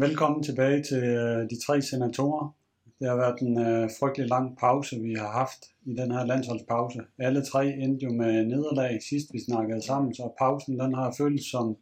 Jamen, 0.00 0.10
velkommen 0.10 0.42
tilbage 0.42 0.82
til 0.82 1.04
øh, 1.04 1.50
de 1.50 1.64
tre 1.66 1.82
senatorer. 1.82 2.54
Det 2.98 3.08
har 3.08 3.16
været 3.16 3.40
en 3.40 3.58
øh, 3.58 3.90
frygtelig 4.00 4.28
lang 4.28 4.58
pause, 4.58 5.00
vi 5.00 5.14
har 5.14 5.32
haft 5.32 5.64
i 5.86 5.94
den 5.94 6.10
her 6.10 6.24
landsholdspause. 6.24 7.00
Alle 7.18 7.44
tre 7.44 7.66
endte 7.68 8.06
jo 8.06 8.12
med 8.12 8.44
nederlag 8.44 9.02
sidst, 9.02 9.26
vi 9.32 9.44
snakkede 9.44 9.82
sammen, 9.82 10.14
så 10.14 10.32
pausen 10.38 10.78
den 10.78 10.94
har 10.94 11.14
føltes 11.18 11.46
som 11.46 11.76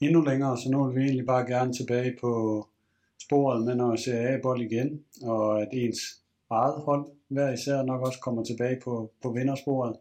endnu 0.00 0.20
længere, 0.20 0.58
så 0.58 0.70
nu 0.70 0.84
vil 0.84 0.96
vi 0.96 1.00
egentlig 1.00 1.26
bare 1.26 1.46
gerne 1.46 1.72
tilbage 1.72 2.16
på 2.20 2.30
sporet 3.22 3.64
med 3.64 3.74
noget 3.74 4.00
Serie 4.00 4.28
A-bold 4.28 4.62
igen, 4.62 5.00
og 5.22 5.62
at 5.62 5.68
ens 5.72 5.98
eget 6.50 6.82
hold 6.82 7.06
hver 7.28 7.52
især 7.52 7.82
nok 7.82 8.00
også 8.06 8.20
kommer 8.20 8.44
tilbage 8.44 8.80
på, 8.84 9.12
på 9.22 9.32
vindersporet. 9.32 9.96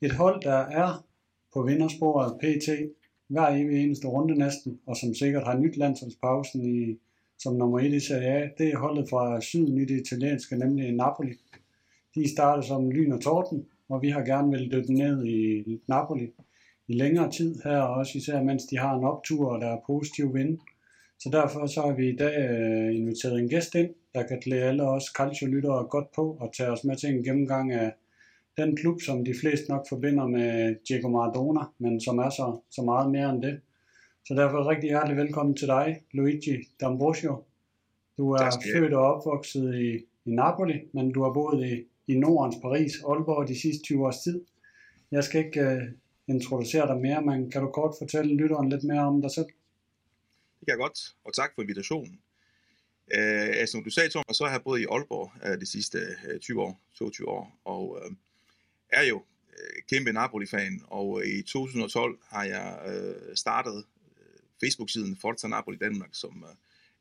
Et 0.00 0.12
hold, 0.12 0.42
der 0.42 0.58
er 0.58 1.04
på 1.54 1.62
vindersporet 1.62 2.38
PT 2.40 2.68
hver 3.32 3.48
evig 3.48 3.84
eneste 3.84 4.08
runde 4.08 4.38
næsten, 4.38 4.80
og 4.86 4.96
som 4.96 5.14
sikkert 5.14 5.44
har 5.44 5.58
nyt 5.58 5.76
landsholdspausen 5.76 6.64
i, 6.64 6.98
som 7.38 7.56
nummer 7.56 7.78
1 7.78 7.92
i 7.92 8.00
Serie 8.00 8.28
A, 8.28 8.48
det 8.58 8.68
er 8.68 8.78
holdet 8.78 9.08
fra 9.10 9.40
syden 9.40 9.78
i 9.78 9.84
det 9.84 10.00
italienske, 10.00 10.56
nemlig 10.56 10.92
Napoli. 10.92 11.34
De 12.14 12.30
startede 12.30 12.66
som 12.66 12.90
lyn 12.90 13.12
og 13.12 13.20
torden, 13.20 13.66
og 13.88 14.02
vi 14.02 14.08
har 14.08 14.24
gerne 14.24 14.50
vil 14.50 14.72
dykke 14.72 14.94
ned 14.94 15.24
i 15.24 15.80
Napoli 15.88 16.28
i 16.88 16.92
længere 16.92 17.30
tid 17.30 17.60
her, 17.64 17.78
også 17.78 18.18
især 18.18 18.42
mens 18.42 18.64
de 18.64 18.78
har 18.78 18.98
en 18.98 19.04
optur, 19.04 19.52
og 19.52 19.60
der 19.60 19.66
er 19.66 19.80
positiv 19.86 20.34
vind. 20.34 20.58
Så 21.18 21.28
derfor 21.32 21.66
så 21.66 21.80
har 21.80 21.92
vi 21.92 22.08
i 22.08 22.16
dag 22.16 22.50
øh, 22.50 22.96
inviteret 22.96 23.38
en 23.38 23.48
gæst 23.48 23.74
ind, 23.74 23.94
der 24.14 24.22
kan 24.22 24.40
klæde 24.40 24.62
alle 24.62 24.82
os 24.82 25.04
calcio-lyttere 25.04 25.86
godt 25.90 26.12
på 26.14 26.36
og 26.40 26.52
tage 26.56 26.70
os 26.70 26.84
med 26.84 26.96
til 26.96 27.08
en 27.08 27.24
gennemgang 27.24 27.72
af 27.72 27.92
den 28.56 28.76
klub, 28.76 29.00
som 29.00 29.24
de 29.24 29.34
fleste 29.40 29.70
nok 29.70 29.86
forbinder 29.88 30.26
med 30.26 30.76
Diego 30.88 31.08
Maradona, 31.08 31.60
men 31.78 32.00
som 32.00 32.18
er 32.18 32.30
så, 32.30 32.60
så 32.70 32.82
meget 32.82 33.10
mere 33.10 33.30
end 33.30 33.42
det. 33.42 33.60
Så 34.24 34.34
derfor 34.34 34.70
rigtig 34.70 34.90
hjertelig 34.90 35.16
velkommen 35.16 35.56
til 35.56 35.68
dig, 35.68 36.00
Luigi 36.12 36.56
D'Ambrosio. 36.82 37.34
Du 38.16 38.30
er 38.30 38.50
født 38.74 38.94
og 38.94 39.14
opvokset 39.14 39.74
i, 39.74 39.90
i 40.24 40.30
Napoli, 40.30 40.80
men 40.92 41.12
du 41.12 41.22
har 41.22 41.32
boet 41.32 41.66
i, 41.66 41.84
i 42.12 42.18
Nordens 42.18 42.56
Paris, 42.62 42.92
Aalborg 43.08 43.48
de 43.48 43.60
sidste 43.60 43.82
20 43.84 44.06
års 44.06 44.18
tid. 44.18 44.44
Jeg 45.10 45.24
skal 45.24 45.44
ikke 45.44 45.60
uh, 45.60 45.82
introducere 46.34 46.86
dig 46.86 47.00
mere, 47.00 47.22
men 47.22 47.50
kan 47.50 47.62
du 47.62 47.68
kort 47.68 47.94
fortælle 47.98 48.36
lytteren 48.36 48.68
lidt 48.68 48.84
mere 48.84 49.00
om 49.00 49.22
dig 49.22 49.30
selv? 49.30 49.46
Det 50.60 50.66
kan 50.66 50.74
jeg 50.74 50.78
godt, 50.78 50.98
og 51.24 51.34
tak 51.34 51.50
for 51.54 51.62
invitationen. 51.62 52.20
Uh, 53.14 53.48
altså, 53.60 53.72
som 53.72 53.84
du 53.84 53.90
sagde, 53.90 54.10
Thomas, 54.10 54.36
så 54.36 54.44
har 54.44 54.52
jeg 54.52 54.62
boet 54.64 54.80
i 54.80 54.86
Aalborg 54.90 55.30
uh, 55.46 55.60
de 55.60 55.66
sidste 55.66 55.98
uh, 56.34 56.40
20 56.40 56.62
år, 56.62 56.80
22 56.94 57.28
år, 57.28 57.60
og 57.64 57.90
uh, 57.90 58.12
er 58.92 59.02
jo 59.02 59.24
øh, 59.52 59.82
kæmpe 59.88 60.12
Napoli-fan, 60.12 60.82
og 60.86 61.22
øh, 61.22 61.28
i 61.28 61.42
2012 61.42 62.18
har 62.28 62.44
jeg 62.44 62.82
øh, 62.86 63.36
startet 63.36 63.84
øh, 64.18 64.40
Facebook-siden 64.60 65.16
Forza 65.16 65.48
Napoli 65.48 65.76
Danmark, 65.76 66.10
som 66.12 66.44
øh, 66.48 66.54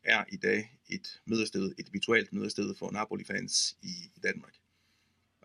er 0.03 0.23
i 0.31 0.35
dag 0.35 0.79
et 0.89 1.21
mødested, 1.25 1.71
et 1.77 1.93
virtuelt 1.93 2.33
mødested 2.33 2.75
for 2.75 2.91
Napoli-fans 2.91 3.77
i, 3.81 3.93
i 4.15 4.19
Danmark. 4.23 4.53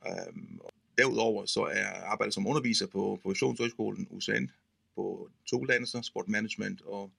Øhm, 0.07 0.59
og 0.61 0.73
derudover 0.99 1.47
så 1.47 1.61
er 1.61 1.77
jeg 1.77 2.03
arbejdet 2.07 2.35
som 2.35 2.47
underviser 2.47 2.87
på 2.87 3.19
Professionshøjskolen 3.23 4.07
USN 4.11 4.47
på 4.95 5.31
to 5.47 5.61
uddannelser, 5.61 6.03
Sport 6.03 6.29
Management 6.29 6.83
og 6.83 7.13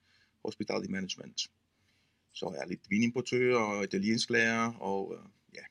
Hospitality 0.45 0.91
Management. 0.91 1.41
Så 2.33 2.51
jeg 2.55 2.61
er 2.61 2.67
lidt 2.67 2.89
vinimportør 2.89 3.55
og 3.55 3.83
italiensk 3.83 4.29
lærer 4.29 4.73
og, 4.73 5.13
øh, 5.15 5.29
ja, 5.55 5.63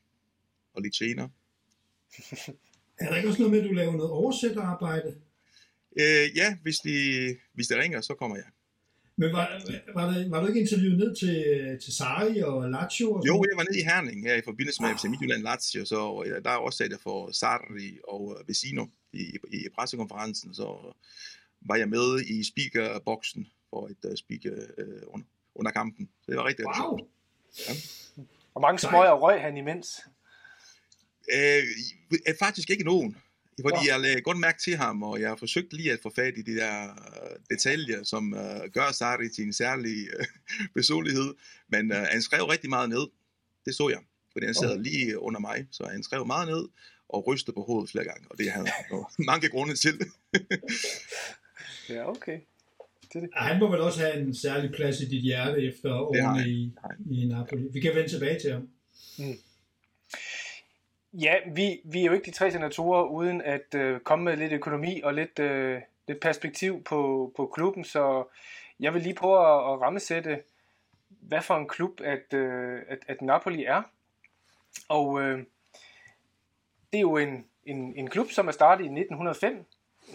og 0.73 0.81
lidt 0.81 0.95
tjener. 0.95 1.29
er 2.99 3.09
der 3.09 3.15
ikke 3.15 3.29
også 3.29 3.41
noget 3.41 3.51
med, 3.51 3.59
at 3.61 3.69
du 3.69 3.73
laver 3.73 3.91
noget 3.91 4.11
oversætterarbejde? 4.11 5.15
Uh, 5.91 6.37
ja, 6.39 6.57
hvis 6.61 6.77
de, 6.77 6.95
hvis 7.53 7.67
de 7.67 7.81
ringer, 7.81 8.01
så 8.01 8.13
kommer 8.13 8.37
jeg. 8.37 8.45
Men 9.19 9.33
var, 9.33 9.61
var, 9.93 10.11
der, 10.11 10.29
var 10.29 10.41
du 10.41 10.47
ikke 10.47 10.59
interviewet 10.59 10.97
ned 10.97 11.15
til, 11.15 11.37
til 11.83 11.93
Sari 11.93 12.39
og 12.39 12.69
Lazio? 12.71 13.11
Og 13.11 13.27
jo, 13.27 13.45
jeg 13.49 13.57
var 13.57 13.63
nede 13.63 13.79
i 13.79 13.83
Herning 13.83 14.27
her 14.27 14.35
i 14.35 14.41
forbindelse 14.41 14.81
med 14.81 14.89
FC 14.97 15.03
Midtjylland 15.03 15.43
Lazio, 15.43 15.85
så 15.85 16.23
ja, 16.25 16.39
der 16.39 16.49
er 16.49 16.57
også 16.57 16.77
sat 16.77 16.93
for 17.03 17.31
Sarri 17.31 17.99
og 18.07 18.37
Vecino 18.47 18.85
i, 19.13 19.23
i, 19.51 19.57
i 19.65 19.69
pressekonferencen, 19.75 20.53
så 20.53 20.95
var 21.61 21.75
jeg 21.75 21.89
med 21.89 22.21
i 22.21 22.43
speakerboksen 22.43 23.47
for 23.69 23.87
et 23.87 24.03
uh, 24.09 24.15
speaker 24.15 24.55
uh, 24.77 25.13
under, 25.13 25.27
under 25.55 25.71
kampen. 25.71 26.09
Så 26.21 26.31
det 26.31 26.37
var 26.37 26.45
rigtig, 26.45 26.65
rigtig 26.67 26.83
wow. 26.83 26.97
Ja. 27.67 27.73
Og 28.53 28.61
mange 28.61 28.79
smøger 28.79 29.13
røg 29.13 29.41
han 29.41 29.57
imens? 29.57 29.87
Øh, 31.33 31.63
faktisk 32.39 32.69
ikke 32.69 32.83
nogen. 32.83 33.17
Fordi 33.61 33.77
wow. 33.77 33.85
jeg 33.87 33.99
lagde 33.99 34.21
godt 34.21 34.39
mærke 34.39 34.59
til 34.61 34.75
ham, 34.75 35.03
og 35.03 35.21
jeg 35.21 35.29
har 35.29 35.35
forsøgt 35.35 35.73
lige 35.73 35.91
at 35.91 35.99
få 36.03 36.11
fat 36.15 36.37
i 36.37 36.41
de 36.41 36.55
der 36.55 36.71
detaljer, 37.49 38.03
som 38.03 38.33
uh, 38.33 38.71
gør 38.73 38.91
Sarri 38.91 39.29
til 39.29 39.43
en 39.43 39.53
særlig 39.53 39.95
uh, 40.19 40.25
personlighed. 40.77 41.33
Men 41.69 41.91
uh, 41.91 41.97
han 41.97 42.21
skrev 42.21 42.43
rigtig 42.43 42.69
meget 42.69 42.89
ned. 42.89 43.07
Det 43.65 43.75
så 43.75 43.89
jeg, 43.89 43.99
fordi 44.31 44.45
han 44.45 44.55
sad 44.55 44.71
okay. 44.71 44.83
lige 44.83 45.19
under 45.19 45.39
mig. 45.39 45.67
Så 45.71 45.87
han 45.91 46.03
skrev 46.03 46.25
meget 46.25 46.47
ned 46.47 46.67
og 47.09 47.27
rystede 47.27 47.55
på 47.55 47.61
hovedet 47.61 47.91
flere 47.91 48.05
gange. 48.05 48.27
Og 48.29 48.37
det 48.37 48.51
havde 48.51 48.67
han 48.67 49.05
mange 49.31 49.49
grunde 49.49 49.75
til. 49.75 49.95
ja, 51.89 52.09
okay. 52.09 52.39
Det 53.13 53.21
det. 53.21 53.29
Han 53.35 53.59
må 53.59 53.71
vel 53.71 53.79
også 53.79 53.99
have 53.99 54.17
en 54.19 54.35
særlig 54.35 54.71
plads 54.71 55.01
i 55.01 55.05
dit 55.05 55.21
hjerte 55.21 55.61
efter 55.61 55.93
årene 55.93 56.49
i, 56.49 56.71
i 57.11 57.25
Napoli. 57.25 57.63
Vi 57.73 57.79
kan 57.79 57.95
vende 57.95 58.09
tilbage 58.09 58.39
til 58.39 58.51
ham. 58.51 58.69
Mm. 59.19 59.37
Ja, 61.21 61.35
vi, 61.55 61.81
vi 61.85 62.01
er 62.01 62.05
jo 62.05 62.13
ikke 62.13 62.25
de 62.25 62.31
tre 62.31 62.51
senatorer 62.51 63.03
uden 63.03 63.41
at 63.41 63.75
øh, 63.75 63.99
komme 63.99 64.25
med 64.25 64.37
lidt 64.37 64.53
økonomi 64.53 65.01
og 65.01 65.13
lidt, 65.13 65.39
øh, 65.39 65.81
lidt 66.07 66.19
perspektiv 66.19 66.83
på, 66.83 67.31
på 67.35 67.51
klubben, 67.55 67.83
så 67.83 68.23
jeg 68.79 68.93
vil 68.93 69.01
lige 69.01 69.15
prøve 69.15 69.39
at, 69.39 69.73
at 69.73 69.81
rammesætte, 69.81 70.43
hvad 71.09 71.41
for 71.41 71.55
en 71.55 71.67
klub 71.67 72.01
at, 72.01 72.33
øh, 72.33 72.81
at, 72.87 72.99
at 73.07 73.21
Napoli 73.21 73.63
er. 73.63 73.81
Og 74.89 75.21
øh, 75.21 75.37
det 76.93 76.97
er 76.97 77.01
jo 77.01 77.17
en, 77.17 77.45
en, 77.65 77.93
en 77.95 78.09
klub, 78.09 78.31
som 78.31 78.47
er 78.47 78.51
startet 78.51 78.83
i 78.83 78.87
1905 78.87 79.65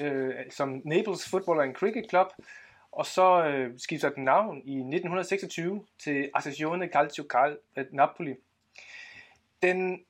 øh, 0.01 0.35
som 0.51 0.83
Naples 0.85 1.29
Football 1.29 1.61
and 1.61 1.75
Cricket 1.75 2.11
Club, 2.11 2.27
og 2.93 3.07
så 3.07 3.45
øh, 3.45 3.79
skifter 3.79 4.11
den 4.11 4.25
navn 4.25 4.57
i 4.57 4.77
1926 4.77 5.87
til 5.99 6.31
Associazione 6.35 6.89
Calcio 6.89 7.25
Cal 7.31 7.59
Napoli. 7.93 8.35
Den 9.63 10.05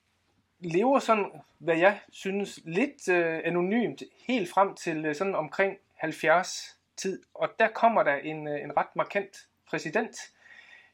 lever 0.63 0.99
sådan, 0.99 1.31
hvad 1.59 1.77
jeg 1.77 2.01
synes, 2.13 2.61
lidt 2.65 3.09
øh, 3.09 3.41
anonymt, 3.45 4.03
helt 4.29 4.51
frem 4.51 4.75
til 4.75 5.07
øh, 5.07 5.15
sådan 5.15 5.35
omkring 5.35 5.77
70 5.95 6.79
tid. 6.97 7.23
Og 7.35 7.49
der 7.59 7.69
kommer 7.69 8.03
der 8.03 8.15
en, 8.15 8.49
øh, 8.49 8.61
en 8.61 8.77
ret 8.77 8.97
markant 8.97 9.49
præsident, 9.67 10.17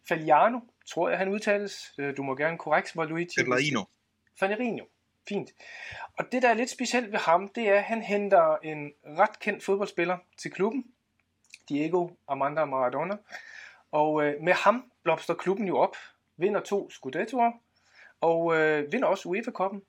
Fagliano, 0.09 0.61
tror 0.87 1.09
jeg 1.09 1.19
han 1.19 1.29
udtales. 1.29 1.95
Øh, 1.99 2.17
du 2.17 2.23
må 2.23 2.37
gerne 2.37 2.59
korrekt 2.59 2.97
mig, 2.97 3.07
Luigi. 3.07 3.35
Fagliano. 3.39 3.85
Fagliano. 4.41 4.85
Fint. 5.29 5.51
Og 6.19 6.33
det, 6.33 6.43
der 6.43 6.49
er 6.49 6.55
lidt 6.55 6.71
specielt 6.71 7.13
ved 7.13 7.19
ham, 7.19 7.49
det 7.49 7.69
er, 7.69 7.75
at 7.75 7.85
han 7.85 8.03
henter 8.03 8.57
en 8.57 8.93
ret 9.05 9.39
kendt 9.39 9.65
fodboldspiller 9.65 10.19
til 10.39 10.51
klubben, 10.51 10.85
Diego 11.69 12.09
Armando 12.29 12.65
Maradona. 12.65 13.17
Og 13.93 14.25
øh, 14.25 14.43
med 14.43 14.53
ham 14.53 14.93
blomster 15.03 15.35
klubben 15.35 15.67
jo 15.67 15.79
op, 15.79 15.97
vinder 16.37 16.61
to 16.61 16.91
Scudettoer, 16.91 17.53
og 18.21 18.57
øh, 18.57 18.93
vinder 18.93 19.09
også 19.09 19.29
UEFA-koppen. 19.29 19.83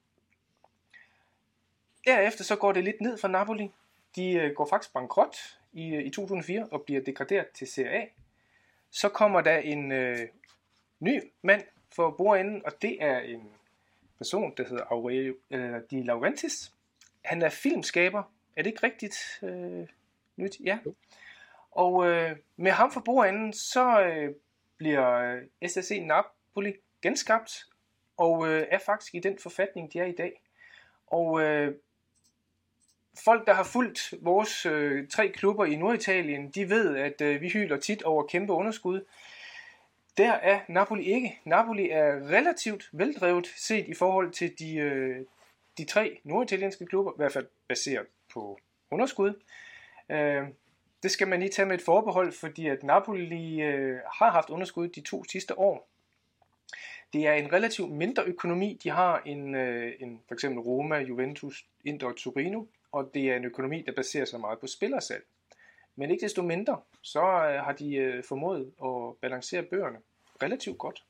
Derefter 2.05 2.43
så 2.43 2.55
går 2.55 2.71
det 2.71 2.83
lidt 2.83 3.01
ned 3.01 3.17
for 3.17 3.27
Napoli. 3.27 3.71
De 4.15 4.33
øh, 4.33 4.55
går 4.55 4.67
faktisk 4.69 4.93
bankrot 4.93 5.35
i, 5.73 5.95
øh, 5.95 6.05
i 6.05 6.09
2004 6.09 6.67
og 6.71 6.83
bliver 6.85 7.01
degraderet 7.01 7.47
til 7.47 7.67
Serie 7.67 8.01
A. 8.01 8.05
Så 8.91 9.09
kommer 9.09 9.41
der 9.41 9.57
en 9.57 9.91
øh, 9.91 10.27
ny 10.99 11.23
mand 11.41 11.63
for 11.95 12.11
bordenden, 12.11 12.65
og 12.65 12.81
det 12.81 13.03
er 13.03 13.19
en 13.19 13.49
person, 14.17 14.53
der 14.57 14.63
hedder 14.67 14.83
Aurelio 14.83 15.35
øh, 15.51 15.81
Di 15.91 16.03
Laurentiis. 16.03 16.73
Han 17.25 17.41
er 17.41 17.49
filmskaber. 17.49 18.23
Er 18.55 18.63
det 18.63 18.69
ikke 18.69 18.83
rigtigt 18.83 19.39
øh, 19.43 19.87
nyt? 20.35 20.57
Ja. 20.63 20.79
Og 21.71 22.07
øh, 22.07 22.35
med 22.57 22.71
ham 22.71 22.91
for 22.91 22.99
bordenden, 22.99 23.53
så 23.53 24.01
øh, 24.01 24.35
bliver 24.77 25.13
øh, 25.13 25.69
SSC 25.69 26.01
Napoli 26.01 26.73
genskabt, 27.01 27.65
og 28.19 28.47
øh, 28.47 28.67
er 28.71 28.79
faktisk 28.85 29.15
i 29.15 29.19
den 29.19 29.39
forfatning, 29.39 29.93
de 29.93 29.99
er 29.99 30.05
i 30.05 30.11
dag. 30.11 30.41
Og 31.07 31.41
øh, 31.41 31.75
folk, 33.25 33.47
der 33.47 33.53
har 33.53 33.63
fulgt 33.63 34.13
vores 34.21 34.65
øh, 34.65 35.07
tre 35.07 35.29
klubber 35.29 35.65
i 35.65 35.75
Norditalien, 35.75 36.49
de 36.49 36.69
ved, 36.69 36.95
at 36.97 37.21
øh, 37.21 37.41
vi 37.41 37.49
hyler 37.49 37.77
tit 37.77 38.03
over 38.03 38.23
kæmpe 38.23 38.53
underskud. 38.53 39.05
Der 40.17 40.31
er 40.31 40.59
Napoli 40.67 41.03
ikke. 41.03 41.39
Napoli 41.45 41.89
er 41.89 42.29
relativt 42.29 42.89
veldrevet 42.91 43.47
set 43.47 43.87
i 43.87 43.93
forhold 43.93 44.31
til 44.31 44.59
de, 44.59 44.75
øh, 44.75 45.25
de 45.77 45.85
tre 45.85 46.19
norditalienske 46.23 46.85
klubber, 46.85 47.11
i 47.11 47.17
hvert 47.17 47.33
fald 47.33 47.47
baseret 47.67 48.07
på 48.33 48.59
underskud. 48.91 49.33
Øh, 50.09 50.43
det 51.03 51.11
skal 51.11 51.27
man 51.27 51.39
lige 51.39 51.51
tage 51.51 51.65
med 51.65 51.75
et 51.75 51.85
forbehold, 51.85 52.31
fordi 52.31 52.67
at 52.67 52.83
Napoli 52.83 53.61
øh, 53.61 53.99
har 54.13 54.31
haft 54.31 54.49
underskud 54.49 54.87
de 54.87 55.01
to 55.01 55.23
sidste 55.23 55.59
år. 55.59 55.89
Det 57.13 57.27
er 57.27 57.33
en 57.33 57.53
relativt 57.53 57.91
mindre 57.91 58.23
økonomi, 58.23 58.79
de 58.83 58.89
har 58.89 59.21
end, 59.25 59.57
øh, 59.57 59.93
end 59.99 60.19
for 60.27 60.33
eksempel 60.33 60.59
Roma, 60.59 60.97
Juventus, 60.97 61.65
Inter 61.85 62.07
og 62.07 62.17
Torino, 62.17 62.63
og 62.91 63.11
det 63.13 63.29
er 63.29 63.35
en 63.35 63.45
økonomi, 63.45 63.81
der 63.81 63.91
baserer 63.91 64.25
sig 64.25 64.39
meget 64.39 64.59
på 64.59 64.67
spillersalg. 64.67 65.25
Men 65.95 66.11
ikke 66.11 66.21
desto 66.21 66.41
mindre, 66.41 66.81
så 67.01 67.21
øh, 67.21 67.63
har 67.63 67.73
de 67.73 67.95
øh, 67.95 68.23
formået 68.23 68.71
at 68.83 69.17
balancere 69.21 69.63
bøgerne 69.63 69.99
relativt 70.41 70.77
godt. 70.77 71.03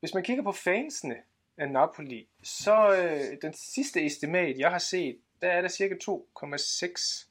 Hvis 0.00 0.14
man 0.14 0.22
kigger 0.22 0.42
på 0.42 0.52
fansene 0.52 1.16
af 1.56 1.70
Napoli, 1.70 2.28
så 2.42 2.96
øh, 2.96 3.38
den 3.42 3.52
sidste 3.52 4.06
estimat, 4.06 4.58
jeg 4.58 4.70
har 4.70 4.78
set, 4.78 5.18
der 5.42 5.48
er 5.48 5.60
der 5.60 5.68
cirka 5.68 5.94
2,6 5.94 7.26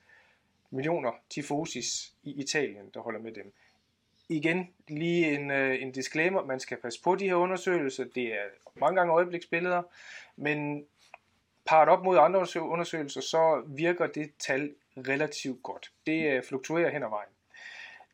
millioner 0.70 1.12
tifosis 1.30 2.14
i 2.24 2.42
Italien, 2.42 2.90
der 2.94 3.00
holder 3.00 3.20
med 3.20 3.32
dem. 3.32 3.54
Igen, 4.30 4.74
lige 4.88 5.36
en, 5.36 5.52
øh, 5.52 5.82
en 5.82 5.92
disclaimer, 5.92 6.46
man 6.46 6.60
skal 6.60 6.78
passe 6.78 7.02
på 7.04 7.16
de 7.16 7.28
her 7.28 7.36
undersøgelser, 7.36 8.06
det 8.16 8.34
er 8.34 8.46
mange 8.76 8.96
gange 8.96 9.14
øjebliksbilleder, 9.14 9.84
men 10.36 10.86
parret 11.66 11.90
op 11.90 12.04
mod 12.04 12.18
andre 12.18 12.62
undersøgelser, 12.62 13.22
så 13.22 13.64
virker 13.68 14.08
det 14.08 14.32
tal 14.40 14.74
relativt 14.98 15.64
godt. 15.64 15.92
Det 16.06 16.32
øh, 16.32 16.44
fluktuerer 16.44 16.92
hen 16.92 17.04
ad 17.04 17.10
vejen. 17.10 17.30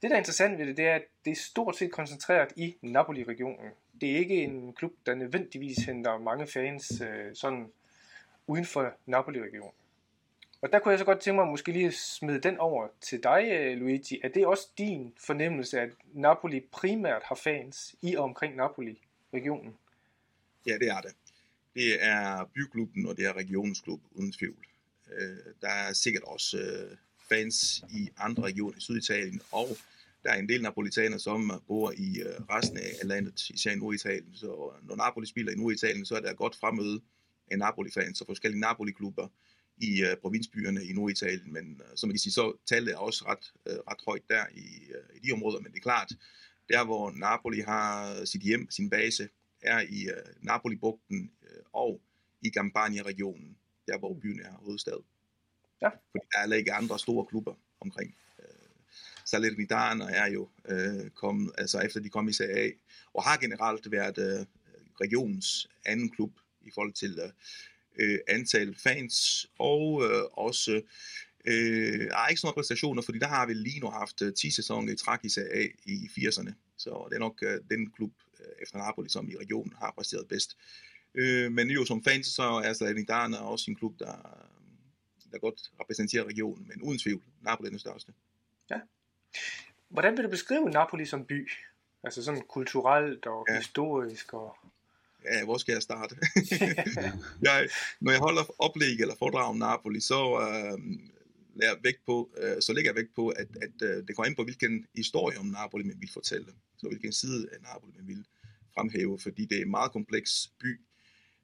Det, 0.01 0.09
der 0.09 0.15
er 0.15 0.19
interessant 0.19 0.59
ved 0.59 0.65
det, 0.65 0.77
det 0.77 0.87
er, 0.87 0.95
at 0.95 1.03
det 1.25 1.31
er 1.31 1.35
stort 1.35 1.75
set 1.75 1.91
koncentreret 1.91 2.53
i 2.55 2.75
Napoli-regionen. 2.81 3.71
Det 4.01 4.11
er 4.11 4.17
ikke 4.17 4.43
en 4.43 4.73
klub, 4.73 4.93
der 5.05 5.15
nødvendigvis 5.15 5.77
henter 5.77 6.17
mange 6.17 6.47
fans 6.47 7.01
øh, 7.01 7.35
sådan 7.35 7.71
uden 8.47 8.65
for 8.65 8.93
Napoli-regionen. 9.05 9.73
Og 10.61 10.71
der 10.71 10.79
kunne 10.79 10.91
jeg 10.91 10.99
så 10.99 11.05
godt 11.05 11.19
tænke 11.19 11.35
mig 11.35 11.47
måske 11.47 11.71
lige 11.71 11.91
smide 11.91 12.39
den 12.39 12.57
over 12.57 12.87
til 13.01 13.23
dig, 13.23 13.47
øh, 13.51 13.77
Luigi. 13.77 14.19
Er 14.23 14.29
det 14.29 14.45
også 14.45 14.67
din 14.77 15.13
fornemmelse, 15.17 15.79
at 15.79 15.89
Napoli 16.13 16.59
primært 16.71 17.21
har 17.25 17.35
fans 17.35 17.95
i 18.01 18.15
og 18.15 18.23
omkring 18.23 18.55
Napoli-regionen? 18.55 19.77
Ja, 20.67 20.77
det 20.77 20.87
er 20.87 21.01
det. 21.01 21.11
Det 21.73 22.03
er 22.03 22.49
byklubben, 22.53 23.05
og 23.05 23.17
det 23.17 23.25
er 23.25 23.33
regionsklub, 23.33 24.01
uden 24.11 24.31
tvivl. 24.31 24.65
Øh, 25.17 25.53
der 25.61 25.69
er 25.69 25.93
sikkert 25.93 26.23
også 26.23 26.57
øh, 26.57 26.97
fans 27.29 27.83
i 27.89 28.09
andre 28.17 28.43
regioner 28.43 28.77
i 28.77 28.81
Syditalien, 28.81 29.41
og 29.51 29.67
der 30.23 30.31
er 30.31 30.39
en 30.39 30.49
del 30.49 30.61
napolitaner, 30.61 31.17
som 31.17 31.63
bor 31.67 31.91
i 31.91 32.23
resten 32.49 32.77
af 32.77 32.91
landet, 33.03 33.49
især 33.49 33.71
i 33.71 33.75
Norditalien. 33.75 34.33
Så 34.33 34.71
når 34.81 34.95
Napoli 34.95 35.25
spiller 35.25 35.51
i 35.51 35.55
Norditalien, 35.55 36.05
så 36.05 36.15
er 36.15 36.19
der 36.19 36.33
godt 36.33 36.55
fremmøde 36.55 37.01
af 37.51 37.57
Napoli-fans 37.57 38.21
og 38.21 38.27
forskellige 38.27 38.61
Napoli-klubber 38.61 39.27
i 39.81 40.03
uh, 40.03 40.17
provinsbyerne 40.21 40.85
i 40.85 40.93
Norditalien, 40.93 41.53
men 41.53 41.81
uh, 41.81 41.95
som 41.95 42.07
man 42.07 42.13
kan 42.13 42.19
sige, 42.19 42.33
så 42.33 42.57
tallet 42.65 42.93
er 42.93 42.97
også 42.97 43.25
ret, 43.27 43.51
uh, 43.69 43.79
ret 43.91 44.01
højt 44.07 44.23
der 44.29 44.45
i, 44.53 44.67
uh, 44.89 45.15
i 45.15 45.19
de 45.27 45.31
områder, 45.31 45.59
men 45.59 45.71
det 45.71 45.77
er 45.77 45.81
klart, 45.81 46.11
der 46.69 46.85
hvor 46.85 47.11
Napoli 47.11 47.59
har 47.59 48.25
sit 48.25 48.41
hjem, 48.41 48.71
sin 48.71 48.89
base, 48.89 49.29
er 49.61 49.79
i 49.79 50.07
uh, 50.07 50.45
Napoli-bugten 50.45 51.31
uh, 51.41 51.63
og 51.73 52.01
i 52.41 52.49
Campania-regionen, 52.49 53.57
der 53.87 53.97
hvor 53.97 54.13
byen 54.13 54.39
er 54.39 54.51
hovedstad. 54.51 55.03
Ja. 55.81 55.89
Fordi 55.89 56.25
der 56.31 56.39
er 56.39 56.53
ikke 56.53 56.73
andre 56.73 56.99
store 56.99 57.25
klubber 57.25 57.53
omkring. 57.79 58.15
Uh, 58.39 58.45
Salernitana 59.25 60.05
er 60.05 60.27
jo 60.27 60.49
uh, 60.71 61.09
kommet, 61.15 61.51
altså 61.57 61.79
efter 61.79 61.99
de 61.99 62.09
kom 62.09 62.27
i 62.27 62.33
Serie 62.33 62.57
A, 62.57 62.71
og 63.13 63.23
har 63.23 63.37
generelt 63.37 63.91
været 63.91 64.17
uh, 64.17 64.47
regionens 65.01 65.69
anden 65.85 66.09
klub 66.09 66.31
i 66.61 66.71
forhold 66.73 66.93
til 66.93 67.19
uh, 67.23 67.29
øh, 67.99 68.19
antal 68.27 68.75
fans, 68.75 69.47
og 69.59 70.03
øh, 70.03 70.23
også 70.33 70.81
øh, 71.45 72.07
er 72.11 72.27
ikke 72.27 72.41
så 72.41 72.47
mange 72.47 72.55
præstationer, 72.55 73.01
fordi 73.01 73.19
der 73.19 73.27
har 73.27 73.45
vi 73.45 73.53
lige 73.53 73.79
nu 73.79 73.89
haft 73.89 74.17
10 74.17 74.47
øh, 74.47 74.53
sæsoner 74.53 74.93
i 74.93 74.95
træk 74.95 75.19
i 75.23 75.29
A 75.53 75.67
i 75.85 76.09
80'erne. 76.17 76.53
Så 76.77 77.07
det 77.09 77.15
er 77.15 77.19
nok 77.19 77.43
øh, 77.43 77.59
den 77.69 77.91
klub 77.91 78.11
øh, 78.39 78.45
efter 78.61 78.77
Napoli, 78.77 79.09
som 79.09 79.29
i 79.29 79.35
regionen 79.35 79.73
har 79.77 79.93
præsteret 79.97 80.27
bedst. 80.27 80.57
Øh, 81.15 81.51
men 81.51 81.69
jo 81.69 81.85
som 81.85 82.03
fans, 82.03 82.27
så 82.27 82.43
er 82.43 82.73
Salernitana 82.73 83.37
også 83.37 83.71
en 83.71 83.75
klub, 83.75 83.99
der, 83.99 84.15
der 85.31 85.39
godt 85.39 85.71
repræsenterer 85.79 86.23
regionen, 86.23 86.67
men 86.67 86.81
uden 86.81 86.99
tvivl, 86.99 87.23
Napoli 87.41 87.67
er 87.67 87.69
den 87.69 87.79
største. 87.79 88.13
Ja. 88.69 88.79
Hvordan 89.89 90.17
vil 90.17 90.23
du 90.23 90.29
beskrive 90.29 90.69
Napoli 90.69 91.05
som 91.05 91.25
by? 91.25 91.51
Altså 92.03 92.23
sådan 92.23 92.41
kulturelt 92.41 93.25
og 93.25 93.45
ja. 93.49 93.57
historisk 93.57 94.33
og 94.33 94.57
ja, 95.25 95.43
hvor 95.43 95.57
skal 95.57 95.73
jeg 95.73 95.81
starte? 95.81 96.15
jeg, 97.47 97.69
når 98.01 98.11
jeg 98.11 98.19
holder 98.19 98.61
oplæg 98.61 98.99
eller 98.99 99.15
foredrag 99.19 99.45
om 99.49 99.57
Napoli, 99.57 99.99
så 99.99 100.21
øh, 100.41 100.79
lægger 101.55 101.73
jeg 101.75 101.83
vægt 101.83 102.05
på, 102.05 102.29
øh, 102.37 102.61
så 102.61 102.73
lægger 102.73 102.91
jeg 102.91 102.95
vægt 102.95 103.15
på, 103.15 103.29
at, 103.29 103.47
at 103.61 103.89
øh, 103.89 104.07
det 104.07 104.15
kommer 104.15 104.27
ind 104.27 104.35
på, 104.35 104.43
hvilken 104.43 104.85
historie 104.95 105.37
om 105.39 105.45
Napoli 105.45 105.83
man 105.83 105.97
vil 105.99 106.09
fortælle. 106.13 106.53
Så 106.77 106.87
hvilken 106.87 107.13
side 107.13 107.47
af 107.51 107.57
Napoli 107.61 107.91
man 107.97 108.07
vil 108.07 108.25
fremhæve, 108.73 109.19
fordi 109.19 109.45
det 109.45 109.57
er 109.57 109.61
en 109.61 109.71
meget 109.71 109.91
kompleks 109.91 110.51
by. 110.59 110.79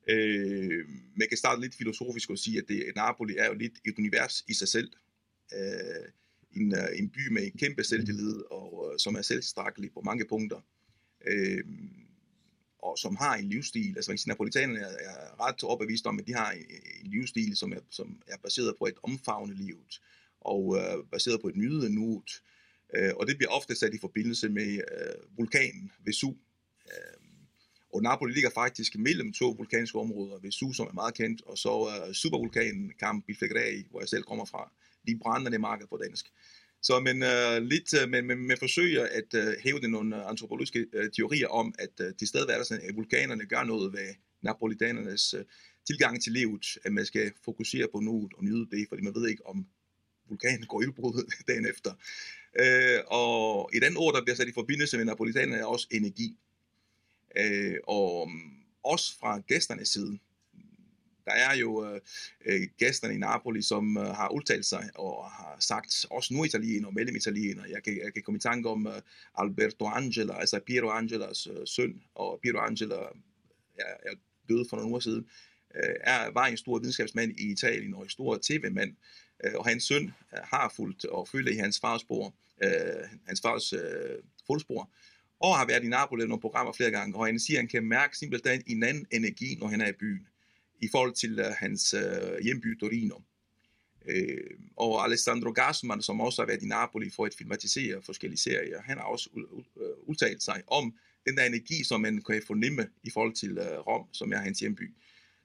Øh, 0.10 0.86
man 1.16 1.28
kan 1.30 1.38
starte 1.38 1.62
lidt 1.62 1.76
filosofisk 1.76 2.30
og 2.30 2.38
sige, 2.38 2.58
at 2.58 2.66
det, 2.68 2.92
Napoli 2.96 3.36
er 3.38 3.48
jo 3.48 3.54
lidt 3.54 3.74
et 3.86 3.96
univers 3.98 4.44
i 4.48 4.54
sig 4.54 4.68
selv. 4.68 4.92
Øh, 5.54 6.12
en, 6.56 6.74
øh, 6.76 7.00
en 7.00 7.10
by 7.10 7.28
med 7.32 7.44
en 7.44 7.58
kæmpe 7.60 7.84
selvtillid, 7.84 8.36
og 8.52 8.92
øh, 8.94 9.00
som 9.00 9.16
er 9.16 9.22
selvstrækkelig 9.22 9.92
på 9.94 10.02
mange 10.02 10.26
punkter. 10.30 10.62
Øh, 11.28 11.64
og 12.80 12.98
som 12.98 13.16
har 13.16 13.36
en 13.36 13.50
livsstil, 13.50 13.94
altså 13.96 14.12
man 14.12 14.20
napolitanerne 14.28 14.80
er, 14.80 14.88
er 14.88 15.48
ret 15.48 15.64
overbevist 15.64 16.06
om, 16.06 16.20
at 16.20 16.28
de 16.28 16.34
har 16.34 16.52
en, 16.52 16.66
en 17.04 17.12
livsstil, 17.12 17.58
som 17.58 17.74
er, 17.74 17.80
som 17.90 18.22
er 18.28 18.38
baseret 18.44 18.76
på 18.80 18.86
et 18.86 18.98
omfavne 19.04 19.54
livet, 19.54 20.02
og 20.42 20.78
øh, 20.78 21.06
baseret 21.12 21.42
på 21.42 21.48
et 21.48 21.56
nydende 21.56 21.96
nuet, 21.96 22.42
øh, 22.96 23.12
og 23.16 23.28
det 23.28 23.38
bliver 23.38 23.52
ofte 23.52 23.76
sat 23.76 23.94
i 23.94 24.00
forbindelse 24.00 24.50
med 24.50 24.74
øh, 24.74 25.38
vulkanen 25.38 25.92
Vesu. 26.06 26.30
Øh, 26.86 27.18
og 27.94 28.02
Napoli 28.02 28.34
ligger 28.34 28.50
faktisk 28.50 28.96
mellem 28.96 29.34
to 29.34 29.50
vulkanske 29.50 30.00
områder, 30.00 30.40
Vesu, 30.40 30.74
som 30.74 30.88
er 30.88 30.94
meget 30.94 31.14
kendt, 31.14 31.42
og 31.42 31.58
så 31.58 32.04
øh, 32.08 32.14
supervulkanen 32.14 32.92
Campi 33.00 33.34
Flegrei, 33.34 33.86
hvor 33.90 34.00
jeg 34.00 34.10
selv 34.10 34.24
kommer 34.24 34.46
fra, 34.46 34.72
de 35.08 35.20
brændende 35.22 35.60
marked 35.60 35.88
på 35.88 35.98
dansk. 35.98 36.26
Så 36.82 37.00
men 37.00 37.24
uh, 37.24 37.64
lidt, 37.64 37.94
uh, 38.04 38.10
men, 38.10 38.26
men 38.28 38.48
man 38.48 38.58
forsøger 38.58 39.08
at 39.12 39.34
uh, 39.34 39.54
hæve 39.64 39.80
nogle 39.80 40.26
antropologiske 40.26 40.86
uh, 40.98 41.10
teorier 41.16 41.48
om, 41.48 41.76
at 41.80 42.06
uh, 42.06 42.16
tilstedeværelsen 42.20 42.80
af 42.82 42.96
vulkanerne 42.96 43.46
gør 43.46 43.64
noget 43.64 43.94
ved 43.94 44.08
napolitanernes 44.42 45.34
uh, 45.34 45.42
tilgang 45.88 46.24
til 46.24 46.32
livet, 46.32 46.66
at 46.86 46.94
man 46.94 47.06
skal 47.06 47.32
fokusere 47.46 47.88
på 47.94 48.00
nuet 48.00 48.34
og 48.34 48.44
nyde 48.44 48.68
det, 48.72 48.86
fordi 48.90 49.02
man 49.02 49.16
ved 49.16 49.28
ikke, 49.28 49.46
om 49.46 49.66
vulkanen 50.30 50.66
går 50.66 50.82
ildbrud 50.82 51.32
dagen 51.48 51.66
efter. 51.66 51.92
Uh, 52.62 53.00
og 53.08 53.70
i 53.74 53.80
den 53.80 53.98
ord, 53.98 54.14
der 54.14 54.24
bliver 54.24 54.36
sat 54.36 54.48
i 54.48 54.54
forbindelse 54.54 54.98
med 54.98 55.06
napolitanerne, 55.06 55.62
er 55.62 55.66
også 55.66 55.88
energi. 55.92 56.38
Uh, 57.40 57.76
og 57.88 58.30
mm, 58.30 58.58
også 58.84 59.18
fra 59.20 59.40
gæsternes 59.40 59.90
side, 59.90 60.20
der 61.28 61.34
er 61.34 61.56
jo 61.56 61.86
øh, 61.86 62.02
øh, 62.46 62.62
gæsterne 62.78 63.14
i 63.14 63.18
Napoli, 63.18 63.62
som 63.62 63.98
øh, 63.98 64.06
har 64.06 64.30
udtalt 64.30 64.66
sig 64.66 64.90
og 64.96 65.32
har 65.32 65.56
sagt, 65.60 66.06
også 66.10 66.34
nu 66.34 66.44
italiener 66.44 66.90
mellem 66.90 67.16
italiener. 67.16 67.66
Jeg 67.66 67.84
kan, 67.84 68.00
jeg 68.04 68.14
kan 68.14 68.24
komme 68.24 68.38
i 68.38 68.42
tanke 68.50 68.70
om 68.70 68.88
øh, 68.88 69.02
Alberto 69.38 69.86
Angela, 69.86 70.40
altså 70.40 70.60
Piero 70.60 70.90
Angelas 70.90 71.48
øh, 71.48 71.68
søn, 71.68 72.02
og 72.16 72.40
Piero 72.44 72.58
Angela 72.58 72.96
er, 73.76 73.94
er 74.06 74.14
døde 74.50 74.66
for 74.70 74.76
nogle 74.78 74.92
uger 74.92 75.00
siden, 75.00 75.26
øh, 75.76 75.96
er, 76.02 76.32
var 76.32 76.46
en 76.46 76.58
stor 76.58 76.80
videnskabsmand 76.80 77.32
i 77.40 77.52
Italien 77.52 77.94
og 77.94 78.04
en 78.04 78.10
stor 78.10 78.40
tv-mand. 78.44 78.96
Øh, 79.44 79.54
og 79.56 79.68
hans 79.68 79.84
søn 79.84 80.06
øh, 80.34 80.40
har 80.44 80.74
fulgt 80.76 81.06
og 81.06 81.28
følger 81.28 81.52
i 81.52 81.58
hans 81.58 81.80
fars 81.80 82.02
spor, 82.02 82.34
øh, 82.64 83.20
hans 83.28 83.42
fars 83.42 83.74
øh, 83.74 84.18
fodspor 84.48 84.90
og 85.40 85.58
har 85.58 85.66
været 85.66 85.84
i 85.84 85.88
Napoli 85.88 86.28
nogle 86.28 86.42
programmer 86.42 86.74
flere 86.74 86.92
gange, 86.92 87.18
og 87.18 87.26
han 87.26 87.40
siger, 87.40 87.58
at 87.58 87.62
han 87.62 87.68
kan 87.68 87.84
mærke 87.84 88.18
simpelthen 88.18 88.64
en 88.68 88.84
anden 88.84 89.06
energi, 89.12 89.56
når 89.60 89.68
han 89.68 89.82
er 89.82 89.88
i 89.88 90.00
byen 90.00 90.28
i 90.82 90.88
forhold 90.92 91.14
til 91.14 91.40
uh, 91.40 91.46
hans 91.46 91.94
uh, 91.94 92.44
hjemby 92.44 92.80
Torino. 92.80 93.16
Uh, 93.16 94.58
og 94.78 95.04
Alessandro 95.06 95.52
Gassman, 95.52 96.02
som 96.02 96.22
også 96.22 96.42
har 96.42 96.48
været 96.48 96.64
i 96.64 96.68
Napoli 96.68 97.10
for 97.10 97.26
at 97.26 97.36
filmatisere 97.38 98.02
forskellige 98.02 98.40
serier, 98.40 98.82
han 98.82 98.98
har 98.98 99.06
også 99.06 99.30
udtalt 100.08 100.44
sig 100.44 100.64
om 100.68 100.96
den 101.26 101.38
der 101.38 101.46
energi, 101.46 101.84
som 101.84 102.02
man 102.02 102.24
kan 102.24 102.42
fornemme 102.48 102.88
i 103.04 103.10
forhold 103.10 103.34
til 103.34 103.60
uh, 103.60 103.88
Rom, 103.88 104.14
som 104.14 104.34
er 104.34 104.38
hans 104.38 104.60
hjemby. 104.60 104.94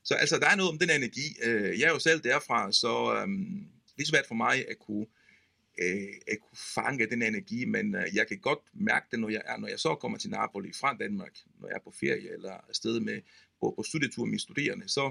Så 0.04 0.14
altså, 0.14 0.38
der 0.38 0.48
er 0.48 0.56
noget 0.56 0.72
om 0.72 0.78
den 0.78 0.90
energi. 0.90 1.36
Uh, 1.46 1.80
jeg 1.80 1.82
er 1.82 1.92
jo 1.92 1.98
selv 1.98 2.20
derfra, 2.20 2.72
så 2.72 3.22
um, 3.24 3.68
det 3.96 4.02
er 4.02 4.06
svært 4.06 4.26
for 4.28 4.34
mig 4.34 4.68
at 4.68 4.78
kunne 4.78 5.06
at 6.28 6.38
kunne 6.40 6.58
fange 6.74 7.06
den 7.06 7.22
energi, 7.22 7.64
men 7.64 7.94
uh, 7.94 8.02
jeg 8.14 8.28
kan 8.28 8.38
godt 8.38 8.58
mærke 8.72 9.06
det, 9.10 9.20
når 9.20 9.28
jeg, 9.28 9.42
er, 9.44 9.56
når 9.56 9.68
jeg 9.68 9.78
så 9.78 9.94
kommer 9.94 10.18
til 10.18 10.30
Napoli 10.30 10.72
fra 10.72 10.96
Danmark, 11.00 11.38
når 11.60 11.68
jeg 11.68 11.74
er 11.74 11.84
på 11.84 11.94
ferie 12.00 12.32
eller 12.32 12.52
afsted 12.68 13.00
med, 13.00 13.20
på, 13.62 13.74
på 13.76 13.82
studietur 13.82 14.24
med 14.24 14.38
studerende, 14.38 14.88
så 14.88 15.10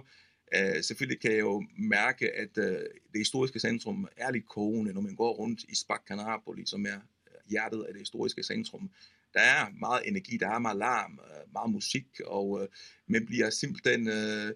øh, 0.55 0.83
selvfølgelig 0.83 1.21
kan 1.21 1.31
jeg 1.31 1.39
jo 1.39 1.63
mærke, 1.77 2.31
at 2.35 2.57
øh, 2.57 2.79
det 3.13 3.19
historiske 3.25 3.59
centrum 3.59 4.07
er 4.17 4.31
lidt 4.31 4.47
kogende, 4.47 4.93
når 4.93 5.01
man 5.01 5.15
går 5.15 5.33
rundt 5.33 5.63
i 5.63 5.75
Spacca 5.75 6.15
Napoli, 6.15 6.65
som 6.65 6.85
er 6.85 6.99
øh, 7.27 7.49
hjertet 7.49 7.83
af 7.83 7.93
det 7.93 8.01
historiske 8.01 8.43
centrum. 8.43 8.89
Der 9.33 9.39
er 9.39 9.65
meget 9.79 10.07
energi, 10.07 10.37
der 10.37 10.47
er 10.47 10.59
meget 10.59 10.77
larm, 10.77 11.19
øh, 11.25 11.53
meget 11.53 11.71
musik, 11.71 12.07
og 12.25 12.61
øh, 12.61 12.67
man 13.07 13.25
bliver 13.25 13.49
simpelthen 13.49 14.07
uh, 14.07 14.49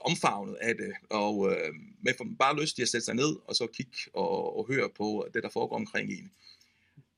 omfavnet 0.00 0.54
af 0.54 0.74
det, 0.76 0.92
og 1.10 1.52
øh, 1.52 1.74
man 2.02 2.14
får 2.18 2.26
bare 2.38 2.60
lyst 2.60 2.76
til 2.76 2.82
at 2.82 2.88
sætte 2.88 3.04
sig 3.04 3.14
ned, 3.14 3.36
og 3.44 3.54
så 3.54 3.66
kigge 3.66 3.96
og, 4.14 4.58
og 4.58 4.66
høre 4.66 4.90
på 4.96 5.28
det, 5.34 5.42
der 5.42 5.48
foregår 5.48 5.76
omkring 5.76 6.10
en. 6.12 6.30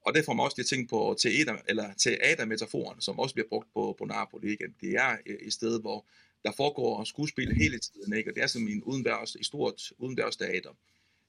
Og 0.04 0.14
det 0.14 0.24
får 0.24 0.32
mig 0.32 0.44
også 0.44 0.54
til 0.54 0.62
at 0.62 0.66
tænke 0.66 0.88
på 0.88 1.16
teater, 1.18 1.56
eller 1.68 1.94
teatermetaforen, 1.94 3.00
som 3.00 3.18
også 3.18 3.34
bliver 3.34 3.48
brugt 3.48 3.68
på, 3.74 3.96
på 3.98 4.04
Napoli. 4.04 4.50
Ikke? 4.50 4.64
Det 4.80 4.90
er 4.90 5.16
øh, 5.26 5.36
et 5.36 5.52
sted, 5.52 5.80
hvor 5.80 6.06
der 6.44 6.52
foregår 6.56 7.04
skuespil 7.04 7.54
hele 7.54 7.78
tiden, 7.78 8.12
ikke? 8.16 8.30
og 8.30 8.34
det 8.34 8.42
er 8.42 8.46
som 8.46 8.68
en 8.68 8.82
udendørs, 8.82 9.34
et 9.34 9.46
stort 9.46 9.92
udendørs 9.98 10.36
teater. 10.36 10.70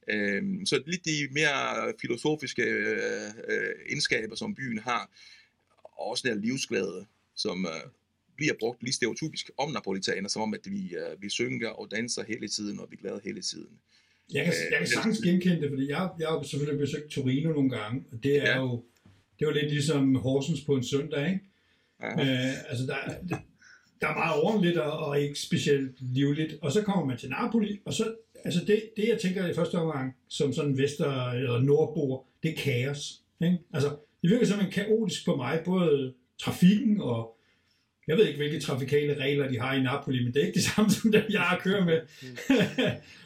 Øhm, 0.07 0.65
så 0.65 0.83
lidt 0.85 1.05
de 1.05 1.27
mere 1.31 1.93
filosofiske 2.01 2.63
øh, 2.63 3.27
øh, 3.47 3.75
indskaber, 3.89 4.35
som 4.35 4.55
byen 4.55 4.77
har, 4.77 5.09
og 5.83 6.07
også 6.07 6.27
den 6.27 6.41
livsglæde, 6.41 7.05
som 7.35 7.65
øh, 7.65 7.91
bliver 8.35 8.53
brugt 8.59 8.83
lige 8.83 8.93
stereotypisk 8.93 9.51
om 9.57 9.71
napolitaner, 9.71 10.29
som 10.29 10.41
om 10.41 10.53
at 10.53 10.71
vi, 10.71 10.95
øh, 10.95 11.21
vi 11.21 11.29
synger 11.29 11.69
og 11.69 11.91
danser 11.91 12.23
hele 12.23 12.47
tiden, 12.47 12.79
og 12.79 12.91
vi 12.91 12.95
glæder 12.95 13.19
hele 13.23 13.41
tiden. 13.41 13.79
Jeg 14.33 14.43
kan, 14.43 14.53
jeg 14.71 14.77
kan 14.77 14.87
sagtens 14.87 15.19
genkende 15.21 15.61
det, 15.61 15.69
fordi 15.69 15.89
jeg, 15.89 16.09
jeg 16.19 16.27
har 16.27 16.43
selvfølgelig 16.43 16.79
besøgt 16.79 17.11
Torino 17.11 17.49
nogle 17.49 17.69
gange, 17.69 18.03
og 18.11 18.23
det 18.23 18.35
er 18.35 18.49
ja. 18.49 18.57
jo 18.57 18.83
det 19.39 19.47
var 19.47 19.53
lidt 19.53 19.71
ligesom 19.71 20.15
Horsens 20.15 20.61
på 20.61 20.75
en 20.75 20.83
søndag, 20.83 21.27
ikke? 21.27 21.39
Ja. 22.01 22.07
Øh, 22.07 22.53
altså, 22.69 22.85
der, 22.85 23.37
der 24.01 24.07
er 24.07 24.13
meget 24.13 24.41
ordentligt 24.43 24.77
og, 24.77 24.99
og 25.07 25.21
ikke 25.21 25.39
specielt 25.39 25.95
livligt. 25.99 26.55
Og 26.61 26.71
så 26.71 26.81
kommer 26.81 27.05
man 27.05 27.17
til 27.17 27.29
Napoli, 27.29 27.79
og 27.85 27.93
så, 27.93 28.15
altså 28.45 28.59
det, 28.67 28.81
det 28.97 29.07
jeg 29.07 29.19
tænker 29.19 29.47
i 29.47 29.53
første 29.53 29.75
omgang, 29.75 30.15
som 30.29 30.53
sådan 30.53 30.77
vester- 30.77 31.31
eller 31.31 31.61
nordbor, 31.61 32.27
det 32.43 32.51
er 32.51 32.55
kaos. 32.55 33.21
Ikke? 33.41 33.57
Altså, 33.73 33.89
det 34.21 34.29
virker 34.29 34.45
som 34.45 34.59
en 34.59 34.71
kaotisk 34.71 35.25
på 35.25 35.35
mig, 35.35 35.61
både 35.65 36.13
trafikken 36.41 37.01
og 37.01 37.37
jeg 38.07 38.17
ved 38.17 38.27
ikke, 38.27 38.37
hvilke 38.37 38.59
trafikale 38.59 39.23
regler 39.23 39.47
de 39.47 39.59
har 39.59 39.73
i 39.73 39.81
Napoli, 39.81 40.23
men 40.23 40.33
det 40.33 40.41
er 40.41 40.45
ikke 40.45 40.55
det 40.55 40.63
samme 40.63 40.91
som 41.01 41.11
dem, 41.11 41.23
jeg 41.29 41.41
har 41.41 41.59
kørt 41.59 41.85
med. 41.85 42.01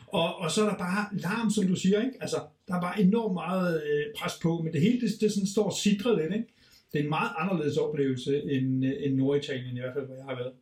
Og, 0.08 0.36
og 0.36 0.52
så 0.52 0.66
er 0.66 0.70
der 0.70 0.78
bare 0.78 1.10
larm, 1.12 1.50
som 1.50 1.68
du 1.68 1.76
siger, 1.76 2.02
ikke? 2.02 2.18
Altså, 2.22 2.38
der 2.68 2.76
er 2.76 2.82
bare 2.82 3.02
enormt 3.02 3.34
meget 3.34 3.84
øh, 3.84 4.06
pres 4.18 4.34
på, 4.42 4.62
men 4.62 4.74
det 4.74 4.82
hele, 4.82 5.02
det, 5.02 5.22
det 5.22 5.32
sådan 5.32 5.48
står 5.48 5.70
sidret 5.84 6.18
lidt, 6.22 6.34
ikke? 6.34 6.48
Det 6.92 7.00
er 7.00 7.04
en 7.04 7.10
meget 7.10 7.32
anderledes 7.38 7.78
oplevelse 7.78 8.44
end, 8.44 8.86
øh, 8.86 8.94
end 9.00 9.16
Norditalien, 9.16 9.78
i 9.78 9.80
hvert 9.80 9.94
fald, 9.94 10.06
hvor 10.06 10.16
jeg 10.16 10.26
har 10.26 10.36
været. 10.36 10.54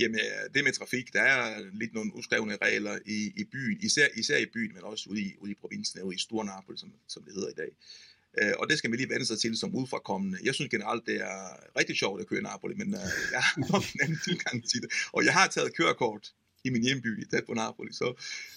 Jamen, 0.00 0.14
øh, 0.14 0.54
det 0.54 0.64
med 0.64 0.72
trafik, 0.72 1.12
der 1.12 1.20
er 1.20 1.64
lidt 1.72 1.94
nogle 1.94 2.10
uskrevne 2.14 2.56
regler 2.62 2.98
i, 3.06 3.32
i 3.36 3.44
byen, 3.52 3.78
især, 3.80 4.06
især 4.16 4.38
i 4.38 4.46
byen, 4.54 4.74
men 4.74 4.82
også 4.84 5.10
ude 5.10 5.20
i, 5.20 5.34
ude 5.38 5.50
i 5.52 5.54
provinsen, 5.60 6.02
ude 6.02 6.16
i 6.16 6.18
Stor 6.18 6.44
Napoli, 6.44 6.78
som, 6.78 6.92
som 7.08 7.22
det 7.22 7.32
hedder 7.34 7.48
i 7.48 7.58
dag. 7.62 7.70
Uh, 8.42 8.54
og 8.60 8.68
det 8.68 8.78
skal 8.78 8.90
man 8.90 8.98
lige 8.98 9.10
vende 9.10 9.26
sig 9.26 9.38
til 9.38 9.56
som 9.56 9.74
udfrakommende. 9.74 10.38
Jeg 10.44 10.54
synes 10.54 10.70
generelt, 10.70 11.06
det 11.06 11.16
er 11.16 11.38
rigtig 11.78 11.96
sjovt 11.96 12.20
at 12.20 12.26
køre 12.26 12.40
i 12.40 12.42
Napoli, 12.42 12.74
men 12.74 12.88
uh, 12.94 13.10
jeg 13.34 13.42
har 13.46 13.56
nok 13.72 13.84
en 13.94 14.00
anden 14.02 14.20
tilgang 14.28 14.68
til 14.70 14.80
det. 14.82 14.90
Og 15.12 15.24
jeg 15.24 15.32
har 15.32 15.46
taget 15.46 15.76
kørekort 15.76 16.32
i 16.68 16.70
min 16.70 16.82
hjemby, 16.82 17.26
tæt 17.30 17.46
på 17.46 17.54
Napoli, 17.54 17.92
så 17.92 18.06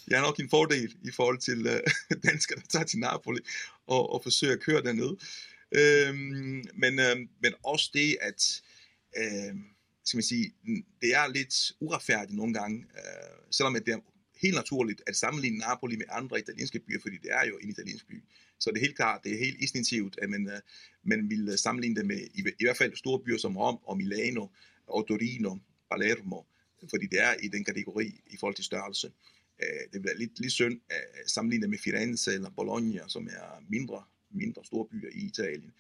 jeg 0.08 0.18
er 0.18 0.22
nok 0.22 0.39
en 0.39 0.50
fordel 0.50 0.96
i 1.03 1.12
forhold 1.12 1.39
til 1.39 1.68
øh, 1.68 1.82
danskere, 2.27 2.60
der 2.60 2.68
tager 2.70 2.86
til 2.86 3.00
Napoli 3.00 3.41
og, 3.88 4.13
og 4.13 4.24
forsøger 4.24 4.53
at 4.53 4.60
køre 4.60 4.82
dernede. 4.84 5.18
Uh, 5.80 6.15
men, 6.84 6.94
øh, 7.00 7.18
men 7.44 7.53
også 7.63 7.91
det, 7.94 8.18
at 8.22 8.62
øh, 9.18 9.53
skal 10.06 10.18
man 10.18 10.24
sige, 10.24 10.53
det 11.01 11.15
er 11.15 11.27
lidt 11.27 11.56
uretfærdigt 11.80 12.38
nogle 12.38 12.53
gange, 12.53 12.77
øh, 12.80 13.38
selvom 13.51 13.74
det 13.74 13.94
er 13.94 14.00
helt 14.41 14.56
naturligt 14.56 15.01
at 15.08 15.15
sammenligne 15.15 15.58
Napoli 15.58 15.96
med 15.96 16.06
andre 16.10 16.39
italienske 16.39 16.80
byer, 16.80 17.00
fordi 17.01 17.18
det 17.18 17.32
er 17.32 17.46
jo 17.48 17.58
en 17.58 17.70
italiensk 17.70 18.08
by. 18.08 18.24
Så 18.60 18.70
det 18.70 18.77
er 18.77 18.82
helt 18.82 18.96
klart, 18.96 19.22
det 19.24 19.34
er 19.34 19.38
helt 19.38 19.62
instinktivt, 19.62 20.20
at 20.22 20.30
man, 20.30 20.48
uh, 20.48 20.60
man 21.03 21.30
vil 21.30 21.58
sammenligne 21.58 21.96
det 21.96 22.06
med 22.06 22.22
i, 22.34 22.39
i 22.60 22.63
hvert 22.63 22.77
fald 22.77 22.96
store 22.96 23.20
byer 23.20 23.38
som 23.38 23.58
Rom 23.58 23.77
og 23.84 23.98
Milano 23.98 24.48
og 24.88 25.08
Torino, 25.08 25.58
Palermo, 25.91 26.41
fordi 26.89 27.05
det 27.05 27.21
er 27.21 27.33
i 27.43 27.47
den 27.47 27.63
kategori 27.63 28.21
i 28.27 28.38
forhold 28.39 28.55
til 28.55 28.65
størrelse. 28.65 29.07
Uh, 29.59 29.93
det 29.93 30.01
bliver 30.01 30.17
lidt, 30.17 30.39
lidt 30.39 30.53
synd 30.53 30.79
øh, 30.91 31.23
at 31.23 31.29
sammenligne 31.29 31.67
med 31.67 31.77
Firenze 31.77 32.33
eller 32.33 32.50
Bologna, 32.50 33.07
som 33.07 33.27
er 33.27 33.63
mindre 33.69 34.03
mindre 34.33 34.65
store 34.65 34.88
byer 34.91 35.09
i 35.13 35.25
Italien. 35.25 35.73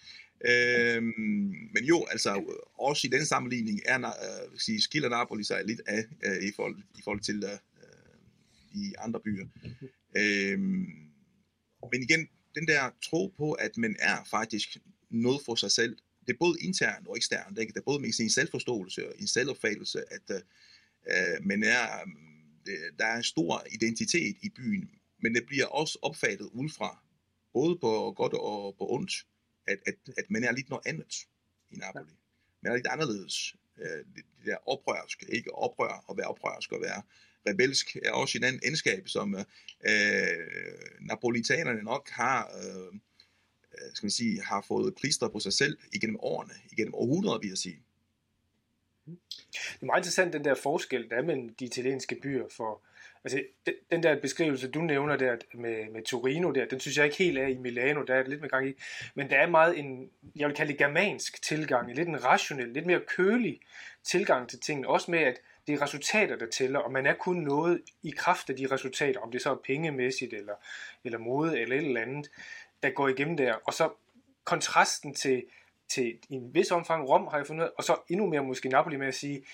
Øhm, 0.45 1.69
men 1.73 1.83
jo, 1.83 2.05
altså 2.11 2.55
også 2.79 3.07
i 3.07 3.09
den 3.09 3.25
sammenligning 3.25 3.79
er 3.85 3.97
øh, 4.07 4.59
sige, 4.59 4.81
skiller 4.81 5.09
Napoli 5.09 5.43
sig 5.43 5.65
lidt 5.65 5.81
af 5.85 6.05
øh, 6.25 6.43
i, 6.43 6.51
forhold, 6.55 6.77
i 6.99 7.01
forhold 7.03 7.21
til 7.21 7.43
øh, 7.43 7.57
de 8.73 8.99
andre 8.99 9.19
byer. 9.19 9.45
Øhm, 10.17 10.85
men 11.91 12.03
igen, 12.03 12.27
den 12.55 12.67
der 12.67 12.89
tro 13.03 13.33
på, 13.37 13.51
at 13.51 13.77
man 13.77 13.95
er 13.99 14.17
faktisk 14.29 14.77
noget 15.09 15.41
for 15.45 15.55
sig 15.55 15.71
selv, 15.71 15.97
det 16.27 16.33
er 16.33 16.37
både 16.39 16.57
internt 16.61 17.07
og 17.07 17.17
eksternt, 17.17 17.59
ikke? 17.59 17.73
det 17.73 17.79
er 17.79 17.83
både 17.83 17.99
med 17.99 18.11
sin 18.11 18.29
selvforståelse 18.29 19.07
og 19.07 19.13
en 19.19 19.27
selvopfattelse, 19.27 19.99
at 20.13 20.35
øh, 20.35 20.41
Øh, 21.07 21.45
men 21.45 21.63
er, 21.63 21.87
øh, 22.67 22.91
der 22.99 23.05
er 23.05 23.17
en 23.17 23.23
stor 23.23 23.63
identitet 23.71 24.37
i 24.41 24.49
byen, 24.49 24.89
men 25.21 25.35
det 25.35 25.45
bliver 25.47 25.65
også 25.65 25.99
opfattet 26.01 26.49
udefra, 26.53 27.03
både 27.53 27.77
på 27.77 28.13
godt 28.17 28.33
og 28.33 28.75
på 28.77 28.91
ondt, 28.91 29.25
at, 29.67 29.79
at, 29.85 29.95
at 30.17 30.25
man 30.29 30.43
er 30.43 30.51
lidt 30.51 30.69
noget 30.69 30.87
andet 30.87 31.27
i 31.69 31.75
Napoli. 31.75 32.13
Man 32.61 32.71
er 32.71 32.75
lidt 32.75 32.87
anderledes. 32.87 33.55
Øh, 33.77 34.05
det, 34.15 34.23
det 34.37 34.45
der 34.45 34.69
oprørsk, 34.69 35.23
ikke 35.29 35.55
oprør 35.55 36.03
og 36.07 36.17
være 36.17 36.27
oprørsk 36.27 36.71
og 36.71 36.81
være 36.81 37.01
rebelsk, 37.47 37.97
er 38.03 38.11
også 38.11 38.37
en 38.37 38.43
anden 38.43 38.61
egenskab, 38.63 39.07
som 39.07 39.35
øh, 39.35 39.45
napolitanerne 41.01 41.83
nok 41.83 42.09
har, 42.09 42.51
øh, 42.57 42.99
skal 43.93 44.05
man 44.05 44.11
sige, 44.11 44.41
har 44.41 44.65
fået 44.67 44.95
klister 44.95 45.27
på 45.29 45.39
sig 45.39 45.53
selv 45.53 45.77
igennem 45.93 46.17
årene, 46.19 46.53
igennem 46.71 46.93
århundreder, 46.93 47.39
vil 47.39 47.49
jeg 47.49 47.57
sige. 47.57 47.83
Det 49.05 49.81
er 49.81 49.85
meget 49.85 49.99
interessant, 49.99 50.33
den 50.33 50.45
der 50.45 50.55
forskel, 50.55 51.09
der 51.09 51.15
er 51.15 51.21
mellem 51.21 51.53
de 51.53 51.65
italienske 51.65 52.15
byer, 52.15 52.45
for 52.57 52.81
Altså, 53.23 53.43
den, 53.65 53.73
den 53.91 54.03
der 54.03 54.19
beskrivelse, 54.21 54.71
du 54.71 54.81
nævner 54.81 55.15
der 55.15 55.35
med, 55.53 55.89
med 55.91 56.03
Torino 56.03 56.51
der, 56.51 56.65
den 56.65 56.79
synes 56.79 56.97
jeg 56.97 57.05
ikke 57.05 57.17
helt 57.17 57.37
er 57.37 57.47
i 57.47 57.57
Milano, 57.57 58.03
der 58.03 58.15
er 58.15 58.19
det 58.19 58.27
lidt 58.27 58.41
med 58.41 58.49
gang 58.49 58.69
i. 58.69 58.73
Men 59.15 59.29
der 59.29 59.37
er 59.37 59.47
meget 59.47 59.79
en, 59.79 60.09
jeg 60.35 60.47
vil 60.47 60.55
kalde 60.55 60.71
det 60.71 60.79
germansk 60.79 61.41
tilgang, 61.41 61.95
lidt 61.95 62.07
en 62.07 62.25
rationel, 62.25 62.67
lidt 62.67 62.85
mere 62.85 63.01
kølig 63.07 63.59
tilgang 64.03 64.49
til 64.49 64.59
tingene. 64.59 64.87
Også 64.87 65.11
med, 65.11 65.19
at 65.19 65.41
det 65.67 65.73
er 65.73 65.81
resultater, 65.81 66.35
der 66.35 66.45
tæller, 66.45 66.79
og 66.79 66.91
man 66.91 67.05
er 67.05 67.13
kun 67.13 67.35
noget 67.35 67.81
i 68.03 68.13
kraft 68.17 68.49
af 68.49 68.55
de 68.55 68.67
resultater, 68.71 69.19
om 69.19 69.31
det 69.31 69.41
så 69.41 69.51
er 69.51 69.57
pengemæssigt, 69.65 70.33
eller, 70.33 70.53
eller 71.03 71.17
mode, 71.17 71.59
eller 71.59 71.75
et 71.75 71.85
eller 71.85 72.01
andet, 72.01 72.31
der 72.83 72.89
går 72.89 73.07
igennem 73.07 73.37
der. 73.37 73.53
Og 73.53 73.73
så 73.73 73.89
kontrasten 74.43 75.13
til, 75.13 75.43
til 75.93 76.17
i 76.29 76.33
en 76.33 76.53
vis 76.53 76.71
omfang 76.71 77.09
Rom, 77.09 77.27
har 77.27 77.37
jeg 77.37 77.47
fundet 77.47 77.71
og 77.77 77.83
så 77.83 77.95
endnu 78.09 78.27
mere 78.27 78.43
måske 78.43 78.69
Napoli 78.69 78.97
med 78.97 79.07
at 79.07 79.15
sige, 79.15 79.45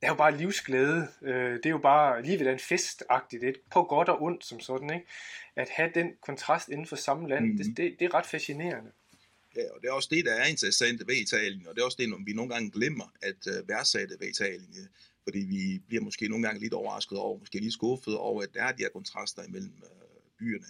det 0.00 0.06
er 0.06 0.10
jo 0.10 0.16
bare 0.16 0.36
livsglæde. 0.36 1.08
Øh, 1.22 1.52
det 1.52 1.66
er 1.66 1.70
jo 1.70 1.78
bare, 1.78 2.22
livet 2.22 2.46
er 2.46 2.52
en 2.52 2.58
festagtigt. 2.58 3.42
Det 3.42 3.56
på 3.70 3.82
godt 3.82 4.08
og 4.08 4.22
ondt 4.22 4.44
som 4.44 4.60
sådan, 4.60 4.94
ikke? 4.94 5.06
At 5.56 5.68
have 5.68 5.90
den 5.94 6.12
kontrast 6.20 6.68
inden 6.68 6.86
for 6.86 6.96
samme 6.96 7.28
land, 7.28 7.44
mm-hmm. 7.44 7.58
det, 7.58 7.76
det, 7.76 7.96
det 7.98 8.04
er 8.04 8.14
ret 8.14 8.26
fascinerende. 8.26 8.90
Ja, 9.56 9.62
og 9.74 9.82
det 9.82 9.88
er 9.88 9.92
også 9.92 10.08
det, 10.12 10.24
der 10.24 10.34
er 10.34 10.46
interessant 10.46 11.06
ved 11.06 11.14
Italien, 11.14 11.66
og 11.66 11.74
det 11.74 11.80
er 11.80 11.84
også 11.84 11.96
det, 12.00 12.26
vi 12.26 12.32
nogle 12.32 12.50
gange 12.50 12.70
glemmer 12.70 13.12
at 13.22 13.46
uh, 13.46 13.68
værdsætte 13.68 14.16
ved 14.20 14.28
Italien, 14.28 14.88
fordi 15.22 15.38
vi 15.38 15.82
bliver 15.88 16.02
måske 16.02 16.28
nogle 16.28 16.46
gange 16.46 16.60
lidt 16.60 16.74
overrasket 16.74 17.18
over, 17.18 17.38
måske 17.38 17.58
lidt 17.58 17.72
skuffet 17.72 18.16
over, 18.16 18.42
at 18.42 18.54
der 18.54 18.62
er 18.62 18.72
de 18.72 18.82
her 18.82 18.90
kontraster 18.90 19.42
imellem 19.44 19.72
uh, 19.82 20.30
byerne, 20.38 20.66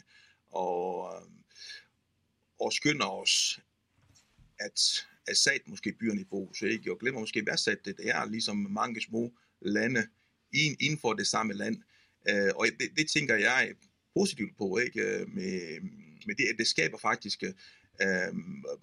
og, 0.51 1.13
og 2.61 2.73
skynder 2.73 3.07
os 3.07 3.61
at 4.61 5.07
er 5.26 5.35
sat 5.35 5.61
måske 5.67 5.93
byerne 5.93 6.21
i 6.21 6.25
fokus, 6.29 6.62
ikke? 6.62 6.93
og 6.93 6.99
glemmer 6.99 7.21
måske 7.21 7.47
værdsat 7.47 7.79
det. 7.85 7.97
Det 7.97 8.09
er 8.09 8.25
ligesom 8.25 8.57
mange 8.57 9.00
små 9.00 9.33
lande 9.62 10.07
inden 10.81 10.99
for 10.99 11.12
det 11.12 11.26
samme 11.26 11.52
land. 11.52 11.76
Uh, 12.31 12.50
og 12.57 12.67
det, 12.67 12.88
det 12.97 13.11
tænker 13.11 13.37
jeg 13.37 13.75
positivt 14.14 14.57
på, 14.59 14.79
ikke? 14.79 15.00
Med, 15.29 15.81
med 16.26 16.35
det, 16.35 16.45
at 16.45 16.59
det 16.59 16.67
skaber 16.67 16.99
faktisk 16.99 17.43
uh, 18.05 18.37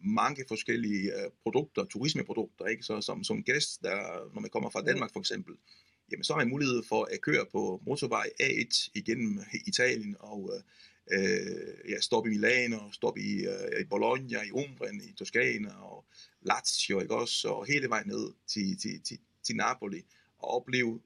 mange 0.05 0.45
forskellige 0.47 1.11
uh, 1.15 1.31
produkter, 1.43 1.85
turismeprodukter, 1.85 2.65
ikke? 2.65 2.83
Så 2.83 3.01
som, 3.01 3.23
som 3.23 3.43
gæst, 3.43 3.81
der, 3.83 4.31
når 4.33 4.41
man 4.41 4.49
kommer 4.49 4.69
fra 4.69 4.81
Danmark 4.81 5.13
for 5.13 5.19
eksempel, 5.19 5.53
jamen 6.11 6.23
så 6.23 6.33
har 6.33 6.37
man 6.37 6.49
mulighed 6.49 6.83
for 6.89 7.07
at 7.11 7.21
køre 7.21 7.45
på 7.51 7.81
motorvej 7.85 8.29
A1 8.41 8.89
igennem 8.93 9.39
Italien 9.67 10.15
og 10.19 10.63
øh, 11.11 11.89
ja, 11.89 11.99
stop 11.99 12.25
i 12.25 12.29
Milano, 12.29 12.91
stop 12.91 13.17
i, 13.17 13.45
øh, 13.45 13.81
i 13.81 13.83
Bologna, 13.83 14.41
i 14.41 14.51
Umbrien, 14.51 15.01
i 15.01 15.13
Toscana 15.13 15.73
og 15.73 16.05
Lazio, 16.41 16.99
ikke 16.99 17.15
også, 17.15 17.47
og 17.47 17.65
hele 17.65 17.89
vejen 17.89 18.07
ned 18.07 18.33
til, 18.47 18.77
til, 18.77 19.01
til, 19.03 19.19
til 19.43 19.55
Napoli, 19.55 20.05
og 20.37 20.49
opleve 20.49 21.01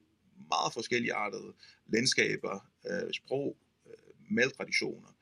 meget 0.48 0.72
forskellige 0.72 1.14
artede 1.14 1.52
landskaber, 1.86 2.70
øh, 2.90 3.12
sprog, 3.12 3.56
øh, 3.86 4.14
madtraditioner. 4.30 5.16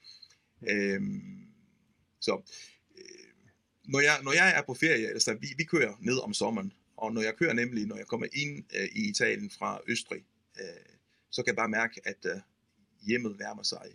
Øh, 0.71 1.03
så 2.21 2.43
øh, 2.99 3.45
når, 3.85 4.01
jeg, 4.01 4.21
når 4.23 4.33
jeg 4.33 4.59
er 4.59 4.63
på 4.63 4.75
ferie, 4.75 5.09
altså 5.09 5.35
vi, 5.35 5.49
vi 5.57 5.65
kører 5.65 5.97
ned 6.01 6.19
om 6.19 6.35
sommeren, 6.35 6.73
og 6.97 7.13
når 7.13 7.23
jeg 7.23 7.37
kører 7.37 7.53
nemlig, 7.53 7.87
når 7.87 7.97
jeg 7.97 8.07
kommer 8.07 8.27
ind 8.33 8.65
øh, 8.75 8.89
i 8.93 9.11
Italien 9.11 9.51
fra 9.51 9.81
Østrig, 9.87 10.25
øh, 10.61 10.95
så 11.31 11.43
kan 11.43 11.47
jeg 11.47 11.57
bare 11.57 11.69
mærke, 11.69 12.01
at 12.05 12.27
øh, 12.27 12.41
hjemmet 13.07 13.39
nærmer 13.39 13.63
sig. 13.63 13.87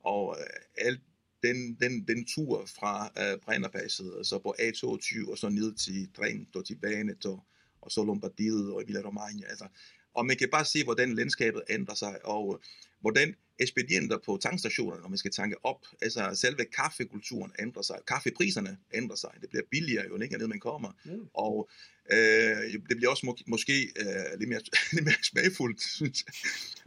Og 0.00 0.36
øh, 0.40 0.86
alt 0.86 1.00
den, 1.42 1.74
den, 1.80 2.08
den 2.08 2.26
tur 2.26 2.66
fra 2.66 3.12
øh, 3.18 3.38
Brennerpasset, 3.38 4.14
og 4.14 4.26
så 4.26 4.38
på 4.38 4.54
A22, 4.58 5.30
og 5.30 5.38
så 5.38 5.48
ned 5.48 5.74
til 5.74 6.12
Trento, 6.16 6.62
til 6.62 6.78
Veneto, 6.82 7.40
og 7.80 7.92
så 7.92 8.04
Lombardiet 8.04 8.72
og 8.72 8.82
Emilia 8.82 9.00
Romagna. 9.00 9.46
Altså, 9.46 9.68
og 10.14 10.26
man 10.26 10.36
kan 10.36 10.48
bare 10.52 10.64
se, 10.64 10.84
hvordan 10.84 11.14
landskabet 11.14 11.62
ændrer 11.70 11.94
sig, 11.94 12.26
og 12.26 12.60
hvordan 13.00 13.34
ekspedienter 13.60 14.18
på 14.18 14.38
tankstationerne, 14.42 15.02
når 15.02 15.08
man 15.08 15.18
skal 15.18 15.30
tanke 15.30 15.56
op, 15.64 15.86
altså 16.02 16.30
selve 16.34 16.64
kaffekulturen 16.64 17.52
ændrer 17.58 17.82
sig, 17.82 17.96
kaffepriserne 18.06 18.78
ændrer 18.94 19.16
sig, 19.16 19.30
det 19.40 19.48
bliver 19.50 19.64
billigere 19.70 20.06
jo 20.08 20.16
længere 20.16 20.38
ned 20.40 20.48
man 20.48 20.60
kommer, 20.60 20.92
mm. 21.04 21.28
og 21.34 21.70
øh, 22.12 22.72
det 22.88 22.96
bliver 22.96 23.10
også 23.10 23.26
må, 23.26 23.36
måske 23.46 23.92
øh, 23.96 24.38
lidt, 24.38 24.48
mere, 24.48 24.60
lidt 24.92 25.04
mere 25.04 25.22
smagfuldt, 25.22 25.82
synes 25.82 26.24
jeg. 26.26 26.34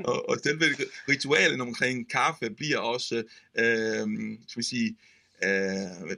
og, 0.06 0.30
og 0.30 0.38
selve 0.44 0.66
ritualen 1.10 1.62
omkring 1.62 2.10
kaffe 2.10 2.50
bliver 2.50 2.78
også, 2.78 3.16
øh, 3.58 4.08
skal 4.48 4.60
vi 4.60 4.64
sige, 4.64 4.98
øh, 5.44 6.18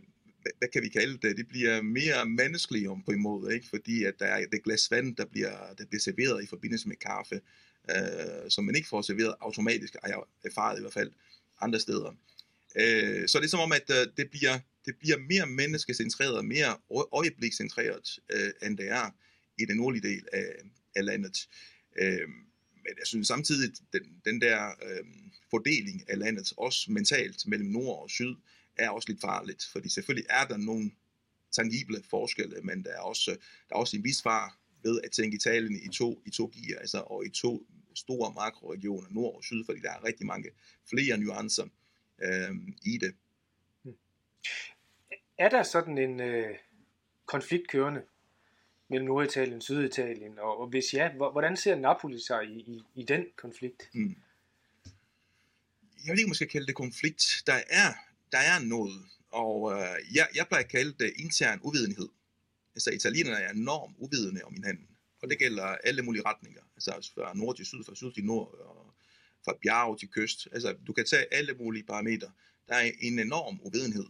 hvad 0.57 0.67
kan 0.73 0.83
vi 0.83 0.89
kalde 0.89 1.17
det, 1.27 1.37
det 1.37 1.47
bliver 1.47 1.81
mere 1.81 2.25
menneskeligt 2.25 2.89
på 3.05 3.11
en 3.11 3.21
måde, 3.21 3.53
ikke? 3.55 3.67
fordi 3.69 4.03
at 4.03 4.13
der 4.19 4.25
er 4.25 4.45
det 4.51 4.63
glas 4.63 4.91
vand, 4.91 5.15
der 5.15 5.25
bliver, 5.25 5.73
der 5.77 5.85
bliver 5.85 6.01
serveret 6.01 6.43
i 6.43 6.47
forbindelse 6.47 6.87
med 6.87 6.95
kaffe, 6.95 7.41
øh, 7.89 8.49
som 8.49 8.63
man 8.65 8.75
ikke 8.75 8.87
får 8.87 9.01
serveret 9.01 9.35
automatisk, 9.41 9.95
har 10.03 10.09
jeg 10.09 10.21
erfaret 10.45 10.77
i 10.77 10.81
hvert 10.81 10.93
fald 10.93 11.11
andre 11.61 11.79
steder. 11.79 12.15
Øh, 12.75 13.27
så 13.27 13.37
det 13.37 13.45
er 13.45 13.49
som 13.49 13.59
om, 13.59 13.71
at 13.71 13.89
øh, 13.89 14.07
det, 14.17 14.29
bliver, 14.29 14.59
det 14.85 14.95
bliver 14.99 15.17
mere 15.17 15.45
menneskecentreret, 15.45 16.45
mere 16.45 16.77
øjeblikscentreret, 17.13 18.19
øh, 18.31 18.51
end 18.63 18.77
det 18.77 18.89
er 18.89 19.15
i 19.57 19.65
den 19.65 19.77
nordlige 19.77 20.07
del 20.07 20.27
af, 20.33 20.51
af 20.95 21.05
landet. 21.05 21.49
Øh, 21.99 22.27
men 22.85 22.93
jeg 22.99 23.07
synes 23.07 23.27
samtidig, 23.27 23.71
den, 23.93 24.01
den 24.25 24.41
der 24.41 24.67
øh, 24.67 25.05
fordeling 25.49 26.09
af 26.09 26.19
landet, 26.19 26.53
også 26.57 26.91
mentalt 26.91 27.47
mellem 27.47 27.69
nord 27.69 28.01
og 28.03 28.09
syd, 28.09 28.35
er 28.77 28.89
også 28.89 29.09
lidt 29.09 29.21
farligt, 29.21 29.67
fordi 29.71 29.89
selvfølgelig 29.89 30.27
er 30.29 30.45
der 30.45 30.57
nogle 30.57 30.91
tangible 31.51 32.03
forskelle, 32.09 32.61
men 32.61 32.83
der 32.83 32.91
er 32.91 32.99
også, 32.99 33.31
der 33.69 33.75
er 33.75 33.79
også 33.79 33.97
en 33.97 34.03
vis 34.03 34.21
far 34.21 34.57
ved 34.85 35.01
at 35.03 35.11
tænke 35.11 35.35
Italien 35.35 35.75
i 35.75 35.89
to, 35.89 36.21
i 36.25 36.29
to 36.29 36.51
gear, 36.53 36.79
altså, 36.79 36.97
og 36.99 37.25
i 37.25 37.29
to 37.29 37.67
store 37.95 38.33
makroregioner, 38.33 39.07
nord 39.09 39.35
og 39.35 39.43
syd, 39.43 39.65
fordi 39.65 39.79
der 39.79 39.91
er 39.91 40.03
rigtig 40.03 40.25
mange 40.25 40.49
flere 40.89 41.17
nuancer 41.17 41.67
øh, 42.23 42.51
i 42.85 42.97
det. 42.97 43.15
Er 45.37 45.49
der 45.49 45.63
sådan 45.63 45.97
en 45.97 46.19
øh, 46.19 46.55
konflikt 47.25 47.67
kørende 47.67 48.01
mellem 48.87 49.07
Norditalien 49.07 49.57
og 49.57 49.63
Syditalien, 49.63 50.39
og, 50.39 50.59
og 50.59 50.67
hvis 50.67 50.93
ja, 50.93 51.11
hvordan 51.13 51.57
ser 51.57 51.75
Napoli 51.75 52.19
sig 52.19 52.45
i, 52.45 52.59
i, 52.59 52.83
i 52.95 53.03
den 53.03 53.25
konflikt? 53.35 53.89
Mm. 53.93 54.15
Jeg 56.05 56.11
vil 56.11 56.19
ikke 56.19 56.27
måske 56.27 56.47
kalde 56.47 56.67
det 56.67 56.75
konflikt. 56.75 57.43
Der 57.47 57.59
er, 57.69 57.93
der 58.31 58.37
er 58.37 58.59
noget, 58.63 59.01
og 59.31 59.71
øh, 59.71 60.15
jeg, 60.15 60.27
jeg 60.35 60.47
plejer 60.47 60.63
at 60.63 60.71
kalde 60.71 60.93
det 60.99 61.13
intern 61.17 61.59
uvidenhed. 61.63 62.09
Altså 62.75 62.91
italienerne 62.91 63.37
er 63.37 63.51
enormt 63.51 63.95
uvidende 63.99 64.43
om 64.43 64.53
hinanden, 64.53 64.87
og 65.21 65.29
det 65.29 65.39
gælder 65.39 65.63
alle 65.63 66.01
mulige 66.01 66.23
retninger, 66.25 66.61
altså 66.75 67.11
fra 67.15 67.33
nord 67.33 67.55
til 67.55 67.65
syd, 67.65 67.83
fra 67.83 67.95
syd 67.95 68.11
til 68.11 68.25
nord, 68.25 68.53
og 68.53 68.93
fra 69.45 69.57
bjerg 69.61 69.99
til 69.99 70.09
kyst. 70.09 70.47
Altså 70.51 70.75
du 70.87 70.93
kan 70.93 71.05
tage 71.05 71.33
alle 71.33 71.53
mulige 71.53 71.83
parametre. 71.83 72.31
Der 72.67 72.75
er 72.75 72.91
en 73.01 73.19
enorm 73.19 73.59
uvidenhed, 73.63 74.05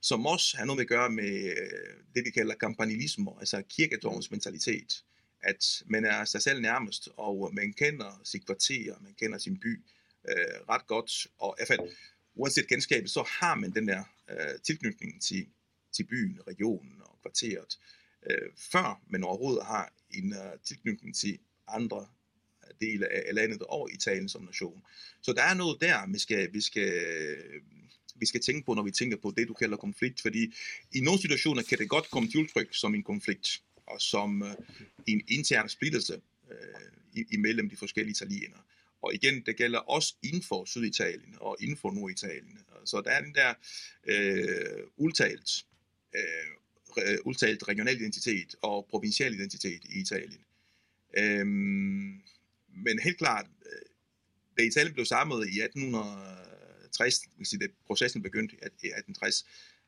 som 0.00 0.26
også 0.26 0.56
har 0.56 0.64
noget 0.64 0.76
med 0.76 0.84
at 0.84 0.88
gøre 0.88 1.10
med 1.10 1.44
øh, 1.44 2.04
det, 2.14 2.24
vi 2.24 2.30
kalder 2.30 2.54
kampanilisme, 2.54 3.30
altså 3.38 3.62
kirkedorens 3.68 4.30
mentalitet. 4.30 5.04
At 5.42 5.82
man 5.86 6.04
er 6.04 6.24
sig 6.24 6.42
selv 6.42 6.60
nærmest, 6.60 7.08
og 7.16 7.50
man 7.54 7.72
kender 7.72 8.20
sit 8.24 8.46
kvarter, 8.46 8.94
man 9.00 9.14
kender 9.14 9.38
sin 9.38 9.60
by 9.60 9.84
øh, 10.28 10.34
ret 10.68 10.86
godt, 10.86 11.26
og 11.38 11.56
i 11.56 11.58
hvert 11.58 11.68
fald 11.68 11.96
uanset 12.34 12.68
kendskabet, 12.68 13.10
så 13.10 13.22
har 13.40 13.54
man 13.54 13.70
den 13.70 13.88
der 13.88 14.04
øh, 14.30 14.60
tilknytning 14.66 15.22
til, 15.22 15.46
til 15.92 16.04
byen, 16.04 16.40
regionen 16.46 17.02
og 17.04 17.18
kvarteret, 17.22 17.78
øh, 18.30 18.50
før 18.72 19.00
man 19.08 19.24
overhovedet 19.24 19.64
har 19.64 19.92
en 20.10 20.32
øh, 20.32 20.58
tilknytning 20.64 21.16
til 21.16 21.38
andre 21.68 22.06
dele 22.80 23.12
af, 23.12 23.34
landet 23.34 23.62
og 23.62 23.90
Italien 23.92 24.28
som 24.28 24.42
nation. 24.42 24.82
Så 25.22 25.32
der 25.32 25.42
er 25.42 25.54
noget 25.54 25.80
der, 25.80 26.12
vi 26.12 26.18
skal, 26.18 26.52
vi 26.52 26.60
skal, 26.60 26.92
øh, 26.92 27.62
vi 28.14 28.26
skal 28.26 28.40
tænke 28.40 28.66
på, 28.66 28.74
når 28.74 28.82
vi 28.82 28.90
tænker 28.90 29.16
på 29.16 29.32
det, 29.36 29.48
du 29.48 29.54
kalder 29.54 29.76
konflikt, 29.76 30.20
fordi 30.20 30.54
i 30.92 31.00
nogle 31.00 31.20
situationer 31.20 31.62
kan 31.62 31.78
det 31.78 31.88
godt 31.88 32.10
komme 32.10 32.30
til 32.30 32.40
udtryk 32.40 32.68
som 32.72 32.94
en 32.94 33.02
konflikt, 33.02 33.62
og 33.86 34.00
som 34.00 34.42
øh, 34.42 34.54
en 35.06 35.22
intern 35.28 35.68
splittelse 35.68 36.20
øh, 36.50 37.24
imellem 37.30 37.70
de 37.70 37.76
forskellige 37.76 38.12
italienere. 38.12 38.60
Og 39.02 39.14
igen, 39.14 39.42
det 39.46 39.56
gælder 39.56 39.78
også 39.78 40.14
inden 40.22 40.42
for 40.42 40.64
Syditalien 40.64 41.34
og 41.40 41.56
inden 41.60 41.76
for 41.76 41.90
Norditalien. 41.90 42.58
Så 42.84 43.00
der 43.00 43.10
er 43.10 43.20
den 43.20 43.34
der 43.34 43.54
øh, 44.06 44.86
udtalt, 44.96 45.64
øh, 46.14 46.20
Øh, 46.98 47.18
udtalt 47.24 47.68
regional 47.68 48.00
identitet 48.00 48.54
og 48.62 48.86
provincial 48.90 49.34
identitet 49.34 49.84
i 49.84 50.00
Italien. 50.00 50.40
Øhm, 51.18 52.22
men 52.84 52.98
helt 53.04 53.18
klart, 53.18 53.46
øh, 53.66 53.86
da 54.58 54.62
Italien 54.62 54.94
blev 54.94 55.06
samlet 55.06 55.48
i 55.48 55.60
1860, 55.60 57.20
hvis 57.36 57.48
det 57.48 57.70
processen 57.86 58.22
begyndte 58.22 58.54
i 58.54 58.58
1860, 58.58 59.44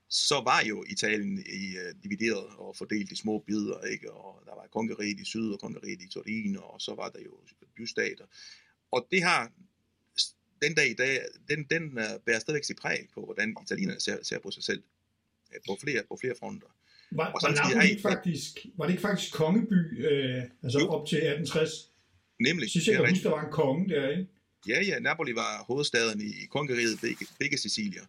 så 0.08 0.34
var 0.34 0.62
jo 0.68 0.84
Italien 0.88 1.38
i, 1.38 1.76
uh, 1.78 2.02
divideret 2.02 2.46
og 2.56 2.76
fordelt 2.76 3.12
i 3.12 3.16
små 3.16 3.38
bidder, 3.38 3.80
ikke? 3.82 4.12
og 4.12 4.42
der 4.46 4.54
var 4.54 4.66
kongeriget 4.72 5.20
i 5.20 5.24
syd 5.24 5.52
og 5.52 5.60
kongeriget 5.60 6.02
i 6.02 6.08
Torino, 6.08 6.60
og 6.60 6.80
så 6.80 6.94
var 6.94 7.08
der 7.08 7.20
jo 7.20 7.40
bystater. 7.76 8.26
Og 8.90 9.08
det 9.10 9.22
har 9.22 9.52
den 10.62 10.74
dag 10.74 10.90
i 10.90 10.94
dag, 10.94 11.24
den, 11.48 11.64
den 11.70 11.84
uh, 11.84 12.20
bærer 12.26 12.38
stadigvæk 12.38 12.64
sit 12.64 12.76
præg 12.76 13.08
på, 13.14 13.24
hvordan 13.24 13.56
italienerne 13.62 14.00
ser, 14.00 14.22
ser 14.22 14.38
på 14.38 14.50
sig 14.50 14.62
selv 14.62 14.82
på 15.66 15.76
flere, 15.80 16.02
på 16.08 16.18
flere 16.20 16.34
fronter. 16.38 16.77
Var, 17.10 17.26
og 17.26 17.40
var, 17.42 17.68
Napoli 17.68 17.90
ikke 17.90 18.02
faktisk, 18.02 18.66
var 18.76 18.84
det 18.84 18.92
ikke 18.92 19.02
faktisk 19.02 19.32
kongeby, 19.34 20.06
øh, 20.06 20.42
altså 20.62 20.78
jo. 20.78 20.88
op 20.88 21.06
til 21.06 21.16
1860? 21.16 21.70
Nemlig. 22.40 22.70
Synes 22.70 22.86
jeg, 22.86 22.92
jeg 22.92 23.10
huske, 23.10 23.24
der 23.24 23.30
var 23.30 23.44
en 23.44 23.52
konge 23.52 23.88
der, 23.88 24.08
ikke? 24.10 24.26
Ja, 24.68 24.82
ja, 24.82 24.98
Napoli 24.98 25.34
var 25.34 25.64
hovedstaden 25.66 26.20
i 26.20 26.46
kongeriget 26.50 26.98
begge, 27.00 27.26
begge 27.38 27.58
Sicilier. 27.58 28.04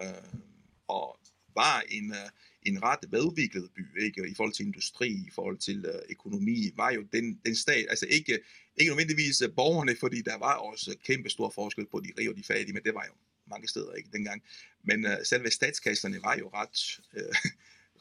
Øh, 0.00 0.40
og 0.88 1.20
var 1.54 1.84
en, 1.88 2.10
uh, 2.10 2.28
en 2.62 2.82
ret 2.82 2.98
veludviklet 3.08 3.70
by, 3.74 4.04
ikke? 4.04 4.28
i 4.28 4.34
forhold 4.34 4.52
til 4.52 4.66
industri, 4.66 5.08
i 5.08 5.30
forhold 5.34 5.58
til 5.58 5.86
uh, 5.88 6.00
økonomi, 6.10 6.70
var 6.76 6.90
jo 6.90 7.02
den, 7.12 7.40
den 7.44 7.56
stat, 7.56 7.86
altså 7.88 8.06
ikke, 8.08 8.38
ikke 8.76 8.90
nødvendigvis 8.90 9.42
uh, 9.42 9.54
borgerne, 9.54 9.96
fordi 10.00 10.22
der 10.22 10.38
var 10.38 10.54
også 10.54 10.96
kæmpe 11.04 11.30
stor 11.30 11.50
forskel 11.50 11.86
på 11.86 12.00
de 12.00 12.12
rige 12.18 12.30
og 12.30 12.36
de 12.36 12.42
fattige, 12.42 12.72
men 12.72 12.82
det 12.82 12.94
var 12.94 13.04
jo 13.06 13.12
mange 13.46 13.68
steder 13.68 13.92
ikke 13.92 14.10
dengang. 14.12 14.42
Men 14.82 15.04
uh, 15.04 15.12
selve 15.24 15.50
statskasserne 15.50 16.22
var 16.22 16.36
jo 16.38 16.50
ret, 16.54 17.00
uh, 17.16 17.36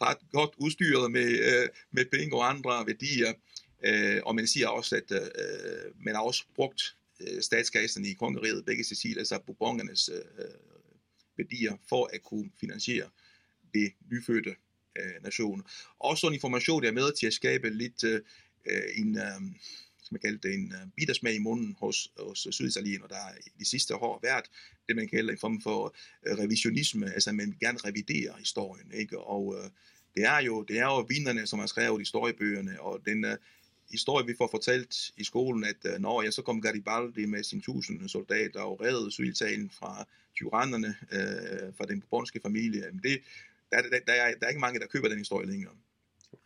ret 0.01 0.17
godt 0.31 0.53
udstyret 0.57 1.12
med, 1.12 1.29
øh, 1.29 1.69
med 1.91 2.05
penge 2.12 2.35
og 2.35 2.49
andre 2.49 2.88
værdier, 2.88 3.33
øh, 3.85 4.21
og 4.23 4.35
man 4.35 4.47
siger 4.47 4.67
også, 4.67 4.95
at 4.95 5.12
øh, 5.12 6.05
man 6.05 6.15
har 6.15 6.21
også 6.21 6.43
brugt 6.55 6.95
øh, 7.21 7.41
statskasserne 7.41 8.07
i 8.07 8.13
kongeriget, 8.13 8.65
begge 8.65 8.83
Sicilier, 8.83 9.19
altså 9.19 9.39
Bourbongernes 9.45 10.09
øh, 10.09 10.45
værdier, 11.38 11.77
for 11.89 12.09
at 12.13 12.23
kunne 12.23 12.51
finansiere 12.59 13.09
det 13.73 13.93
nyfødte 14.12 14.55
øh, 14.99 15.23
nation. 15.23 15.63
Også 15.99 16.27
en 16.27 16.33
information, 16.33 16.83
der 16.83 16.89
er 16.89 16.93
med 16.93 17.13
til 17.19 17.27
at 17.27 17.33
skabe 17.33 17.69
lidt 17.69 18.03
øh, 18.03 18.21
en, 18.95 19.17
øh, 19.17 19.41
som 20.10 20.15
jeg 20.15 20.22
kaldte 20.22 20.48
det, 20.48 20.56
en 20.56 20.72
øh, 20.72 20.88
bittersmag 20.95 21.36
i 21.36 21.39
munden 21.39 21.76
hos, 21.80 22.12
hos 22.19 22.48
Syditalien, 22.52 23.04
og 23.04 23.10
der 23.10 23.15
har 23.15 23.34
i 23.45 23.60
de 23.60 23.65
sidste 23.65 23.95
år 23.95 24.19
været 24.24 24.45
det, 24.88 24.95
man 24.95 25.08
kalder 25.08 25.32
en 25.32 25.39
form 25.39 25.62
for 25.62 25.95
øh, 26.28 26.38
revisionisme, 26.38 27.13
altså 27.13 27.32
man 27.32 27.48
vil 27.48 27.60
gerne 27.60 27.80
revidere 27.86 28.34
historien, 28.38 28.91
ikke? 28.93 29.19
og 29.19 29.56
øh, 29.58 29.69
det 30.15 30.24
er 30.24 30.39
jo 30.39 30.63
det 30.63 30.78
er 30.80 30.86
jo 30.86 31.06
vinderne, 31.10 31.48
som 31.48 31.60
har 31.60 31.67
skrevet 31.67 32.02
historiebøgerne, 32.02 32.82
og 32.82 33.02
den 33.06 33.26
historie, 33.91 34.26
vi 34.26 34.34
får 34.38 34.48
fortalt 34.52 35.12
i 35.17 35.24
skolen, 35.24 35.63
at 35.63 36.02
når 36.02 36.24
ja, 36.24 36.32
så 36.32 36.41
kom 36.41 36.62
Garibaldi 36.62 37.26
med 37.26 37.43
sine 37.43 37.62
tusinde 37.62 38.10
soldater 38.10 38.62
og 38.62 38.82
reddede 38.82 39.12
Syditalien 39.12 39.69
fra 39.69 40.08
tyrannerne, 40.36 40.95
øh, 41.12 41.74
fra 41.78 41.86
den 41.86 42.02
bourbonske 42.02 42.39
familie, 42.41 42.84
men 42.91 43.02
det, 43.04 43.19
der, 43.72 43.82
der, 43.82 44.00
der, 44.08 44.13
er, 44.13 44.36
der 44.36 44.45
er 44.45 44.50
ikke 44.50 44.62
mange, 44.62 44.80
der 44.80 44.88
køber 44.88 45.10
den 45.10 45.17
historie 45.17 45.48
længere. 45.48 45.74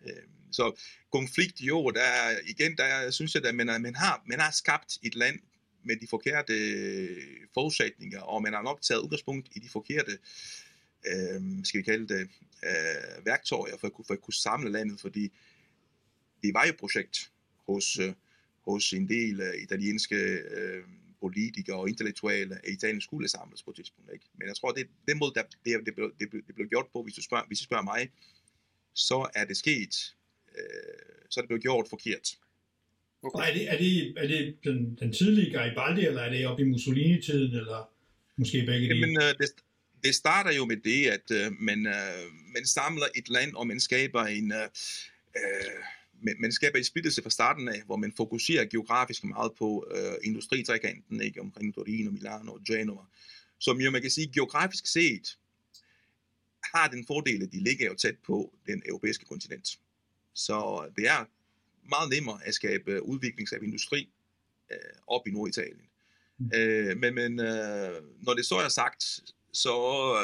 Øh, 0.06 0.24
så 0.52 0.80
konflikt, 1.12 1.62
jo, 1.62 1.91
der 1.91 2.02
er, 2.02 2.39
igen, 2.48 2.78
der 2.78 3.12
synes 3.12 3.36
jeg, 3.36 3.46
at 3.46 3.56
man, 3.56 3.82
man, 3.82 3.96
har, 3.96 4.24
man 4.26 4.39
har 4.39 4.52
skabt 4.52 4.98
et 5.04 5.15
land 5.15 5.39
med 5.84 5.96
de 5.96 6.08
forkerte 6.08 6.54
forudsætninger, 7.54 8.22
og 8.22 8.41
man 8.41 8.54
har 8.54 8.62
nok 8.62 8.82
taget 8.82 9.02
udgangspunkt 9.02 9.50
i 9.56 9.60
de 9.60 9.69
forkerte, 9.69 10.12
øh, 11.08 11.41
skal 11.63 11.78
vi 11.78 11.84
kalde 11.84 12.08
det, 12.08 12.30
øh, 12.63 13.26
værktøjer 13.26 13.78
for 13.78 13.88
at, 13.88 13.93
kunne, 13.93 14.06
for 14.06 14.13
at 14.13 14.22
kunne 14.22 14.34
samle 14.34 14.72
landet, 14.72 15.02
fordi 15.02 15.32
det 16.43 16.54
var 16.54 16.63
jo 16.65 16.69
et 16.69 16.78
projekt 16.78 17.32
hos, 17.67 18.00
øh, 18.00 18.13
hos 18.67 18.93
en 18.93 19.10
del 19.10 19.41
øh, 19.41 19.56
italienske 19.63 20.15
øh, 20.58 20.84
politikere 21.22 21.78
og 21.78 21.89
intellektuelle, 21.89 22.56
at 22.63 22.74
Italien 22.74 23.02
skulle 23.02 23.28
samles 23.28 23.63
på 23.63 23.69
et 23.72 23.76
tidspunkt. 23.76 24.10
Ikke? 24.13 24.26
Men 24.38 24.48
jeg 24.48 24.56
tror, 24.56 24.72
det 24.72 24.88
den 25.08 25.17
måde, 25.19 25.32
der, 25.36 25.43
det, 25.65 25.86
det, 25.86 25.96
blev, 25.96 26.12
det, 26.19 26.30
blev, 26.30 26.41
det 26.48 26.56
blev 26.56 26.67
gjort 26.67 26.88
på, 26.93 27.04
hvis 27.04 27.15
du 27.15 27.22
spørger, 27.22 27.46
hvis 27.48 27.60
du 27.60 27.63
spørger 27.63 27.84
mig, 27.84 28.12
så 28.95 29.29
er 29.36 29.45
det 29.45 29.58
sket, 29.58 30.15
øh, 30.58 30.63
så 31.29 31.39
er 31.39 31.41
det 31.41 31.47
blevet 31.47 31.62
gjort 31.62 31.86
forkert. 31.89 32.27
Okay. 33.23 33.49
Er 33.49 33.53
det, 33.53 33.71
er 33.71 33.77
det, 33.77 34.13
er 34.17 34.27
det 34.27 34.58
den, 34.63 34.95
den 34.99 35.13
tidlige 35.13 35.51
Garibaldi, 35.51 36.06
eller 36.06 36.21
er 36.21 36.29
det 36.29 36.47
oppe 36.47 36.63
i 36.63 36.65
Mussolini-tiden, 36.65 37.56
eller 37.56 37.89
måske 38.38 38.65
begge 38.65 38.88
dele? 38.88 38.99
Jamen, 38.99 39.17
øh, 39.17 39.34
det, 39.39 39.49
det 40.03 40.15
starter 40.15 40.51
jo 40.51 40.65
med 40.65 40.77
det, 40.77 41.08
at 41.08 41.32
øh, 41.32 41.51
man, 41.60 41.88
øh, 41.88 42.25
man 42.53 42.65
samler 42.65 43.06
et 43.15 43.29
land, 43.29 43.56
og 43.56 43.67
man 43.67 43.79
skaber 43.79 44.23
en, 44.23 44.51
øh, 44.51 44.67
øh 45.36 45.84
men 46.25 46.36
man 46.39 46.51
skaber 46.51 46.79
et 46.79 46.86
splittelse 46.86 47.21
fra 47.21 47.29
starten 47.29 47.67
af, 47.67 47.82
hvor 47.86 47.95
man 47.95 48.13
fokuserer 48.17 48.65
geografisk 48.65 49.23
meget 49.23 49.51
på 49.60 49.88
øh, 49.95 50.13
industritrikanten, 50.23 51.21
ikke 51.21 51.41
omkring 51.41 51.73
Torino, 51.73 52.12
Milano 52.12 52.53
og 52.53 52.62
Genova, 52.67 53.01
som 53.60 53.82
jo 53.82 53.91
man 53.91 54.01
kan 54.01 54.12
sige 54.12 54.32
geografisk 54.34 54.88
set 54.88 55.38
har 56.75 56.88
den 56.88 57.05
fordel, 57.07 57.43
at 57.43 57.51
de 57.51 57.63
ligger 57.63 57.86
jo 57.86 57.95
tæt 57.95 58.17
på 58.25 58.53
den 58.67 58.83
europæiske 58.86 59.25
kontinent. 59.25 59.79
Så 60.33 60.89
det 60.97 61.07
er 61.07 61.25
meget 61.89 62.09
nemmere 62.09 62.39
at 62.45 62.53
skabe 62.53 63.03
udvikling 63.03 63.47
af 63.53 63.57
industri 63.63 64.09
øh, 64.71 64.77
op 65.07 65.27
i 65.27 65.31
Norditalien. 65.31 65.86
Mm. 66.38 66.51
Øh, 66.55 66.97
men 66.97 67.15
men 67.15 67.39
øh, 67.39 68.01
når 68.21 68.33
det 68.33 68.45
så 68.45 68.55
er 68.55 68.69
sagt, 68.69 69.19
så 69.53 69.75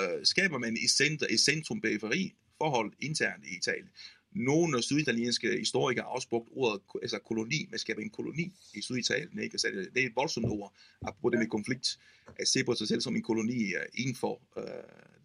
øh, 0.01 0.25
skaber 0.25 0.57
man 0.57 0.77
i, 0.77 0.87
center, 0.87 1.27
i 1.27 1.37
centrum 1.37 1.81
periferi 1.81 2.33
forhold 2.57 2.93
internt 2.99 3.45
i 3.45 3.57
Italien. 3.57 3.89
Nogle 4.31 4.81
syditalienske 4.81 5.57
historikere 5.57 6.03
har 6.03 6.11
også 6.11 6.29
brugt 6.29 6.49
ordet 6.51 6.81
altså 7.01 7.19
koloni, 7.19 7.67
man 7.69 7.79
skaber 7.79 8.01
en 8.01 8.09
koloni 8.09 8.53
i 8.73 8.81
Syditalien. 8.81 9.39
Ikke? 9.39 9.53
Altså, 9.53 9.67
det 9.93 10.03
er 10.03 10.07
et 10.07 10.15
voldsomt 10.15 10.45
ord, 10.45 10.73
at 11.07 11.13
bruge 11.21 11.31
det 11.31 11.39
med 11.39 11.47
konflikt, 11.47 11.99
at 12.39 12.47
se 12.47 12.63
på 12.63 12.75
sig 12.75 12.87
selv 12.87 13.01
som 13.01 13.15
en 13.15 13.21
koloni 13.21 13.75
uh, 13.75 13.81
inden 13.93 14.15
for 14.15 14.41
uh, 14.57 14.63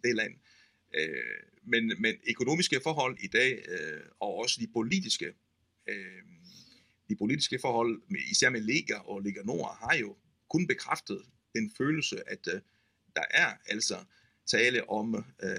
det 0.04 0.14
land. 0.16 0.32
Uh, 0.32 0.53
Øh, 0.94 1.42
men, 1.66 1.92
men 1.98 2.14
økonomiske 2.30 2.80
forhold 2.82 3.18
i 3.20 3.26
dag, 3.26 3.64
øh, 3.68 4.02
og 4.20 4.34
også 4.34 4.56
de 4.60 4.68
politiske, 4.72 5.32
øh, 5.88 6.22
de 7.08 7.16
politiske 7.16 7.58
forhold, 7.60 8.02
især 8.30 8.50
med 8.50 8.60
Lega 8.60 8.94
og 8.94 9.20
Lega 9.22 9.42
Nord, 9.42 9.78
har 9.80 9.96
jo 9.96 10.16
kun 10.50 10.66
bekræftet 10.66 11.22
den 11.54 11.72
følelse, 11.78 12.28
at 12.28 12.48
øh, 12.54 12.60
der 13.16 13.24
er 13.30 13.52
altså 13.66 13.96
tale 14.46 14.90
om 14.90 15.24
øh, 15.42 15.50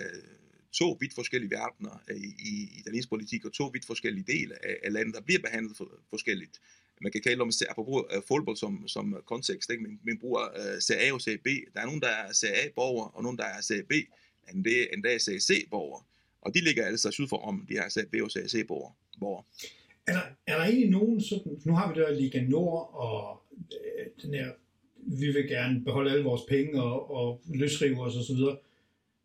to 0.72 0.98
vidt 1.00 1.14
forskellige 1.14 1.52
verdener 1.52 2.04
øh, 2.10 2.18
i, 2.18 2.30
i 2.40 2.80
italiensk 2.80 3.10
politik, 3.10 3.46
og 3.46 3.54
to 3.54 3.66
vidt 3.68 3.86
forskellige 3.86 4.26
dele 4.34 4.66
af, 4.66 4.80
af 4.84 4.94
landet, 4.94 5.16
der 5.16 5.22
bliver 5.22 5.42
behandlet 5.42 5.78
for, 5.78 5.92
forskelligt. 6.10 6.62
Man 7.02 7.12
kan 7.12 7.22
kalde 7.22 7.42
om 7.42 7.52
apropos 7.70 8.04
uh, 8.10 8.18
øh, 8.18 8.24
fodbold 8.28 8.58
som, 8.58 8.88
som 8.88 9.22
kontekst, 9.26 9.70
ikke? 9.70 9.84
Men, 9.84 10.00
man 10.04 10.20
bruger 10.20 10.44
øh, 10.60 10.82
CA 10.82 11.14
og 11.14 11.22
CB. 11.22 11.48
Der 11.74 11.82
er 11.82 11.86
nogen, 11.86 12.02
der 12.02 12.08
er 12.08 12.34
CA-borger, 12.34 13.06
og 13.06 13.24
nogen, 13.24 13.38
der 13.38 13.44
er 13.44 13.62
CB, 13.62 13.92
end 14.54 14.64
det 14.64 14.94
endda 14.94 15.14
er 15.14 15.20
CAC-borger. 15.20 16.06
Og 16.42 16.54
de 16.54 16.64
ligger 16.64 16.86
altså 16.86 17.12
syd 17.12 17.28
for 17.28 17.38
om, 17.38 17.66
de 17.70 17.74
her 17.74 17.90
CB 17.90 18.14
og 18.24 18.32
CAC-borger. 18.32 19.42
Er 20.08 20.14
der, 20.14 20.22
er 20.48 20.58
der 20.58 20.64
egentlig 20.64 20.90
nogen 20.90 21.22
sådan, 21.22 21.62
nu 21.66 21.74
har 21.74 21.94
vi 21.94 22.00
der 22.00 22.12
Liga 22.12 22.42
Nord 22.42 22.90
og 22.94 23.42
øh, 23.58 24.06
den 24.22 24.34
her, 24.34 24.52
vi 24.98 25.32
vil 25.32 25.48
gerne 25.48 25.84
beholde 25.84 26.12
alle 26.12 26.24
vores 26.24 26.42
penge 26.50 26.82
og, 26.84 27.12
og 27.12 27.42
løsrive 27.54 28.02
os 28.02 28.16
osv., 28.16 28.40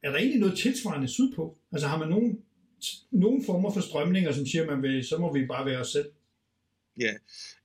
er 0.02 0.10
der 0.10 0.18
egentlig 0.18 0.40
noget 0.40 0.58
tilsvarende 0.58 1.08
sydpå? 1.08 1.56
Altså 1.72 1.88
har 1.88 1.98
man 1.98 2.08
nogen, 2.08 2.38
nogen 3.10 3.44
former 3.44 3.72
for 3.72 3.80
strømninger, 3.80 4.32
som 4.32 4.46
siger, 4.46 4.66
man 4.66 4.82
vil, 4.82 5.04
så 5.04 5.18
må 5.18 5.32
vi 5.32 5.46
bare 5.46 5.66
være 5.66 5.80
os 5.80 5.92
selv? 5.92 6.10
Ja, 7.00 7.14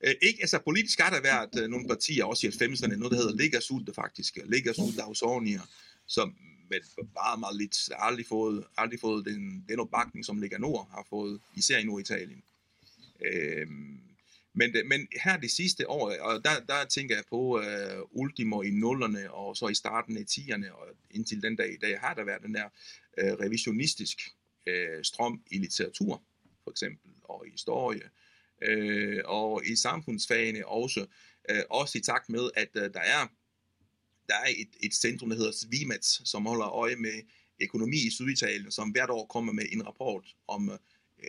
øh, 0.04 0.14
ikke, 0.22 0.38
altså 0.40 0.58
politisk 0.64 1.00
har 1.00 1.10
der 1.10 1.22
været 1.22 1.62
øh, 1.62 1.70
nogle 1.70 1.88
partier, 1.88 2.24
også 2.24 2.46
i 2.46 2.50
90'erne, 2.50 2.96
noget 2.96 3.12
der 3.12 3.16
hedder 3.16 3.36
Lega 3.36 3.60
Sud, 3.60 3.94
faktisk, 3.94 4.38
Lega 4.44 4.72
Sud 4.72 4.96
Lausonia, 4.96 5.60
som 6.06 6.34
med 6.70 7.06
bare 7.14 7.38
meget 7.38 7.56
lidt, 7.56 7.88
aldrig 7.92 8.26
fået, 8.26 8.64
aldrig 8.76 9.00
fået 9.00 9.24
den, 9.24 9.64
den 9.68 9.80
opbakning, 9.80 10.24
som 10.24 10.38
Lega 10.38 10.58
Nord 10.58 10.88
har 10.90 11.06
fået, 11.10 11.40
især 11.56 11.78
i 11.78 11.84
Norditalien. 11.84 12.42
Øh, 13.24 13.66
men, 14.58 14.74
men 14.86 15.08
her 15.24 15.36
det 15.36 15.50
sidste 15.50 15.90
år, 15.90 16.14
og 16.20 16.44
der, 16.44 16.60
der 16.68 16.84
tænker 16.84 17.14
jeg 17.14 17.24
på 17.30 17.60
øh, 17.60 18.02
ultimo 18.10 18.62
i 18.62 18.70
nullerne, 18.70 19.32
og 19.32 19.56
så 19.56 19.68
i 19.68 19.74
starten 19.74 20.16
af 20.16 20.24
10'erne, 20.30 20.70
og 20.70 20.86
indtil 21.10 21.42
den 21.42 21.56
dag 21.56 21.72
i 21.72 21.76
dag, 21.76 22.00
har 22.00 22.14
der 22.14 22.24
været 22.24 22.42
den 22.42 22.54
der 22.54 22.68
øh, 23.18 23.32
revisionistisk 23.32 24.18
øh, 24.66 25.04
strøm 25.04 25.42
i 25.50 25.58
litteratur, 25.58 26.22
for 26.64 26.70
eksempel, 26.70 27.10
og 27.24 27.46
i 27.46 27.50
historie, 27.50 28.10
øh, 28.62 29.22
og 29.24 29.62
i 29.66 29.76
samfundsfagene 29.76 30.66
også, 30.66 31.06
øh, 31.50 31.62
også 31.70 31.98
i 31.98 32.00
takt 32.00 32.28
med, 32.28 32.50
at 32.54 32.68
øh, 32.74 32.94
der 32.94 33.00
er 33.00 33.26
der 34.28 34.34
er 34.34 34.48
et, 34.56 34.68
et 34.80 34.94
centrum, 34.94 35.30
der 35.30 35.36
hedder 35.36 35.52
Svimats, 35.52 36.28
som 36.30 36.46
holder 36.46 36.68
øje 36.68 36.96
med 36.96 37.22
økonomi 37.60 38.06
i 38.06 38.10
Syditalien, 38.10 38.70
som 38.70 38.90
hvert 38.90 39.10
år 39.10 39.26
kommer 39.26 39.52
med 39.52 39.64
en 39.72 39.86
rapport 39.86 40.24
om 40.48 40.68
uh, 40.68 40.76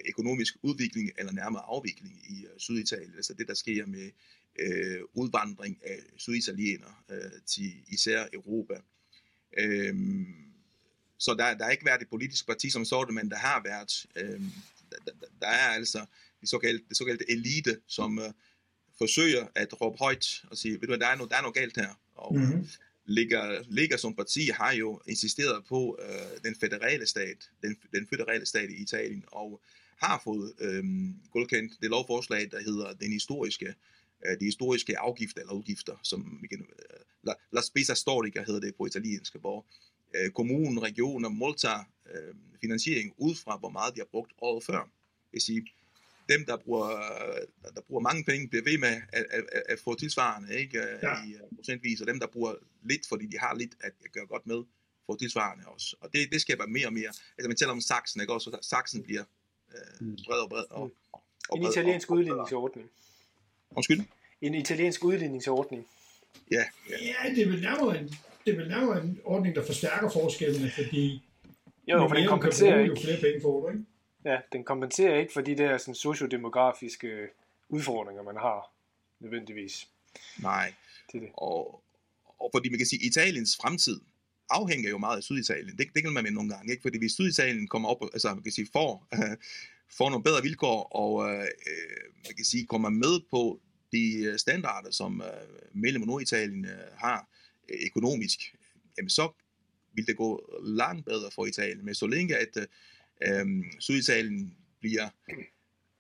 økonomisk 0.09 0.55
udvikling 0.61 1.11
eller 1.17 1.31
nærmere 1.31 1.61
afvikling 1.61 2.21
i 2.29 2.45
uh, 2.45 2.51
Syditalien. 2.57 3.13
Altså 3.15 3.33
det, 3.33 3.47
der 3.47 3.53
sker 3.53 3.85
med 3.85 4.11
uh, 4.63 5.23
udvandring 5.23 5.79
af 5.85 5.99
syditalienere 6.17 6.93
uh, 7.09 7.41
til 7.45 7.73
især 7.87 8.27
Europa. 8.33 8.73
Um, 9.91 10.27
så 11.19 11.35
der, 11.39 11.53
der 11.53 11.63
har 11.63 11.71
ikke 11.71 11.85
været 11.85 12.01
et 12.01 12.09
politisk 12.09 12.47
parti 12.47 12.69
som 12.69 12.85
sådan, 12.85 13.15
men 13.15 13.29
der 13.29 13.37
har 13.37 13.61
været, 13.63 14.05
um, 14.35 14.51
der, 14.91 15.11
der 15.41 15.47
er 15.47 15.69
altså 15.69 16.05
det 16.41 16.49
såkaldte, 16.49 16.85
det 16.89 16.97
såkaldte 16.97 17.31
elite, 17.31 17.79
som 17.87 18.17
uh, 18.17 18.31
forsøger 18.97 19.47
at 19.55 19.81
råbe 19.81 19.97
højt 19.97 20.43
og 20.51 20.57
sige, 20.57 20.73
ved 20.73 20.79
du 20.79 20.87
hvad, 20.87 20.99
der 20.99 21.07
er 21.07 21.15
noget, 21.15 21.31
der 21.31 21.37
er 21.37 21.41
noget 21.41 21.55
galt 21.55 21.75
her. 21.75 21.99
Og, 22.15 22.35
mm-hmm. 22.35 22.67
Ligger, 23.09 23.63
ligger 23.69 23.97
som 23.97 24.15
parti 24.15 24.49
har 24.53 24.71
jo 24.71 25.01
insisteret 25.05 25.65
på 25.65 25.99
øh, 26.01 26.43
den 26.43 26.55
federale 26.55 27.05
stat, 27.05 27.49
den, 27.61 27.77
den 27.91 28.07
federale 28.07 28.45
stat 28.45 28.69
i 28.69 28.81
Italien, 28.81 29.23
og 29.27 29.61
har 29.97 30.21
fået 30.23 30.53
øh, 30.59 30.83
godkendt 31.31 31.73
det 31.81 31.89
lovforslag, 31.89 32.51
der 32.51 32.59
hedder 32.61 32.93
den 32.93 33.11
historiske, 33.11 33.75
øh, 34.25 34.39
de 34.39 34.45
historiske 34.45 34.97
afgifter 34.97 35.41
eller 35.41 35.53
udgifter, 35.53 35.95
som 36.03 36.39
igen, 36.43 36.59
øh, 36.61 36.99
la, 37.23 37.33
la 37.51 37.61
spesa 37.61 37.93
storica 37.93 38.43
hedder 38.43 38.59
det 38.59 38.75
på 38.75 38.85
italiensk, 38.85 39.35
hvor 39.35 39.65
øh, 40.15 40.31
kommunen, 40.31 40.83
regioner 40.83 41.29
modtager 41.29 41.83
øh, 42.13 42.35
finansiering 42.61 43.13
ud 43.17 43.35
fra, 43.35 43.57
hvor 43.57 43.69
meget 43.69 43.95
de 43.95 43.99
har 43.99 44.07
brugt 44.11 44.31
året 44.41 44.63
før. 44.63 44.81
Det 44.81 45.31
vil 45.31 45.41
sige, 45.41 45.65
dem, 46.29 46.45
der 46.45 46.57
bruger, 46.57 46.89
der 47.75 47.81
bruger 47.87 48.01
mange 48.01 48.23
penge, 48.23 48.47
bliver 48.47 48.63
ved 48.63 48.77
med 48.77 49.01
at, 49.13 49.25
at, 49.29 49.43
at 49.69 49.79
få 49.79 49.95
tilsvarende 49.95 50.59
ikke, 50.59 50.79
ja. 51.03 51.23
i 51.25 51.35
uh, 51.35 51.57
procentvis, 51.57 52.01
og 52.01 52.07
dem, 52.07 52.19
der 52.19 52.27
bruger 52.27 52.53
lidt, 52.83 53.07
fordi 53.07 53.25
de 53.25 53.39
har 53.39 53.55
lidt 53.55 53.75
at 53.79 53.91
gøre 54.13 54.25
godt 54.25 54.47
med, 54.47 54.63
får 55.05 55.15
tilsvarende 55.15 55.65
også. 55.67 55.95
Og 56.01 56.09
det, 56.13 56.31
det 56.31 56.41
skaber 56.41 56.67
mere 56.67 56.87
og 56.87 56.93
mere. 56.93 57.07
Altså 57.37 57.47
man 57.47 57.55
taler 57.57 57.71
om 57.71 57.81
saksen, 57.81 58.21
ikke 58.21 58.33
også? 58.33 58.57
Saksen 58.61 59.03
bliver 59.03 59.23
uh, 60.01 60.07
bred 60.25 60.39
og 60.39 60.49
bred. 60.49 60.63
Og, 60.69 60.93
og 61.49 61.57
en 61.57 61.63
italiensk 61.63 62.11
udligningsordning. 62.11 62.89
Undskyld? 63.71 64.01
En 64.41 64.53
italiensk 64.53 65.03
udligningsordning. 65.03 65.87
Ja. 66.51 66.63
Ja, 66.89 66.97
ja 67.01 67.35
det 67.35 67.43
er 67.43 67.47
vel 67.47 67.61
nærmere 67.61 67.99
en, 67.99 68.07
det 68.45 68.53
er 68.53 68.57
vel 68.57 68.67
nærmere 68.67 69.03
en 69.03 69.19
ordning, 69.23 69.55
der 69.55 69.65
forstærker 69.65 70.09
forskellene, 70.09 70.71
fordi 70.75 71.23
jo, 71.87 72.07
for 72.07 72.15
den 72.15 72.27
kompenserer 72.27 72.79
ikke. 72.79 72.95
Jo 72.95 73.01
flere 73.01 73.21
penge 73.21 73.41
får 73.41 73.61
du, 73.61 73.67
ikke? 73.69 73.85
Ja, 74.27 74.37
den 74.51 74.63
kompenserer 74.63 75.19
ikke 75.19 75.33
for 75.33 75.41
de 75.41 75.57
der 75.57 75.77
sådan, 75.77 75.95
sociodemografiske 75.95 77.27
udfordringer, 77.69 78.23
man 78.23 78.35
har 78.35 78.71
nødvendigvis. 79.19 79.87
Nej, 80.39 80.73
det 81.11 81.21
det. 81.21 81.29
Og, 81.33 81.83
og 82.39 82.49
fordi 82.55 82.69
man 82.69 82.77
kan 82.77 82.87
sige, 82.87 83.05
Italiens 83.05 83.57
fremtid 83.61 83.99
afhænger 84.49 84.89
jo 84.89 84.97
meget 84.97 85.17
af 85.17 85.23
Syditalien. 85.23 85.77
Det, 85.77 85.87
det 85.95 86.03
kan 86.03 86.13
man 86.13 86.23
med 86.23 86.31
nogle 86.31 86.49
gange, 86.49 86.71
ikke? 86.71 86.81
Fordi 86.81 86.97
hvis 86.97 87.11
Syditalien 87.11 87.67
kommer 87.67 87.89
op, 87.89 88.03
altså 88.13 88.33
man 88.33 88.43
kan 88.43 88.51
sige, 88.51 88.67
får, 88.73 89.07
øh, 89.13 89.37
får 89.97 90.09
nogle 90.09 90.23
bedre 90.23 90.41
vilkår, 90.43 90.83
og 90.83 91.29
øh, 91.29 91.47
man 92.25 92.35
kan 92.35 92.45
sige, 92.45 92.65
kommer 92.65 92.89
med 92.89 93.29
på 93.29 93.59
de 93.91 94.33
standarder, 94.37 94.91
som 94.91 95.21
øh, 95.21 95.81
Mellem- 95.83 96.01
og 96.01 96.07
Norditalien 96.07 96.65
øh, 96.65 96.97
har 96.97 97.27
øh, 97.69 97.79
økonomisk, 97.85 98.55
jamen 98.97 99.09
så 99.09 99.31
vil 99.93 100.07
det 100.07 100.17
gå 100.17 100.59
langt 100.63 101.05
bedre 101.05 101.31
for 101.31 101.45
Italien. 101.45 101.85
Men 101.85 101.95
så 101.95 102.07
længe 102.07 102.37
at 102.37 102.57
øh, 102.57 102.67
øhm, 103.27 103.63
Syditalien 103.79 104.53
bliver 104.79 105.09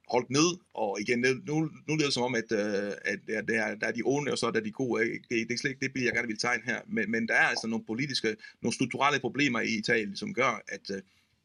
holdt 0.09 0.29
ned, 0.29 0.57
og 0.73 1.01
igen, 1.01 1.19
nu, 1.19 1.55
nu 1.87 1.95
lyder 1.95 2.05
det 2.05 2.13
som 2.13 2.23
om, 2.23 2.35
at, 2.35 2.51
øh, 2.51 2.91
at 3.05 3.19
der, 3.27 3.41
der, 3.41 3.75
der 3.75 3.87
er 3.87 3.91
de 3.91 4.01
onde, 4.05 4.31
og 4.31 4.37
så 4.37 4.47
er 4.47 4.51
der 4.51 4.59
de 4.59 4.71
gode. 4.71 5.03
Øh, 5.03 5.13
det, 5.13 5.47
det 5.47 5.51
er 5.51 5.57
slet 5.57 5.71
ikke 5.71 5.85
det 5.85 5.93
billede, 5.93 6.07
jeg 6.07 6.15
gerne 6.15 6.27
vil 6.27 6.39
tegne 6.39 6.63
her, 6.65 6.81
men, 6.87 7.11
men 7.11 7.27
der 7.27 7.33
er 7.33 7.47
altså 7.47 7.67
nogle 7.67 7.85
politiske, 7.85 8.35
nogle 8.61 8.73
strukturelle 8.73 9.19
problemer 9.19 9.59
i 9.59 9.77
Italien, 9.77 10.15
som 10.15 10.33
gør, 10.33 10.61
at 10.67 10.89
øh, 10.91 11.01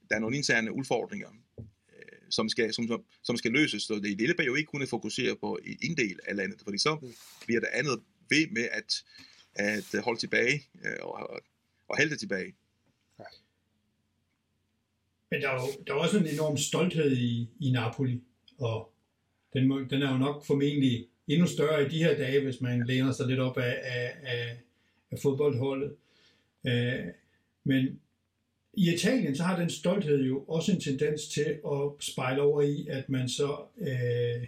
der 0.09 0.17
er 0.17 0.19
nogle 0.19 0.37
interne 0.37 0.73
udfordringer, 0.73 1.29
øh, 1.59 2.19
som, 2.31 2.49
skal, 2.49 2.75
som, 2.75 3.05
som 3.23 3.37
skal 3.37 3.51
løses. 3.53 3.83
Så 3.83 3.95
det, 3.95 4.03
det 4.03 4.19
hjælper 4.19 4.45
jo 4.45 4.55
ikke 4.55 4.71
kun 4.71 4.83
at 4.83 4.89
fokusere 4.89 5.37
på 5.37 5.59
en 5.83 5.97
del 5.97 6.19
af 6.27 6.37
landet, 6.37 6.61
fordi 6.65 6.79
så 6.79 7.13
bliver 7.47 7.61
der 7.61 7.69
andet 7.73 8.03
ved 8.31 8.47
med 8.51 8.69
at, 8.73 9.05
at 9.55 10.03
holde 10.05 10.21
tilbage 10.21 10.63
øh, 10.85 10.97
og, 11.01 11.13
og, 11.13 11.41
og 11.89 11.97
halte 11.97 12.17
tilbage. 12.17 12.55
Men 15.33 15.43
der 15.43 15.49
er 15.49 15.55
jo 15.55 15.85
der 15.87 15.93
er 15.93 15.99
også 15.99 16.19
en 16.19 16.27
enorm 16.27 16.57
stolthed 16.57 17.17
i, 17.17 17.49
i 17.61 17.71
Napoli, 17.71 18.21
og 18.59 18.93
den, 19.53 19.69
må, 19.69 19.81
den 19.91 20.03
er 20.03 20.13
jo 20.13 20.19
nok 20.19 20.45
formentlig 20.47 21.07
endnu 21.29 21.47
større 21.47 21.87
i 21.87 21.89
de 21.89 22.05
her 22.05 22.17
dage, 22.17 22.45
hvis 22.45 22.61
man 22.61 22.87
læner 22.87 23.13
sig 23.13 23.27
lidt 23.27 23.41
op 23.41 23.59
af, 23.59 23.79
af, 23.83 24.15
af, 24.23 24.57
af 25.11 25.19
fodboldholdet. 25.23 25.95
Øh, 26.67 27.05
men 27.65 28.01
i 28.75 28.95
Italien, 28.95 29.37
så 29.37 29.43
har 29.43 29.59
den 29.59 29.71
stolthed 29.71 30.23
jo 30.23 30.45
også 30.49 30.73
en 30.73 30.81
tendens 30.81 31.29
til 31.29 31.59
at 31.67 31.91
spejle 32.01 32.43
over 32.43 32.63
i, 32.63 32.87
at 32.91 33.09
man 33.09 33.29
så 33.29 33.57
øh, 33.79 34.47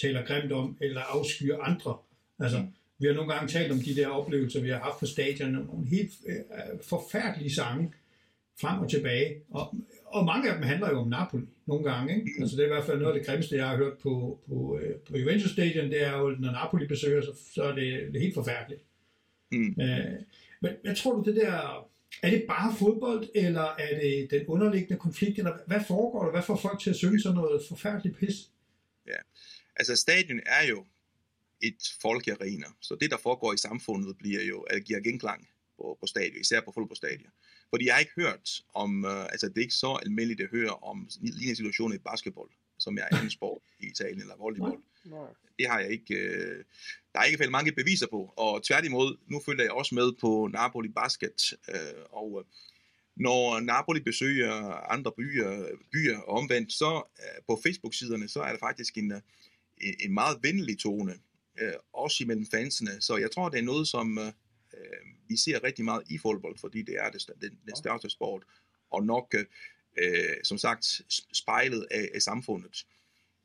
taler 0.00 0.26
grimt 0.26 0.52
om 0.52 0.76
eller 0.80 1.00
afskyer 1.00 1.58
andre. 1.58 1.96
Altså, 2.38 2.58
mm. 2.58 2.68
vi 2.98 3.06
har 3.06 3.14
nogle 3.14 3.32
gange 3.32 3.48
talt 3.48 3.72
om 3.72 3.78
de 3.78 3.96
der 3.96 4.08
oplevelser, 4.08 4.60
vi 4.60 4.68
har 4.68 4.78
haft 4.78 4.98
på 5.00 5.06
stadion, 5.06 5.50
nogle 5.50 5.88
helt 5.88 6.12
øh, 6.26 6.36
forfærdelige 6.82 7.54
sange, 7.54 7.92
frem 8.60 8.80
og 8.80 8.90
tilbage. 8.90 9.34
Og, 9.50 9.74
og 10.12 10.24
mange 10.24 10.48
af 10.48 10.54
dem 10.54 10.62
handler 10.62 10.90
jo 10.90 10.98
om 11.00 11.08
Napoli 11.08 11.46
nogle 11.66 11.84
gange. 11.90 12.16
Ikke? 12.16 12.30
Altså 12.40 12.56
det 12.56 12.62
er 12.62 12.66
i 12.66 12.74
hvert 12.74 12.84
fald 12.84 12.98
noget 12.98 13.12
af 13.12 13.18
det 13.18 13.26
grimmeste, 13.26 13.56
jeg 13.56 13.68
har 13.68 13.76
hørt 13.76 13.98
på, 13.98 14.40
på, 14.48 14.78
øh, 14.82 14.94
på 14.96 15.16
Juventus 15.16 15.50
Stadion, 15.50 15.90
det 15.90 16.02
er 16.02 16.18
jo, 16.18 16.28
når 16.28 16.52
Napoli 16.52 16.86
besøger, 16.86 17.22
så, 17.22 17.32
så 17.54 17.62
er 17.62 17.74
det, 17.74 18.06
det 18.12 18.16
er 18.16 18.20
helt 18.20 18.34
forfærdeligt. 18.34 18.82
Mm. 19.52 19.74
Øh, 19.80 20.20
men 20.60 20.72
jeg 20.84 20.96
tror 20.96 21.12
du, 21.12 21.22
det 21.22 21.36
der, 21.36 21.88
er 22.22 22.30
det 22.30 22.44
bare 22.48 22.76
fodbold, 22.78 23.28
eller 23.34 23.66
er 23.78 24.00
det 24.00 24.30
den 24.30 24.46
underliggende 24.46 24.98
konflikt, 24.98 25.38
eller 25.38 25.58
hvad 25.66 25.80
foregår 25.88 26.24
der? 26.24 26.30
Hvad 26.30 26.42
får 26.42 26.56
folk 26.56 26.80
til 26.80 26.90
at 26.90 26.96
synge 26.96 27.20
sådan 27.20 27.36
noget 27.36 27.62
forfærdeligt 27.68 28.18
pis? 28.18 28.50
Ja, 29.06 29.20
altså 29.76 29.96
stadion 29.96 30.40
er 30.46 30.66
jo 30.68 30.84
et 31.60 31.82
folkearena, 32.02 32.66
så 32.80 32.96
det, 33.00 33.10
der 33.10 33.16
foregår 33.16 33.52
i 33.52 33.56
samfundet, 33.56 34.18
bliver 34.18 34.42
jo, 34.42 34.60
at 34.60 34.84
giver 34.84 35.00
genklang 35.00 35.48
på, 35.76 35.96
på 36.00 36.06
stadion, 36.06 36.40
især 36.40 36.60
på 36.60 36.72
fodboldstadion. 36.74 37.30
Fordi 37.72 37.86
jeg 37.86 37.94
har 37.94 38.00
ikke 38.00 38.20
hørt 38.22 38.50
om, 38.74 39.04
uh, 39.04 39.24
altså 39.24 39.48
det 39.48 39.56
er 39.56 39.60
ikke 39.68 39.74
så 39.74 39.98
almindeligt 40.02 40.40
at 40.40 40.50
høre 40.50 40.70
om 40.70 41.08
lignende 41.20 41.56
situationer 41.56 41.96
i 41.96 41.98
basketball, 41.98 42.48
som 42.78 42.98
er 42.98 43.22
en 43.22 43.30
sport 43.30 43.62
i 43.80 43.86
Italien, 43.86 44.20
eller 44.20 44.36
volleyball. 44.36 44.78
Nej. 45.04 45.18
Nej. 45.18 45.28
Det 45.58 45.68
har 45.68 45.80
jeg 45.80 45.90
ikke, 45.90 46.14
uh, 46.14 46.58
der 47.12 47.20
er 47.20 47.24
ikke 47.24 47.38
fald 47.38 47.50
mange 47.50 47.72
beviser 47.72 48.06
på, 48.06 48.34
og 48.36 48.62
tværtimod, 48.62 49.16
nu 49.30 49.40
følger 49.46 49.64
jeg 49.64 49.72
også 49.72 49.94
med 49.94 50.12
på 50.20 50.48
Napoli 50.52 50.88
Basket, 50.88 51.52
uh, 51.68 52.02
og 52.10 52.32
uh, 52.32 52.44
når 53.16 53.60
Napoli 53.60 54.00
besøger 54.00 54.52
andre 54.92 55.12
byer, 55.18 55.66
byer 55.92 56.18
og 56.18 56.38
omvendt, 56.38 56.72
så 56.72 56.92
uh, 56.94 57.44
på 57.48 57.60
Facebook-siderne, 57.62 58.28
så 58.28 58.40
er 58.40 58.50
der 58.50 58.58
faktisk 58.58 58.98
en, 58.98 59.12
uh, 59.12 59.20
en 60.00 60.14
meget 60.14 60.38
venlig 60.42 60.78
tone, 60.78 61.14
uh, 61.62 62.02
også 62.04 62.24
imellem 62.24 62.46
fansene. 62.50 63.00
Så 63.00 63.16
jeg 63.16 63.30
tror, 63.30 63.48
det 63.48 63.58
er 63.58 63.62
noget, 63.62 63.88
som 63.88 64.18
uh, 64.72 65.28
vi 65.28 65.36
ser 65.36 65.64
rigtig 65.64 65.84
meget 65.84 66.02
i 66.10 66.18
fodbold, 66.18 66.58
fordi 66.58 66.82
det 66.82 66.94
er 66.98 67.10
det, 67.10 67.26
den, 67.40 67.58
den 67.66 67.76
største 67.76 68.10
sport, 68.10 68.42
og 68.90 69.04
nok, 69.04 69.34
øh, 69.98 70.36
som 70.44 70.58
sagt, 70.58 71.00
spejlet 71.32 71.86
af, 71.90 72.08
af 72.14 72.22
samfundet. 72.22 72.86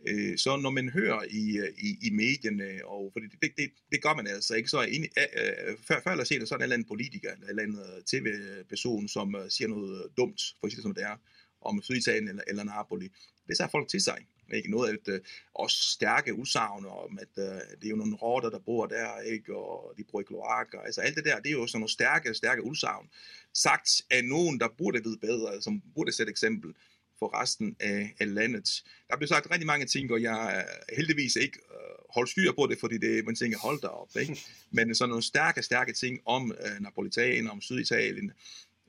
Øh, 0.08 0.38
så 0.38 0.58
når 0.58 0.70
man 0.70 0.90
hører 0.90 1.24
i, 1.30 1.60
i, 1.78 2.08
i 2.08 2.10
medierne, 2.10 2.86
og 2.86 3.10
fordi 3.14 3.26
det, 3.42 3.52
det, 3.58 3.72
det 3.92 4.02
gør 4.02 4.14
man 4.16 4.28
altså 4.28 4.56
ikke, 4.56 4.70
så 4.70 4.78
er 4.78 4.86
ind, 4.86 5.04
øh, 5.04 5.78
før, 5.88 6.02
før 6.04 6.12
eller 6.12 6.24
senere, 6.24 6.48
så 6.48 6.56
er 6.56 6.58
der 6.58 6.64
en 6.64 6.64
eller 6.64 6.74
anden 6.74 6.88
politiker, 6.88 7.32
eller 7.32 7.64
en 7.64 7.70
eller 7.70 7.84
anden 7.84 8.04
tv-person, 8.04 9.08
som 9.08 9.36
siger 9.50 9.68
noget 9.68 10.12
dumt, 10.18 10.42
for 10.60 10.68
eksempel 10.68 10.84
som 10.84 10.94
det 10.94 11.04
er, 11.04 11.18
om 11.62 11.82
Syditalien 11.82 12.28
eller, 12.28 12.44
eller 12.48 12.64
Napoli. 12.64 13.10
Det 13.48 13.58
tager 13.58 13.70
folk 13.70 13.88
til 13.90 14.02
sig. 14.02 14.18
Ikke? 14.54 14.72
Noget 14.72 14.90
af 14.90 14.98
det, 15.06 15.14
øh, 15.14 15.20
også 15.54 15.78
stærke 15.78 16.34
udsagn 16.34 16.86
om, 16.86 17.20
at 17.22 17.44
øh, 17.44 17.62
det 17.80 17.86
er 17.86 17.90
jo 17.90 17.96
nogle 17.96 18.16
rotter, 18.16 18.50
der 18.50 18.60
bor 18.60 18.86
der, 18.86 19.20
ikke? 19.20 19.56
og 19.56 19.94
de 19.98 20.04
bruger 20.04 20.24
kloakker. 20.24 20.80
Altså 20.80 21.02
alt 21.02 21.16
det 21.16 21.26
der, 21.26 21.40
det 21.40 21.50
er 21.50 21.54
jo 21.54 21.68
sådan 21.68 21.80
nogle 21.80 21.92
stærke, 21.92 22.34
stærke 22.34 22.64
udsagn. 22.64 23.10
Sagt 23.54 24.02
af 24.12 24.26
nogen, 24.26 24.60
der 24.60 24.68
burde 24.78 25.04
vide 25.04 25.18
bedre, 25.18 25.62
som 25.62 25.82
burde 25.96 26.12
sætte 26.12 26.30
eksempel 26.30 26.74
for 27.20 27.42
resten 27.42 27.76
af, 27.80 28.16
af 28.20 28.34
landet. 28.34 28.84
Der 29.10 29.18
bliver 29.18 29.28
sagt 29.28 29.52
rigtig 29.52 29.68
mange 29.68 29.86
ting, 29.86 30.12
og 30.12 30.22
jeg 30.22 30.66
heldigvis 30.96 31.36
ikke 31.36 31.60
øh, 31.72 31.98
holdt 32.10 32.30
styr 32.30 32.52
på 32.52 32.68
det, 32.68 32.80
fordi 32.80 32.98
det, 32.98 33.26
man 33.26 33.36
tænker, 33.36 33.58
hold 33.58 33.82
da 33.82 33.88
op. 33.88 34.10
Ikke? 34.20 34.38
Men 34.72 34.96
sådan 34.96 35.10
nogle 35.10 35.24
stærke, 35.24 35.62
stærke 35.64 35.94
ting 35.94 36.20
om 36.26 36.52
øh, 36.52 36.82
Napolitan, 36.82 37.50
om 37.50 37.62
Syditalien 37.62 38.32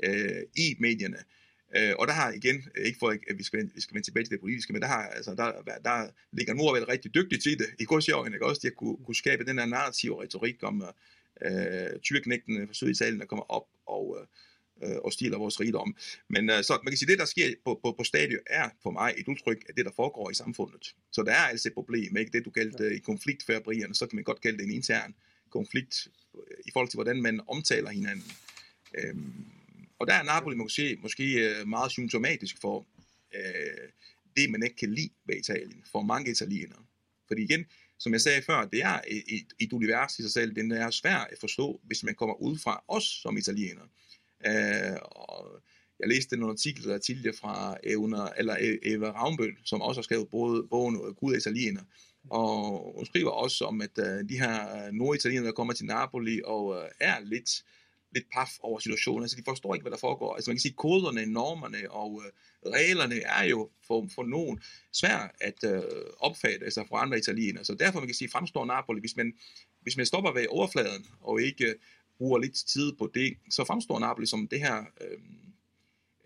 øh, 0.04 0.42
i 0.56 0.76
medierne. 0.78 1.18
Øh, 1.76 1.94
og 1.98 2.06
der 2.06 2.12
har 2.12 2.32
igen, 2.32 2.64
ikke 2.84 2.98
for 2.98 3.08
at 3.08 3.38
vi 3.38 3.42
skal, 3.42 3.70
vi 3.74 3.80
skal 3.80 3.94
vende 3.94 4.06
tilbage 4.06 4.24
til 4.24 4.32
det 4.32 4.40
politiske, 4.40 4.72
men 4.72 4.82
der, 4.82 4.88
har, 4.88 5.02
altså, 5.02 5.34
der, 5.34 5.52
der 5.84 6.10
ligger 6.32 6.54
Nordvæld 6.54 6.88
rigtig 6.88 7.14
dygtig 7.14 7.42
til 7.42 7.58
det, 7.58 7.66
i 7.78 7.84
godsjøringen, 7.84 8.34
ikke 8.34 8.46
også, 8.46 8.60
de 8.62 8.66
at 8.66 8.76
kunne, 8.76 8.96
kunne 9.04 9.14
skabe 9.14 9.44
den 9.44 9.58
her 9.58 9.66
narrative 9.66 10.22
retorik 10.22 10.62
om 10.62 10.84
øh, 11.42 12.00
tyrknægtene 12.02 12.66
fra 12.66 12.74
Syditalien, 12.74 13.20
der 13.20 13.26
kommer 13.26 13.44
op 13.50 13.66
og, 13.86 14.16
øh, 14.82 14.96
og 15.04 15.12
stiler 15.12 15.38
vores 15.38 15.60
rigdom. 15.60 15.96
Men 16.28 16.50
øh, 16.50 16.62
så 16.62 16.78
man 16.84 16.90
kan 16.90 16.98
sige, 16.98 17.10
det 17.10 17.18
der 17.18 17.24
sker 17.24 17.54
på, 17.64 17.80
på, 17.82 17.94
på 17.98 18.04
stadion 18.04 18.40
er 18.46 18.68
for 18.82 18.90
mig 18.90 19.14
et 19.18 19.28
udtryk 19.28 19.64
af 19.68 19.74
det, 19.74 19.84
der 19.84 19.92
foregår 19.96 20.30
i 20.30 20.34
samfundet. 20.34 20.94
Så 21.12 21.22
der 21.22 21.32
er 21.32 21.46
altså 21.52 21.68
et 21.68 21.74
problem, 21.74 22.16
ikke 22.16 22.32
det 22.32 22.44
du 22.44 22.50
kaldte 22.50 22.84
øh, 22.84 22.92
i 22.92 22.98
konfliktfærbrierne, 22.98 23.94
så 23.94 24.06
kan 24.06 24.16
man 24.16 24.24
godt 24.24 24.40
kalde 24.40 24.58
det 24.58 24.64
en 24.64 24.72
intern 24.72 25.14
konflikt 25.50 26.08
øh, 26.34 26.56
i 26.66 26.70
forhold 26.72 26.88
til, 26.88 26.96
hvordan 26.96 27.22
man 27.22 27.40
omtaler 27.48 27.90
hinanden. 27.90 28.32
Øhm, 28.98 29.57
og 29.98 30.06
der 30.06 30.14
er 30.14 30.22
Napoli 30.22 30.56
måske, 30.56 30.98
måske 31.02 31.24
øh, 31.48 31.68
meget 31.68 31.90
symptomatisk 31.90 32.60
for 32.60 32.86
øh, 33.34 33.88
det, 34.36 34.50
man 34.50 34.62
ikke 34.62 34.76
kan 34.76 34.94
lide 34.94 35.10
ved 35.24 35.36
Italien, 35.36 35.84
for 35.92 36.02
mange 36.02 36.30
italienere. 36.30 36.82
Fordi 37.28 37.42
igen, 37.42 37.64
som 37.98 38.12
jeg 38.12 38.20
sagde 38.20 38.42
før, 38.42 38.64
det 38.64 38.82
er 38.82 39.00
et, 39.08 39.22
et, 39.28 39.46
et 39.58 39.72
univers 39.72 40.18
i 40.18 40.22
sig 40.22 40.30
selv, 40.30 40.56
den 40.56 40.72
er 40.72 40.90
svært 40.90 41.26
at 41.30 41.38
forstå, 41.40 41.80
hvis 41.84 42.04
man 42.04 42.14
kommer 42.14 42.34
ud 42.34 42.58
fra 42.58 42.84
os 42.88 43.04
som 43.04 43.36
italienere. 43.36 43.88
Øh, 44.46 44.96
og 45.02 45.62
jeg 46.00 46.08
læste 46.08 46.36
en 46.36 46.42
artikel 46.42 46.84
der 46.84 46.98
tidligere 46.98 47.36
fra 47.36 47.76
Evner, 47.84 48.26
eller 48.36 48.56
e, 48.60 48.78
Eva 48.82 49.10
Ravnbøl, 49.10 49.56
som 49.64 49.82
også 49.82 49.98
har 49.98 50.02
skrevet 50.02 50.28
både 50.30 50.66
bogen 50.70 50.96
øh, 50.96 51.14
Gud 51.14 51.32
af 51.32 51.36
italiener, 51.36 51.82
og 52.30 52.92
hun 52.96 53.06
skriver 53.06 53.30
også 53.30 53.64
om, 53.64 53.80
at 53.80 53.98
øh, 53.98 54.28
de 54.28 54.38
her 54.38 54.86
øh, 54.86 54.92
norditalienere, 54.92 55.46
der 55.46 55.52
kommer 55.52 55.72
til 55.72 55.86
Napoli 55.86 56.40
og 56.44 56.76
øh, 56.76 56.88
er 57.00 57.20
lidt 57.20 57.64
lidt 58.12 58.24
paf 58.32 58.50
over 58.60 58.78
situationen. 58.78 59.22
Altså, 59.22 59.36
de 59.36 59.42
forstår 59.44 59.74
ikke, 59.74 59.82
hvad 59.82 59.92
der 59.92 59.98
foregår. 59.98 60.34
Altså, 60.34 60.50
man 60.50 60.56
kan 60.56 60.60
sige, 60.60 60.74
koderne, 60.74 61.26
normerne 61.26 61.90
og 61.90 62.22
øh, 62.24 62.32
reglerne 62.72 63.20
er 63.20 63.44
jo 63.44 63.70
for, 63.86 64.08
for 64.14 64.24
nogen 64.24 64.60
svært 64.92 65.30
at 65.40 65.64
øh, 65.64 65.82
opfatte 66.18 66.64
altså 66.64 66.84
fra 66.88 67.02
andre 67.02 67.18
italienere. 67.18 67.64
Så 67.64 67.74
derfor, 67.74 68.00
man 68.00 68.08
kan 68.08 68.14
sige, 68.14 68.30
fremstår 68.30 68.64
Napoli, 68.64 69.00
hvis 69.00 69.16
man, 69.16 69.32
hvis 69.80 69.96
man 69.96 70.06
stopper 70.06 70.32
ved 70.32 70.46
overfladen 70.48 71.06
og 71.20 71.42
ikke 71.42 71.66
øh, 71.66 71.74
bruger 72.18 72.38
lidt 72.38 72.54
tid 72.54 72.92
på 72.92 73.10
det, 73.14 73.36
så 73.50 73.64
fremstår 73.64 73.98
Napoli 73.98 74.26
som 74.26 74.48
det 74.48 74.60
her 74.60 74.84
øh, 75.00 75.18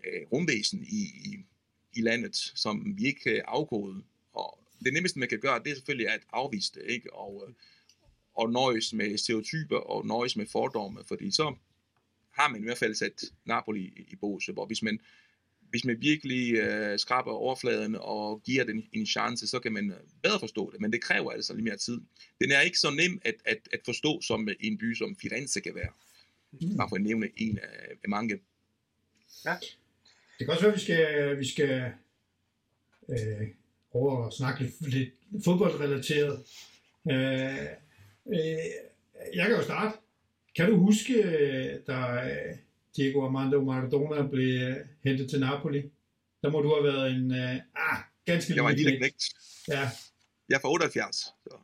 øh, 0.05 0.21
rumvæsen 0.31 0.83
i, 0.83 1.01
i, 1.25 1.37
i 1.93 2.01
landet, 2.01 2.35
som 2.35 2.97
vi 2.97 3.05
ikke 3.05 3.29
øh, 3.29 3.35
kan 3.35 3.43
afkode. 3.47 4.03
Og 4.33 4.59
det 4.85 4.93
nemmeste, 4.93 5.19
man 5.19 5.29
kan 5.29 5.39
gøre, 5.39 5.59
det 5.59 5.71
er 5.71 5.75
selvfølgelig 5.75 6.09
at 6.09 6.21
afvise 6.33 6.71
det, 6.73 6.83
ikke? 6.87 7.13
Og, 7.13 7.45
øh, 7.47 7.53
og 8.33 8.51
nøjes 8.51 8.93
med 8.93 9.17
stereotyper 9.17 9.77
og 9.77 10.05
nøjes 10.05 10.35
med 10.35 10.45
fordomme, 10.45 11.03
fordi 11.07 11.31
så 11.31 11.55
har 12.33 12.49
man 12.49 12.61
i 12.61 12.63
hvert 12.63 12.77
fald 12.77 12.95
sat 12.95 13.23
Napoli 13.45 13.81
i, 13.81 14.05
i 14.09 14.15
båse, 14.15 14.51
hvor 14.51 14.65
hvis 14.65 14.81
man, 14.81 14.99
hvis 15.69 15.85
man 15.85 16.01
virkelig 16.01 16.53
øh, 16.53 16.99
skraber 16.99 17.31
overfladen 17.31 17.95
og 17.99 18.43
giver 18.43 18.63
den 18.63 18.87
en 18.91 19.05
chance, 19.05 19.47
så 19.47 19.59
kan 19.59 19.73
man 19.73 19.91
øh, 19.91 19.97
bedre 20.23 20.39
forstå 20.39 20.71
det, 20.71 20.81
men 20.81 20.93
det 20.93 21.01
kræver 21.01 21.31
altså 21.31 21.53
lidt 21.53 21.63
mere 21.63 21.77
tid. 21.77 22.01
Den 22.41 22.51
er 22.51 22.61
ikke 22.61 22.79
så 22.79 22.91
nem 22.91 23.21
at, 23.25 23.35
at, 23.45 23.69
at 23.73 23.79
forstå, 23.85 24.21
som 24.21 24.47
en 24.59 24.77
by 24.77 24.95
som 24.95 25.15
Firenze 25.15 25.61
kan 25.61 25.75
være. 25.75 25.91
Mm. 26.51 26.77
Bare 26.77 26.89
for 26.89 26.95
at 26.95 27.01
nævne 27.01 27.29
en 27.37 27.57
af, 27.57 27.89
af 28.03 28.09
mange. 28.09 28.39
Ja. 29.45 29.55
Det 30.39 30.47
kan 30.47 30.49
også 30.49 30.63
være, 30.63 30.73
at 30.73 30.77
vi 30.77 30.83
skal, 30.83 31.39
vi 31.39 31.45
skal 31.45 31.91
øh, 33.09 33.47
over 33.91 34.25
og 34.25 34.33
snakke 34.33 34.61
lidt, 34.63 34.87
lidt 34.93 35.13
fodboldrelateret. 35.43 36.43
Øh, 37.11 37.65
øh, 38.27 38.37
jeg 39.35 39.47
kan 39.47 39.55
jo 39.55 39.63
starte. 39.63 39.97
Kan 40.55 40.69
du 40.69 40.77
huske, 40.77 41.13
da 41.87 41.93
øh, 41.93 42.57
Diego 42.97 43.25
Armando 43.25 43.63
Maradona 43.63 44.27
blev 44.27 44.61
øh, 44.61 44.75
hentet 45.03 45.29
til 45.29 45.39
Napoli? 45.39 45.81
Der 46.41 46.49
må 46.49 46.61
du 46.61 46.73
have 46.73 46.83
været 46.83 47.11
en 47.11 47.31
ah, 47.31 47.97
ganske 48.25 48.49
lille 48.49 48.63
Jeg 48.63 48.63
var 48.63 48.71
lille 48.71 48.97
knægt. 48.97 49.23
Ja. 49.67 49.89
Jeg 50.49 50.55
er 50.55 50.59
fra 50.59 50.71
78. 50.71 51.15
Så. 51.15 51.57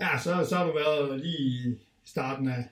Ja, 0.00 0.18
så, 0.18 0.46
så 0.48 0.56
har 0.56 0.66
du 0.66 0.72
været 0.72 1.20
lige 1.20 1.70
i 1.70 1.78
starten 2.04 2.48
af, 2.48 2.68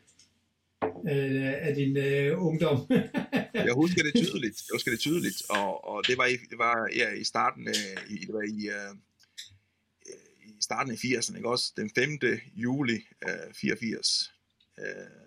af, 1.07 1.59
af 1.61 1.75
din 1.75 1.97
uh, 1.97 2.47
ungdom. 2.47 2.79
jeg 3.69 3.75
husker 3.75 4.03
det 4.03 4.15
tydeligt. 4.15 4.63
Jeg 4.69 4.75
husker 4.75 4.91
det 4.91 5.01
tydeligt. 5.01 5.43
Og, 5.51 5.89
og 5.89 6.07
det 6.07 6.19
var, 6.19 6.27
i, 6.27 6.37
det 6.51 6.59
var 6.59 6.91
ja, 6.97 7.13
i 7.13 7.25
starten 7.25 7.69
af, 7.69 8.03
i, 8.11 8.17
det 8.19 8.35
var 8.35 8.43
i, 8.43 8.69
uh, 8.77 8.97
i 10.47 10.57
starten 10.61 10.93
af 10.93 10.97
80'erne, 10.97 11.37
ikke 11.37 11.49
også? 11.49 11.73
Den 11.77 11.91
5. 11.95 12.19
juli 12.55 12.99
uh, 13.27 13.55
84. 13.55 14.33
Uh, 14.79 15.26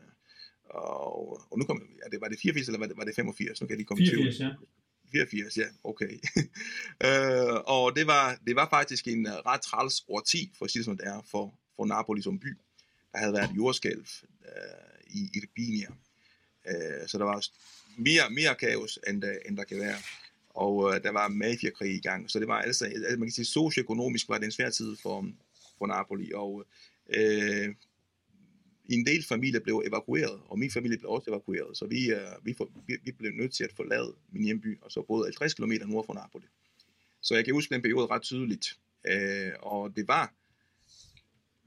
og, 0.70 1.42
og 1.52 1.60
nu 1.60 1.66
kom, 1.66 1.82
ja, 2.04 2.10
det 2.12 2.22
var 2.22 2.28
det 2.28 2.40
84 2.40 2.68
eller 2.68 2.80
var 2.80 2.88
det, 2.88 2.98
var 2.98 3.04
det 3.04 3.16
85? 3.16 3.62
Nu 3.62 3.68
kan 3.68 3.78
de 3.80 3.84
komme 3.84 4.06
84, 4.06 4.40
ja. 4.40 4.50
84, 5.12 5.58
ja, 5.58 5.66
okay. 5.84 6.20
øh, 7.08 7.56
og 7.66 7.96
det 7.96 8.08
var, 8.08 8.40
det 8.48 8.56
var 8.56 8.70
faktisk 8.70 9.08
en 9.08 9.26
uh, 9.28 9.32
ret 9.32 9.62
træls 9.62 10.06
årti, 10.08 10.52
for 10.58 10.66
at 10.66 10.72
sige 10.72 10.80
det 10.80 10.86
som 10.86 10.98
det 10.98 11.08
er, 11.08 11.22
for, 11.32 11.54
for 11.76 11.86
Napoli 11.86 12.22
som 12.22 12.40
by. 12.40 12.58
Der 13.12 13.18
havde 13.20 13.34
været 13.34 13.50
jordskælv 13.56 14.06
uh, 14.42 15.14
i 15.14 15.30
Irbinia. 15.34 15.90
Uh, 16.66 17.08
så 17.08 17.18
der 17.18 17.26
var 17.26 17.46
mere, 17.98 18.30
mere 18.30 18.56
kaos, 18.56 19.00
end, 19.08 19.24
uh, 19.24 19.30
end 19.46 19.58
der 19.58 19.64
kan 19.64 19.80
være. 19.80 19.98
Og 20.50 20.76
uh, 20.76 20.94
der 20.94 21.12
var 21.12 21.28
mafiakrig 21.28 21.96
i 21.96 22.02
gang. 22.02 22.32
Så 22.32 22.40
det 22.40 22.48
var 22.48 22.62
altså, 22.62 22.86
altså 22.86 23.18
man 23.18 23.28
kan 23.28 23.32
sige, 23.32 23.46
socioøkonomisk 23.46 24.30
var 24.30 24.38
det 24.38 24.46
en 24.46 24.52
svær 24.52 24.70
tid 24.70 24.96
for, 24.96 25.28
for 25.78 25.88
Napoli. 25.88 26.32
Og 26.34 26.66
uh, 27.18 27.76
en 28.93 29.06
del 29.06 29.23
familier 29.23 29.60
blev 29.60 29.84
evakueret, 29.88 30.39
og 30.45 30.60
min 30.60 30.71
familie 30.71 30.97
blev 30.97 31.12
også 31.12 31.32
evakueret, 31.32 31.78
så 31.78 31.86
vi, 31.86 32.13
uh, 32.13 32.45
vi, 32.45 32.54
for, 32.58 32.71
vi, 32.88 32.97
vi 33.04 33.12
blev 33.12 33.32
nødt 33.32 33.54
til 33.54 33.63
at 33.63 33.73
forlade 33.75 34.15
min 34.32 34.43
hjemby, 34.43 34.80
og 34.82 34.91
så 34.91 35.02
boede 35.08 35.25
50 35.25 35.54
km 35.54 35.71
nord 35.86 36.06
for 36.06 36.13
Napoli. 36.13 36.45
Så 37.21 37.36
jeg 37.36 37.45
kan 37.45 37.54
huske 37.54 37.73
den 37.73 37.82
periode 37.82 38.08
ret 38.08 38.21
tydeligt, 38.21 38.80
uh, 39.12 39.52
og 39.73 39.95
det 39.95 40.08
var, 40.08 40.34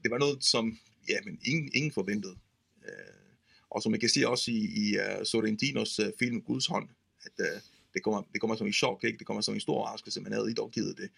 det 0.02 0.11
var 0.11 0.18
noget, 0.18 0.44
som 0.44 0.78
ja, 1.08 1.18
men 1.24 1.38
ingen, 1.44 1.70
ingen 1.74 1.92
forventede. 1.92 2.37
Uh, 2.76 3.22
og 3.70 3.82
som 3.82 3.90
man 3.90 4.00
kan 4.00 4.08
se 4.08 4.28
også 4.28 4.50
i, 4.50 4.61
i 4.82 4.96
uh, 4.98 5.24
Sorrentinos 5.24 6.00
uh, 6.00 6.06
film 6.18 6.42
Guds 6.42 6.66
hånd, 6.66 6.88
at 7.24 7.32
uh, 7.38 7.61
det 7.94 8.02
kommer, 8.02 8.22
det 8.32 8.40
kommer 8.40 8.56
som 8.56 8.66
en 8.66 8.72
chok, 8.72 9.04
ikke? 9.04 9.18
det 9.18 9.26
kommer 9.26 9.40
som 9.40 9.54
en 9.54 9.61
stor 9.61 9.74
overraskelse, 9.74 10.20
man 10.20 10.32
havde 10.32 10.48
ikke 10.48 10.68
givet 10.72 10.96
det. 10.98 11.11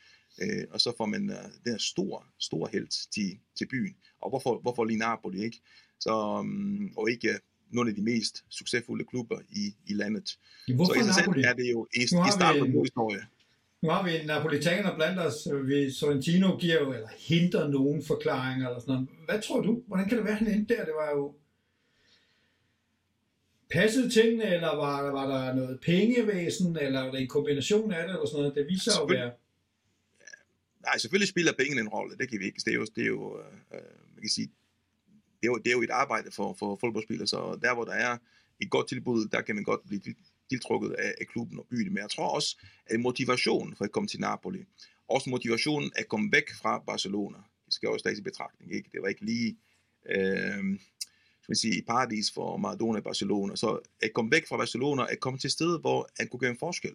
Øh, 0.42 0.64
og 0.70 0.80
så 0.80 0.92
får 0.96 1.06
man 1.06 1.30
uh, 1.30 1.36
den 1.64 1.72
her 1.72 1.78
store, 1.78 2.22
store 2.38 2.68
held 2.72 3.10
til, 3.12 3.38
til 3.58 3.68
byen. 3.68 3.96
Og 4.20 4.30
hvorfor, 4.30 4.58
hvorfor 4.58 4.84
lige 4.84 4.98
Napoli, 4.98 5.44
ikke? 5.44 5.60
Så, 6.04 6.12
um, 6.40 6.92
og 6.96 7.10
ikke 7.10 7.28
nogle 7.70 7.90
af 7.90 7.96
de 7.96 8.02
mest 8.02 8.44
succesfulde 8.48 9.04
klubber 9.04 9.38
i, 9.50 9.64
i 9.86 9.92
landet. 9.94 10.38
Hvorfor 10.74 10.94
så 10.94 11.00
i 11.00 11.02
sig 11.02 11.14
selv 11.14 11.44
er 11.50 11.54
det 11.60 11.70
jo 11.70 11.86
i, 11.94 12.02
i 12.02 12.32
starten 12.38 12.72
på 12.72 12.78
en 12.78 12.84
historie. 12.84 13.22
Nu 13.82 13.88
har 13.90 14.02
vi 14.06 14.10
en 14.20 14.26
napolitaner 14.26 14.94
blandt 14.94 15.18
os. 15.20 15.48
Vi, 15.64 15.90
Sorrentino 15.90 16.56
giver 16.56 16.80
jo, 16.80 16.92
eller 16.92 17.08
henter 17.28 17.68
nogen 17.68 18.04
forklaringer 18.04 18.68
eller 18.68 18.80
sådan 18.80 18.94
noget. 18.94 19.08
Hvad 19.28 19.42
tror 19.42 19.60
du? 19.60 19.82
Hvordan 19.86 20.08
kan 20.08 20.16
det 20.18 20.24
være, 20.24 20.34
han 20.34 20.50
endte 20.54 20.74
der? 20.74 20.84
Det 20.84 20.94
var 21.02 21.10
jo... 21.10 21.34
Passede 23.70 24.10
tingene, 24.10 24.54
eller 24.54 24.76
var, 24.76 25.10
var 25.10 25.26
der 25.26 25.54
noget 25.54 25.80
pengevæsen, 25.80 26.78
eller 26.80 27.00
var 27.00 27.10
det 27.10 27.20
en 27.20 27.28
kombination 27.28 27.92
af 27.92 28.02
det, 28.02 28.14
eller 28.14 28.26
sådan 28.26 28.40
noget? 28.40 28.54
Det 28.54 28.66
viser 28.68 28.92
jo 29.00 29.04
at 29.04 29.10
være... 29.10 29.32
Nej, 30.86 30.98
selvfølgelig 30.98 31.28
spiller 31.28 31.52
pengene 31.52 31.80
en 31.80 31.88
rolle, 31.88 32.16
det 32.16 32.28
kan 32.28 32.40
vi 32.40 32.44
ikke. 32.44 32.60
Det 32.64 32.72
er 32.74 32.78
jo, 32.82 32.86
det 32.96 33.02
er 33.02 33.06
jo 33.06 33.38
øh, 33.38 33.54
øh, 33.74 33.96
man 34.14 34.20
kan 34.20 34.30
sige, 34.30 34.50
det 35.44 35.48
er 35.50 35.52
jo, 35.52 35.58
det 35.58 35.66
er 35.66 35.72
jo 35.72 35.82
et 35.82 35.90
arbejde 35.90 36.30
for, 36.30 36.56
for 36.58 36.76
fodboldspillere, 36.80 37.26
så 37.26 37.58
der 37.62 37.74
hvor 37.74 37.84
der 37.84 37.92
er 37.92 38.16
et 38.60 38.70
godt 38.70 38.88
tilbud, 38.88 39.28
der 39.28 39.40
kan 39.40 39.54
man 39.54 39.64
godt 39.64 39.80
blive 39.86 40.00
tiltrukket 40.50 40.90
af, 40.90 41.14
af 41.20 41.26
klubben 41.26 41.58
og 41.58 41.66
byen. 41.70 41.94
Men 41.94 42.02
jeg 42.02 42.10
tror 42.10 42.28
også, 42.28 42.56
at 42.86 43.00
motivationen 43.00 43.76
for 43.76 43.84
at 43.84 43.92
komme 43.92 44.06
til 44.06 44.20
Napoli, 44.20 44.64
også 45.08 45.30
motivationen 45.30 45.90
at 45.96 46.08
komme 46.08 46.32
væk 46.32 46.50
fra 46.62 46.78
Barcelona, 46.78 47.38
det 47.66 47.74
skal 47.74 47.88
også 47.88 48.04
tages 48.04 48.18
i 48.18 48.22
betragtning, 48.22 48.74
ikke? 48.74 48.90
Det 48.92 49.02
var 49.02 49.08
ikke 49.08 49.24
lige, 49.24 49.56
øh, 50.10 50.78
skal 51.42 51.50
man 51.50 51.56
sige, 51.56 51.82
paradis 51.82 52.32
for 52.32 52.56
Maradona 52.56 52.98
i 52.98 53.02
Barcelona. 53.02 53.56
Så 53.56 53.78
at 54.02 54.12
komme 54.14 54.30
væk 54.30 54.48
fra 54.48 54.56
Barcelona, 54.56 55.02
at 55.12 55.20
komme 55.20 55.38
til 55.38 55.48
et 55.48 55.52
sted, 55.52 55.80
hvor 55.80 56.08
han 56.18 56.28
kunne 56.28 56.40
gøre 56.40 56.50
en 56.50 56.58
forskel. 56.58 56.94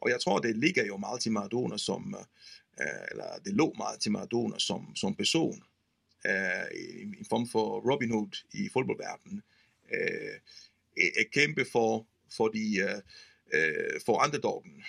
Og 0.00 0.10
jeg 0.10 0.20
tror, 0.20 0.38
det 0.38 0.56
ligger 0.56 0.86
jo 0.86 0.96
meget 0.96 1.20
til 1.20 1.32
Maradona 1.32 1.76
som, 1.76 2.14
øh, 2.80 2.86
eller 3.10 3.38
det 3.44 3.54
lå 3.54 3.74
meget 3.76 4.00
til 4.00 4.12
Maradona 4.12 4.58
som, 4.58 4.96
som 4.96 5.14
person, 5.14 5.62
øh, 6.26 6.80
i 6.80 7.02
en 7.02 7.26
form 7.28 7.48
for 7.48 7.92
Robin 7.92 8.10
Hood 8.10 8.44
i 8.52 8.68
fodboldverdenen. 8.72 9.42
Øh, 9.94 10.40
at 10.96 11.30
kæmpe 11.32 11.64
for, 11.72 12.06
for, 12.36 12.48
de, 12.48 12.78
øh, 12.78 13.00
øh, 13.54 14.00
for 14.06 14.24
underdoggen, 14.24 14.84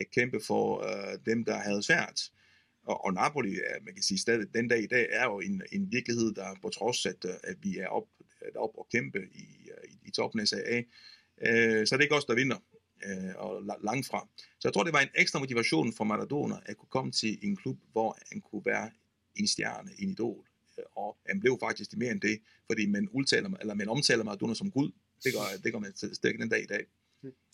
at 0.00 0.10
kæmpe 0.10 0.40
for 0.46 0.64
øh, 0.88 1.18
dem, 1.26 1.44
der 1.44 1.56
havde 1.56 1.82
svært. 1.82 2.30
Og, 2.84 3.04
og 3.04 3.14
Napoli, 3.14 3.58
man 3.82 3.94
kan 3.94 4.02
sige 4.02 4.18
stadig, 4.18 4.54
den 4.54 4.68
dag 4.68 4.82
i 4.82 4.86
dag, 4.86 5.06
er 5.10 5.24
jo 5.24 5.40
en, 5.40 5.62
en 5.72 5.92
virkelighed, 5.92 6.34
der 6.34 6.56
på 6.62 6.68
trods 6.68 7.06
at, 7.06 7.24
øh, 7.24 7.34
at 7.44 7.56
vi 7.62 7.78
er 7.78 7.86
op, 7.86 8.08
er 8.40 8.58
op 8.58 8.70
og 8.78 8.86
kæmpe 8.92 9.18
i, 9.32 9.70
øh, 9.70 9.90
i, 9.90 10.08
i 10.08 10.10
toppen 10.10 10.40
af 10.40 10.48
SAA, 10.48 10.82
øh, 11.46 11.86
så 11.86 11.94
er 11.94 11.96
det 11.96 12.04
ikke 12.04 12.14
os, 12.14 12.24
der 12.24 12.34
vinder, 12.34 12.58
øh, 13.04 13.34
og 13.36 13.58
la- 13.58 13.84
langt 13.84 14.06
fra. 14.06 14.28
Så 14.36 14.68
jeg 14.68 14.72
tror, 14.72 14.84
det 14.84 14.92
var 14.92 15.00
en 15.00 15.08
ekstra 15.14 15.38
motivation 15.38 15.92
for 15.92 16.04
Maradona 16.04 16.56
at 16.66 16.76
kunne 16.76 16.88
komme 16.88 17.12
til 17.12 17.38
en 17.42 17.56
klub, 17.56 17.78
hvor 17.92 18.18
han 18.32 18.40
kunne 18.40 18.62
være 18.64 18.90
en 19.36 19.46
stjerne, 19.46 19.90
en 19.98 20.10
idol. 20.10 20.46
Øh, 20.80 20.86
Og 21.04 21.16
han 21.26 21.40
blev 21.40 21.58
faktisk 21.62 21.96
mere 21.96 22.10
end 22.10 22.20
det, 22.20 22.38
fordi 22.66 22.86
man, 22.86 23.08
udtaler, 23.12 23.50
eller 23.60 23.74
man 23.74 23.88
omtaler 23.88 24.24
Maradona 24.24 24.54
som 24.54 24.70
Gud. 24.70 24.90
Det 25.24 25.32
gør, 25.32 25.40
det 25.64 25.72
gør 25.72 25.78
man 25.78 25.92
stadig 26.14 26.38
den 26.38 26.48
dag 26.48 26.62
i 26.62 26.66
dag. 26.66 26.80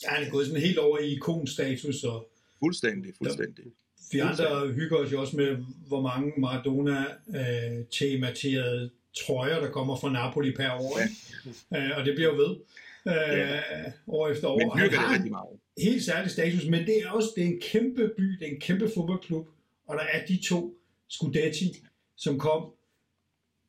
Ja, 0.03 0.09
han 0.09 0.27
er 0.27 0.31
gået 0.31 0.47
sådan 0.47 0.63
helt 0.63 0.79
over 0.79 0.99
i 0.99 1.13
ikonstatus, 1.13 2.05
og 2.05 2.31
Fuldstændig, 2.59 3.15
fuldstændig. 3.19 3.65
vi 4.13 4.19
andre 4.19 4.69
hygger 4.73 4.97
os 4.97 5.13
jo 5.13 5.21
også 5.21 5.37
med, 5.37 5.57
hvor 5.89 6.01
mange 6.01 6.33
Maradona-tematerede 6.39 8.91
trøjer, 9.27 9.61
der 9.61 9.71
kommer 9.71 9.97
fra 9.97 10.13
Napoli 10.13 10.53
per 10.57 10.71
år. 10.73 10.99
Ja. 10.99 11.09
Ja. 11.73 11.85
Øh, 11.87 11.99
og 11.99 12.05
det 12.05 12.15
bliver 12.15 12.31
jo 12.35 12.37
ved 12.37 12.57
øh, 13.07 13.93
år 14.07 14.29
efter 14.29 14.49
år. 14.49 14.59
Men 14.59 14.71
dyrker 14.79 15.01
det 15.01 15.11
rigtig 15.15 15.31
meget. 15.31 15.61
helt 15.79 16.05
særlig 16.05 16.31
status, 16.31 16.65
men 16.67 16.87
det 16.87 17.03
er 17.03 17.11
også 17.11 17.29
det 17.37 17.45
er 17.45 17.49
en 17.49 17.61
kæmpe 17.61 18.11
by, 18.17 18.25
det 18.25 18.43
er 18.49 18.53
en 18.55 18.61
kæmpe 18.61 18.91
fodboldklub, 18.95 19.49
og 19.87 19.97
der 19.97 20.03
er 20.03 20.27
de 20.27 20.39
to 20.45 20.75
Scudetti, 21.09 21.77
som 22.17 22.39
kom 22.39 22.73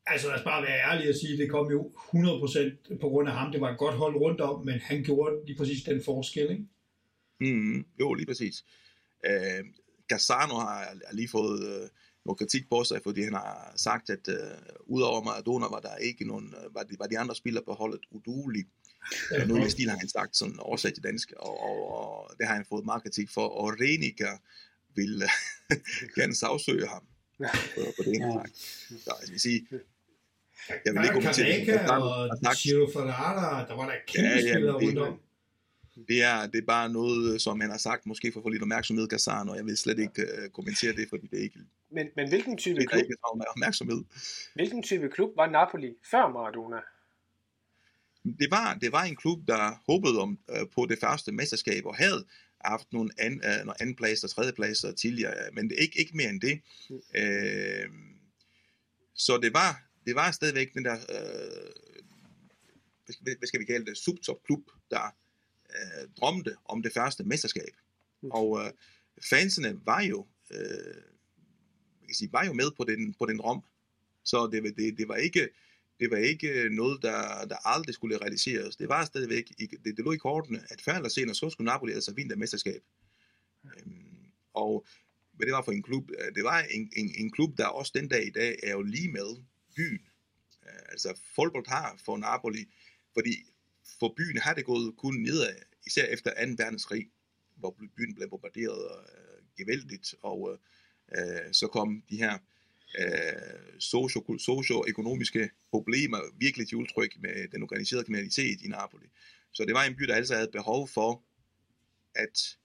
Altså 0.09 0.27
lad 0.27 0.37
os 0.37 0.43
bare 0.43 0.63
være 0.63 0.91
ærlige 0.91 1.09
og 1.09 1.15
sige, 1.15 1.37
det 1.37 1.49
kom 1.49 1.71
jo 1.71 1.91
100% 1.97 2.97
på 3.01 3.09
grund 3.09 3.29
af 3.29 3.35
ham. 3.35 3.51
Det 3.51 3.61
var 3.61 3.71
et 3.71 3.77
godt 3.77 3.95
hold 3.95 4.15
rundt 4.15 4.41
om, 4.41 4.65
men 4.65 4.79
han 4.79 5.03
gjorde 5.03 5.45
lige 5.45 5.57
præcis 5.57 5.83
den 5.83 6.01
forskel. 6.05 6.51
Ikke? 6.51 6.65
Mm, 7.39 7.85
jo, 7.99 8.13
lige 8.13 8.25
præcis. 8.25 8.65
Øh, 9.25 9.65
Gazzano 10.07 10.55
har 10.55 10.97
lige 11.11 11.29
fået 11.29 11.59
øh, 11.63 11.89
noget 12.25 12.37
kritik 12.37 12.69
på 12.69 12.83
sig, 12.83 12.99
fordi 13.03 13.21
han 13.21 13.33
har 13.33 13.73
sagt, 13.75 14.09
at 14.09 14.27
øh, 14.29 14.35
udover 14.85 15.23
Maradona 15.23 15.67
var 15.67 15.79
der 15.79 15.95
ikke 15.95 16.27
nogen, 16.27 16.55
øh, 16.57 16.75
var, 16.75 16.83
de, 16.83 16.95
var 16.99 17.07
de 17.07 17.19
andre 17.19 17.35
spillere 17.35 17.63
på 17.65 17.73
holdet 17.73 18.01
udulige. 18.11 18.67
Ja, 19.31 19.45
noget 19.45 19.67
i 19.67 19.71
stil 19.71 19.89
har 19.89 19.97
han 19.97 20.09
sagt, 20.09 20.37
sådan 20.37 20.59
oversat 20.59 20.93
til 20.93 21.03
dansk, 21.03 21.33
og, 21.39 21.61
og, 21.61 21.77
og 21.97 22.35
det 22.39 22.47
har 22.47 22.55
han 22.55 22.65
fået 22.69 22.85
meget 22.85 23.03
kritik 23.03 23.29
for, 23.29 23.47
og 23.47 23.73
Renica 23.81 24.29
vil 24.95 25.21
øh, 25.23 25.77
gerne 26.15 26.35
sagsøge 26.35 26.87
ham 26.87 27.03
på, 27.37 27.81
på 27.97 28.03
det, 28.05 28.17
sagt. 28.33 28.57
Så 29.03 29.13
jeg 29.21 29.31
vil 29.31 29.39
sige, 29.39 29.67
jeg 30.85 30.93
vil 30.93 31.01
ikke 31.03 31.13
kommentere 31.13 31.65
det. 31.65 31.91
Og 31.91 32.55
Giro 32.63 32.87
Ferrara, 32.93 33.67
der 33.67 33.75
var 33.75 33.85
der 33.85 33.95
kæmpe 34.07 34.27
Ja, 34.29 34.35
ja, 34.35 34.41
spillere 34.53 34.79
det- 34.79 34.87
rundt 34.87 34.99
om. 34.99 35.19
Det 36.07 36.23
er, 36.23 36.47
det 36.47 36.57
er 36.61 36.65
bare 36.67 36.89
noget, 36.89 37.41
som 37.41 37.59
han 37.59 37.69
har 37.69 37.77
sagt, 37.77 38.05
måske 38.05 38.31
for 38.31 38.39
at 38.39 38.43
få 38.43 38.49
lidt 38.49 38.61
opmærksomhed, 38.61 39.07
Gazzano, 39.07 39.51
og 39.51 39.57
jeg 39.57 39.65
vil 39.65 39.77
slet 39.77 39.99
ikke 39.99 40.21
uh, 40.21 40.49
kommentere 40.53 40.93
det, 40.93 41.09
fordi 41.09 41.27
det 41.27 41.39
er 41.39 41.43
ikke, 41.43 41.59
Men, 41.91 42.07
men 42.15 42.29
hvilken 42.29 42.57
type 42.57 42.75
det 42.75 42.83
er 42.83 42.87
klub, 42.87 42.99
ikke 43.03 43.15
opmærksomhed. 43.49 44.03
hvilken 44.55 44.83
type 44.83 45.09
klub 45.09 45.29
var 45.37 45.49
Napoli 45.49 45.93
før 46.11 46.29
Maradona? 46.29 46.75
Det 48.23 48.47
var, 48.51 48.73
det 48.81 48.91
var 48.91 49.03
en 49.03 49.15
klub, 49.15 49.39
der 49.47 49.81
håbede 49.91 50.19
om, 50.19 50.39
uh, 50.49 50.69
på 50.75 50.85
det 50.89 50.99
første 50.99 51.31
mesterskab, 51.31 51.85
og 51.85 51.95
havde 51.95 52.25
haft 52.65 52.93
nogle, 52.93 53.09
an, 53.17 53.33
uh, 53.33 53.65
nogle 53.65 53.81
anden 53.81 53.95
pladser, 53.95 54.27
tredje 54.27 54.51
pladser 54.53 54.91
tidligere, 54.91 55.33
men 55.53 55.69
det 55.69 55.77
er 55.77 55.81
ikke, 55.81 55.99
ikke 55.99 56.17
mere 56.17 56.29
end 56.29 56.41
det. 56.41 56.61
Mm. 56.89 56.95
Uh, 56.95 57.93
så 59.15 59.39
det 59.41 59.53
var, 59.53 59.83
det 60.07 60.15
var 60.15 60.31
stadigvæk 60.31 60.73
den 60.73 60.85
der, 60.85 60.95
uh, 60.95 61.71
hvad, 63.21 63.47
skal, 63.47 63.59
vi 63.59 63.65
kalde 63.65 63.85
det, 63.85 63.97
subtopklub, 63.97 64.71
der 64.91 65.15
uh, 65.69 66.09
drømte 66.19 66.55
om 66.65 66.83
det 66.83 66.93
første 66.93 67.23
mesterskab. 67.23 67.73
Mm. 68.21 68.31
Og 68.31 68.49
uh, 68.49 68.69
fansene 69.29 69.79
var 69.85 70.01
jo, 70.01 70.19
uh, 70.49 70.95
man 71.99 72.07
kan 72.07 72.15
sige, 72.15 72.31
var 72.31 72.45
jo 72.45 72.53
med 72.53 72.71
på 72.77 72.83
den, 72.83 73.13
på 73.19 73.25
den 73.25 73.41
rom. 73.41 73.63
Så 74.23 74.49
det, 74.51 74.77
det, 74.77 74.97
det 74.97 75.07
var 75.07 75.15
ikke 75.15 75.49
det 75.99 76.11
var 76.11 76.17
ikke 76.17 76.69
noget, 76.69 77.01
der, 77.01 77.45
der 77.45 77.67
aldrig 77.67 77.93
skulle 77.93 78.17
realiseres. 78.17 78.75
Det 78.75 78.89
var 78.89 79.05
stadigvæk, 79.05 79.49
det, 79.57 79.97
det 79.97 79.99
lå 79.99 80.11
i 80.11 80.17
kortene, 80.17 80.61
at 80.69 80.81
før 80.81 80.93
eller 80.93 81.09
senere, 81.09 81.35
så 81.35 81.49
skulle 81.49 81.65
Napoli 81.65 81.93
altså 81.93 82.13
vinde 82.13 82.29
det 82.29 82.39
mesterskab. 82.39 82.81
Øhm, 83.65 84.31
og 84.53 84.85
hvad 85.33 85.45
det 85.45 85.53
var 85.53 85.61
for 85.61 85.71
en 85.71 85.83
klub? 85.83 86.11
Øh, 86.19 86.35
Det 86.35 86.43
var 86.43 86.59
en, 86.59 86.91
en, 86.95 87.11
en 87.17 87.31
klub, 87.31 87.57
der 87.57 87.65
også 87.65 87.91
den 87.95 88.07
dag 88.07 88.27
i 88.27 88.29
dag 88.29 88.59
er 88.63 88.71
jo 88.71 88.81
lige 88.81 89.11
med 89.11 89.43
byen. 89.77 90.01
Øh, 90.65 90.85
Altså 90.91 91.19
fodbold 91.35 91.67
har 91.67 91.99
for 92.05 92.17
Napoli, 92.17 92.63
fordi 93.13 93.33
for 93.99 94.13
byen 94.17 94.37
har 94.37 94.53
det 94.53 94.65
gået 94.65 94.95
kun 94.97 95.15
nedad, 95.15 95.55
især 95.85 96.05
efter 96.05 96.45
2. 96.45 96.51
verdenskrig, 96.63 97.09
hvor 97.55 97.75
byen 97.97 98.15
blev 98.15 98.29
bombarderet 98.29 98.91
øh, 99.01 99.43
gevældigt, 99.57 100.15
og 100.21 100.59
øh, 101.17 101.53
så 101.53 101.67
kom 101.67 102.03
de 102.09 102.17
her 102.17 102.37
øh, 102.99 103.79
socio- 103.79 104.37
socio-økonomiske 104.37 105.49
problemer 105.71 106.19
virkelig 106.37 106.67
til 106.67 106.77
udtryk 106.77 107.17
med 107.19 107.47
den 107.47 107.63
organiserede 107.63 108.05
kriminalitet 108.05 108.61
i 108.61 108.67
Napoli. 108.67 109.07
Så 109.53 109.65
det 109.65 109.73
var 109.73 109.83
en 109.83 109.95
by, 109.95 110.03
der 110.03 110.15
altså 110.15 110.35
havde 110.35 110.49
behov 110.51 110.87
for 110.87 111.23
at, 112.15 112.57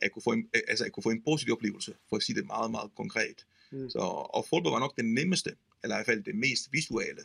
at, 0.00 0.12
kunne, 0.12 0.22
få 0.22 0.32
en, 0.32 0.50
altså 0.68 0.84
at 0.84 0.92
kunne 0.92 1.02
få 1.02 1.10
en 1.10 1.22
positiv 1.22 1.52
oplevelse, 1.52 1.94
for 2.08 2.16
at 2.16 2.22
sige 2.22 2.36
det 2.36 2.46
meget, 2.46 2.70
meget 2.70 2.90
konkret. 2.96 3.46
Mm. 3.70 3.90
Så, 3.90 3.98
og 4.34 4.46
fodbold 4.50 4.72
var 4.72 4.80
nok 4.80 4.96
den 4.96 5.14
nemmeste, 5.14 5.56
eller 5.82 5.96
i 5.96 5.98
hvert 5.98 6.06
fald 6.06 6.22
det 6.22 6.34
mest 6.34 6.72
visuelle, 6.72 7.22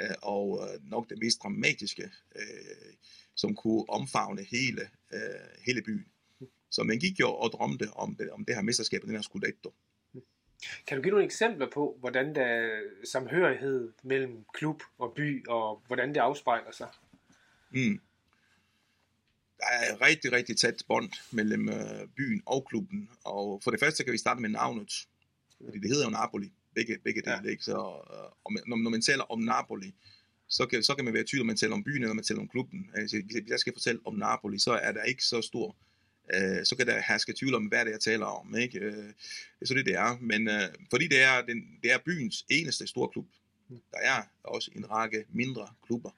øh, 0.00 0.14
og 0.22 0.68
øh, 0.68 0.90
nok 0.90 1.10
det 1.10 1.18
mest 1.18 1.42
dramatiske, 1.42 2.10
øh, 2.36 2.94
som 3.34 3.54
kunne 3.54 3.84
omfavne 3.88 4.42
hele, 4.42 4.82
øh, 5.12 5.48
hele 5.66 5.82
byen. 5.82 6.06
Så 6.70 6.82
man 6.82 6.98
gik 6.98 7.20
jo 7.20 7.34
og 7.34 7.50
drømte 7.52 7.90
om 7.92 8.16
det, 8.16 8.30
om 8.30 8.44
det 8.44 8.54
her 8.54 8.62
mesterskab, 8.62 9.02
den 9.02 9.10
her 9.10 9.22
Scudetto. 9.22 9.74
Kan 10.86 10.96
du 10.96 11.02
give 11.02 11.10
nogle 11.10 11.24
eksempler 11.24 11.70
på, 11.70 11.96
hvordan 12.00 12.34
der 12.34 12.42
er 12.42 12.80
samhørighed 13.04 13.92
mellem 14.02 14.44
klub 14.54 14.82
og 14.98 15.12
by, 15.16 15.46
og 15.46 15.82
hvordan 15.86 16.08
det 16.08 16.20
afspejler 16.20 16.72
sig? 16.72 16.88
Mm. 17.70 18.00
Der 19.58 19.66
er 19.66 20.06
rigtig, 20.06 20.32
rigtig 20.32 20.56
tæt 20.56 20.82
bånd 20.88 21.12
mellem 21.32 21.68
øh, 21.68 22.08
byen 22.16 22.42
og 22.46 22.66
klubben. 22.68 23.10
Og 23.24 23.62
for 23.64 23.70
det 23.70 23.80
første 23.80 24.04
kan 24.04 24.12
vi 24.12 24.18
starte 24.18 24.40
med 24.40 24.48
navnet. 24.48 24.92
Fordi 25.64 25.78
det 25.78 25.90
hedder 25.90 26.04
jo 26.04 26.10
Napoli. 26.10 26.52
Begge, 26.74 26.98
begge 27.04 27.20
dele, 27.22 27.40
Ja. 27.44 27.50
ikke? 27.50 27.64
Så, 27.64 27.72
øh, 27.72 28.30
og 28.44 28.52
når, 28.66 28.76
når 28.76 28.90
man 28.90 29.02
taler 29.02 29.24
om 29.32 29.40
Napoli, 29.40 29.94
så 30.48 30.66
kan, 30.66 30.82
så 30.82 30.94
kan 30.94 31.04
man 31.04 31.14
være 31.14 31.24
tvivl, 31.30 31.40
om 31.40 31.46
man 31.46 31.56
taler 31.56 31.74
om 31.74 31.84
byen, 31.84 32.02
eller 32.02 32.14
man 32.14 32.24
taler 32.24 32.40
om 32.40 32.48
klubben. 32.48 32.90
Altså, 32.94 33.22
hvis 33.26 33.50
jeg 33.50 33.58
skal 33.58 33.72
fortælle 33.72 34.00
om 34.04 34.14
Napoli, 34.14 34.58
så 34.58 34.72
er 34.72 34.92
der 34.92 35.02
ikke 35.02 35.24
så 35.24 35.42
stor 35.42 35.76
øh, 36.34 36.64
så 36.64 36.76
kan 36.76 36.86
der 36.86 37.00
herske 37.08 37.32
tvivl 37.32 37.54
om, 37.54 37.64
hvad 37.66 37.78
det 37.78 37.86
er, 37.86 37.90
jeg 37.90 38.00
taler 38.00 38.26
om. 38.26 38.56
Ikke? 38.56 38.78
Øh, 38.78 39.12
så 39.64 39.74
det, 39.74 39.86
det 39.86 39.94
er. 39.94 40.18
Men 40.20 40.48
øh, 40.48 40.62
fordi 40.90 41.08
det 41.08 41.22
er, 41.22 41.42
den, 41.42 41.78
det 41.82 41.92
er 41.92 41.98
byens 42.06 42.44
eneste 42.48 42.86
store 42.86 43.08
klub. 43.08 43.26
Der 43.70 43.98
er 44.02 44.22
også 44.44 44.70
en 44.76 44.90
række 44.90 45.24
mindre 45.32 45.68
klubber. 45.86 46.10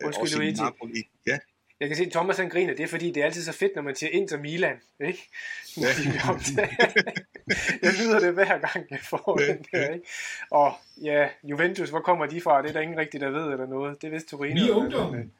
Øh, 0.00 0.06
Undskyld, 0.06 0.22
også 0.22 0.42
i. 0.42 0.52
Napoli. 0.52 1.02
Ja, 1.26 1.38
Jeg 1.80 1.88
kan 1.88 1.96
se, 1.96 2.04
at 2.04 2.12
Thomas 2.12 2.36
han 2.36 2.48
griner, 2.48 2.74
det 2.74 2.82
er 2.82 2.88
fordi, 2.88 3.10
det 3.10 3.20
er 3.20 3.24
altid 3.24 3.44
så 3.44 3.52
fedt, 3.52 3.72
når 3.76 3.82
man 3.82 3.96
siger 3.96 4.10
Inter 4.10 4.38
Milan, 4.38 4.76
ikke? 5.00 5.28
Ja. 5.76 5.86
jeg 7.82 7.92
nyder 8.00 8.20
det 8.20 8.32
hver 8.32 8.58
gang, 8.58 8.86
jeg 8.90 9.00
får 9.02 9.36
den 9.46 9.66
der, 9.72 9.90
ikke? 9.94 10.06
Og 10.50 10.74
ja, 11.02 11.28
Juventus, 11.42 11.90
hvor 11.90 12.00
kommer 12.00 12.26
de 12.26 12.40
fra? 12.40 12.62
Det 12.62 12.68
er 12.68 12.72
der 12.72 12.80
ingen 12.80 12.98
rigtig, 12.98 13.20
der 13.20 13.30
ved 13.30 13.52
eller 13.52 13.66
noget. 13.66 14.02
Det 14.02 14.08
er 14.08 14.10
vist 14.12 14.28
Torino. 14.28 14.64
Vi 14.64 14.70
er 14.70 14.74
ungdommen. 14.74 15.32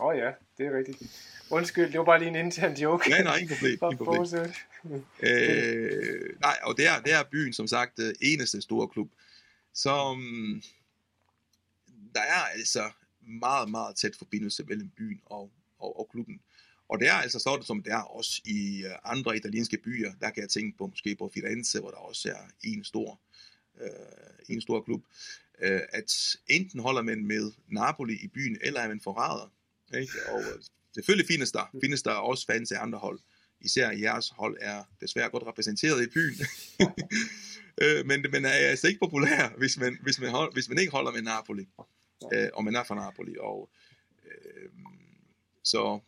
Åh 0.00 0.06
oh, 0.06 0.18
ja, 0.18 0.30
det 0.58 0.66
er 0.66 0.78
rigtigt. 0.78 1.02
Undskyld, 1.50 1.92
det 1.92 1.98
var 1.98 2.04
bare 2.04 2.18
lige 2.18 2.28
en 2.28 2.36
intern 2.36 2.74
joke. 2.74 3.10
Nej, 3.10 3.22
nej, 3.22 3.36
ingen 3.36 3.56
problem. 3.56 3.78
Ingen 3.82 3.96
problem. 3.96 4.22
øh, 5.22 6.40
nej, 6.40 6.58
og 6.62 6.76
det 6.76 6.86
er, 6.86 7.00
det 7.04 7.12
er 7.12 7.22
byen, 7.30 7.52
som 7.52 7.66
sagt, 7.66 7.98
øh, 7.98 8.14
eneste 8.20 8.62
store 8.62 8.88
klub, 8.88 9.10
som 9.74 10.16
der 12.14 12.20
er 12.20 12.44
altså 12.54 12.90
meget, 13.20 13.70
meget 13.70 13.96
tæt 13.96 14.16
forbindelse 14.16 14.64
mellem 14.64 14.90
byen 14.96 15.20
og, 15.26 15.50
og, 15.78 16.00
og 16.00 16.08
klubben. 16.12 16.40
Og 16.88 16.98
det 17.00 17.08
er 17.08 17.12
altså 17.12 17.38
sådan, 17.38 17.64
som 17.64 17.82
det 17.82 17.92
er 17.92 18.02
også 18.02 18.42
i 18.44 18.84
øh, 18.84 18.92
andre 19.04 19.36
italienske 19.36 19.78
byer. 19.84 20.12
Der 20.20 20.30
kan 20.30 20.40
jeg 20.40 20.50
tænke 20.50 20.78
på 20.78 20.86
måske 20.86 21.16
på 21.16 21.30
Firenze, 21.34 21.80
hvor 21.80 21.90
der 21.90 21.96
også 21.96 22.28
er 22.28 22.50
en 22.64 22.84
stor, 22.84 23.20
øh, 23.80 23.88
en 24.48 24.60
stor 24.60 24.82
klub. 24.82 25.04
Øh, 25.62 25.80
at 25.92 26.36
enten 26.46 26.80
holder 26.80 27.02
man 27.02 27.26
med 27.26 27.52
Napoli 27.68 28.14
i 28.22 28.28
byen, 28.28 28.58
eller 28.60 28.80
er 28.80 28.88
man 28.88 29.00
forræder. 29.00 29.52
Ikke? 29.98 30.12
Og 30.28 30.40
øh, 30.40 30.62
selvfølgelig 30.94 31.26
findes 31.26 31.52
der, 31.52 31.70
findes 31.84 32.02
der 32.02 32.10
også 32.10 32.46
fans 32.46 32.72
af 32.72 32.82
andre 32.82 32.98
hold. 32.98 33.20
Især 33.60 33.90
jeres 33.90 34.28
hold 34.28 34.56
er 34.60 34.84
desværre 35.00 35.30
godt 35.30 35.46
repræsenteret 35.46 36.06
i 36.06 36.10
byen. 36.10 36.46
øh, 37.82 38.06
men, 38.06 38.26
men 38.32 38.44
er 38.44 38.50
altså 38.50 38.88
ikke 38.88 39.00
populær, 39.00 39.54
hvis 39.58 39.78
man, 39.78 39.98
hvis 40.02 40.20
man, 40.20 40.30
hold, 40.30 40.52
hvis 40.52 40.68
man 40.68 40.78
ikke 40.78 40.92
holder 40.92 41.12
med 41.12 41.22
Napoli. 41.22 41.68
Øh, 42.32 42.48
og 42.54 42.64
man 42.64 42.76
er 42.76 42.84
fra 42.84 42.94
Napoli. 42.94 43.34
Og, 43.40 43.70
øh, 44.24 44.70
så 45.66 46.00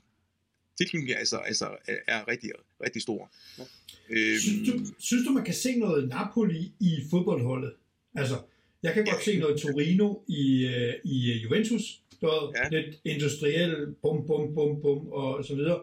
tilknytningen 0.79 1.15
er, 1.15 1.19
altså, 1.19 1.37
altså, 1.37 1.67
er, 2.09 2.29
rigtig, 2.29 2.51
rigtig 2.85 3.03
stor. 3.03 3.31
Ja. 3.59 3.65
Øhm, 4.11 4.39
synes, 4.39 4.69
du, 4.69 4.73
synes 4.99 5.27
du, 5.27 5.33
man 5.33 5.45
kan 5.45 5.55
se 5.55 5.79
noget 5.79 6.09
Napoli 6.09 6.73
i 6.81 6.93
fodboldholdet? 7.11 7.73
Altså, 8.15 8.37
jeg 8.83 8.95
kan 8.95 9.05
godt 9.05 9.27
ja. 9.27 9.33
se 9.33 9.39
noget 9.39 9.61
Torino 9.61 10.15
i, 10.29 10.65
uh, 10.67 11.11
i 11.13 11.33
Juventus, 11.43 12.03
der 12.21 12.29
er 12.29 12.69
ja. 12.73 12.81
lidt 12.81 13.01
industriel, 13.05 13.95
bum, 14.03 14.27
bum, 14.27 14.55
bum, 14.55 14.81
bum, 14.83 15.09
og 15.09 15.45
så 15.45 15.55
videre. 15.55 15.81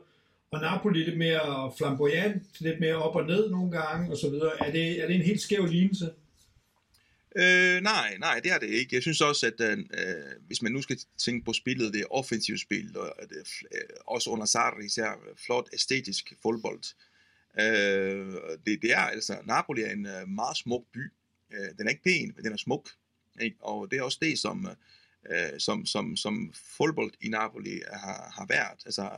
Og 0.52 0.62
Napoli 0.62 1.04
lidt 1.04 1.18
mere 1.18 1.72
flamboyant, 1.78 2.44
lidt 2.60 2.80
mere 2.80 2.96
op 2.96 3.16
og 3.16 3.26
ned 3.28 3.50
nogle 3.50 3.72
gange, 3.72 4.12
og 4.12 4.18
så 4.18 4.30
videre. 4.30 4.52
Er 4.66 4.72
det, 4.72 5.04
er 5.04 5.08
det 5.08 5.16
en 5.16 5.22
helt 5.22 5.42
skæv 5.42 5.66
lignelse? 5.66 6.10
Øh, 7.38 7.82
nej, 7.82 8.18
nej, 8.18 8.40
det 8.40 8.52
er 8.52 8.58
det 8.58 8.68
ikke. 8.68 8.96
Jeg 8.96 9.02
synes 9.02 9.22
også, 9.22 9.48
at 9.48 9.62
øh, 9.62 9.78
øh 9.78 9.86
hvis 10.48 10.62
man 10.62 10.72
nu 10.72 10.82
skal 10.82 11.00
tænke 11.18 11.46
på 11.46 11.54
spillet, 11.54 11.94
det 11.94 12.02
er 12.02 12.06
offensivt 12.12 12.62
spil, 12.62 12.98
og 12.98 13.16
det 13.30 13.38
er, 13.38 13.50
øh, 13.72 13.80
øh, 13.82 13.96
også 14.08 14.30
under 14.30 14.46
Sarri 14.46 14.86
især 14.86 15.12
øh, 15.12 15.36
flot 15.46 15.70
æstetisk 15.74 16.34
fodbold. 16.42 16.84
Øh, 17.60 18.34
det, 18.66 18.82
det 18.82 18.92
er 18.92 19.00
altså, 19.00 19.38
Napoli 19.46 19.82
er 19.82 19.92
en 19.92 20.06
øh, 20.06 20.28
meget 20.28 20.58
smuk 20.58 20.84
by. 20.94 21.12
Øh, 21.54 21.78
den 21.78 21.88
er 21.88 21.90
ikke 21.90 22.04
pæn, 22.04 22.34
men 22.36 22.46
den 22.46 22.54
er 22.54 22.58
smuk. 22.58 22.90
Ikke? 23.42 23.58
Og 23.60 23.92
det 23.92 24.00
er 24.00 24.04
også 24.04 24.18
det, 24.22 24.40
som, 24.40 24.68
øh, 25.32 25.60
som, 25.60 25.86
som, 25.86 26.16
som 26.16 26.54
fodbold 26.78 27.12
i 27.22 27.30
Napoli 27.30 27.82
har, 27.94 28.32
har 28.36 28.46
været. 28.50 28.80
Altså 28.86 29.10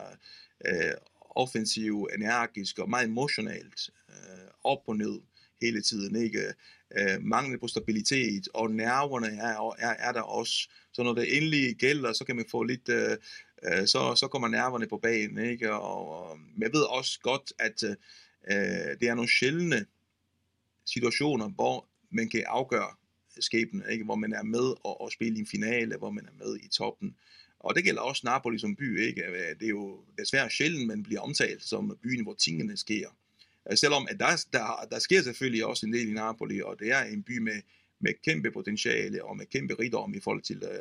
øh, 0.65 0.93
offensiv, 1.19 2.09
energisk 2.15 2.79
og 2.79 2.89
meget 2.89 3.05
emotionalt. 3.05 3.89
Øh, 4.09 4.47
op 4.63 4.83
og 4.87 4.97
ned 4.97 5.19
hele 5.61 5.81
tiden. 5.81 6.15
Ikke? 6.15 6.53
Øh, 6.97 7.21
mangel 7.21 7.59
på 7.59 7.67
stabilitet, 7.67 8.47
og 8.53 8.71
nerverne 8.71 9.27
er, 9.27 9.75
er, 9.79 10.09
er 10.09 10.11
der 10.11 10.21
også. 10.21 10.69
Så 10.93 11.03
når 11.03 11.13
det 11.13 11.37
endelig 11.37 11.75
gælder, 11.75 12.13
så 12.13 12.25
kan 12.25 12.35
man 12.35 12.45
få 12.51 12.63
lidt, 12.63 12.89
øh, 12.89 13.17
øh, 13.63 13.87
så, 13.87 14.15
så 14.15 14.27
kommer 14.27 14.47
nerverne 14.47 14.87
på 14.87 14.97
banen, 14.97 15.37
ikke? 15.37 15.73
Og, 15.73 16.09
og 16.09 16.39
jeg 16.57 16.73
ved 16.73 16.81
også 16.81 17.19
godt, 17.19 17.53
at 17.59 17.83
øh, 17.83 17.95
øh, 18.51 18.99
det 18.99 19.09
er 19.09 19.15
nogle 19.15 19.29
sjældne 19.39 19.85
situationer, 20.85 21.49
hvor 21.49 21.87
man 22.09 22.29
kan 22.29 22.43
afgøre 22.47 22.89
skæbnen, 23.39 23.83
ikke? 23.89 24.05
hvor 24.05 24.15
man 24.15 24.33
er 24.33 24.43
med 24.43 24.73
og, 24.83 25.01
og 25.01 25.11
spille 25.11 25.37
i 25.37 25.39
en 25.39 25.47
finale, 25.47 25.97
hvor 25.97 26.09
man 26.09 26.25
er 26.25 26.45
med 26.45 26.57
i 26.63 26.67
toppen. 26.67 27.15
Og 27.59 27.75
det 27.75 27.83
gælder 27.83 28.01
også 28.01 28.21
Napoli 28.25 28.59
som 28.59 28.75
by, 28.75 29.01
ikke? 29.01 29.23
Øh, 29.25 29.55
det 29.59 29.63
er 29.63 29.69
jo 29.69 29.99
desværre 30.17 30.49
sjældent, 30.49 30.87
man 30.87 31.03
bliver 31.03 31.21
omtalt 31.21 31.63
som 31.63 31.97
byen, 32.03 32.23
hvor 32.23 32.33
tingene 32.33 32.77
sker. 32.77 33.09
Øh, 33.71 33.77
selvom 33.77 34.07
at 34.09 34.19
der, 34.19 34.45
der, 34.53 34.87
der 34.91 34.99
sker 34.99 35.21
selvfølgelig 35.21 35.65
også 35.65 35.85
en 35.85 35.93
del 35.93 36.09
i 36.09 36.13
Napoli, 36.13 36.61
og 36.61 36.79
det 36.79 36.91
er 36.91 37.03
en 37.03 37.23
by 37.23 37.37
med, 37.37 37.61
med 37.99 38.13
kæmpe 38.25 38.51
potentiale 38.51 39.25
og 39.25 39.37
med 39.37 39.45
kæmpe 39.45 39.73
rigdom 39.73 40.13
i 40.13 40.19
forhold 40.19 40.41
til 40.41 40.63
øh, 40.63 40.79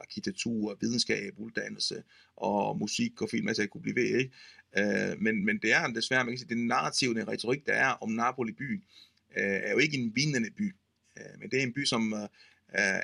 arkitektur, 0.00 0.76
videnskab, 0.80 1.34
uddannelse 1.36 2.02
og 2.36 2.78
musik 2.78 3.22
og 3.22 3.30
film, 3.30 3.48
altså 3.48 3.62
jeg 3.62 3.70
kunne 3.70 3.82
blive 3.82 3.96
ved, 3.96 4.18
ikke? 4.18 4.32
Øh, 4.78 5.20
men, 5.20 5.44
men 5.44 5.58
det 5.58 5.72
er 5.72 5.86
desværre, 5.86 6.24
man 6.24 6.32
kan 6.32 6.38
sige, 6.38 6.48
det 6.48 6.58
narrativ, 6.58 7.14
den 7.14 7.28
retorik, 7.28 7.66
der 7.66 7.72
er 7.72 7.88
om 7.88 8.10
Napoli 8.10 8.52
by, 8.52 8.82
øh, 9.36 9.60
er 9.66 9.70
jo 9.70 9.78
ikke 9.78 9.96
en 9.96 10.12
vindende 10.16 10.50
by, 10.50 10.74
øh, 11.18 11.40
men 11.40 11.50
det 11.50 11.58
er 11.58 11.62
en 11.62 11.72
by, 11.72 11.84
som 11.84 12.14
øh, 12.14 12.28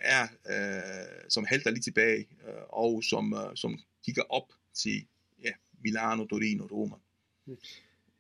er, 0.03 0.23
øh, 0.23 1.29
som 1.29 1.45
halter 1.45 1.71
lidt 1.71 1.85
tilbage, 1.85 2.29
øh, 2.49 2.63
og 2.69 3.05
som, 3.05 3.35
øh, 3.35 3.57
som 3.57 3.79
kigger 4.05 4.23
op 4.23 4.53
til 4.75 5.07
ja, 5.45 5.51
Milano, 5.85 6.27
Torino, 6.27 6.65
Roma. 6.65 6.97
Mm. 7.47 7.57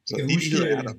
Så 0.08 0.14
jeg 0.18 0.24
huske, 0.34 0.56
er 0.56 0.82
der. 0.82 0.94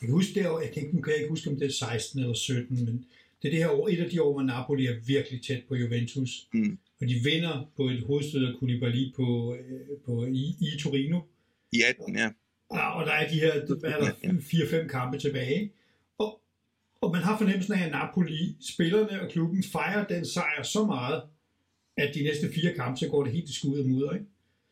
jeg 0.00 0.06
kan 0.08 0.10
huske 0.10 0.34
det 0.34 0.48
år, 0.48 0.60
jeg 0.60 0.70
kan 0.72 0.82
ikke, 0.82 0.96
nu 0.96 1.02
kan 1.02 1.10
jeg 1.12 1.18
ikke 1.20 1.30
huske, 1.30 1.50
om 1.50 1.56
det 1.56 1.66
er 1.66 1.72
16 1.72 2.20
eller 2.20 2.34
17, 2.34 2.84
men 2.84 3.06
det 3.42 3.48
er 3.48 3.52
det 3.52 3.58
her 3.64 3.70
år, 3.70 3.88
et 3.88 4.00
af 4.00 4.10
de 4.10 4.22
år, 4.22 4.32
hvor 4.32 4.42
Napoli 4.42 4.86
er 4.86 4.96
virkelig 5.06 5.42
tæt 5.42 5.62
på 5.68 5.74
Juventus. 5.74 6.48
Mm. 6.52 6.78
Og 7.00 7.08
de 7.08 7.14
vinder 7.14 7.70
på 7.76 7.82
et 7.88 8.02
hovedstød 8.06 8.46
af 8.46 8.54
Koulibaly 8.58 9.14
på, 9.16 9.54
øh, 9.54 9.98
på, 10.06 10.24
i, 10.24 10.56
i 10.60 10.78
Torino. 10.80 11.20
I 11.72 11.82
18, 11.88 12.16
ja. 12.16 12.28
Og 12.70 13.06
der 13.06 13.12
er 13.12 13.28
de 13.28 13.40
her 13.40 13.52
hvad 13.80 13.90
er 13.90 13.98
der, 13.98 14.12
4-5 14.84 14.88
kampe 14.88 15.18
tilbage. 15.18 15.72
Og, 16.18 16.40
og 17.00 17.12
man 17.12 17.22
har 17.22 17.38
fornemmelsen 17.38 17.74
af, 17.74 17.84
at 17.84 17.92
Napoli, 17.92 18.56
spillerne 18.74 19.22
og 19.22 19.30
klubben 19.30 19.62
fejrer 19.62 20.06
den 20.06 20.24
sejr 20.24 20.62
så 20.62 20.84
meget, 20.84 21.22
at 21.96 22.14
de 22.14 22.22
næste 22.22 22.52
fire 22.54 22.74
kampe, 22.74 22.98
så 22.98 23.08
går 23.08 23.24
det 23.24 23.32
helt 23.32 23.46
til 23.46 23.54
skud 23.54 23.78
og 23.78 23.88
mudder. 23.88 24.12
Ikke? 24.12 24.26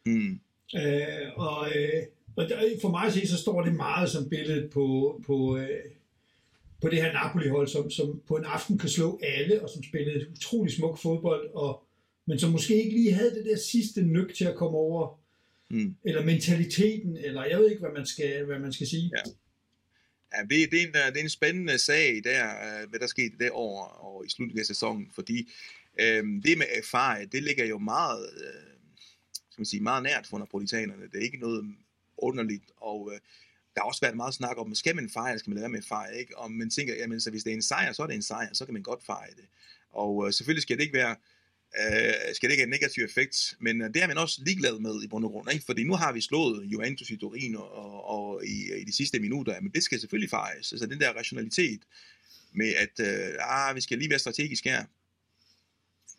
Mm. 0.07 0.41
Øh, 0.77 1.33
og, 1.37 1.73
øh, 1.77 2.03
og 2.39 2.49
der, 2.49 2.81
for 2.81 2.91
mig 2.91 3.05
at 3.07 3.13
se, 3.13 3.27
så 3.27 3.39
står 3.39 3.63
det 3.63 3.75
meget 3.75 4.11
som 4.11 4.29
billede 4.29 4.69
på, 4.69 5.21
på, 5.27 5.59
øh, 5.59 5.85
på 6.81 6.89
det 6.89 7.03
her 7.03 7.13
Napoli-hold, 7.13 7.69
som, 7.69 7.91
som 7.91 8.23
på 8.27 8.37
en 8.37 8.45
aften 8.45 8.79
kan 8.79 8.89
slå 8.89 9.21
alle, 9.23 9.63
og 9.63 9.71
som 9.71 9.83
spillede 9.83 10.31
utrolig 10.31 10.73
smuk 10.73 10.99
fodbold, 10.99 11.51
og, 11.55 11.85
men 12.27 12.39
som 12.39 12.51
måske 12.51 12.85
ikke 12.85 12.97
lige 12.97 13.13
havde 13.13 13.35
det 13.35 13.45
der 13.45 13.57
sidste 13.57 14.03
nyk 14.03 14.35
til 14.35 14.45
at 14.45 14.57
komme 14.57 14.79
over, 14.79 15.21
mm. 15.71 15.97
eller 16.05 16.25
mentaliteten, 16.25 17.17
eller 17.17 17.45
jeg 17.45 17.59
ved 17.59 17.71
ikke, 17.71 17.81
hvad 17.81 17.93
man 17.93 18.07
skal, 18.07 18.45
hvad 18.45 18.59
man 18.59 18.73
skal 18.73 18.87
sige. 18.87 19.11
Ja. 19.17 19.31
Ja, 20.37 20.43
det, 20.43 20.71
det, 20.71 20.83
er 20.83 20.87
en, 20.87 21.13
det 21.15 21.21
er 21.21 21.23
en 21.23 21.29
spændende 21.29 21.79
sag, 21.79 22.21
der, 22.25 22.45
øh, 22.47 22.89
hvad 22.91 23.01
der 23.01 23.07
skete 23.07 23.35
det 23.41 23.51
år 23.53 23.85
og 23.85 24.27
i 24.27 24.31
slutningen 24.31 24.61
af 24.61 24.67
sæsonen, 24.67 25.11
fordi 25.15 25.53
øh, 26.01 26.25
det 26.45 26.59
med 26.59 26.67
erfaring, 26.79 27.33
det 27.33 27.43
ligger 27.43 27.65
jo 27.65 27.79
meget, 27.79 28.31
øh, 28.37 28.99
skal 29.35 29.61
man 29.61 29.67
sige, 29.67 29.83
meget 29.83 30.03
nært 30.03 30.27
for 30.27 30.39
napolitanerne. 30.39 31.03
Det 31.03 31.19
er 31.19 31.25
ikke 31.25 31.39
noget 31.39 31.65
underligt, 32.23 32.65
og 32.77 33.11
øh, 33.13 33.21
der 33.75 33.81
har 33.81 33.89
også 33.89 34.01
været 34.01 34.17
meget 34.17 34.35
snak 34.35 34.59
om, 34.59 34.75
skal 34.75 34.97
man 34.97 35.11
fejre, 35.11 35.39
skal 35.39 35.51
man 35.51 35.55
lade 35.55 35.63
være 35.63 35.71
med 35.71 35.79
at 35.79 35.85
fejre, 35.85 36.19
ikke? 36.19 36.39
Og 36.39 36.53
man 36.53 36.71
tænker, 36.71 36.95
jamen, 36.95 37.21
så 37.21 37.31
hvis 37.31 37.45
det 37.45 37.51
er 37.51 37.55
en 37.55 37.63
sejr, 37.63 37.93
så 37.93 38.03
er 38.03 38.07
det 38.07 38.15
en 38.15 38.23
sejr, 38.23 38.49
så 38.53 38.65
kan 38.65 38.75
man 38.75 38.83
godt 38.83 39.05
fejre 39.05 39.31
det. 39.37 39.45
Og 39.91 40.27
øh, 40.27 40.33
selvfølgelig 40.33 40.63
skal 40.63 40.77
det 40.77 40.83
ikke 40.83 40.95
være, 40.97 41.17
øh, 41.81 42.35
skal 42.35 42.49
det 42.49 42.53
ikke 42.53 42.63
have 42.63 42.73
en 42.73 42.77
negativ 42.79 43.05
effekt, 43.05 43.57
men 43.61 43.83
øh, 43.83 43.95
det 43.95 44.03
er 44.03 44.07
man 44.07 44.19
også 44.19 44.43
ligeglad 44.45 44.79
med 44.79 45.03
i 45.03 45.09
bund 45.09 45.25
og 45.25 45.31
grund, 45.31 45.53
ikke? 45.53 45.65
Fordi 45.65 45.85
nu 45.85 45.95
har 45.95 46.13
vi 46.13 46.21
slået 46.21 46.65
Juventus 46.65 47.11
i 47.11 47.17
Torino 47.17 47.61
og, 47.61 48.05
og 48.05 48.45
i, 48.45 48.81
i 48.81 48.85
de 48.85 48.93
sidste 48.93 49.19
minutter, 49.21 49.61
men 49.61 49.73
det 49.73 49.83
skal 49.83 50.01
selvfølgelig 50.01 50.31
fejres. 50.31 50.73
Altså 50.73 50.87
den 50.87 51.01
der 51.01 51.13
rationalitet 51.13 51.81
med, 52.53 52.75
at 52.75 53.01
øh, 53.01 53.35
ah, 53.41 53.77
vi 53.77 53.81
skal 53.81 53.99
lige 53.99 54.11
være 54.11 54.19
strategisk 54.19 54.65
her, 54.65 54.85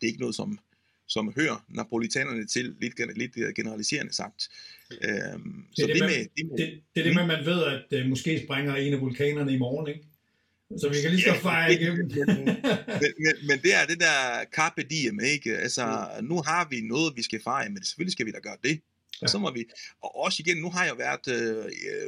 det 0.00 0.06
er 0.06 0.06
ikke 0.06 0.20
noget, 0.20 0.34
som 0.34 0.58
som 1.10 1.32
hører 1.36 1.64
napolitanerne 1.68 2.46
til, 2.46 2.74
lidt, 2.80 3.18
lidt 3.18 3.54
generaliserende 3.56 4.12
sagt. 4.12 4.48
Øhm, 4.90 5.00
det, 5.00 5.12
er 5.12 5.32
så 5.72 5.86
det, 5.86 5.94
det, 5.94 6.02
med, 6.02 6.08
det, 6.08 6.46
med, 6.46 6.58
det, 6.58 6.80
det 6.94 7.00
er 7.00 7.04
det 7.04 7.14
med, 7.14 7.26
man 7.26 7.44
ved, 7.46 7.64
at 7.64 8.00
uh, 8.00 8.08
måske 8.10 8.42
springer 8.44 8.76
en 8.76 8.94
af 8.94 9.00
vulkanerne 9.00 9.52
i 9.52 9.58
morgen, 9.58 9.88
ikke? 9.88 10.06
Så 10.78 10.88
vi 10.88 10.96
kan 11.02 11.10
lige 11.10 11.22
så 11.22 11.34
fejre 11.42 11.72
igennem. 11.74 12.06
men, 13.02 13.12
men, 13.24 13.34
men 13.48 13.58
det 13.62 13.74
er 13.74 13.86
det 13.88 14.00
der 14.00 14.44
carpe 14.56 14.82
diem, 14.82 15.20
ikke? 15.20 15.56
Altså, 15.56 16.08
mm. 16.20 16.26
nu 16.26 16.42
har 16.46 16.68
vi 16.70 16.80
noget, 16.80 17.16
vi 17.16 17.22
skal 17.22 17.42
fejre, 17.42 17.70
men 17.70 17.84
selvfølgelig 17.84 18.12
skal 18.12 18.26
vi 18.26 18.30
da 18.30 18.38
gøre 18.38 18.56
det. 18.62 18.70
Ja. 18.70 19.24
Og 19.24 19.30
så 19.30 19.38
må 19.38 19.50
vi, 19.50 19.64
og 20.02 20.16
også 20.16 20.42
igen, 20.46 20.56
nu 20.56 20.70
har 20.70 20.84
jeg 20.84 20.98
været 20.98 21.26
øh, 21.28 21.64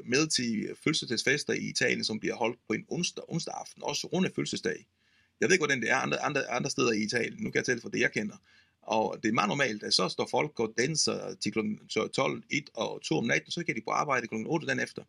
med 0.07 0.27
til 0.27 0.69
fødselsdagsfester 0.85 1.53
i 1.53 1.65
Italien, 1.75 2.05
som 2.05 2.21
bliver 2.21 2.37
holdt 2.37 2.59
på 2.67 2.73
en 2.73 2.85
onsdag, 2.89 3.25
onsdag 3.29 3.55
aften, 3.61 3.83
også 3.83 4.07
runde 4.07 4.31
fødselsdag. 4.37 4.87
Jeg 5.41 5.49
ved 5.49 5.55
ikke, 5.55 5.61
hvordan 5.67 5.81
det 5.81 5.91
er 5.91 5.97
andre, 5.97 6.19
andre, 6.19 6.51
andre 6.51 6.71
steder 6.71 6.93
i 6.93 7.03
Italien. 7.03 7.43
Nu 7.43 7.51
kan 7.51 7.59
jeg 7.59 7.65
tælle 7.65 7.83
for 7.83 7.89
det, 7.89 8.01
jeg 8.01 8.13
kender. 8.13 8.37
Og 8.83 9.19
det 9.23 9.29
er 9.29 9.33
meget 9.33 9.49
normalt, 9.49 9.83
at 9.83 9.95
så 9.95 10.09
står 10.09 10.29
folk 10.31 10.61
og 10.61 10.75
danser 10.79 11.35
til 11.35 11.53
kl. 11.53 11.59
12, 12.15 12.43
1 12.51 12.71
og 12.75 13.03
2 13.03 13.17
om 13.17 13.25
natten, 13.25 13.51
så 13.51 13.65
kan 13.65 13.77
de 13.77 13.81
på 13.81 13.91
arbejde 13.91 14.27
kl. 14.27 14.35
8 14.47 14.67
den 14.67 14.81
efter. 14.81 15.03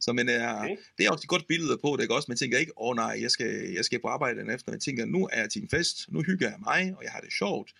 Så 0.00 0.12
men, 0.12 0.28
er, 0.28 0.62
okay. 0.62 0.76
det 0.98 1.06
er 1.06 1.10
også 1.10 1.24
et 1.24 1.28
godt 1.28 1.46
billede 1.46 1.78
på 1.78 1.96
det, 1.96 2.02
ikke 2.02 2.14
også? 2.14 2.26
Man 2.28 2.36
tænker 2.36 2.58
ikke, 2.58 2.72
åh 2.76 2.88
oh, 2.90 2.96
nej, 2.96 3.18
jeg 3.20 3.30
skal, 3.30 3.72
jeg 3.72 3.84
skal 3.84 4.00
på 4.00 4.08
arbejde 4.08 4.40
den 4.40 4.50
efter. 4.50 4.72
Man 4.72 4.80
tænker, 4.80 5.04
nu 5.04 5.28
er 5.32 5.40
jeg 5.40 5.50
til 5.50 5.62
en 5.62 5.68
fest, 5.68 6.12
nu 6.12 6.22
hygger 6.22 6.48
jeg 6.48 6.58
mig, 6.60 6.94
og 6.96 7.04
jeg 7.04 7.12
har 7.12 7.20
det 7.20 7.32
sjovt. 7.32 7.74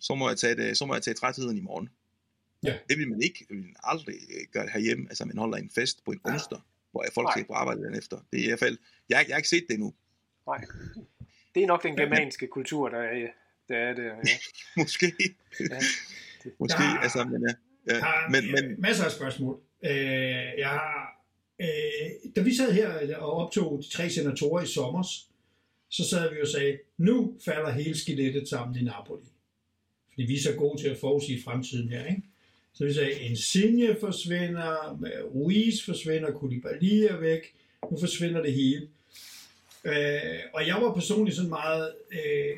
Så 0.00 0.14
må 0.14 0.28
jeg 0.28 0.38
tage, 0.38 0.56
det, 0.56 0.78
så 0.78 0.86
må 0.86 0.94
jeg 0.94 1.02
tage 1.02 1.14
trætheden 1.14 1.58
i 1.58 1.60
morgen. 1.60 1.88
Ja. 2.64 2.74
Det 2.88 2.98
vil 2.98 3.08
man 3.08 3.22
ikke, 3.22 3.46
det 3.48 3.56
vil 3.56 3.64
man 3.64 3.76
aldrig 3.82 4.14
øh, 4.14 4.46
gøre 4.52 4.68
herhjemme. 4.68 5.06
Altså, 5.08 5.24
man 5.24 5.38
holder 5.38 5.56
en 5.58 5.70
fest 5.74 6.04
på 6.04 6.10
en 6.12 6.20
Ja. 6.26 6.32
onsdag, 6.32 6.58
hvor 6.90 7.04
folk 7.14 7.26
Nej. 7.26 7.32
skal 7.34 7.46
på 7.46 7.52
arbejde 7.52 7.82
den 7.82 7.94
efter. 7.94 8.16
Det 8.32 8.40
er 8.40 8.44
i 8.44 8.46
hvert 8.46 8.58
fald, 8.58 8.78
jeg, 9.08 9.24
jeg 9.28 9.34
har 9.34 9.38
ikke 9.38 9.48
set 9.48 9.64
det 9.68 9.74
endnu. 9.74 9.94
Nej. 10.46 10.64
Det 11.54 11.62
er 11.62 11.66
nok 11.66 11.82
den 11.82 11.96
germanske 11.96 12.46
kultur, 12.46 12.88
der 12.88 13.02
der 13.72 13.78
er 13.78 13.94
det. 13.94 14.04
Ja. 14.04 14.12
Måske. 14.82 15.06
Ja. 15.60 15.78
Måske, 16.58 16.82
Der- 16.82 16.98
altså, 17.02 17.24
men, 17.24 17.42
ja. 17.48 17.54
Jeg 17.86 18.02
ja. 18.02 18.28
men, 18.30 18.52
men, 18.52 18.68
men 18.68 18.80
masser 18.80 19.04
af 19.04 19.10
spørgsmål. 19.12 19.60
Øh, 19.84 19.90
jeg 20.58 20.68
har, 20.68 21.24
øh, 21.60 21.66
da 22.36 22.40
vi 22.40 22.54
sad 22.56 22.72
her 22.72 23.16
og 23.16 23.32
optog 23.32 23.82
de 23.82 23.90
tre 23.96 24.10
senatorer 24.10 24.62
i 24.62 24.66
sommer, 24.66 25.02
så 25.90 26.08
sad 26.08 26.34
vi 26.34 26.40
og 26.40 26.48
sagde, 26.48 26.78
nu 26.98 27.36
falder 27.44 27.70
hele 27.70 27.98
skelettet 27.98 28.48
sammen 28.48 28.76
i 28.76 28.82
Napoli. 28.84 29.22
Fordi 30.12 30.22
vi 30.26 30.34
er 30.34 30.40
så 30.40 30.52
gode 30.54 30.82
til 30.82 30.88
at 30.88 30.98
forudsige 31.00 31.42
fremtiden 31.42 31.88
her, 31.88 32.06
ikke? 32.06 32.22
Så 32.74 32.84
vi 32.84 32.92
sagde, 32.92 33.12
Insigne 33.12 33.96
forsvinder, 34.00 34.98
Ruiz 35.34 35.84
forsvinder, 35.84 36.32
Koulibaly 36.32 37.04
er 37.10 37.16
væk, 37.16 37.54
nu 37.90 37.98
forsvinder 38.00 38.42
det 38.42 38.52
hele. 38.52 38.88
Øh, 39.84 40.40
og 40.54 40.66
jeg 40.66 40.74
var 40.82 40.94
personligt 40.94 41.36
sådan 41.36 41.48
meget... 41.50 41.94
Øh, 42.12 42.56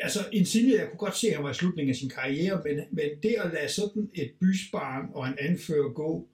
altså 0.00 0.28
Insigne, 0.32 0.74
jeg 0.74 0.88
kunne 0.88 0.98
godt 0.98 1.16
se, 1.16 1.28
at 1.28 1.34
han 1.34 1.44
var 1.44 1.50
i 1.50 1.54
slutningen 1.54 1.90
af 1.90 1.96
sin 1.96 2.10
karriere, 2.10 2.62
men, 2.64 2.80
men 2.90 3.22
det 3.22 3.34
at 3.38 3.52
lade 3.52 3.68
sådan 3.68 4.10
et 4.14 4.32
bysbarn 4.40 5.10
og 5.14 5.28
en 5.28 5.34
anfører 5.38 5.92
gå, 5.92 6.28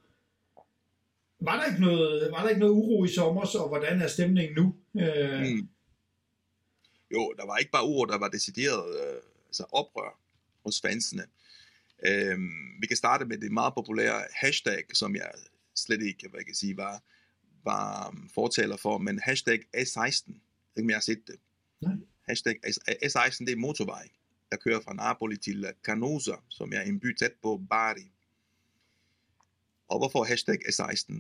var 1.41 1.61
der 1.61 1.67
ikke 1.67 1.81
noget, 1.81 2.33
var 2.33 2.43
der 2.43 2.49
ikke 2.49 2.61
noget 2.61 2.73
uro 2.73 3.05
i 3.05 3.09
sommer, 3.09 3.57
og 3.61 3.69
hvordan 3.69 4.03
er 4.03 4.07
stemningen 4.07 4.57
nu? 4.57 4.75
Øh, 5.01 5.41
mm. 5.41 5.69
jo, 7.11 7.35
der 7.37 7.47
var 7.47 7.57
ikke 7.57 7.71
bare 7.71 7.83
ord, 7.83 8.09
der 8.09 8.19
var 8.19 8.29
decideret 8.29 9.01
øh, 9.01 9.21
altså 9.47 9.65
oprør 9.73 10.21
hos 10.65 10.81
fansene. 10.81 11.23
Øhm, 12.07 12.81
vi 12.81 12.87
kan 12.87 12.97
starte 12.97 13.25
med 13.25 13.39
det 13.39 13.53
meget 13.53 13.75
populære 13.75 14.23
hashtag, 14.35 14.85
som 14.93 15.17
jeg 15.17 15.31
slet 15.77 16.03
ikke, 16.03 16.29
hvad 16.29 16.41
jeg 16.41 16.47
kan 16.47 16.55
sige, 16.55 16.77
var, 16.77 17.03
var 17.65 18.17
fortaler 18.35 18.77
for, 18.77 18.99
men 18.99 19.21
hashtag 19.23 19.61
S16, 19.77 20.29
ikke 20.29 20.85
om 20.85 20.89
jeg 20.89 20.97
har 20.97 21.01
set 21.01 21.27
det. 21.27 21.37
Nej. 21.81 21.93
Hashtag 22.29 22.57
S- 22.73 22.79
S16, 22.89 23.45
det 23.45 23.53
er 23.53 23.57
motorvej, 23.57 24.09
der 24.51 24.57
kører 24.57 24.81
fra 24.81 24.95
Napoli 24.95 25.37
til 25.37 25.67
Canosa, 25.83 26.35
som 26.49 26.73
er 26.73 26.81
en 26.81 27.01
by 27.01 27.17
tæt 27.17 27.33
på 27.43 27.61
Bari. 27.71 28.11
Og 29.89 29.99
hvorfor 29.99 30.25
hashtag 30.25 30.59
S16? 30.69 31.15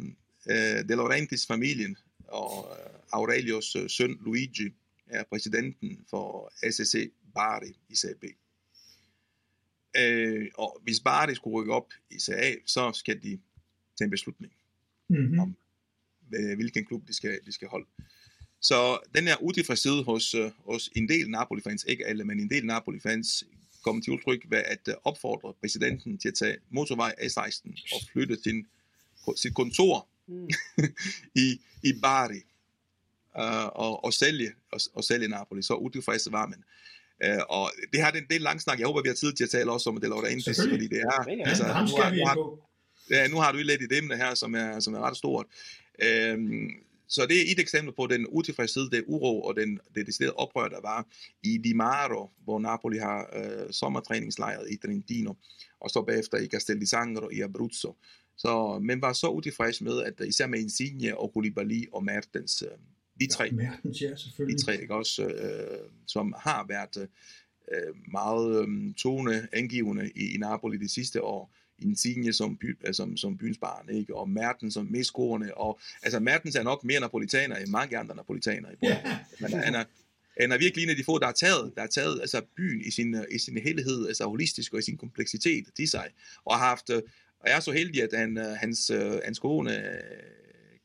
Øh, 0.50 0.88
De 0.88 0.96
Laurentiis 0.96 1.46
familien 1.46 1.96
og 2.28 2.76
øh, 2.78 3.00
Aurelios 3.12 3.76
øh, 3.76 3.90
søn 3.90 4.18
Luigi 4.24 4.74
er 5.06 5.24
præsidenten 5.24 6.04
for 6.10 6.52
SSC 6.70 7.12
Bari 7.34 7.76
i 7.88 7.94
CB. 7.96 8.24
Øh, 9.96 10.50
og 10.54 10.80
hvis 10.82 11.00
Bari 11.00 11.34
skulle 11.34 11.54
rykke 11.60 11.72
op 11.72 11.92
i 12.10 12.18
CA, 12.18 12.54
så 12.66 12.92
skal 12.92 13.22
de 13.22 13.40
tage 13.98 14.04
en 14.04 14.10
beslutning 14.10 14.52
mm-hmm. 15.08 15.54
øh, 16.34 16.56
hvilken 16.56 16.84
klub 16.84 17.08
de 17.08 17.14
skal, 17.14 17.40
de 17.46 17.52
skal 17.52 17.68
holde. 17.68 17.86
Så 18.62 18.98
den 19.14 19.24
her 19.26 19.36
utilfredshed 19.42 20.04
hos, 20.04 20.34
øh, 20.34 20.50
hos 20.66 20.90
en 20.96 21.08
del 21.08 21.30
Napoli-fans, 21.30 21.84
ikke 21.88 22.06
alle, 22.06 22.24
men 22.24 22.40
en 22.40 22.50
del 22.50 22.66
Napoli-fans, 22.66 23.44
kom 23.84 24.02
til 24.02 24.12
udtryk 24.12 24.44
ved 24.50 24.58
at 24.58 24.78
øh, 24.88 24.94
opfordre 25.04 25.54
præsidenten 25.60 26.18
til 26.18 26.28
at 26.28 26.34
tage 26.34 26.56
motorvej 26.70 27.14
A16 27.20 27.94
og 27.94 28.00
flytte 28.12 28.38
sin, 28.42 28.66
sit 29.36 29.54
kontor 29.54 30.08
Mm. 30.26 30.48
i, 31.44 31.60
i 31.82 31.92
Bari 32.02 32.40
uh, 33.38 33.64
og, 33.66 34.04
og, 34.04 34.12
sælge, 34.12 34.52
og, 34.72 34.80
og 34.94 35.04
sælge 35.04 35.28
Napoli. 35.28 35.62
Så 35.62 35.74
utilfredse 35.74 36.32
var 36.32 36.46
man. 36.46 36.64
Uh, 37.26 37.42
og 37.48 37.70
det 37.92 38.00
her 38.04 38.10
det 38.10 38.18
er 38.18 38.22
en 38.22 38.28
del 38.30 38.40
lang 38.40 38.60
snak. 38.60 38.78
Jeg 38.78 38.86
håber, 38.86 39.02
vi 39.02 39.08
har 39.08 39.14
tid 39.14 39.32
til 39.32 39.44
at 39.44 39.50
tale 39.50 39.72
også 39.72 39.90
om 39.90 40.00
det 40.00 40.08
Laurentiis, 40.08 40.44
Selvfølgelig. 40.56 40.88
fordi 40.88 40.94
det 40.94 41.02
er... 41.02 41.36
Ja, 41.38 41.48
altså, 41.48 41.62
nu 41.64 41.70
har- 42.02 42.10
nu 42.14 42.24
har-. 42.26 42.58
Ja, 43.10 43.28
nu 43.28 43.36
har 43.36 43.52
du 43.52 43.58
lidt 43.58 43.82
et 43.82 43.98
emne 43.98 44.16
her, 44.16 44.34
som 44.34 44.54
er, 44.54 44.80
som 44.80 44.94
er 44.94 44.98
ret 45.00 45.16
stort. 45.16 45.46
Øhm, 46.02 46.70
så 47.12 47.26
det 47.26 47.36
er 47.36 47.52
et 47.52 47.60
eksempel 47.60 47.94
på 47.94 48.06
den 48.06 48.26
utilfredshed, 48.26 48.90
det 48.90 49.04
uro 49.06 49.42
og 49.42 49.56
den, 49.56 49.78
det 49.94 50.06
deciderede 50.06 50.34
oprør, 50.34 50.68
der 50.68 50.80
var 50.80 51.06
i 51.42 51.58
Di 51.58 51.72
Maro, 51.72 52.30
hvor 52.44 52.58
Napoli 52.58 52.98
har 52.98 53.30
øh, 53.36 53.70
sommertræningslejret 53.70 54.70
i 54.70 54.76
Trentino, 54.76 55.32
og 55.80 55.90
så 55.90 56.02
bagefter 56.02 56.38
i 56.38 56.46
Castel 56.46 56.80
di 56.80 56.86
Sangro 56.86 57.28
i 57.28 57.40
Abruzzo. 57.40 57.96
Så 58.36 58.78
man 58.78 59.02
var 59.02 59.12
så 59.12 59.28
utilfreds 59.28 59.80
med, 59.80 60.02
at 60.02 60.26
især 60.28 60.46
med 60.46 60.58
Insigne 60.58 61.18
og 61.18 61.32
Koulibaly 61.32 61.84
og 61.92 62.04
Mertens, 62.04 62.62
øh, 62.62 62.78
de 63.20 63.26
tre, 63.26 63.50
Mertens, 63.50 64.02
ja, 64.02 64.16
selvfølgelig. 64.16 64.58
de 64.58 64.64
tre 64.64 64.80
ikke 64.82 64.94
også, 64.94 65.24
øh, 65.24 65.90
som 66.06 66.34
har 66.38 66.66
været 66.68 67.08
øh, 67.72 67.94
meget 68.12 68.62
øh, 68.62 68.94
toneangivende 68.94 70.10
i, 70.16 70.34
i 70.34 70.36
Napoli 70.38 70.76
de 70.76 70.88
sidste 70.88 71.22
år. 71.22 71.54
Insigne 71.82 72.32
som, 72.32 72.56
by, 72.56 72.78
øh, 72.86 72.94
som, 72.94 73.16
som 73.16 73.38
byens 73.38 73.58
barn, 73.58 73.88
ikke? 73.88 74.16
og 74.16 74.30
Mertens 74.30 74.74
som 74.74 74.86
mest 74.90 75.08
scorende. 75.08 75.54
Og, 75.54 75.80
altså 76.02 76.20
Mertens 76.20 76.56
er 76.56 76.62
nok 76.62 76.84
mere 76.84 77.00
napolitaner 77.00 77.56
end 77.56 77.68
mange 77.68 77.98
andre 77.98 78.16
napolitaner 78.16 78.70
i. 78.70 78.74
Ja, 78.82 79.18
Men 79.40 79.52
han 79.52 79.74
er, 79.74 79.84
han 80.40 80.52
er 80.52 80.58
virkelig 80.58 80.82
en 80.84 80.90
af 80.90 80.96
de 80.96 81.04
få, 81.04 81.18
der 81.18 81.26
har 81.26 81.32
taget, 81.32 81.72
der 81.74 81.80
har 81.80 81.88
taget 81.88 82.20
altså 82.20 82.42
byen 82.56 82.80
i 82.80 82.90
sin, 82.90 83.16
i 83.30 83.38
sin 83.38 83.58
helhed, 83.58 84.06
altså 84.06 84.24
holistisk 84.24 84.72
og 84.72 84.78
i 84.78 84.82
sin 84.82 84.96
kompleksitet 84.96 85.66
til 85.76 85.88
sig. 85.88 86.08
Og 86.44 86.58
har 86.58 86.68
haft, 86.68 86.90
øh, 86.90 87.02
og 87.40 87.48
jeg 87.48 87.56
er 87.56 87.60
så 87.60 87.72
heldig, 87.72 88.02
at 88.02 88.18
han, 88.18 88.38
øh, 88.38 88.44
hans, 88.44 88.90
øh, 88.90 89.20
hans 89.24 89.38
kone, 89.38 89.78
øh, 89.78 90.02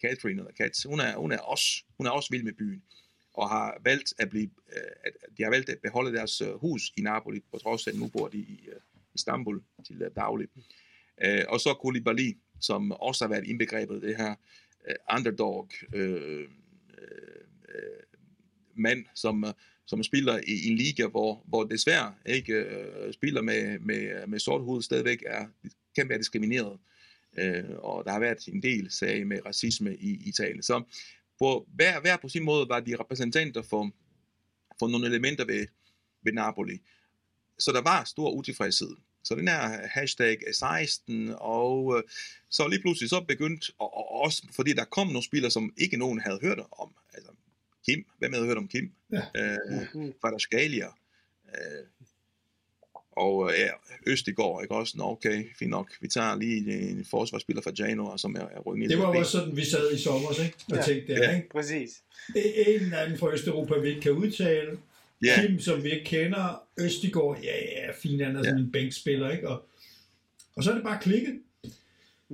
Catherine, 0.02 0.42
eller 0.42 0.52
Kat, 0.58 0.84
hun 0.86 1.00
er, 1.00 1.18
hun 1.18 1.32
er 1.32 1.38
også, 1.38 1.84
hun 1.98 2.08
er 2.08 2.12
også 2.12 2.30
vild 2.32 2.44
med 2.44 2.54
byen 2.54 2.82
og 3.38 3.50
har 3.50 3.78
valgt 3.84 4.14
at 4.20 4.30
blive, 4.30 4.50
øh, 4.76 4.92
at 5.06 5.14
de 5.38 5.44
har 5.44 5.50
valgt 5.50 5.70
at 5.70 5.80
beholde 5.84 6.18
deres 6.18 6.42
øh, 6.42 6.54
hus 6.54 6.92
i 6.98 7.02
Napoli, 7.02 7.40
på 7.52 7.58
trods 7.58 7.88
af, 7.88 7.92
at 7.92 7.98
nu 7.98 8.08
bor 8.08 8.28
de 8.28 8.38
i 8.38 8.60
øh, 8.68 8.80
Istanbul 9.16 9.64
til 9.86 10.02
øh, 10.02 10.12
daglig. 10.16 10.48
Øh, 11.24 11.44
og 11.48 11.60
så 11.60 11.74
Koulibaly, 11.74 12.38
som 12.62 12.92
også 12.92 13.26
har 13.26 13.30
været 13.30 13.48
indbegrebet 13.48 14.02
det 14.02 14.18
her 14.18 14.36
øh, 14.90 14.96
underdog 15.18 15.70
øh, 15.94 16.14
øh, 16.14 16.48
øh 17.70 18.08
mand, 18.80 19.06
som, 19.16 19.46
som 19.86 20.04
spiller 20.04 20.40
i, 20.48 20.68
en 20.68 20.78
liga, 20.78 21.08
hvor, 21.08 21.44
hvor 21.48 21.64
desværre 21.64 22.14
ikke 22.26 22.54
øh, 22.54 23.14
spiller 23.14 23.42
med, 23.42 23.80
med, 23.80 24.28
med 24.28 24.40
sort 24.40 24.62
hud 24.62 24.82
stadigvæk 24.82 25.24
er, 25.26 25.48
kan 25.96 26.10
være 26.10 26.18
diskrimineret. 26.18 26.80
Øh, 27.38 27.64
og 27.78 28.06
der 28.06 28.12
har 28.12 28.20
været 28.20 28.48
en 28.48 28.62
del 28.62 28.92
sager 28.92 29.26
med 29.26 29.46
racisme 29.46 29.96
i, 29.96 30.10
i 30.10 30.30
Italien. 30.30 30.64
Så 30.64 30.84
på 31.40 31.68
hver, 31.76 32.02
hver 32.02 32.18
på 32.18 32.30
sin 32.30 32.44
måde 32.44 32.70
var 32.70 32.80
de 32.80 32.96
repræsentanter 33.00 33.62
for, 33.62 33.92
for 34.80 34.88
nogle 34.88 35.08
elementer 35.08 35.46
ved, 35.46 35.68
ved 36.24 36.34
Napoli. 36.34 36.80
Så 37.60 37.72
der 37.72 37.82
var 37.82 38.04
stor 38.04 38.32
utilfredshed. 38.32 38.96
Så 39.28 39.36
den 39.36 39.48
her 39.48 39.88
hashtag 39.88 40.38
16, 40.54 41.34
og 41.40 41.98
øh, 41.98 42.04
så 42.50 42.68
lige 42.68 42.82
pludselig 42.82 43.10
så 43.10 43.22
begyndte, 43.28 43.72
og, 43.80 43.98
og 43.98 44.12
også 44.22 44.44
fordi 44.56 44.74
der 44.74 44.84
kom 44.86 45.08
nogle 45.08 45.24
spillere, 45.24 45.52
som 45.52 45.74
ikke 45.78 45.98
nogen 45.98 46.20
havde 46.20 46.40
hørt 46.42 46.60
om. 46.72 46.90
Altså 47.14 47.32
Kim, 47.86 48.06
hvem 48.20 48.34
havde 48.34 48.46
hørt 48.46 48.58
om 48.58 48.68
Kim? 48.68 48.92
Ja. 49.12 49.22
Øh, 49.36 49.58
Mm. 49.94 50.14
Kvaratskhelia. 50.20 50.88
Øh, 51.46 51.84
og 53.12 53.52
øh, 53.52 53.60
ja, 53.60 53.70
Østegård, 54.08 54.64
ikke 54.64 54.76
også? 54.76 54.98
Nå, 54.98 55.04
okay, 55.04 55.46
fint 55.60 55.70
nok. 55.72 55.92
Vi 56.02 56.08
tager 56.08 56.36
lige 56.36 56.90
en 56.90 57.06
forsvarsspiller 57.06 57.62
fra 57.62 57.72
Genoa, 57.78 58.18
som 58.18 58.36
er, 58.36 58.40
er 58.40 58.76
ned 58.76 58.90
Det 58.90 58.98
var 58.98 59.06
også 59.18 59.32
sådan, 59.32 59.56
vi 59.56 59.66
sad 59.66 59.94
i 59.94 59.98
sommer, 60.02 60.44
ikke? 60.46 60.58
Og 60.72 60.78
Ja. 60.78 60.82
tænkte 60.84 61.14
der, 61.16 61.24
Ja. 61.24 61.36
ikke? 61.36 61.50
Præcis. 61.50 61.90
En 62.36 62.82
eller 62.82 62.98
anden 62.98 63.18
fra 63.18 63.34
Østeuropa, 63.34 63.78
vi 63.80 63.90
ikke 63.90 64.02
kan 64.02 64.12
udtale. 64.12 64.78
Ja, 65.24 65.42
Kim, 65.48 65.60
som 65.60 65.84
vi 65.84 65.90
ikke 65.92 66.06
kender. 66.06 66.64
Østigård, 66.80 67.40
ja, 67.44 67.56
ja, 67.66 67.92
fint, 67.92 68.22
han 68.26 68.36
er 68.36 68.44
sådan 68.44 68.60
en 68.60 68.72
bænkspiller, 68.72 69.30
ikke? 69.32 69.48
Og, 69.50 69.70
og 70.56 70.64
så 70.64 70.70
er 70.72 70.76
det 70.76 70.84
bare 70.84 71.00
klikket. 71.02 71.42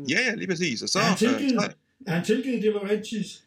ja, 0.10 0.20
ja, 0.30 0.36
lige 0.36 0.48
præcis. 0.48 0.82
Og 0.82 0.90
så, 0.90 1.00
er 1.00 1.04
han 1.04 1.12
øh, 1.14 1.18
tilgivet? 1.40 1.62
så, 1.64 1.74
Er 2.08 2.12
han 2.16 2.26
tilgivet 2.26 2.64
De 2.64 2.68
Laurentiis? 2.68 3.44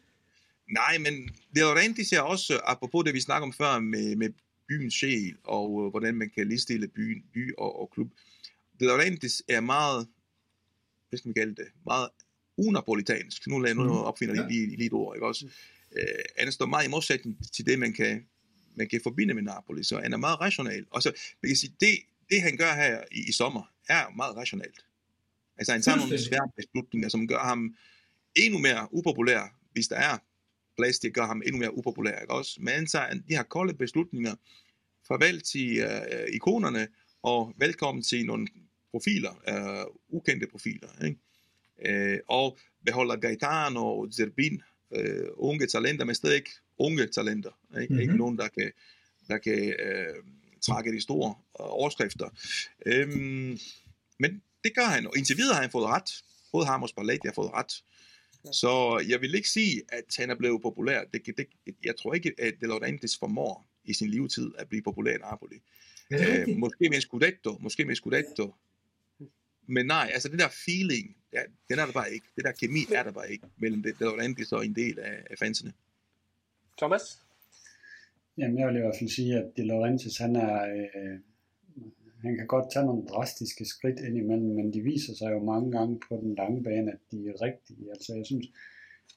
Nej, 0.71 0.97
men 0.97 1.13
De 1.55 1.59
Laurentiis 1.59 2.11
er 2.11 2.21
også, 2.21 2.53
øh, 2.53 2.59
apropos 2.63 3.03
det 3.05 3.13
vi 3.13 3.19
snakker 3.21 3.47
om 3.47 3.53
før 3.53 3.79
med, 3.79 4.15
med 4.15 4.29
byens 4.67 4.93
sjæl, 4.93 5.35
og 5.43 5.83
øh, 5.85 5.89
hvordan 5.89 6.15
man 6.15 6.29
kan 6.35 6.47
ligestille 6.47 6.87
byen, 6.87 7.23
by 7.33 7.53
og, 7.57 7.81
og 7.81 7.89
klub. 7.93 8.07
De 8.79 8.85
Laurentiis 8.85 9.43
er 9.49 9.59
meget, 9.61 10.07
hvad 11.09 11.17
skal 11.17 11.29
man 11.29 11.33
kalde 11.33 11.55
det, 11.55 11.67
meget 11.85 12.09
unapolitansk. 12.57 13.47
Nu, 13.47 13.57
nu 13.59 13.93
opfinder 13.93 14.35
jeg 14.35 14.43
Ja. 14.43 14.49
lige, 14.49 14.67
lige 14.75 14.85
et 14.85 14.93
ord, 14.93 15.15
ikke 15.15 15.27
også? 15.27 15.45
Øh, 15.97 16.01
han 16.37 16.51
står 16.51 16.65
meget 16.65 16.87
i 16.87 16.89
modsætning 16.89 17.37
til 17.53 17.65
det, 17.65 17.79
man 17.79 17.93
kan, 17.93 18.25
man 18.77 18.89
kan 18.89 19.01
forbinde 19.03 19.33
med 19.33 19.43
Napoli, 19.43 19.83
så 19.83 19.99
han 19.99 20.13
er 20.13 20.17
meget 20.17 20.39
rationel. 20.39 20.85
Og 20.89 21.03
så, 21.03 21.13
man 21.43 21.49
kan 21.49 21.55
sige, 21.55 21.73
det, 21.79 21.97
det 22.29 22.41
han 22.41 22.57
gør 22.57 22.73
her 22.73 23.03
i, 23.11 23.29
i 23.29 23.31
sommer, 23.31 23.71
er 23.89 24.09
meget 24.15 24.35
rationelt. 24.35 24.85
Altså 25.57 25.71
han 25.71 25.81
tager 25.81 25.97
nogle 25.97 26.21
svære 26.23 26.49
beslutninger, 26.55 27.09
som 27.09 27.27
gør 27.27 27.39
ham 27.39 27.75
endnu 28.35 28.59
mere 28.59 28.87
upopulær, 28.91 29.55
hvis 29.71 29.87
der 29.87 29.95
er 29.95 30.17
plads 30.77 30.99
til 30.99 31.07
at 31.07 31.13
gøre 31.13 31.27
ham 31.27 31.41
endnu 31.45 31.59
mere 31.59 31.77
upopulær, 31.77 32.19
ikke 32.19 32.33
også? 32.33 32.57
Men 32.59 32.73
han 32.73 32.85
tager 32.85 33.13
de 33.13 33.35
her 33.35 33.43
kolde 33.43 33.73
beslutninger, 33.73 34.35
farvel 35.07 35.41
til 35.41 35.77
øh, 35.77 36.27
ikonerne, 36.33 36.87
og 37.23 37.53
velkommen 37.57 38.03
til 38.03 38.25
nogle 38.25 38.47
profiler, 38.91 39.41
øh, 39.49 39.85
ukendte 40.09 40.47
profiler, 40.47 41.05
ikke? 41.05 41.17
Øh, 41.85 42.19
og 42.27 42.57
beholder 42.85 43.15
Gaetano 43.15 43.99
og 43.99 44.13
Zerbin, 44.13 44.61
øh, 44.95 45.27
unge 45.33 45.67
talenter, 45.67 46.05
men 46.05 46.15
stadig 46.15 46.43
unge 46.79 47.07
talenter, 47.07 47.51
ikke? 47.81 47.93
Mm-hmm. 47.93 48.01
ikke 48.01 48.11
Mhm. 48.11 48.19
nogen, 48.19 48.37
der 48.37 48.47
kan, 48.47 48.71
der 49.27 49.37
kan 49.37 49.75
øh, 49.79 50.15
trække 50.61 50.91
de 50.91 51.01
store 51.01 51.29
øh, 51.29 51.65
overskrifter. 51.79 52.29
Øhm, 52.85 53.59
men 54.19 54.41
det 54.63 54.75
gør 54.75 54.85
han, 54.85 55.07
og 55.07 55.17
indtil 55.17 55.37
videre 55.37 55.53
har 55.53 55.61
han 55.61 55.71
fået 55.71 55.85
ret. 55.85 56.23
Både 56.51 56.65
ham 56.65 56.83
og 56.83 56.89
Spalletti 56.89 57.27
har 57.27 57.33
fået 57.33 57.51
ret. 57.53 57.83
Så 58.53 59.03
jeg 59.07 59.21
vil 59.21 59.35
ikke 59.35 59.49
sige, 59.49 59.81
at 59.89 60.03
han 60.17 60.29
er 60.29 60.35
blevet 60.35 60.61
populær. 60.61 61.03
Det, 61.13 61.37
det, 61.37 61.47
jeg 61.83 61.95
tror 61.95 62.13
ikke, 62.13 62.33
at 62.37 62.53
De 62.61 62.67
Laurentiis 62.67 63.17
formår 63.17 63.67
i 63.85 63.93
sin 63.93 64.09
livetid 64.09 64.51
at 64.57 64.69
blive 64.69 64.81
populær 64.81 65.15
i 65.15 65.17
Napoli. 65.17 65.55
Øh, 66.11 66.57
måske 66.57 66.89
med 66.89 67.01
Scudetto, 67.01 67.57
måske 67.59 67.85
med 67.85 67.95
Scudetto. 67.95 68.55
Men 69.67 69.85
nej, 69.85 70.09
altså 70.13 70.29
det 70.29 70.39
der 70.39 70.47
feeling, 70.65 71.15
ja, 71.33 71.41
den 71.69 71.79
er 71.79 71.85
der 71.85 71.93
bare 71.93 72.13
ikke. 72.13 72.25
Det 72.35 72.43
der 72.45 72.51
kemi 72.51 72.85
er 72.95 73.03
der 73.03 73.11
bare 73.11 73.31
ikke 73.31 73.47
mellem 73.57 73.83
det, 73.83 73.99
De 73.99 74.03
Laurentiis 74.03 74.51
og 74.51 74.65
en 74.65 74.75
del 74.75 74.99
af, 74.99 75.23
af 75.29 75.37
fansene. 75.37 75.73
Thomas? 76.77 77.21
Jamen, 78.37 78.59
jeg 78.59 78.67
vil 78.67 78.75
i 78.75 78.79
hvert 78.79 78.99
fald 78.99 79.09
sige, 79.09 79.37
at 79.37 79.57
De 79.57 79.67
Laurentiis, 79.67 80.17
han 80.17 80.35
er... 80.35 80.55
Øh, 80.63 81.19
han 82.21 82.37
kan 82.37 82.47
godt 82.47 82.71
tage 82.71 82.85
nogle 82.85 83.07
drastiske 83.07 83.65
skridt 83.65 83.99
ind 83.99 84.17
imellem, 84.17 84.55
men 84.55 84.73
de 84.73 84.81
viser 84.81 85.13
sig 85.13 85.31
jo 85.31 85.43
mange 85.43 85.71
gange 85.71 85.99
på 86.09 86.17
den 86.21 86.35
lange 86.35 86.63
bane, 86.63 86.91
at 86.91 86.99
de 87.11 87.27
er 87.27 87.41
rigtige. 87.41 87.89
Altså, 87.89 88.15
jeg 88.15 88.25
synes, 88.25 88.47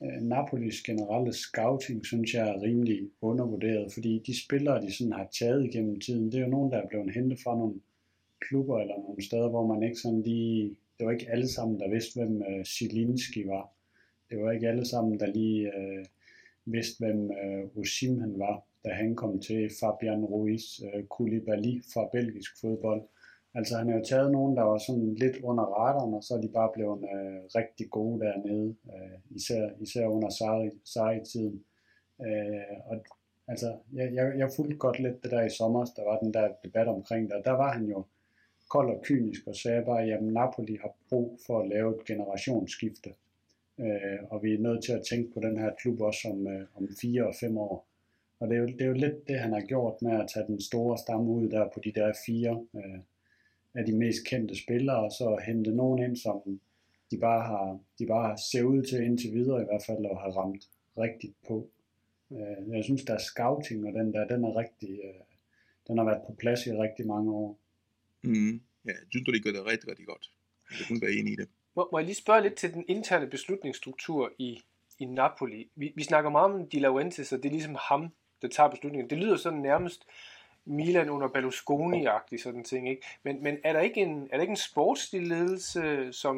øh, 0.03 0.23
Napolis 0.23 0.83
generelle 0.83 1.33
scouting, 1.33 2.07
synes 2.07 2.35
jeg 2.35 2.49
er 2.49 2.63
rimelig 2.63 3.11
undervurderet, 3.21 3.93
fordi 3.93 4.23
de 4.27 4.45
spillere, 4.45 4.83
de 4.83 4.97
sådan 4.97 5.13
har 5.13 5.29
taget 5.39 5.65
igennem 5.65 6.01
tiden, 6.01 6.27
det 6.33 6.35
er 6.35 6.45
jo 6.45 6.51
nogen, 6.57 6.73
der 6.73 6.79
er 6.79 6.89
blevet 6.89 7.15
hentet 7.15 7.39
fra 7.45 7.59
nogle 7.59 7.81
klubber 8.41 8.79
eller 8.79 8.97
nogle 8.97 9.25
steder, 9.25 9.49
hvor 9.49 9.67
man 9.67 9.83
ikke 9.83 9.97
sådan 9.97 10.23
lige, 10.23 10.77
det 10.99 11.07
var 11.07 11.13
ikke 11.13 11.31
alle 11.31 11.49
sammen, 11.49 11.81
der 11.81 11.91
vidste, 11.91 12.21
hvem 12.21 12.37
uh, 12.37 12.65
Zielinski 12.65 13.47
var. 13.47 13.73
Det 14.31 14.43
var 14.43 14.51
ikke 14.51 14.69
alle 14.69 14.87
sammen, 14.87 15.21
der 15.21 15.27
lige 15.27 15.67
uh, 15.67 16.05
vidste, 16.65 17.05
hvem 17.05 17.31
øh, 17.31 17.77
Osim 17.77 18.21
han 18.21 18.35
var 18.39 18.65
da 18.85 18.91
han 18.91 19.15
kom 19.15 19.41
til 19.41 19.71
Fabian 19.81 20.25
Ruiz 20.25 20.65
øh, 20.81 21.05
Koulibaly 21.05 21.83
fra 21.93 22.09
belgisk 22.13 22.61
fodbold. 22.61 23.03
Altså 23.55 23.77
han 23.79 23.89
har 23.89 23.99
jo 23.99 24.05
taget 24.05 24.33
nogen, 24.33 24.57
der 24.57 24.63
var 24.63 24.79
sådan 24.79 25.15
lidt 25.15 25.37
under 25.43 25.65
radaren, 25.65 26.15
og 26.15 26.23
så 26.25 26.35
er 26.35 26.41
de 26.41 26.49
bare 26.49 26.71
blevet 26.75 26.99
øh, 26.99 27.41
rigtig 27.59 27.91
gode 27.91 28.21
dernede, 28.21 28.77
øh, 28.95 29.19
især, 29.31 29.69
især 29.81 30.07
under 30.07 30.29
Sarri-tiden. 30.85 31.65
Øh, 32.27 32.77
og 32.87 32.97
altså, 33.49 33.77
jeg, 33.93 34.15
jeg, 34.15 34.39
jeg 34.39 34.51
fulgte 34.57 34.77
godt 34.77 34.99
lidt 34.99 35.23
det 35.23 35.31
der 35.31 35.43
i 35.43 35.51
sommer, 35.51 35.85
der 35.85 36.05
var 36.05 36.19
den 36.19 36.35
der 36.35 36.49
debat 36.65 36.89
omkring 36.89 37.29
det, 37.29 37.37
og 37.37 37.45
der 37.45 37.53
var 37.53 37.73
han 37.73 37.87
jo 37.87 38.05
kold 38.71 38.91
og 38.91 39.03
kynisk 39.03 39.47
og 39.47 39.57
sagde 39.57 39.83
bare, 39.85 40.03
at 40.03 40.23
Napoli 40.23 40.77
har 40.81 40.93
brug 41.09 41.39
for 41.47 41.61
at 41.61 41.69
lave 41.69 41.91
et 41.95 42.05
generationsskifte. 42.07 43.11
Øh, 43.81 44.19
og 44.31 44.43
vi 44.43 44.55
er 44.55 44.59
nødt 44.59 44.85
til 44.85 44.93
at 44.93 45.07
tænke 45.11 45.35
på 45.35 45.41
den 45.41 45.59
her 45.59 45.71
klub 45.81 46.01
også 46.01 46.29
om, 46.33 46.47
øh, 46.47 46.67
om 46.75 46.89
fire 47.01 47.27
og 47.27 47.35
fem 47.41 47.59
år. 47.59 47.87
Og 48.41 48.49
det 48.49 48.57
er, 48.57 48.61
jo, 48.61 48.67
det 48.67 48.83
er 48.83 48.87
jo 48.87 48.93
lidt 48.93 49.29
det, 49.29 49.39
han 49.39 49.53
har 49.53 49.61
gjort 49.61 50.03
med 50.03 50.13
at 50.13 50.29
tage 50.35 50.47
den 50.47 50.61
store 50.61 50.99
stamme 50.99 51.31
ud 51.31 51.49
der 51.49 51.69
på 51.75 51.81
de 51.85 51.93
der 51.93 52.13
fire 52.27 52.67
øh, 52.75 53.01
af 53.75 53.87
de 53.87 53.97
mest 53.97 54.27
kendte 54.27 54.55
spillere, 54.63 55.05
og 55.05 55.11
så 55.11 55.43
hente 55.47 55.77
nogen 55.77 56.03
ind, 56.03 56.17
som 56.17 56.61
de 57.11 57.19
bare 57.19 57.43
har, 57.47 57.79
de 57.99 58.07
bare 58.07 58.39
ser 58.39 58.63
ud 58.63 58.83
til 58.83 59.03
indtil 59.03 59.33
videre 59.33 59.63
i 59.63 59.65
hvert 59.65 59.85
fald 59.87 60.05
at 60.11 60.19
have 60.23 60.37
ramt 60.37 60.69
rigtigt 60.99 61.35
på. 61.49 61.71
Øh, 62.33 62.77
jeg 62.77 62.85
synes, 62.85 63.05
der 63.05 63.15
er 63.15 63.19
scouting, 63.19 63.87
og 63.87 63.93
den 63.93 64.13
der, 64.13 64.27
den 64.27 64.45
er 64.45 64.57
rigtig, 64.57 64.91
øh, 64.91 65.23
den 65.89 65.99
har 65.99 66.05
været 66.05 66.23
på 66.27 66.35
plads 66.39 66.67
i 66.67 66.71
rigtig 66.71 67.07
mange 67.07 67.33
år. 67.33 67.59
Mm. 68.23 68.61
Ja, 68.85 68.93
Giuntoli 69.11 69.39
gør 69.39 69.53
det 69.53 69.67
rigtig, 69.67 69.89
rigtig 69.89 70.07
godt. 70.07 70.31
Jeg 70.71 70.77
kan 70.79 70.87
kun 70.89 71.03
være 71.03 71.13
enig 71.13 71.33
i 71.33 71.37
det. 71.37 71.49
Må, 71.77 71.89
må 71.93 71.99
jeg 71.99 72.07
lige 72.07 72.17
spørge 72.17 72.43
lidt 72.43 72.55
til 72.55 72.75
den 72.75 72.85
interne 72.89 73.27
beslutningsstruktur 73.27 74.33
i, 74.39 74.61
i 74.99 75.05
Napoli? 75.05 75.71
Vi, 75.77 75.93
vi 75.97 76.03
snakker 76.03 76.31
meget 76.31 76.53
om 76.53 76.69
De 76.69 76.81
Laurentiis, 76.81 77.33
og 77.33 77.43
det 77.43 77.49
er 77.49 77.53
ligesom 77.53 77.77
ham, 77.89 78.09
der 78.43 78.49
tager 78.49 78.71
beslutningen. 78.71 79.11
Det 79.11 79.19
lyder 79.19 79.37
sådan 79.37 79.59
nærmest 79.59 80.05
Milan 80.65 81.11
under 81.11 81.29
Berlusconi-agtig 81.29 82.43
sådan 82.43 82.65
ting, 82.65 82.89
ikke? 82.89 83.03
Men, 83.25 83.43
men 83.43 83.57
er 83.65 83.73
der 83.73 83.81
ikke 83.81 84.01
en, 84.01 84.29
er 84.33 84.37
der 84.37 84.41
ikke 84.41 84.51
en 84.51 84.57
sportslig 84.57 85.27
ledelse, 85.27 86.13
som, 86.13 86.37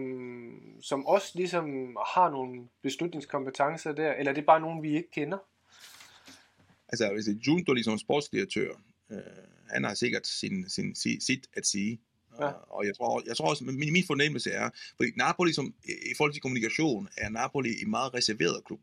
som 0.82 1.06
også 1.06 1.32
ligesom 1.34 1.96
har 2.14 2.30
nogle 2.30 2.68
beslutningskompetencer 2.82 3.92
der, 3.92 4.12
eller 4.12 4.30
er 4.30 4.34
det 4.34 4.46
bare 4.46 4.60
nogen, 4.60 4.82
vi 4.82 4.96
ikke 4.96 5.10
kender? 5.10 5.38
Altså, 6.88 7.12
hvis 7.12 7.24
det 7.24 7.36
er 7.36 7.40
Junto 7.46 7.72
ligesom 7.72 7.98
sportsdirektør, 7.98 8.70
øh, 9.10 9.18
han 9.70 9.84
har 9.84 9.94
sikkert 9.94 10.26
sin, 10.26 10.68
sin, 10.68 10.94
sin, 10.94 11.20
sit 11.20 11.46
at 11.56 11.66
sige. 11.66 12.00
Ja. 12.40 12.50
Og 12.70 12.86
jeg 12.86 12.96
tror, 12.96 13.22
jeg 13.26 13.36
tror 13.36 13.48
også, 13.50 13.64
min, 13.64 13.92
min 13.92 14.04
fornemmelse 14.06 14.50
er, 14.50 14.70
fordi 14.96 15.10
Napoli 15.16 15.52
som, 15.52 15.74
i 15.84 16.14
forhold 16.16 16.32
til 16.32 16.42
kommunikation, 16.42 17.08
er 17.16 17.28
Napoli 17.28 17.82
en 17.82 17.90
meget 17.90 18.14
reserveret 18.14 18.64
klub 18.64 18.80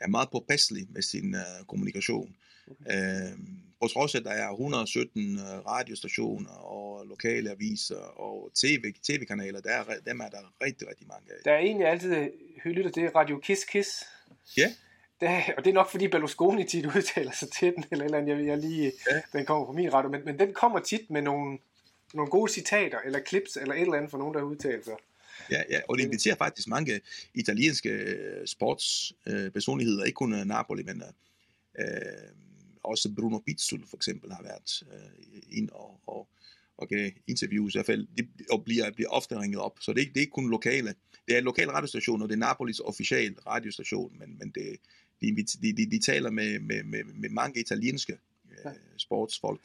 er 0.00 0.08
meget 0.08 0.28
påpasselig 0.32 0.86
med 0.90 1.02
sin 1.02 1.34
uh, 1.34 1.66
kommunikation. 1.66 2.36
Okay. 2.70 3.32
Uh, 3.32 3.38
på 3.80 3.88
trods 3.88 4.14
af, 4.14 4.18
at 4.18 4.24
der 4.24 4.30
er 4.30 4.50
117 4.50 5.38
uh, 5.38 5.40
øh, 5.40 5.66
radiostationer 5.66 6.50
og 6.50 7.06
lokale 7.06 7.50
aviser 7.50 8.20
og 8.20 8.50
TV, 8.54 8.92
tv-kanaler, 9.02 9.60
der 9.60 9.70
er, 9.70 9.84
dem 10.06 10.20
er 10.20 10.28
der 10.28 10.54
rigtig, 10.62 10.88
rigtig 10.88 11.06
mange 11.06 11.26
af. 11.30 11.36
Der 11.44 11.52
er 11.52 11.58
egentlig 11.58 11.86
altid 11.88 12.30
hyldet, 12.64 12.94
det 12.94 13.04
er 13.04 13.10
Radio 13.16 13.38
Kiss 13.38 13.64
Kiss. 13.64 14.04
Ja. 14.56 14.68
Det, 15.20 15.28
og 15.56 15.64
det 15.64 15.70
er 15.70 15.74
nok 15.74 15.90
fordi 15.90 16.08
Berlusconi 16.08 16.64
tit 16.64 16.86
udtaler 16.96 17.32
sig 17.32 17.48
til 17.50 17.74
den, 17.74 17.84
eller, 17.90 18.04
eller 18.04 18.18
andet, 18.18 18.38
jeg, 18.38 18.46
jeg 18.46 18.58
lige, 18.58 18.92
ja. 19.10 19.38
den 19.38 19.46
kommer 19.46 19.66
på 19.66 19.72
min 19.72 19.92
radio, 19.92 20.10
men, 20.10 20.24
men 20.24 20.38
den 20.38 20.54
kommer 20.54 20.78
tit 20.78 21.10
med 21.10 21.22
nogle, 21.22 21.58
nogle 22.14 22.30
gode 22.30 22.52
citater, 22.52 22.98
eller 22.98 23.20
clips, 23.28 23.56
eller 23.56 23.74
et 23.74 23.80
eller 23.80 23.94
andet 23.94 24.10
for 24.10 24.18
nogen, 24.18 24.34
der 24.34 24.42
udtaler 24.42 24.84
sig. 24.84 24.96
Ja, 25.50 25.62
ja, 25.70 25.80
og 25.88 25.98
det 25.98 26.04
inviterer 26.04 26.36
faktisk 26.36 26.68
mange 26.68 27.00
italienske 27.34 27.88
øh, 27.88 28.46
sportspersonligheder, 28.46 30.00
øh, 30.00 30.06
ikke 30.06 30.16
kun 30.16 30.34
øh, 30.34 30.44
Napoli, 30.44 30.82
men 30.82 31.02
øh, 31.78 31.86
også 32.82 33.14
Bruno 33.16 33.38
Pizzul 33.38 33.86
for 33.86 33.96
eksempel 33.96 34.32
har 34.32 34.42
været 34.42 34.82
øh, 34.92 35.42
ind 35.50 35.70
og, 35.70 36.00
og, 36.06 36.28
og 36.76 36.88
gav 36.88 37.10
interviews 37.26 37.74
i 37.74 37.78
hvert 37.78 37.86
fald, 37.86 38.06
de, 38.18 38.28
og 38.50 38.64
bliver, 38.64 38.90
bliver 38.90 39.10
ofte 39.10 39.40
ringet 39.40 39.60
op. 39.60 39.76
Så 39.80 39.92
det 39.92 39.98
er, 39.98 40.00
ikke, 40.00 40.12
det 40.12 40.20
er 40.20 40.22
ikke 40.22 40.32
kun 40.32 40.50
lokale. 40.50 40.94
Det 41.26 41.34
er 41.34 41.38
en 41.38 41.44
lokal 41.44 41.70
radiostation, 41.70 42.22
og 42.22 42.28
det 42.28 42.34
er 42.34 42.38
Napolis 42.38 42.80
official 42.80 43.34
radiostation, 43.46 44.18
men, 44.18 44.38
men 44.38 44.50
det, 44.50 44.76
de, 45.20 45.36
de, 45.62 45.72
de, 45.72 45.90
de 45.90 45.98
taler 45.98 46.30
med, 46.30 46.58
med, 46.58 46.82
med, 46.82 47.04
med 47.04 47.28
mange 47.28 47.60
italienske 47.60 48.18
øh, 48.64 48.72
sportsfolk. 48.96 49.60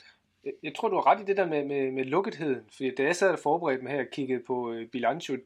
Jeg 0.64 0.76
tror, 0.76 0.90
du 0.90 0.96
har 0.96 1.08
ret 1.08 1.22
i 1.22 1.26
det 1.26 1.38
der 1.38 1.48
med, 1.48 1.66
med, 1.66 1.92
med 1.92 2.06
lukketheden, 2.06 2.62
fordi 2.72 2.96
da 2.96 3.04
jeg 3.04 3.16
sad 3.16 3.32
og 3.32 3.40
forberedte 3.40 3.84
mig 3.84 3.92
her 3.92 4.00
og 4.00 4.10
kiggede 4.12 4.44
på 4.48 4.72
øh, 4.72 4.88
Bilancio, 4.88 5.38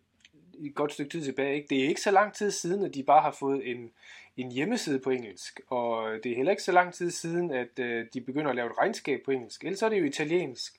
et 0.59 0.75
godt 0.75 0.93
stykke 0.93 1.11
tid 1.11 1.23
tilbage. 1.23 1.55
Ikke? 1.55 1.67
Det 1.69 1.83
er 1.83 1.87
ikke 1.87 2.01
så 2.01 2.11
lang 2.11 2.33
tid 2.33 2.51
siden, 2.51 2.83
at 2.83 2.93
de 2.93 3.03
bare 3.03 3.21
har 3.21 3.31
fået 3.31 3.71
en, 3.71 3.91
en 4.37 4.51
hjemmeside 4.51 4.99
på 4.99 5.09
engelsk, 5.09 5.61
og 5.67 6.19
det 6.23 6.31
er 6.31 6.35
heller 6.35 6.51
ikke 6.51 6.63
så 6.63 6.71
lang 6.71 6.93
tid 6.93 7.11
siden, 7.11 7.51
at 7.51 7.79
øh, 7.79 8.05
de 8.13 8.21
begynder 8.21 8.49
at 8.49 8.55
lave 8.55 8.69
et 8.69 8.77
regnskab 8.77 9.21
på 9.25 9.31
engelsk. 9.31 9.63
Ellers 9.63 9.81
er 9.81 9.89
det 9.89 9.99
jo 9.99 10.05
italiensk. 10.05 10.75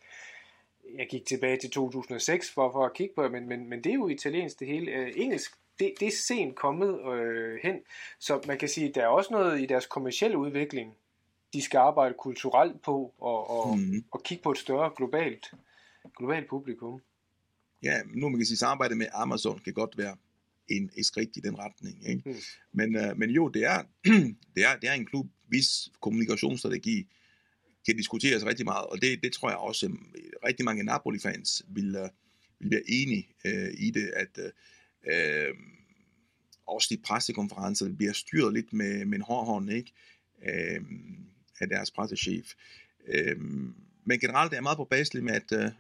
Jeg 0.99 1.07
gik 1.11 1.27
tilbage 1.27 1.57
til 1.57 1.71
2006 1.71 2.51
for, 2.51 2.73
for 2.73 2.85
at 2.85 2.95
kigge 2.95 3.15
på 3.15 3.23
det, 3.23 3.33
men, 3.33 3.49
men, 3.49 3.69
men 3.69 3.85
det 3.85 3.91
er 3.91 3.95
jo 3.95 4.09
italiensk 4.09 4.61
det 4.61 4.69
hele. 4.69 4.91
Øh, 4.91 5.13
engelsk, 5.17 5.53
det, 5.79 5.95
det 6.01 6.09
er 6.09 6.13
sent 6.13 6.57
kommet 6.57 7.13
øh, 7.13 7.59
hen, 7.63 7.81
så 8.19 8.41
man 8.47 8.59
kan 8.59 8.69
sige, 8.69 8.89
at 8.89 8.95
der 8.95 9.03
er 9.03 9.07
også 9.07 9.33
noget 9.33 9.61
i 9.61 9.67
deres 9.67 9.87
kommercielle 9.87 10.39
udvikling, 10.39 10.97
de 11.53 11.63
skal 11.63 11.79
arbejde 11.79 12.15
kulturelt 12.19 12.83
på 12.83 13.15
og, 13.19 13.51
og, 13.51 13.79
mm. 13.79 14.05
og 14.11 14.23
kigge 14.23 14.43
på 14.43 14.51
et 14.51 14.59
større 14.59 14.91
globalt, 14.97 15.55
globalt 16.19 16.49
publikum 16.49 17.01
ja, 17.83 18.03
nu 18.15 18.29
man 18.29 18.39
kan 18.39 18.47
sige, 18.47 18.57
samarbejde 18.57 18.95
med 18.95 19.07
Amazon 19.13 19.59
kan 19.59 19.73
godt 19.73 19.99
være 19.99 20.17
en, 20.69 20.91
et 20.97 21.07
skridt 21.07 21.37
i 21.37 21.41
den 21.41 21.59
retning. 21.59 22.09
Ikke? 22.09 22.23
Mm. 22.31 22.37
Men, 22.73 22.97
uh, 22.97 23.19
men 23.19 23.31
jo, 23.31 23.49
det 23.49 23.65
er, 23.65 23.83
det, 24.55 24.65
er, 24.65 24.77
det 24.81 24.89
er 24.89 24.93
en 24.93 25.07
klub, 25.07 25.27
hvis 25.49 25.91
kommunikationsstrategi 26.01 27.07
kan 27.87 27.97
diskuteres 27.97 28.47
rigtig 28.47 28.65
meget, 28.65 28.87
og 28.87 29.03
det, 29.03 29.23
det 29.23 29.33
tror 29.33 29.49
jeg 29.49 29.59
også, 29.59 29.87
at 29.87 29.93
rigtig 30.49 30.65
mange 30.65 30.83
Napoli-fans 30.83 31.63
vil, 31.69 31.97
uh, 31.97 32.09
vil 32.59 32.71
være 32.71 32.83
enige 32.89 33.29
uh, 33.45 33.71
i 33.79 33.91
det, 33.91 34.13
at 34.17 34.39
uh, 34.39 35.59
også 36.67 36.89
de 36.91 37.03
pressekonferencer 37.03 37.95
bliver 37.97 38.13
styret 38.13 38.53
lidt 38.53 38.73
med, 38.73 39.05
med 39.05 39.19
en 39.19 39.25
hård 39.25 39.47
hånd, 39.47 39.71
ikke? 39.71 39.93
Uh, 40.43 40.87
af 41.61 41.69
deres 41.69 41.91
pressechef. 41.91 42.53
Uh, 43.01 43.43
men 44.05 44.21
generelt 44.21 44.53
er 44.53 44.57
jeg 44.57 44.63
meget 44.63 44.77
på 44.77 44.85
baselig 44.85 45.25
med, 45.25 45.35
at 45.35 45.53
uh, 45.53 45.73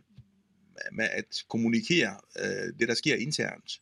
med 0.93 1.09
at 1.13 1.45
kommunikere 1.49 2.17
øh, 2.39 2.79
det, 2.79 2.89
der 2.89 2.95
sker 2.95 3.17
internt. 3.17 3.81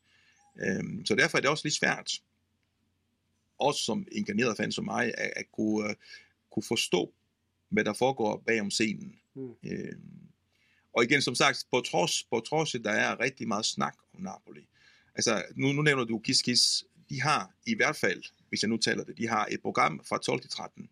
Øhm, 0.60 1.06
så 1.06 1.14
derfor 1.14 1.38
er 1.38 1.40
det 1.40 1.50
også 1.50 1.64
lidt 1.64 1.74
svært, 1.74 2.12
også 3.58 3.80
som 3.80 4.06
inkarneret 4.12 4.56
fan 4.56 4.72
som 4.72 4.84
mig, 4.84 5.14
at, 5.18 5.32
at 5.36 5.44
kunne, 5.52 5.84
uh, 5.84 5.94
kunne 6.52 6.62
forstå, 6.62 7.12
hvad 7.68 7.84
der 7.84 7.92
foregår 7.92 8.42
bag 8.46 8.60
om 8.60 8.70
scenen. 8.70 9.18
Mm. 9.34 9.50
Øhm, 9.66 10.28
og 10.92 11.04
igen, 11.04 11.22
som 11.22 11.34
sagt, 11.34 11.66
på 11.70 11.80
trods, 11.80 12.24
på 12.24 12.40
trods 12.40 12.72
der 12.72 12.90
er 12.90 13.20
rigtig 13.20 13.48
meget 13.48 13.64
snak 13.64 13.96
om 14.14 14.22
Napoli. 14.22 14.68
Altså, 15.14 15.44
nu, 15.56 15.72
nu 15.72 15.82
nævner 15.82 16.04
du 16.04 16.18
Kiss 16.18 16.42
Kiss. 16.42 16.84
De 17.10 17.22
har 17.22 17.50
i 17.66 17.74
hvert 17.74 17.96
fald, 17.96 18.22
hvis 18.48 18.62
jeg 18.62 18.68
nu 18.68 18.76
taler 18.76 19.04
det, 19.04 19.18
de 19.18 19.28
har 19.28 19.46
et 19.50 19.62
program 19.62 20.04
fra 20.08 20.18
12 20.18 20.40
til 20.40 20.50
13, 20.50 20.88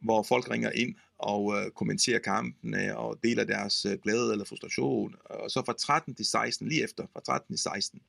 hvor 0.00 0.22
folk 0.22 0.50
ringer 0.50 0.70
ind 0.70 0.94
og 1.18 1.54
øh, 1.56 1.70
kommenterer 1.70 2.18
kampene 2.18 2.86
øh, 2.86 2.96
og 2.96 3.18
deler 3.22 3.44
deres 3.44 3.86
øh, 3.86 3.98
glæde 4.02 4.32
eller 4.32 4.44
frustration. 4.44 5.14
Og 5.24 5.50
så 5.50 5.62
fra 5.66 5.72
13 5.72 6.14
til 6.14 6.26
16, 6.26 6.68
lige 6.68 6.84
efter, 6.84 7.06
fra 7.12 7.20
13 7.20 7.56
til 7.56 7.62
16. 7.62 8.00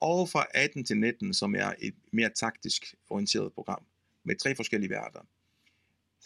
Og 0.00 0.28
fra 0.28 0.46
18 0.54 0.84
til 0.84 0.96
19, 0.96 1.34
som 1.34 1.54
er 1.54 1.72
et 1.78 1.94
mere 2.12 2.30
taktisk 2.34 2.94
orienteret 3.10 3.52
program 3.52 3.82
med 4.24 4.36
tre 4.36 4.54
forskellige 4.56 4.90
værter. 4.90 5.20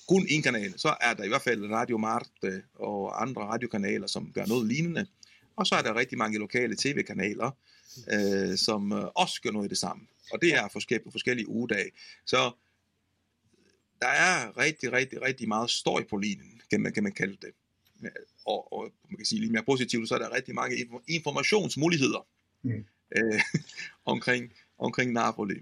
Kun 0.08 0.26
en 0.28 0.42
kanal, 0.42 0.78
så 0.78 0.94
er 1.00 1.14
der 1.14 1.24
i 1.24 1.28
hvert 1.28 1.42
fald 1.42 1.70
Radio 1.70 1.98
Marte 1.98 2.30
øh, 2.42 2.60
og 2.74 3.22
andre 3.22 3.42
radiokanaler, 3.42 4.06
som 4.06 4.32
gør 4.32 4.46
noget 4.46 4.66
lignende. 4.66 5.06
Og 5.56 5.66
så 5.66 5.74
er 5.74 5.82
der 5.82 5.94
rigtig 5.94 6.18
mange 6.18 6.38
lokale 6.38 6.76
tv-kanaler, 6.76 7.50
øh, 8.12 8.56
som 8.58 8.92
øh, 8.92 9.04
også 9.14 9.42
gør 9.42 9.50
noget 9.50 9.64
af 9.64 9.68
det 9.68 9.78
samme. 9.78 10.06
Og 10.32 10.42
det 10.42 10.54
er 10.54 10.68
forskellige, 10.68 11.04
på 11.04 11.10
forskellige 11.10 11.48
ugedage. 11.48 11.90
Så 12.26 12.52
der 14.00 14.06
er 14.06 14.58
rigtig, 14.58 14.92
rigtig, 14.92 15.22
rigtig 15.22 15.48
meget 15.48 15.70
støj 15.70 16.04
på 16.10 16.16
linjen, 16.16 16.60
kan 16.70 16.80
man, 16.80 16.92
kan 16.92 17.02
man 17.02 17.12
kalde 17.12 17.36
det. 17.42 17.50
Og, 18.46 18.72
og 18.72 18.92
man 19.10 19.16
kan 19.16 19.26
sige 19.26 19.40
lidt 19.40 19.52
mere 19.52 19.62
positivt, 19.62 20.08
så 20.08 20.14
er 20.14 20.18
der 20.18 20.34
rigtig 20.34 20.54
mange 20.54 20.76
informationsmuligheder 21.08 22.26
mm. 22.62 22.84
øh, 23.16 23.40
omkring, 24.14 24.52
omkring 24.78 25.12
Napoli. 25.12 25.54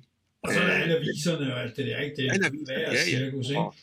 Og 0.43 0.53
så 0.53 0.61
er 0.61 0.67
der 0.67 0.75
alle 0.75 0.97
aviserne 0.97 1.55
og 1.55 1.61
alt 1.63 1.77
det 1.77 1.87
der, 1.87 2.01
ikke? 2.01 2.17
Det 2.17 2.27
er 2.27 2.33
alle 2.33 2.47
aviserne, 2.47 2.81
ja, 2.81 2.93
ja. 2.93 3.05
Cirkus, 3.05 3.49
ikke? 3.49 3.61
Og 3.61 3.75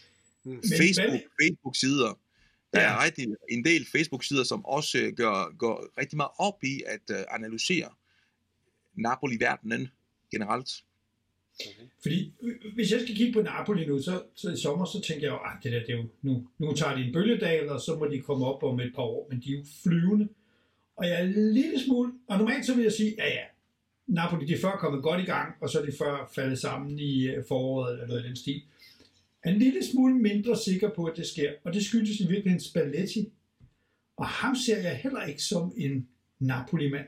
Facebook, 0.78 1.22
Facebook-sider. 1.42 2.20
Der 2.74 2.82
ja. 2.82 2.88
er 2.88 3.04
rigtig, 3.04 3.28
en 3.50 3.66
del 3.66 3.88
Facebook-sider, 3.92 4.44
som 4.44 4.66
også 4.66 5.14
gør, 5.16 5.58
går 5.58 5.88
rigtig 5.98 6.18
meget 6.18 6.32
op 6.38 6.64
i 6.64 6.84
at 6.88 7.02
uh, 7.10 7.36
analysere 7.36 7.90
Napoli-verdenen 8.94 9.88
generelt. 10.32 10.70
Okay. 11.60 11.86
Fordi 12.02 12.34
øh, 12.42 12.74
hvis 12.74 12.92
jeg 12.92 13.02
skal 13.02 13.16
kigge 13.16 13.34
på 13.34 13.42
Napoli 13.42 13.86
nu, 13.86 14.02
så, 14.02 14.24
så 14.36 14.52
i 14.52 14.58
sommer, 14.58 14.86
så 14.86 15.02
tænker 15.02 15.28
jeg 15.28 15.32
jo, 15.32 15.36
at 15.36 15.42
ah, 15.46 15.64
det 15.64 15.72
der, 15.72 15.80
det 15.80 15.90
er 15.90 15.98
jo, 15.98 16.06
nu, 16.22 16.48
nu 16.58 16.74
tager 16.74 16.96
de 16.96 17.04
en 17.04 17.14
bølgedal, 17.14 17.70
og 17.70 17.82
så 17.82 17.96
må 17.96 18.06
de 18.06 18.20
komme 18.20 18.46
op 18.46 18.64
om 18.64 18.80
et 18.80 18.92
par 18.96 19.04
år, 19.04 19.28
men 19.30 19.42
de 19.42 19.54
er 19.54 19.58
jo 19.58 19.64
flyvende. 19.84 20.28
Og 20.96 21.08
jeg 21.08 21.22
er 21.22 21.24
en 21.24 21.54
lille 21.54 21.80
smule, 21.86 22.12
og 22.28 22.38
normalt 22.38 22.66
så 22.66 22.76
vil 22.76 22.84
jeg 22.84 22.92
sige, 22.92 23.16
ja 23.18 23.28
ja, 23.28 23.44
Napoli 24.08 24.46
de 24.46 24.54
er 24.54 24.62
før 24.62 24.78
kommet 24.78 25.04
godt 25.04 25.22
i 25.22 25.26
gang, 25.26 25.56
og 25.62 25.70
så 25.70 25.80
er 25.82 25.86
de 25.86 25.92
før 25.98 26.32
faldet 26.36 26.60
sammen 26.60 27.00
i 27.00 27.28
øh, 27.28 27.44
foråret 27.48 27.94
eller 27.94 28.08
noget 28.08 28.24
i 28.24 28.28
den 28.28 28.36
stil. 28.36 28.62
Jeg 29.46 29.52
er 29.52 29.54
en 29.54 29.60
lille 29.60 29.86
smule 29.86 30.14
mindre 30.14 30.58
sikker 30.58 30.90
på, 30.90 31.06
at 31.06 31.18
det 31.18 31.28
sker, 31.28 31.52
og 31.64 31.74
det 31.74 31.86
skyldes 31.86 32.20
i 32.20 32.28
virkeligheden 32.28 32.60
Spalletti. 32.60 33.32
Og 34.18 34.28
ham 34.28 34.56
ser 34.56 34.78
jeg 34.78 34.98
heller 34.98 35.24
ikke 35.24 35.44
som 35.44 35.74
en 35.78 36.08
Napoli-mand 36.40 37.06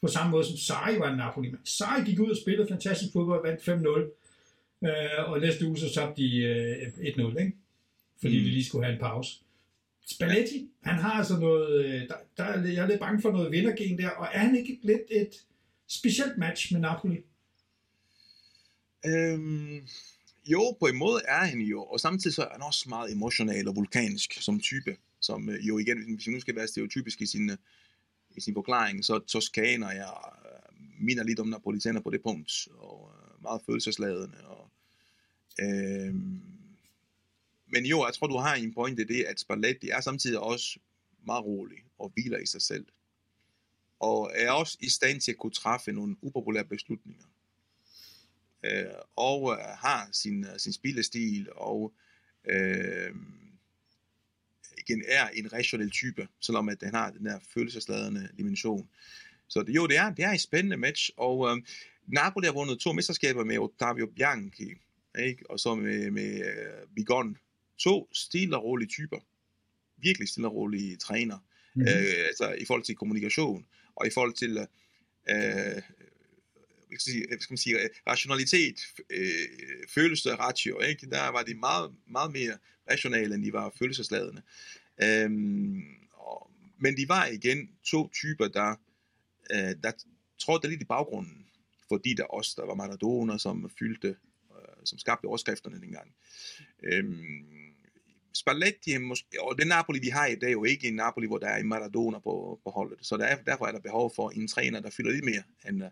på 0.00 0.08
samme 0.08 0.30
måde 0.30 0.46
som 0.46 0.56
Sarri 0.56 0.98
var 0.98 1.10
en 1.10 1.16
Napoli. 1.16 1.50
Men 1.50 1.60
Sarri 1.64 2.04
gik 2.04 2.20
ud 2.20 2.30
og 2.30 2.36
spillede 2.36 2.68
fantastisk 2.68 3.12
fodbold, 3.12 3.46
vandt 3.46 3.68
5-0, 3.68 4.88
øh, 4.88 5.30
og 5.30 5.40
næste 5.40 5.66
uge 5.66 5.78
så 5.78 5.94
tabte 5.94 6.22
de 6.22 6.36
øh, 6.36 6.86
1-0, 6.86 7.38
ikke? 7.40 7.52
fordi 8.20 8.38
mm. 8.38 8.44
de 8.44 8.50
lige 8.50 8.64
skulle 8.64 8.84
have 8.84 8.94
en 8.94 9.00
pause. 9.00 9.38
Spalletti, 10.06 10.68
han 10.82 10.98
har 10.98 11.12
altså 11.12 11.38
noget, 11.38 11.84
øh, 11.84 12.08
der, 12.08 12.14
der, 12.36 12.68
jeg 12.68 12.82
er 12.82 12.86
lidt 12.86 13.00
bange 13.00 13.22
for 13.22 13.32
noget 13.32 13.52
vindergen 13.52 13.98
der, 13.98 14.10
og 14.10 14.28
er 14.32 14.38
han 14.38 14.56
ikke 14.56 14.78
lidt 14.82 15.02
et 15.10 15.30
specielt 15.86 16.38
match 16.38 16.72
med 16.72 16.80
Napoli? 16.80 17.16
Øhm, 19.06 19.80
jo, 20.46 20.76
på 20.80 20.86
en 20.86 20.96
måde 20.96 21.20
er 21.28 21.44
han 21.44 21.60
jo, 21.60 21.84
og 21.84 22.00
samtidig 22.00 22.34
så 22.34 22.42
er 22.42 22.52
han 22.52 22.62
også 22.62 22.88
meget 22.88 23.12
emotionel 23.12 23.68
og 23.68 23.76
vulkansk 23.76 24.32
som 24.42 24.60
type, 24.60 24.96
som 25.20 25.48
øh, 25.48 25.68
jo 25.68 25.78
igen, 25.78 26.14
hvis 26.14 26.26
vi 26.26 26.32
nu 26.32 26.40
skal 26.40 26.56
være 26.56 26.68
stereotypisk 26.68 27.20
i 27.20 27.26
sin, 27.26 27.50
i 28.36 28.40
sin 28.40 28.54
forklaring, 28.54 29.04
så 29.04 29.18
toskaner 29.18 29.90
jeg 29.90 30.14
øh, 30.44 31.04
minder 31.04 31.24
lidt 31.24 31.40
om 31.40 31.48
napolitaner 31.48 32.00
på 32.00 32.10
det 32.10 32.22
punkt, 32.22 32.68
og 32.78 33.12
øh, 33.14 33.42
meget 33.42 33.62
følelsesladende. 33.66 34.46
Og, 34.46 34.70
øh, 35.60 36.14
men 37.66 37.86
jo, 37.86 38.04
jeg 38.06 38.14
tror, 38.14 38.26
du 38.26 38.36
har 38.36 38.54
en 38.54 38.74
pointe 38.74 39.02
i 39.02 39.04
det, 39.04 39.24
at 39.24 39.40
Spalletti 39.40 39.88
er 39.88 40.00
samtidig 40.00 40.40
også 40.40 40.78
meget 41.26 41.44
rolig 41.44 41.78
og 41.98 42.12
hviler 42.14 42.38
i 42.38 42.46
sig 42.46 42.62
selv. 42.62 42.86
Og 44.00 44.30
er 44.34 44.50
også 44.50 44.78
i 44.80 44.88
stand 44.88 45.20
til 45.20 45.32
at 45.32 45.38
kunne 45.38 45.52
træffe 45.52 45.92
nogle 45.92 46.16
upopulære 46.22 46.64
beslutninger. 46.64 47.24
Øh, 48.64 48.84
og 49.16 49.52
øh, 49.52 49.58
har 49.58 50.08
sin, 50.12 50.46
sin 50.58 50.72
spillestil 50.72 51.48
og 51.56 51.92
øh, 52.44 53.14
igen 54.90 55.04
er 55.08 55.28
en 55.28 55.52
rationel 55.52 55.90
type, 55.90 56.28
selvom 56.40 56.68
at 56.68 56.80
den 56.80 56.94
har 56.94 57.10
den 57.10 57.26
der 57.26 57.38
følelsesladende 57.54 58.28
dimension. 58.38 58.88
Så 59.48 59.62
det, 59.62 59.74
jo, 59.74 59.86
det 59.86 59.96
er, 59.96 60.14
det 60.14 60.24
er 60.24 60.30
et 60.30 60.40
spændende 60.40 60.76
match, 60.76 61.10
og 61.16 61.50
øh, 61.50 61.62
Napoli 62.06 62.46
har 62.46 62.52
vundet 62.52 62.78
to 62.78 62.92
mesterskaber 62.92 63.44
med 63.44 63.58
Ottavio 63.58 64.06
Bianchi, 64.06 64.74
ikke? 65.18 65.50
og 65.50 65.60
så 65.60 65.74
med, 65.74 66.10
med 66.10 66.40
uh, 66.40 66.94
Bigon. 66.94 67.36
To 67.78 68.08
stille 68.12 68.56
og 68.56 68.64
rolige 68.64 68.88
typer. 68.88 69.18
Virkelig 69.96 70.28
stille 70.28 70.48
og 70.48 70.54
rolige 70.54 70.96
træner. 70.96 71.38
Mm-hmm. 71.74 71.88
Øh, 71.88 72.26
altså 72.26 72.52
i 72.52 72.64
forhold 72.64 72.84
til 72.84 72.94
kommunikation, 72.94 73.66
og 73.96 74.06
i 74.06 74.10
forhold 74.10 74.32
til 74.32 74.58
øh, 75.30 75.82
hvad 76.88 76.98
skal, 76.98 77.12
sige, 77.12 77.26
skal 77.40 77.52
man 77.52 77.58
sige, 77.58 77.76
rationalitet, 78.06 78.80
øh, 79.10 79.28
følelse 79.88 80.34
ratio, 80.34 80.80
ikke? 80.80 81.06
der 81.06 81.28
var 81.28 81.42
de 81.42 81.54
meget, 81.54 81.94
meget 82.06 82.32
mere 82.32 82.58
rationale, 82.90 83.34
end 83.34 83.44
de 83.44 83.52
var 83.52 83.72
følelsesladende. 83.78 84.42
Øhm, 85.02 85.82
og, 86.12 86.50
men 86.78 86.96
de 86.96 87.08
var 87.08 87.26
igen 87.26 87.70
to 87.84 88.08
typer, 88.08 88.48
der, 88.48 88.76
øh, 89.50 89.74
der 89.82 89.92
trådte 90.38 90.68
lidt 90.68 90.82
i 90.82 90.84
baggrunden, 90.84 91.46
fordi 91.88 92.14
der 92.14 92.24
også 92.24 92.54
der 92.56 92.66
var 92.66 92.74
Maradona, 92.74 93.38
som 93.38 93.70
fyldte, 93.78 94.08
øh, 94.08 94.84
som 94.84 94.98
skabte 94.98 95.26
overskrifterne 95.26 95.80
dengang. 95.80 96.14
Øhm, 96.82 97.74
Spalletti, 98.32 98.98
måske, 98.98 99.42
og 99.42 99.58
det 99.58 99.66
Napoli, 99.66 99.98
vi 99.98 100.08
har 100.08 100.26
i 100.26 100.34
dag, 100.34 100.48
er 100.48 100.52
jo 100.52 100.64
ikke 100.64 100.88
en 100.88 100.94
Napoli, 100.94 101.26
hvor 101.26 101.38
der 101.38 101.48
er 101.48 101.56
en 101.56 101.68
Maradona 101.68 102.18
på, 102.18 102.60
på 102.64 102.70
holdet. 102.70 102.98
Så 103.02 103.16
der 103.16 103.24
er, 103.24 103.42
derfor 103.42 103.66
er 103.66 103.72
der 103.72 103.80
behov 103.80 104.12
for 104.16 104.30
en 104.30 104.48
træner, 104.48 104.80
der 104.80 104.90
fylder 104.90 105.10
lidt 105.10 105.24
mere, 105.24 105.42
end 105.68 105.82
uh, 105.82 105.88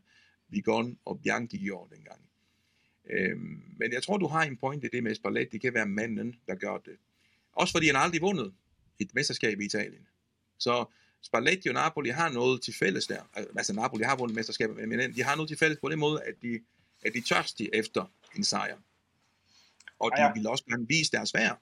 Vigon 0.48 0.98
og 1.04 1.20
Bianchi 1.22 1.58
gjorde 1.58 1.94
dengang. 1.94 2.20
Øhm, 3.10 3.62
men 3.78 3.92
jeg 3.92 4.02
tror, 4.02 4.16
du 4.16 4.26
har 4.26 4.42
en 4.42 4.56
point 4.56 4.84
i 4.84 4.88
det 4.92 5.02
med 5.02 5.14
Spalletti. 5.14 5.52
Det 5.52 5.60
kan 5.60 5.74
være 5.74 5.86
manden, 5.86 6.36
der 6.46 6.54
gør 6.54 6.76
det. 6.76 6.96
Også 7.52 7.72
fordi 7.72 7.86
han 7.86 7.96
aldrig 7.96 8.20
vundet 8.20 8.54
et 8.98 9.14
mesterskab 9.14 9.60
i 9.60 9.64
Italien. 9.64 10.06
Så 10.58 10.84
Spalletti 11.22 11.68
og 11.68 11.74
Napoli 11.74 12.10
har 12.10 12.28
noget 12.28 12.62
til 12.62 12.74
fælles 12.78 13.06
der. 13.06 13.22
Altså 13.56 13.72
Napoli 13.72 14.04
har 14.04 14.16
vundet 14.16 14.34
mesterskabet, 14.34 14.88
men 14.88 15.14
de 15.14 15.22
har 15.22 15.36
noget 15.36 15.48
til 15.48 15.58
fælles 15.58 15.78
på 15.82 15.88
den 15.88 15.98
måde, 15.98 16.22
at 16.22 16.34
de, 16.42 16.60
at 17.04 17.12
de 17.14 17.20
tørstige 17.20 17.74
efter 17.74 18.12
en 18.36 18.44
sejr. 18.44 18.76
Og 19.98 20.10
de 20.16 20.22
ja. 20.22 20.32
vil 20.32 20.46
også 20.46 20.64
gerne 20.64 20.88
vise 20.88 21.10
deres 21.10 21.34
værd. 21.34 21.60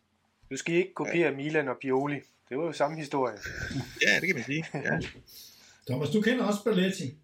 Du 0.51 0.57
skal 0.57 0.75
ikke 0.75 0.95
kopiere 0.95 1.31
ja. 1.31 1.37
Milan 1.37 1.69
og 1.69 1.77
Pioli. 1.81 2.21
Det 2.49 2.59
var 2.59 2.65
jo 2.65 2.73
samme 2.73 2.97
historie. 2.99 3.39
ja, 4.07 4.21
det 4.21 4.27
kan 4.27 4.37
man 4.37 4.45
sige. 4.45 4.65
Ja. 4.75 5.01
Thomas, 5.87 6.11
du 6.11 6.21
kender 6.21 6.45
også 6.45 6.61
Spalletti 6.61 7.15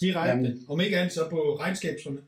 direkte, 0.00 0.30
Jamen. 0.30 0.64
om 0.68 0.80
ikke 0.80 0.98
andet 0.98 1.12
så 1.12 1.30
på 1.30 1.56
regnskabserne. 1.60 2.18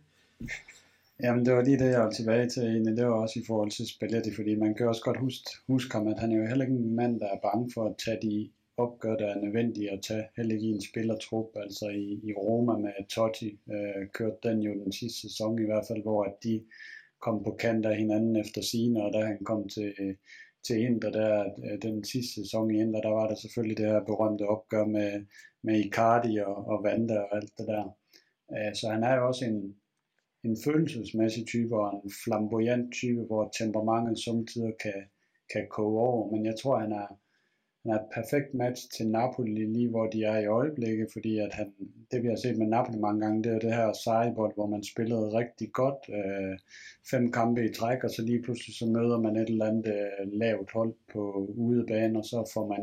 Jamen, 1.23 1.47
det 1.47 1.55
var 1.55 1.63
lige 1.63 1.79
det, 1.79 1.91
jeg 1.91 2.01
var 2.01 2.11
tilbage 2.11 2.49
til 2.49 2.63
egentlig. 2.63 2.97
Det 2.97 3.07
var 3.07 3.13
også 3.13 3.41
i 3.41 3.47
forhold 3.47 3.71
til 3.71 3.89
Spalletti, 3.89 4.35
fordi 4.35 4.55
man 4.55 4.75
kan 4.75 4.89
også 4.89 5.03
godt 5.05 5.19
huske, 5.19 5.51
huske 5.67 5.93
ham, 5.93 6.09
at 6.09 6.19
han 6.19 6.33
er 6.33 6.37
jo 6.37 6.47
heller 6.47 6.65
ikke 6.65 6.77
en 6.77 6.97
mand, 6.97 7.21
der 7.21 7.27
er 7.27 7.41
bange 7.43 7.71
for 7.75 7.85
at 7.85 7.97
tage 8.05 8.19
de 8.23 8.51
opgør, 8.77 9.17
der 9.17 9.27
er 9.27 9.41
nødvendige 9.41 9.91
at 9.91 10.03
tage, 10.03 10.25
heller 10.37 10.55
ikke 10.55 10.67
i 10.67 10.71
en 10.71 10.83
spillertrup. 10.91 11.49
Altså 11.57 11.89
i, 11.89 12.21
i 12.29 12.33
Roma 12.33 12.77
med 12.77 13.09
Totti 13.09 13.59
øh, 13.73 14.09
kørte 14.13 14.49
den 14.49 14.63
jo 14.63 14.73
den 14.85 14.93
sidste 14.93 15.21
sæson 15.21 15.59
i 15.59 15.65
hvert 15.65 15.85
fald, 15.89 16.03
hvor 16.03 16.25
at 16.25 16.35
de 16.45 16.65
kom 17.21 17.45
på 17.45 17.57
kant 17.61 17.87
af 17.87 17.97
hinanden 17.97 18.37
efter 18.37 18.63
sine, 18.63 19.03
og 19.03 19.13
da 19.13 19.27
han 19.27 19.45
kom 19.45 19.69
til, 19.69 19.95
til 20.67 20.81
Inter, 20.81 21.11
der, 21.11 21.45
øh, 21.65 21.83
den 21.83 22.05
sidste 22.05 22.35
sæson 22.35 22.71
i 22.71 22.81
Inter, 22.81 23.01
der 23.01 23.11
var 23.11 23.29
der 23.29 23.35
selvfølgelig 23.35 23.79
det 23.79 23.87
her 23.87 24.05
berømte 24.05 24.43
opgør 24.43 24.85
med, 24.85 25.25
med 25.63 25.85
Icardi 25.85 26.39
og, 26.39 26.57
og 26.69 26.85
Vanda 26.85 27.19
og 27.19 27.37
alt 27.37 27.53
det 27.59 27.67
der. 27.67 27.85
Øh, 28.53 28.75
så 28.75 28.89
han 28.89 29.05
er 29.05 29.15
jo 29.17 29.27
også 29.27 29.45
en, 29.45 29.75
en 30.45 30.57
følelsesmæssig 30.65 31.47
type 31.47 31.77
og 31.77 32.03
en 32.05 32.11
flamboyant 32.25 32.93
type, 32.93 33.23
hvor 33.23 33.53
temperamentet 33.59 34.19
samtidig 34.19 34.75
kan, 34.83 35.03
kan 35.53 35.67
koge 35.71 36.01
over. 36.01 36.31
Men 36.31 36.47
jeg 36.47 36.57
tror, 36.57 36.79
han 36.79 36.93
er, 36.93 37.07
han 37.83 37.93
er 37.93 37.99
et 38.01 38.09
perfekt 38.15 38.55
match 38.55 38.91
til 38.97 39.09
Napoli, 39.11 39.65
lige 39.67 39.89
hvor 39.89 40.07
de 40.07 40.25
er 40.25 40.39
i 40.39 40.47
øjeblikket, 40.47 41.09
fordi 41.13 41.39
at 41.39 41.55
han, 41.55 41.73
det 42.11 42.23
vi 42.23 42.29
har 42.29 42.37
set 42.37 42.59
med 42.59 42.67
Napoli 42.67 42.99
mange 42.99 43.21
gange, 43.21 43.43
det 43.43 43.53
er 43.53 43.59
det 43.59 43.75
her 43.75 43.93
sejbold, 43.93 44.55
hvor 44.55 44.67
man 44.67 44.85
spillede 44.85 45.39
rigtig 45.39 45.73
godt, 45.73 46.01
øh, 46.09 46.59
fem 47.11 47.33
kampe 47.33 47.65
i 47.65 47.75
træk, 47.75 48.05
og 48.05 48.11
så 48.11 48.23
lige 48.23 48.43
pludselig 48.43 48.75
så 48.77 48.87
møder 48.87 49.21
man 49.21 49.37
et 49.37 49.49
eller 49.49 49.67
andet 49.67 49.87
øh, 49.87 50.33
lavt 50.33 50.71
hold 50.73 50.95
på 51.13 51.53
udebane, 51.57 52.19
og 52.19 52.25
så 52.25 52.51
får 52.55 52.67
man 52.67 52.81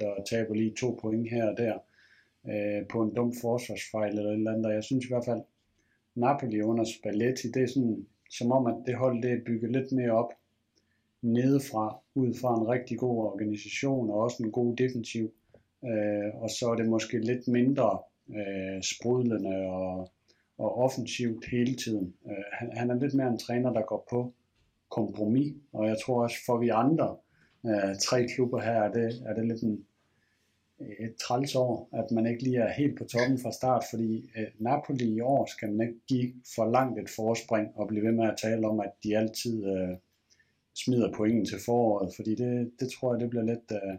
1-1 0.00 0.06
og 0.06 0.26
taber 0.30 0.54
lige 0.54 0.74
to 0.74 0.98
point 1.02 1.30
her 1.30 1.50
og 1.50 1.56
der 1.56 1.78
øh, 2.50 2.86
på 2.92 3.02
en 3.02 3.14
dum 3.14 3.32
forsvarsfejl 3.40 4.18
eller 4.18 4.30
et 4.30 4.34
eller 4.34 4.52
andet, 4.52 4.66
og 4.66 4.74
jeg 4.74 4.84
synes 4.84 5.04
i 5.04 5.08
hvert 5.08 5.24
fald, 5.24 5.42
Napoli 6.14 6.60
under 6.62 6.84
Spalletti, 6.84 7.48
det 7.48 7.62
er 7.62 7.66
sådan, 7.66 8.06
som 8.30 8.52
om 8.52 8.66
at 8.66 8.74
det 8.86 8.94
hold 8.94 9.22
det 9.22 9.32
er 9.32 9.44
bygget 9.46 9.72
lidt 9.72 9.92
mere 9.92 10.10
op 10.10 10.32
nedefra, 11.22 11.98
ud 12.14 12.34
fra 12.40 12.60
en 12.60 12.68
rigtig 12.68 12.98
god 12.98 13.16
organisation 13.24 14.10
og 14.10 14.16
også 14.16 14.42
en 14.42 14.52
god 14.52 14.76
defensiv. 14.76 15.32
Øh, 15.84 16.34
og 16.34 16.50
så 16.50 16.68
er 16.70 16.76
det 16.76 16.88
måske 16.88 17.18
lidt 17.18 17.48
mindre 17.48 17.98
øh, 18.28 18.82
sprudlende 18.82 19.56
og, 19.56 20.10
og 20.58 20.78
offensivt 20.78 21.44
hele 21.50 21.74
tiden. 21.76 22.14
Øh, 22.26 22.44
han, 22.52 22.76
han 22.76 22.90
er 22.90 22.94
lidt 22.94 23.14
mere 23.14 23.28
en 23.28 23.38
træner, 23.38 23.72
der 23.72 23.82
går 23.82 24.06
på 24.10 24.32
kompromis, 24.90 25.54
og 25.72 25.88
jeg 25.88 25.96
tror 26.04 26.22
også 26.22 26.36
for 26.46 26.58
vi 26.58 26.68
andre 26.68 27.16
øh, 27.66 27.96
tre 28.00 28.28
klubber 28.28 28.60
her, 28.60 28.82
er 28.82 28.92
det, 28.92 29.22
er 29.26 29.34
det 29.34 29.46
lidt 29.46 29.62
en, 29.62 29.84
et 30.78 31.14
træls 31.16 31.54
år, 31.54 31.88
at 31.92 32.10
man 32.10 32.26
ikke 32.26 32.42
lige 32.42 32.58
er 32.58 32.72
helt 32.72 32.98
på 32.98 33.04
toppen 33.04 33.38
fra 33.38 33.52
start, 33.52 33.84
fordi 33.90 34.30
øh, 34.36 34.46
Napoli 34.58 35.14
i 35.14 35.20
år 35.20 35.46
skal 35.46 35.72
man 35.72 35.88
ikke 35.88 36.00
give 36.06 36.32
for 36.54 36.70
langt 36.70 36.98
et 36.98 37.10
forspring 37.16 37.68
og 37.74 37.88
blive 37.88 38.04
ved 38.04 38.12
med 38.12 38.24
at 38.24 38.38
tale 38.42 38.68
om, 38.68 38.80
at 38.80 38.92
de 39.04 39.16
altid 39.16 39.66
øh, 39.66 39.96
smider 40.74 41.12
pointen 41.12 41.44
til 41.44 41.58
foråret, 41.64 42.12
fordi 42.16 42.34
det, 42.34 42.70
det 42.80 42.88
tror 42.92 43.14
jeg, 43.14 43.20
det 43.20 43.30
bliver 43.30 43.44
lidt, 43.44 43.72
øh, 43.72 43.94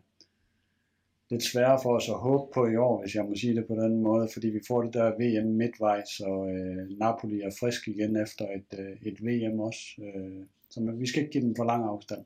lidt 1.29 1.43
sværere 1.43 1.79
for 1.83 1.95
os 1.95 2.09
at 2.09 2.15
håbe 2.15 2.51
på 2.53 2.67
i 2.67 2.75
år, 2.75 3.01
hvis 3.01 3.15
jeg 3.15 3.25
må 3.25 3.35
sige 3.35 3.55
det 3.55 3.67
på 3.67 3.75
den 3.75 4.01
måde, 4.01 4.27
fordi 4.33 4.47
vi 4.47 4.59
får 4.67 4.81
det 4.81 4.93
der 4.93 5.17
VM 5.19 5.51
midtvejs, 5.51 6.19
og 6.19 6.51
øh, 6.51 6.99
Napoli 6.99 7.41
er 7.41 7.51
frisk 7.59 7.87
igen 7.87 8.15
efter 8.15 8.45
et, 8.45 8.79
øh, 8.79 8.97
et 9.01 9.17
VM 9.25 9.59
også. 9.59 9.85
Øh, 10.01 10.45
så 10.69 10.91
vi 10.97 11.07
skal 11.07 11.21
ikke 11.21 11.31
give 11.31 11.43
dem 11.43 11.55
for 11.55 11.63
lang 11.63 11.83
afstand. 11.83 12.25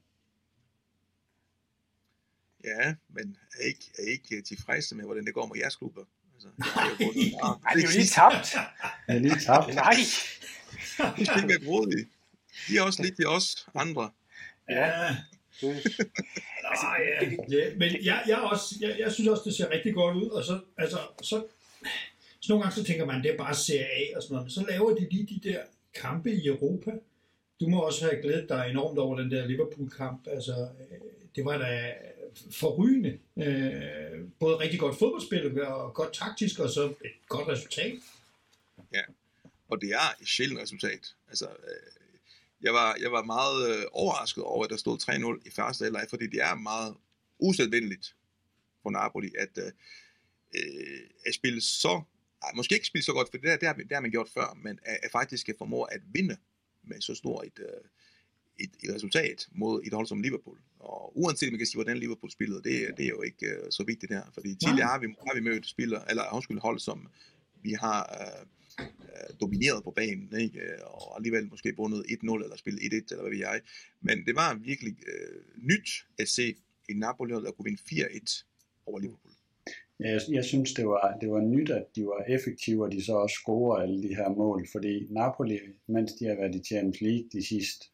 Ja, 2.63 2.95
men 3.09 3.37
er 3.59 3.63
ikke, 3.63 3.85
er 3.97 4.11
ikke 4.11 4.41
tilfredse 4.41 4.95
med, 4.95 5.05
hvordan 5.05 5.25
det 5.25 5.33
går 5.33 5.45
med 5.45 5.57
jeres 5.57 5.75
klubber? 5.75 6.01
Altså, 6.33 6.49
Nej, 6.57 7.73
det 7.73 7.83
er 7.83 7.87
jo 7.87 7.91
lige 7.99 8.07
tabt. 8.07 8.47
Det 9.07 9.15
er 9.15 9.19
lige 9.19 9.39
tabt. 9.39 9.75
Nej. 9.75 9.95
Det 11.17 11.27
skal 11.27 11.37
ikke 11.37 11.49
være 11.49 11.65
grådige. 11.65 12.05
De 12.67 12.77
er 12.77 12.81
også 12.81 13.03
lidt 13.03 13.15
til 13.15 13.27
os 13.27 13.67
andre. 13.75 14.11
Ja. 14.69 15.15
Nej, 15.61 16.99
ja. 17.21 17.29
ja. 17.49 17.75
Men 17.75 17.89
jeg, 18.03 18.23
jeg, 18.27 18.37
også, 18.37 18.75
jeg, 18.81 18.95
jeg 18.99 19.11
synes 19.11 19.29
også, 19.29 19.43
det 19.45 19.55
ser 19.55 19.69
rigtig 19.69 19.93
godt 19.93 20.17
ud, 20.17 20.29
og 20.29 20.43
så, 20.43 20.59
altså, 20.77 20.97
så, 21.21 21.43
så 22.39 22.49
nogle 22.49 22.63
gange 22.63 22.75
så 22.75 22.83
tænker 22.83 23.05
man, 23.05 23.23
det 23.23 23.31
er 23.31 23.37
bare 23.37 23.55
Serie 23.55 23.85
A 23.85 24.17
og 24.17 24.23
sådan 24.23 24.33
noget, 24.33 24.45
men 24.45 24.51
så 24.51 24.65
laver 24.69 24.95
de 24.95 25.07
lige 25.11 25.27
de 25.27 25.49
der 25.49 25.59
kampe 25.93 26.31
i 26.31 26.47
Europa. 26.47 26.91
Du 27.59 27.67
må 27.67 27.79
også 27.79 28.05
have 28.05 28.21
glædet 28.21 28.49
dig 28.49 28.67
enormt 28.69 28.99
over 28.99 29.17
den 29.19 29.31
der 29.31 29.45
Liverpool-kamp. 29.45 30.27
Altså, 30.27 30.51
øh, 30.51 30.97
det 31.35 31.45
var 31.45 31.57
da 31.57 31.93
forrygende. 32.51 33.19
Øh, 33.37 34.29
både 34.39 34.59
rigtig 34.59 34.79
godt 34.79 34.99
fodboldspil 34.99 35.61
og 35.61 35.93
godt 35.93 36.13
taktisk, 36.13 36.59
og 36.59 36.69
så 36.69 36.85
et 36.85 37.11
godt 37.27 37.47
resultat. 37.47 37.93
Ja, 38.93 39.01
og 39.69 39.81
det 39.81 39.89
er 39.89 40.15
et 40.21 40.27
sjældent 40.27 40.59
resultat. 40.59 41.15
Altså, 41.27 41.45
øh, 41.45 41.99
jeg 42.61 42.73
var, 42.73 42.97
jeg 43.01 43.11
var 43.11 43.23
meget 43.23 43.77
øh, 43.77 43.85
overrasket 43.91 44.43
over, 44.43 44.63
at 44.63 44.69
der 44.69 44.77
stod 44.77 45.37
3-0 45.41 45.47
i 45.47 45.51
første 45.51 45.83
halvleg, 45.83 46.05
fordi 46.09 46.27
det 46.27 46.41
er 46.41 46.55
meget 46.55 46.95
usædvanligt 47.39 48.15
for 48.81 48.89
Napoli, 48.89 49.31
at, 49.37 49.57
øh, 49.57 49.71
øh 50.55 50.99
at 51.25 51.33
spille 51.33 51.61
så, 51.61 52.01
ej, 52.43 52.51
måske 52.55 52.75
ikke 52.75 52.87
spille 52.87 53.05
så 53.05 53.13
godt, 53.13 53.27
for 53.31 53.37
det, 53.37 53.43
der, 53.43 53.57
det, 53.57 53.67
har, 53.67 53.73
det 53.73 53.91
har 53.91 54.01
man 54.01 54.11
gjort 54.11 54.29
før, 54.33 54.57
men 54.63 54.79
at, 54.85 54.99
at 55.03 55.11
faktisk 55.11 55.49
formå 55.57 55.83
at 55.83 56.01
vinde 56.13 56.37
med 56.83 57.01
så 57.01 57.15
stort 57.15 57.45
et, 57.45 57.59
øh, 57.59 57.81
et, 58.59 58.69
et 58.83 58.95
resultat 58.95 59.47
mod 59.51 59.81
et 59.85 59.93
hold 59.93 60.07
som 60.07 60.21
Liverpool. 60.21 60.57
Og 60.79 61.17
uanset 61.17 61.51
man 61.51 61.57
kan 61.57 61.67
sige, 61.67 61.77
hvordan 61.77 61.97
Liverpool 61.97 62.31
spillede, 62.31 62.63
det, 62.63 62.97
det 62.97 63.05
er 63.05 63.09
jo 63.09 63.21
ikke 63.21 63.45
uh, 63.45 63.69
så 63.69 63.83
vigtigt 63.83 64.11
der. 64.11 64.21
Fordi 64.33 64.55
tidligere 64.55 64.87
har 64.87 64.99
vi, 64.99 65.07
har 65.27 65.35
vi 65.35 65.41
mødt 65.41 65.67
spillere, 65.67 66.09
eller 66.09 66.33
undskyld, 66.33 66.59
hold, 66.59 66.79
som 66.79 67.07
vi 67.63 67.71
har 67.71 68.01
uh, 68.19 68.85
uh, 68.85 69.39
domineret 69.41 69.83
på 69.83 69.91
banen, 69.91 70.39
ikke? 70.39 70.61
og 70.85 71.17
alligevel 71.17 71.49
måske 71.49 71.73
bundet 71.73 72.05
1-0 72.09 72.43
eller 72.43 72.57
spillet 72.57 72.81
1-1, 72.81 72.85
eller 73.11 73.21
hvad 73.21 73.31
ved 73.31 73.39
jeg. 73.39 73.61
Men 74.01 74.25
det 74.25 74.35
var 74.35 74.53
virkelig 74.53 74.93
uh, 74.93 75.63
nyt 75.63 75.89
at 76.19 76.27
se 76.27 76.55
en 76.89 76.97
Napoli, 76.97 77.33
der 77.33 77.51
kunne 77.51 77.65
vinde 77.65 77.81
4-1 77.81 78.45
over 78.85 78.99
Liverpool. 78.99 79.33
Ja, 79.99 80.11
jeg, 80.11 80.21
jeg 80.29 80.45
synes, 80.45 80.73
det 80.73 80.87
var, 80.87 81.17
det 81.21 81.31
var 81.31 81.41
nyt, 81.41 81.69
at 81.69 81.85
de 81.95 82.05
var 82.05 82.23
effektive, 82.27 82.83
og 82.85 82.91
de 82.91 83.05
så 83.05 83.13
også 83.13 83.33
scorer 83.33 83.81
alle 83.81 84.03
de 84.03 84.15
her 84.15 84.29
mål, 84.29 84.67
fordi 84.71 85.07
Napoli, 85.09 85.59
mens 85.87 86.13
de 86.13 86.25
har 86.25 86.35
været 86.35 86.55
i 86.55 86.63
Champions 86.63 87.01
League 87.01 87.29
de 87.33 87.47
sidste 87.47 87.85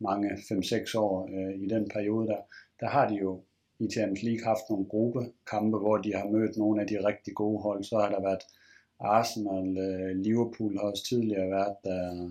mange 0.00 0.30
5-6 0.30 0.98
år 0.98 1.28
øh, 1.32 1.62
i 1.64 1.66
den 1.66 1.88
periode 1.88 2.26
der, 2.26 2.40
der 2.80 2.88
har 2.88 3.08
de 3.08 3.14
jo 3.14 3.40
i 3.80 3.88
Champions 3.90 4.22
League 4.22 4.44
haft 4.44 4.70
nogle 4.70 4.86
gruppekampe, 4.86 5.78
hvor 5.78 5.96
de 5.96 6.14
har 6.14 6.28
mødt 6.28 6.56
nogle 6.56 6.80
af 6.80 6.86
de 6.86 7.06
rigtig 7.06 7.34
gode 7.34 7.62
hold. 7.62 7.84
Så 7.84 7.98
har 7.98 8.10
der 8.10 8.22
været 8.22 8.42
Arsenal, 9.00 9.78
øh, 9.78 10.16
Liverpool 10.16 10.76
har 10.78 10.90
også 10.90 11.04
tidligere 11.08 11.50
været 11.50 11.76
der, 11.84 12.30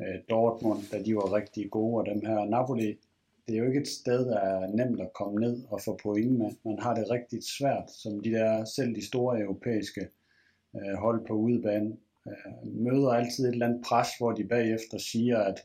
øh, 0.00 0.20
Dortmund, 0.30 0.80
da 0.92 1.02
de 1.02 1.16
var 1.16 1.32
rigtig 1.32 1.70
gode, 1.70 1.96
og 2.00 2.06
dem 2.06 2.20
her 2.26 2.44
Napoli, 2.44 2.98
det 3.46 3.54
er 3.54 3.58
jo 3.58 3.66
ikke 3.66 3.80
et 3.80 3.88
sted, 3.88 4.26
der 4.26 4.38
er 4.38 4.66
nemt 4.66 5.00
at 5.00 5.12
komme 5.14 5.40
ned 5.40 5.62
og 5.68 5.80
få 5.80 5.98
point 6.02 6.38
med. 6.38 6.50
Man 6.64 6.78
har 6.78 6.94
det 6.94 7.10
rigtig 7.10 7.40
svært, 7.58 7.90
som 7.90 8.20
de 8.20 8.30
der, 8.30 8.64
selv 8.64 8.94
de 8.94 9.06
store 9.06 9.40
europæiske 9.40 10.08
øh, 10.76 10.94
hold 10.94 11.26
på 11.26 11.34
udebane, 11.34 11.96
øh, 12.26 12.66
møder 12.74 13.10
altid 13.10 13.44
et 13.44 13.52
eller 13.52 13.66
andet 13.66 13.84
pres, 13.88 14.08
hvor 14.18 14.32
de 14.32 14.44
bagefter 14.44 14.98
siger, 14.98 15.38
at 15.38 15.64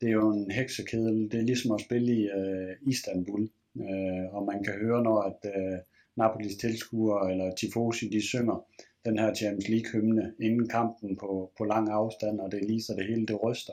det 0.00 0.08
er 0.08 0.12
jo 0.12 0.30
en 0.32 0.50
heksekedel. 0.50 1.28
Det 1.30 1.40
er 1.40 1.44
ligesom 1.44 1.72
at 1.72 1.80
spille 1.80 2.12
i 2.12 2.28
øh, 2.28 2.76
Istanbul. 2.82 3.48
Øh, 3.76 4.34
og 4.34 4.46
man 4.46 4.64
kan 4.64 4.74
høre, 4.74 5.02
når 5.02 5.20
at 5.20 5.52
øh, 5.54 5.78
Napolis 6.16 6.56
tilskuere 6.56 7.32
eller 7.32 7.54
Tifosi, 7.54 8.08
de 8.08 8.22
synger 8.22 8.66
den 9.04 9.18
her 9.18 9.34
Champions 9.34 9.68
League-hymne 9.68 10.32
inden 10.40 10.68
kampen 10.68 11.16
på, 11.16 11.52
på 11.58 11.64
lang 11.64 11.88
afstand, 11.90 12.40
og 12.40 12.52
det 12.52 12.62
er 12.62 12.66
lige 12.66 12.82
så 12.82 12.94
det 12.98 13.06
hele 13.06 13.26
det 13.26 13.42
ryster. 13.42 13.72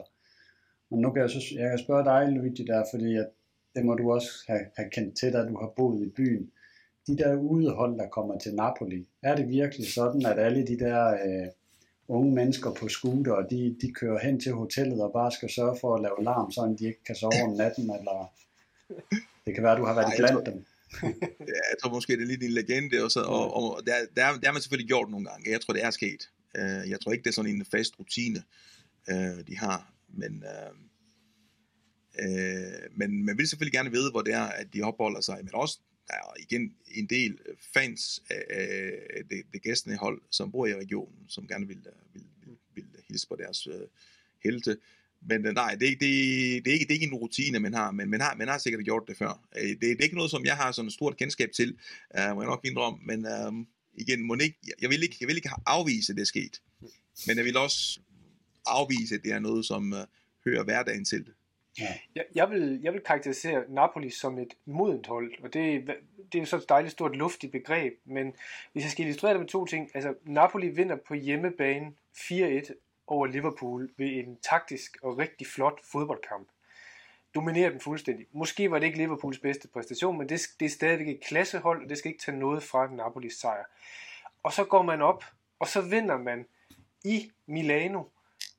Men 0.91 0.99
nu 0.99 1.11
kan 1.11 1.21
jeg, 1.21 1.29
så, 1.29 1.41
jeg 1.55 1.69
kan 1.69 1.79
spørge 1.79 2.05
dig, 2.05 2.31
Luigi, 2.31 2.65
der, 2.65 2.83
fordi 2.93 3.15
at 3.15 3.29
det 3.75 3.85
må 3.85 3.93
du 3.95 4.11
også 4.11 4.29
have, 4.47 4.65
have 4.77 4.89
kendt 4.89 5.17
til, 5.17 5.33
da 5.33 5.39
du 5.39 5.57
har 5.57 5.73
boet 5.75 6.07
i 6.07 6.09
byen. 6.09 6.51
De 7.07 7.17
der 7.17 7.35
udehold, 7.35 7.99
der 7.99 8.07
kommer 8.07 8.37
til 8.37 8.55
Napoli, 8.55 9.07
er 9.23 9.35
det 9.35 9.49
virkelig 9.49 9.93
sådan, 9.93 10.25
at 10.25 10.39
alle 10.39 10.67
de 10.67 10.79
der 10.79 11.07
øh, 11.07 11.47
unge 12.07 12.35
mennesker 12.35 12.73
på 12.73 12.87
scooter, 12.87 13.35
de, 13.35 13.75
de 13.81 13.91
kører 13.91 14.19
hen 14.19 14.39
til 14.39 14.51
hotellet 14.51 15.01
og 15.01 15.11
bare 15.13 15.31
skal 15.31 15.49
sørge 15.49 15.77
for 15.81 15.95
at 15.95 16.01
lave 16.01 16.23
larm, 16.23 16.51
så 16.51 16.75
de 16.79 16.85
ikke 16.85 17.03
kan 17.03 17.15
sove 17.15 17.43
om 17.43 17.53
natten, 17.53 17.83
eller 17.83 18.31
det 19.45 19.53
kan 19.53 19.63
være, 19.63 19.77
du 19.77 19.85
har 19.85 19.93
været 19.93 20.07
Ej, 20.07 20.17
blandt 20.17 20.45
dem. 20.45 20.65
ja, 21.51 21.61
jeg 21.71 21.77
tror 21.81 21.91
måske, 21.91 22.13
det 22.13 22.21
er 22.21 22.27
lidt 22.27 22.43
en 22.43 22.51
legende, 22.51 23.03
og, 23.03 23.11
så, 23.11 23.21
og, 23.21 23.53
og 23.53 23.81
der, 23.87 23.93
der, 24.15 24.39
der 24.39 24.47
har 24.47 24.53
man 24.53 24.61
selvfølgelig 24.61 24.87
gjort 24.87 25.09
nogle 25.09 25.25
gange. 25.25 25.51
Jeg 25.51 25.61
tror, 25.61 25.73
det 25.73 25.83
er 25.83 25.89
sket. 25.89 26.29
Uh, 26.59 26.89
jeg 26.89 26.99
tror 27.01 27.11
ikke, 27.11 27.23
det 27.23 27.29
er 27.29 27.33
sådan 27.33 27.51
en 27.51 27.65
fast 27.71 27.99
rutine, 27.99 28.43
uh, 29.11 29.39
de 29.47 29.57
har, 29.57 29.93
men, 30.07 30.43
uh, 30.53 30.75
men 32.97 33.25
man 33.25 33.37
vil 33.37 33.47
selvfølgelig 33.47 33.73
gerne 33.73 33.91
vide, 33.91 34.11
hvor 34.11 34.21
det 34.21 34.33
er, 34.33 34.43
at 34.43 34.67
de 34.73 34.81
opholder 34.81 35.21
sig, 35.21 35.37
men 35.43 35.55
også 35.55 35.79
der 36.07 36.13
er 36.13 36.33
igen 36.39 36.75
en 36.87 37.05
del 37.05 37.39
øh, 37.45 37.55
fans 37.73 38.23
af 38.29 39.21
det, 39.29 39.43
det 39.53 39.61
gæstende 39.61 39.97
hold, 39.97 40.21
som 40.29 40.51
bor 40.51 40.65
i 40.65 40.75
regionen, 40.75 41.19
som 41.27 41.47
gerne 41.47 41.67
vil, 41.67 41.77
øh, 41.77 42.13
vil, 42.13 42.23
vil, 42.45 42.57
vil 42.75 43.01
hilse 43.07 43.27
på 43.27 43.35
deres 43.35 43.67
øh, 43.67 43.87
helte. 44.43 44.77
Men 45.21 45.45
øh, 45.45 45.53
nej, 45.53 45.71
det, 45.71 45.89
det, 45.89 45.99
det, 46.65 46.67
er 46.67 46.73
ikke, 46.73 46.85
det 46.85 46.91
er 46.91 46.99
ikke 46.99 47.05
en 47.05 47.13
rutine, 47.13 47.59
man 47.59 47.73
har, 47.73 47.91
men 47.91 48.09
man 48.09 48.21
har, 48.21 48.35
man 48.35 48.47
har 48.47 48.57
sikkert 48.57 48.83
gjort 48.83 49.03
det 49.07 49.17
før. 49.17 49.47
Det, 49.53 49.81
det 49.81 49.91
er 49.91 50.03
ikke 50.03 50.15
noget, 50.15 50.31
som 50.31 50.45
jeg 50.45 50.57
har 50.57 50.71
sådan 50.71 50.87
et 50.87 50.93
stort 50.93 51.17
kendskab 51.17 51.51
til, 51.51 51.77
øh, 52.17 52.35
må 52.35 52.41
jeg 52.41 52.49
nok 52.49 52.65
indrømme, 52.65 52.99
men 53.05 53.25
øh, 53.25 53.65
igen, 53.93 54.23
må 54.23 54.35
ikke, 54.35 54.59
jeg, 54.81 54.89
vil 54.89 55.03
ikke, 55.03 55.17
jeg 55.19 55.27
vil 55.27 55.35
ikke 55.35 55.49
afvise, 55.65 56.11
at 56.11 56.15
det 56.15 56.21
er 56.21 56.25
sket. 56.25 56.61
Men 57.27 57.37
jeg 57.37 57.45
vil 57.45 57.57
også 57.57 57.99
afvise, 58.65 59.15
at 59.15 59.23
det 59.23 59.31
er 59.31 59.39
noget, 59.39 59.65
som 59.65 59.93
øh, 59.93 60.05
hører 60.45 60.63
hverdagen 60.63 61.05
til. 61.05 61.25
Ja. 61.79 61.93
Jeg, 62.15 62.25
jeg, 62.35 62.49
vil, 62.49 62.79
jeg 62.83 62.93
vil 62.93 63.01
karakterisere 63.01 63.63
Napoli 63.69 64.09
som 64.09 64.39
et 64.39 64.53
modent 64.65 65.07
hold, 65.07 65.33
og 65.43 65.53
det, 65.53 65.87
det 66.31 66.35
er 66.35 66.39
jo 66.39 66.45
så 66.45 66.57
et 66.57 66.69
dejligt 66.69 66.91
stort 66.91 67.15
luftigt 67.15 67.51
begreb, 67.51 67.93
men 68.05 68.33
hvis 68.71 68.83
jeg 68.83 68.91
skal 68.91 69.05
illustrere 69.05 69.31
det 69.31 69.39
med 69.39 69.47
to 69.47 69.65
ting, 69.65 69.91
altså 69.93 70.15
Napoli 70.23 70.67
vinder 70.67 70.95
på 70.95 71.13
hjemmebane 71.13 71.93
4-1 72.17 72.73
over 73.07 73.27
Liverpool 73.27 73.89
ved 73.97 74.07
en 74.07 74.37
taktisk 74.37 74.97
og 75.03 75.17
rigtig 75.17 75.47
flot 75.47 75.79
fodboldkamp. 75.83 76.47
Dominerer 77.35 77.69
den 77.69 77.79
fuldstændig. 77.79 78.25
Måske 78.31 78.71
var 78.71 78.79
det 78.79 78.85
ikke 78.85 78.97
Liverpools 78.97 79.39
bedste 79.39 79.67
præstation, 79.67 80.17
men 80.17 80.29
det, 80.29 80.41
det 80.59 80.65
er 80.65 80.69
stadigvæk 80.69 81.07
et 81.07 81.23
klassehold, 81.23 81.83
og 81.83 81.89
det 81.89 81.97
skal 81.97 82.11
ikke 82.11 82.23
tage 82.23 82.37
noget 82.37 82.63
fra 82.63 82.91
Napolis 82.91 83.33
sejr. 83.33 83.63
Og 84.43 84.53
så 84.53 84.63
går 84.63 84.81
man 84.81 85.01
op, 85.01 85.23
og 85.59 85.67
så 85.67 85.81
vinder 85.81 86.17
man 86.17 86.45
i 87.03 87.31
Milano 87.45 88.03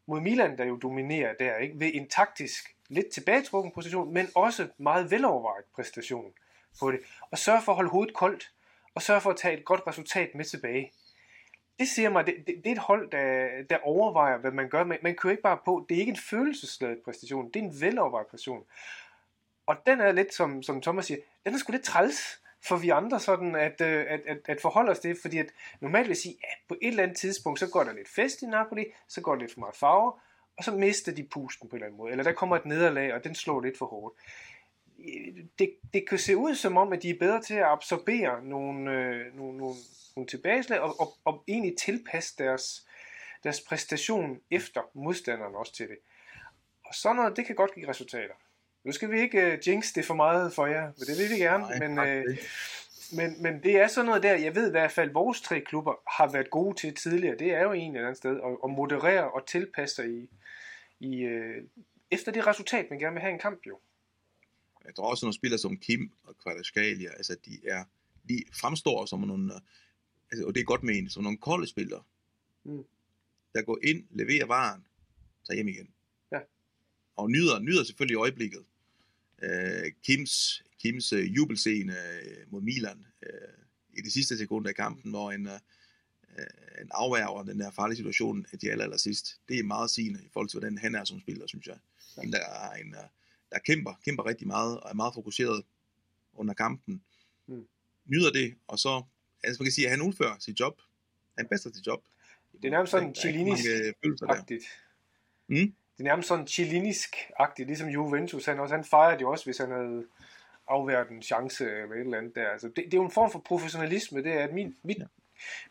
mod 0.07 0.21
Milan, 0.21 0.59
der 0.59 0.65
jo 0.65 0.77
dominerer 0.77 1.35
der, 1.35 1.57
ikke? 1.57 1.81
ved 1.81 1.91
en 1.95 2.09
taktisk 2.09 2.76
lidt 2.89 3.09
tilbagetrukken 3.09 3.73
position, 3.73 4.15
men 4.15 4.29
også 4.35 4.69
meget 4.79 5.11
velovervejet 5.11 5.65
præstation 5.75 6.33
på 6.81 6.91
det. 6.91 7.01
Og 7.31 7.39
sørge 7.39 7.63
for 7.63 7.73
at 7.73 7.77
holde 7.77 7.91
hovedet 7.91 8.15
koldt, 8.15 8.53
og 8.95 9.03
sørge 9.03 9.21
for 9.21 9.31
at 9.31 9.37
tage 9.37 9.59
et 9.59 9.65
godt 9.65 9.81
resultat 9.87 10.35
med 10.35 10.45
tilbage. 10.45 10.93
Det 11.79 11.89
siger 11.89 12.11
mig, 12.11 12.27
det, 12.27 12.35
det, 12.47 12.55
det 12.65 12.67
er 12.67 12.73
et 12.73 12.79
hold, 12.79 13.11
der, 13.11 13.49
der 13.71 13.79
overvejer, 13.83 14.39
hvad 14.39 14.51
man 14.51 14.69
gør. 14.69 14.85
Man, 14.85 14.99
man 15.03 15.15
kører 15.15 15.31
ikke 15.31 15.43
bare 15.43 15.59
på, 15.65 15.87
det 15.89 15.95
er 15.95 16.01
ikke 16.01 16.11
en 16.11 16.19
følelsesladet 16.31 16.99
præstation, 17.05 17.51
det 17.51 17.61
er 17.61 17.65
en 17.65 17.81
velovervejet 17.81 18.27
præstation. 18.27 18.65
Og 19.67 19.77
den 19.87 20.01
er 20.01 20.13
lidt, 20.13 20.35
som, 20.35 20.63
som 20.63 20.83
Thomas 20.83 21.07
siger, 21.07 21.21
den 21.45 21.55
er 21.55 21.59
sgu 21.59 21.73
lidt 21.73 21.85
træls 21.85 22.41
for 22.69 22.77
vi 22.77 22.89
andre 22.89 23.21
sådan 23.21 23.57
at, 23.57 23.81
øh, 23.81 24.07
at, 24.09 24.21
at, 24.27 24.39
at 24.45 24.61
forholde 24.61 24.91
os 24.91 24.99
til, 24.99 25.17
fordi 25.23 25.39
at 25.39 25.47
normalt 25.81 26.09
vil 26.09 26.17
sige, 26.17 26.37
at 26.43 26.59
på 26.69 26.77
et 26.83 26.89
eller 26.89 27.03
andet 27.03 27.17
tidspunkt, 27.17 27.61
så 27.61 27.69
går 27.69 27.85
der 27.85 27.93
lidt 27.93 28.09
fest 28.09 28.43
i 28.43 28.47
Napoli, 28.47 28.85
så 29.09 29.21
går 29.21 29.35
der 29.35 29.41
lidt 29.41 29.53
for 29.53 29.61
meget 29.61 29.77
farver, 29.77 30.21
og 30.59 30.65
så 30.65 30.71
mister 30.71 31.13
de 31.13 31.23
pusten 31.23 31.69
på 31.69 31.77
en 31.77 31.79
eller 31.79 31.87
anden 31.87 31.99
måde. 31.99 32.11
Eller 32.11 32.25
der 32.25 32.33
kommer 32.33 32.57
et 32.57 32.67
nederlag, 32.67 33.15
og 33.15 33.25
den 33.25 33.35
slår 33.35 33.61
lidt 33.61 33.79
for 33.79 33.87
hårdt. 33.87 34.15
Det, 35.59 35.75
det 35.95 36.09
kan 36.09 36.19
se 36.19 36.37
ud 36.37 36.55
som 36.55 36.77
om, 36.77 36.93
at 36.93 37.03
de 37.03 37.11
er 37.11 37.19
bedre 37.19 37.43
til 37.43 37.55
at 37.55 37.65
absorbere 37.65 38.45
nogle, 38.45 38.93
øh, 38.93 39.37
nogle, 39.37 39.59
nogle, 39.59 39.75
nogle 40.17 40.29
tilbageslag, 40.29 40.81
og, 40.81 41.01
og, 41.01 41.17
og 41.25 41.45
egentlig 41.49 41.77
tilpasse 41.79 42.35
deres, 42.39 42.87
deres 43.45 43.61
præstation 43.61 44.41
efter 44.51 44.81
modstanderen 44.95 45.55
også 45.55 45.73
til 45.73 45.89
det. 45.89 45.97
Og 46.85 46.95
sådan 46.95 47.17
noget, 47.17 47.37
det 47.37 47.47
kan 47.47 47.55
godt 47.55 47.75
give 47.75 47.89
resultater. 47.89 48.35
Nu 48.85 48.93
skal 48.93 49.11
vi 49.11 49.21
ikke 49.21 49.53
uh, 49.53 49.69
jinx 49.69 49.93
det 49.95 50.05
for 50.05 50.15
meget 50.15 50.53
for 50.53 50.67
jer, 50.67 50.93
for 50.99 51.05
det 51.05 51.19
vil 51.19 51.37
vi 51.37 51.43
gerne, 51.43 51.65
Nej, 51.65 51.79
men, 51.79 51.99
uh, 51.99 52.37
men, 53.13 53.43
men 53.43 53.63
det 53.63 53.77
er 53.77 53.87
sådan 53.87 54.07
noget 54.07 54.23
der, 54.23 54.35
jeg 54.35 54.55
ved 54.55 54.69
i 54.69 54.71
hvert 54.71 54.93
fald, 54.93 55.09
at 55.09 55.15
vores 55.15 55.41
tre 55.41 55.61
klubber 55.61 55.95
har 56.17 56.33
været 56.33 56.51
gode 56.51 56.77
til 56.77 56.95
tidligere, 56.95 57.37
det 57.39 57.55
er 57.55 57.63
jo 57.63 57.73
en 57.73 57.97
eller 57.97 58.09
anden 58.09 58.17
sted, 58.17 58.41
at, 58.41 58.57
at 58.65 58.71
moderere 58.71 59.31
og 59.31 59.47
tilpasse 59.47 59.97
sig 59.97 60.09
i, 60.11 60.31
i, 61.01 61.21
øh, 61.21 61.65
efter 62.11 62.33
det 62.33 62.47
resultat, 62.47 62.87
man 62.91 62.99
gerne 62.99 63.13
vil 63.15 63.21
have 63.21 63.33
en 63.33 63.39
kamp 63.39 63.67
jo. 63.67 63.79
Jeg 64.85 64.95
tror 64.95 65.11
også, 65.11 65.27
nogle 65.27 65.35
spillere 65.35 65.59
som 65.59 65.77
Kim 65.77 66.13
og 66.25 66.39
Kvaratskhelia, 66.39 67.11
altså 67.11 67.37
de 67.45 67.61
er 67.69 67.85
de 68.29 68.45
fremstår 68.53 69.07
som 69.07 69.21
nogle, 69.21 69.53
altså, 70.31 70.47
og 70.47 70.55
det 70.55 70.61
er 70.61 70.65
godt 70.65 70.83
ment, 70.83 71.13
som 71.13 71.23
nogle 71.23 71.39
kolde 71.39 71.67
spillere, 71.67 72.03
Mm. 72.65 72.85
der 73.55 73.63
går 73.63 73.79
ind, 73.83 74.05
leverer 74.11 74.47
varen, 74.47 74.87
tager 75.47 75.55
hjem 75.55 75.69
igen. 75.69 75.89
Ja. 76.33 76.41
Og 77.17 77.31
nyder, 77.31 77.59
nyder 77.59 77.85
selvfølgelig 77.85 78.17
øjeblikket. 78.17 78.65
Øh, 79.43 79.93
Kims, 80.05 80.63
Kims 80.79 81.13
øh, 81.13 81.37
jubelscene 81.37 81.95
øh, 82.23 82.53
mod 82.53 82.61
Milan 82.61 83.07
øh, 83.23 83.65
i 83.93 84.01
de 84.01 84.11
sidste 84.11 84.39
sekunder 84.39 84.69
af 84.69 84.75
kampen, 84.75 85.11
hvor 85.11 85.33
en, 85.33 85.47
øh, 85.47 85.59
en 86.83 86.89
afværger 86.91 87.43
den 87.43 87.61
der 87.61 87.71
farlige 87.71 87.97
situation 87.97 88.47
af 88.53 88.59
de 88.59 88.71
aller, 88.71 88.85
aller 88.85 88.97
sidst. 88.97 89.41
Det 89.49 89.59
er 89.59 89.63
meget 89.63 89.91
sigende 89.91 90.21
i 90.25 90.29
forhold 90.33 90.49
til, 90.49 90.59
hvordan 90.59 90.79
han 90.79 90.95
er 90.95 91.05
som 91.05 91.21
spiller, 91.21 91.47
synes 91.47 91.67
jeg. 91.67 91.77
Ja. 92.17 92.23
En, 92.23 92.33
der, 92.33 92.39
er 92.39 92.73
en, 92.73 92.95
øh, 92.95 93.09
der 93.53 93.59
kæmper, 93.59 93.95
kæmper 94.05 94.27
rigtig 94.27 94.47
meget, 94.47 94.81
og 94.81 94.91
er 94.91 94.95
meget 94.95 95.15
fokuseret 95.15 95.65
under 96.35 96.55
kampen. 96.55 97.03
Mm. 97.47 97.67
Nyder 98.05 98.31
det, 98.31 98.55
og 98.67 98.79
så, 98.79 99.03
altså 99.45 99.63
man 99.63 99.67
kan 99.67 99.73
sige, 99.73 99.87
at 99.87 99.91
han 99.91 100.03
udfører 100.03 100.37
sit 100.39 100.61
job. 100.61 100.81
Han 101.39 101.47
bedster 101.47 101.71
sit 101.75 101.87
job. 101.87 102.05
Det 102.53 102.65
er 102.65 102.71
nærmest 102.71 102.91
sådan 102.91 103.03
Der 103.03 103.07
er 103.07 103.11
ikke 103.11 103.21
chilinisk 103.21 103.65
mange 103.69 103.95
følelser 104.03 104.27
der. 104.27 104.35
agtigt. 104.35 104.65
Mm? 105.47 105.57
Det 105.57 106.03
er 106.03 106.05
nærmest 106.05 106.29
sådan 106.29 106.47
chilinisk-agtigt, 106.47 107.67
ligesom 107.67 107.89
Juventus. 107.89 108.45
Han, 108.45 108.61
også, 108.61 108.75
han 108.75 108.85
fejrede 108.85 109.21
jo 109.21 109.31
også, 109.31 109.45
hvis 109.45 109.59
han 109.59 109.71
havde 109.71 110.07
afværet 110.69 111.11
en 111.11 111.23
chance 111.23 111.65
eller 111.65 111.95
et 111.95 112.01
eller 112.01 112.19
andet 112.19 112.35
der. 112.35 112.49
Altså, 112.49 112.69
det, 112.69 112.77
det, 112.77 112.95
er 112.95 112.99
jo 112.99 113.05
en 113.05 113.11
form 113.11 113.31
for 113.31 113.39
professionalisme. 113.39 114.23
Det 114.23 114.33
er, 114.33 114.45
at 114.45 114.55
min, 114.55 114.77
mit, 114.83 114.99
Ja. 114.99 115.05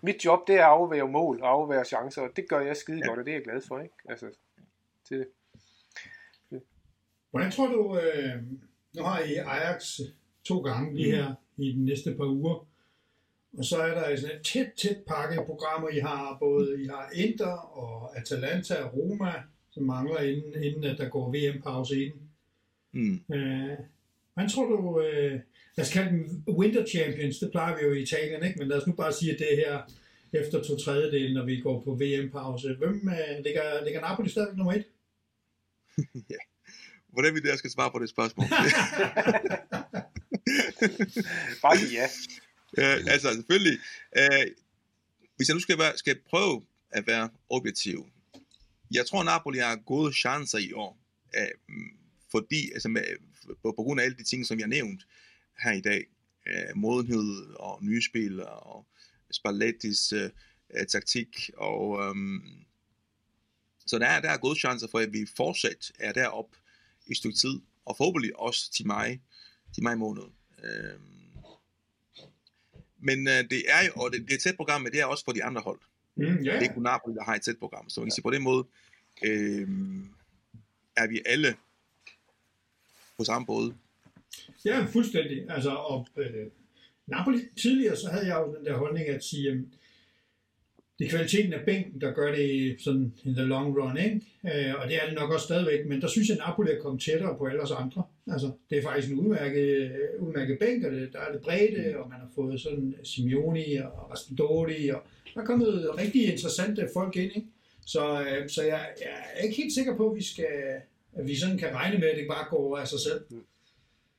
Mit 0.01 0.25
job, 0.25 0.47
det 0.47 0.55
er 0.55 0.65
at 0.65 0.71
afvære 0.71 1.07
mål 1.07 1.41
og 1.41 1.49
afvære 1.49 1.85
chancer, 1.85 2.21
og 2.21 2.29
det 2.35 2.49
gør 2.49 2.59
jeg 2.59 2.77
skide 2.77 2.97
Ja. 3.03 3.07
godt, 3.07 3.19
og 3.19 3.25
det 3.25 3.31
er 3.31 3.35
jeg 3.35 3.43
glad 3.43 3.61
for. 3.67 3.79
Ikke? 3.79 3.95
Altså, 4.09 4.25
det, 5.09 5.27
Hvordan 7.31 7.51
tror 7.51 7.67
du, 7.67 7.99
øh, 7.99 8.43
nu 8.95 9.03
har 9.03 9.19
I 9.19 9.33
Ajax 9.35 9.99
to 10.43 10.59
gange 10.59 10.95
lige 10.95 11.15
her 11.15 11.33
i 11.57 11.71
de 11.71 11.85
næste 11.85 12.15
par 12.15 12.25
uger, 12.25 12.67
og 13.57 13.65
så 13.65 13.77
er 13.77 13.93
der 13.93 14.15
sådan 14.15 14.35
et 14.35 14.45
tæt, 14.45 14.71
tæt 14.77 14.97
pakke 15.07 15.39
af 15.39 15.45
programmer, 15.45 15.89
I 15.89 15.99
har. 15.99 16.37
Både 16.39 16.83
I 16.83 16.87
har 16.87 17.09
Inter 17.13 17.51
og 17.51 18.17
Atalanta 18.17 18.83
og 18.83 18.93
Roma, 18.93 19.33
som 19.71 19.83
mangler 19.83 20.19
inden, 20.19 20.63
inden 20.63 20.83
at 20.83 20.97
der 20.97 21.09
går 21.09 21.29
VM-pause 21.31 22.05
inden. 22.05 22.29
Mm. 22.91 23.35
Øh, 23.35 23.77
hvordan 24.35 24.49
tror 24.49 24.65
du, 24.65 25.01
øh, 25.01 25.39
lad 25.77 25.85
os 25.85 25.93
kalde 25.93 26.09
dem 26.09 26.43
Winter 26.47 26.85
Champions, 26.85 27.39
det 27.39 27.51
plejer 27.51 27.75
vi 27.77 27.81
jo 27.83 27.93
i 27.93 28.01
Italien, 28.01 28.43
ikke? 28.43 28.59
men 28.59 28.67
lad 28.67 28.77
os 28.77 28.87
nu 28.87 28.93
bare 28.93 29.13
sige, 29.13 29.33
at 29.33 29.39
det 29.39 29.53
er 29.53 29.55
her 29.55 29.81
efter 30.33 30.63
to 30.63 30.77
tredjedel, 30.77 31.33
når 31.33 31.45
vi 31.45 31.59
går 31.59 31.83
på 31.83 31.91
VM-pause. 31.91 32.75
Hvem 32.75 33.09
øh, 33.09 33.43
ligger, 33.43 33.83
ligger 33.83 34.01
Napoli 34.01 34.29
stadigvæk 34.29 34.57
nummer 34.57 34.73
et? 34.73 34.85
Hvordan 37.13 37.35
vi 37.35 37.39
der 37.39 37.55
skal 37.55 37.71
svare 37.71 37.91
på 37.91 37.99
det 37.99 38.09
spørgsmål? 38.09 38.45
bare 41.63 41.77
ja. 41.97 42.07
øh, 42.79 42.97
altså 43.13 43.33
selvfølgelig, 43.33 43.79
øh, 44.17 44.45
hvis 45.35 45.47
jeg 45.47 45.55
nu 45.55 45.59
skal, 45.59 45.77
være, 45.77 45.97
skal 45.97 46.17
prøve 46.29 46.65
at 46.91 47.07
være 47.07 47.29
objektiv, 47.49 48.05
jeg 48.91 49.05
tror 49.05 49.23
Napoli 49.23 49.57
har 49.57 49.75
gode 49.75 50.13
chancer 50.13 50.57
i 50.57 50.73
år, 50.73 50.97
øh, 51.37 51.47
fordi, 52.35 52.71
altså 52.71 52.89
med, 52.89 53.03
på, 53.61 53.73
på 53.77 53.83
grund 53.83 53.99
af 53.99 54.05
alle 54.05 54.17
de 54.17 54.23
ting, 54.23 54.45
som 54.45 54.59
jeg 54.59 54.67
nævnt 54.67 55.07
her 55.63 55.71
i 55.71 55.81
dag, 55.81 56.05
øh, 56.47 56.75
modenhed 56.75 57.55
og 57.59 57.83
nye 57.83 58.01
spil 58.01 58.43
og 58.45 58.85
Spallettis 59.31 60.13
øh, 60.13 60.29
øh, 60.79 60.85
taktik, 60.87 61.49
og 61.57 62.03
øhm, 62.03 62.65
så 63.87 63.99
der 63.99 64.05
er, 64.05 64.21
der 64.21 64.29
er 64.29 64.37
gode 64.37 64.59
chancer 64.59 64.87
for, 64.87 64.99
at 64.99 65.13
vi 65.13 65.25
fortsat 65.37 65.91
er 65.99 66.11
deroppe 66.11 66.57
i 67.07 67.11
et 67.11 67.17
stykke 67.17 67.37
tid, 67.37 67.61
og 67.85 67.97
forhåbentlig 67.97 68.39
også 68.39 68.71
til 68.71 68.87
maj, 68.87 69.19
til 69.73 69.83
maj 69.83 69.95
måned. 69.95 70.23
Øhm, 70.63 71.15
men 72.99 73.27
øh, 73.27 73.49
det 73.49 73.63
er 73.67 73.85
jo, 73.85 73.91
og 73.95 74.11
det, 74.11 74.21
det 74.21 74.31
er 74.31 74.35
et 74.35 74.41
tæt 74.41 74.55
program, 74.55 74.81
men 74.81 74.91
det 74.91 74.99
er 75.01 75.05
også 75.05 75.25
for 75.25 75.31
de 75.31 75.43
andre 75.43 75.61
hold. 75.61 75.79
Mm, 76.15 76.43
ja, 76.43 76.59
Det 76.59 76.67
er 76.67 76.73
kun 76.73 76.83
Napoli, 76.83 77.15
der 77.15 77.23
har 77.23 77.35
et 77.35 77.41
tæt 77.41 77.57
program. 77.59 77.89
Så 77.89 77.99
man 77.99 78.07
kan 78.07 78.11
sige, 78.11 78.23
på 78.23 78.31
den 78.31 78.43
måde 78.43 78.67
øh, 79.23 79.67
er 80.95 81.07
vi 81.07 81.21
alle 81.25 81.55
på 83.17 83.23
samme 83.23 83.45
båd. 83.45 83.73
Ja, 84.65 84.85
fuldstændig. 84.85 85.45
Altså, 85.49 85.69
og 85.69 86.07
øh, 86.17 86.47
Napoli 87.07 87.39
tidligere, 87.61 87.95
så 87.95 88.09
havde 88.09 88.27
jeg 88.27 88.43
jo 88.47 88.55
den 88.57 88.65
der 88.65 88.77
holdning 88.77 89.07
at 89.07 89.23
sige, 89.23 89.51
øh, 89.51 89.59
det 90.99 91.05
er 91.05 91.09
kvaliteten 91.09 91.53
af 91.53 91.65
bænken, 91.65 92.01
der 92.01 92.11
gør 92.13 92.35
det 92.35 92.75
sådan 92.79 93.13
in 93.23 93.35
the 93.35 93.45
long 93.45 93.77
run, 93.77 93.97
ikke? 93.97 94.21
Øh, 94.45 94.73
og 94.81 94.87
det 94.87 94.95
er 94.95 95.05
det 95.05 95.15
nok 95.15 95.31
også 95.31 95.43
stadigvæk, 95.43 95.85
men 95.85 96.01
der 96.01 96.07
synes 96.07 96.29
jeg, 96.29 96.37
at 96.37 96.43
Napoli 96.47 96.71
er 96.71 96.81
kommet 96.81 97.01
tættere 97.01 97.37
på 97.37 97.45
alle 97.45 97.61
os 97.61 97.71
andre. 97.71 98.03
Altså, 98.27 98.51
det 98.69 98.77
er 98.77 98.81
faktisk 98.81 99.11
en 99.11 99.19
udmærket, 99.19 99.91
udmærket 100.19 100.59
bænk, 100.59 100.83
og 100.83 100.91
det, 100.91 101.13
der 101.13 101.19
er 101.19 101.31
lidt 101.31 101.43
bredde, 101.43 101.97
og 101.97 102.09
man 102.09 102.19
har 102.19 102.29
fået 102.35 102.61
sådan 102.61 102.95
Simeoni 103.03 103.75
og 103.75 104.11
Raspadori, 104.11 104.89
og 104.89 105.01
der 105.33 105.41
er 105.41 105.45
kommet 105.45 105.97
rigtig 105.97 106.31
interessante 106.31 106.89
folk 106.93 107.15
ind, 107.15 107.31
ikke? 107.35 107.47
Så, 107.85 108.21
øh, 108.21 108.49
så 108.49 108.63
jeg, 108.63 108.87
jeg 108.99 109.25
er 109.35 109.43
ikke 109.43 109.55
helt 109.55 109.73
sikker 109.73 109.97
på, 109.97 110.09
at 110.09 110.15
vi 110.15 110.23
skal 110.23 110.81
at 111.15 111.27
vi 111.27 111.35
sådan 111.35 111.57
kan 111.57 111.73
regne 111.73 111.97
med, 111.97 112.07
at 112.07 112.17
det 112.17 112.27
bare 112.29 112.49
går 112.49 112.57
over 112.57 112.77
af 112.77 112.87
sig 112.87 112.99
selv. 112.99 113.25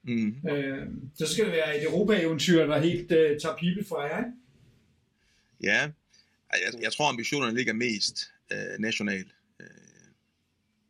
Mm. 0.03 0.49
Øh, 0.51 0.87
så 1.15 1.27
skal 1.27 1.45
det 1.45 1.53
være 1.53 1.79
et 1.79 1.85
Europa-eventyr, 1.85 2.67
der 2.67 2.79
helt 2.79 3.13
øh, 3.13 3.41
tager 3.41 3.57
pibet 3.57 3.87
fra 3.87 4.03
jer, 4.03 4.19
ikke? 4.19 4.31
Ja, 5.63 5.91
jeg, 6.53 6.83
jeg 6.83 6.93
tror 6.93 7.09
ambitionerne 7.09 7.57
ligger 7.57 7.73
mest 7.73 8.31
øh, 8.53 8.79
nationalt. 8.79 9.35
Øh, 9.61 9.67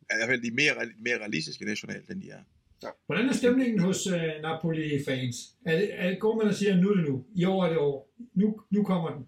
I 0.01 0.17
hvert 0.19 0.29
fald 0.29 0.43
de 0.43 0.49
er 0.49 0.53
mere, 0.53 0.91
mere 0.99 1.19
realistiske 1.19 1.65
nationalt, 1.65 2.11
end 2.11 2.23
de 2.23 2.31
er. 2.31 2.43
Hvordan 3.07 3.29
er 3.29 3.33
stemningen 3.33 3.79
hos 3.79 4.07
øh, 4.07 4.43
Napoli-fans? 4.43 5.37
Er 5.67 5.79
det, 5.79 5.91
er 5.93 6.19
går 6.19 6.37
man 6.37 6.47
og 6.47 6.55
siger, 6.55 6.77
nu 6.77 6.89
er 6.89 6.95
det 6.95 7.05
nu, 7.05 7.25
i 7.35 7.45
år 7.45 7.65
er 7.65 7.69
det 7.69 7.79
år, 7.79 8.13
nu, 8.35 8.61
nu 8.71 8.85
kommer 8.85 9.11
den? 9.11 9.27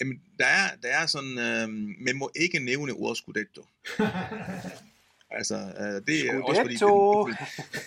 Jamen, 0.00 0.22
der 0.38 0.44
er, 0.44 0.76
der 0.82 0.88
er 0.88 1.06
sådan, 1.06 1.38
øh, 1.38 1.68
man 2.00 2.16
må 2.16 2.30
ikke 2.36 2.58
nævne 2.58 2.92
ordet 2.92 3.16
Scudetto. 3.16 3.62
Altså, 5.38 5.54
øh, 5.54 5.96
det 6.06 6.16
er 6.28 6.42
også 6.42 6.60
fordi... 6.62 6.76
Scudetto. 6.76 7.24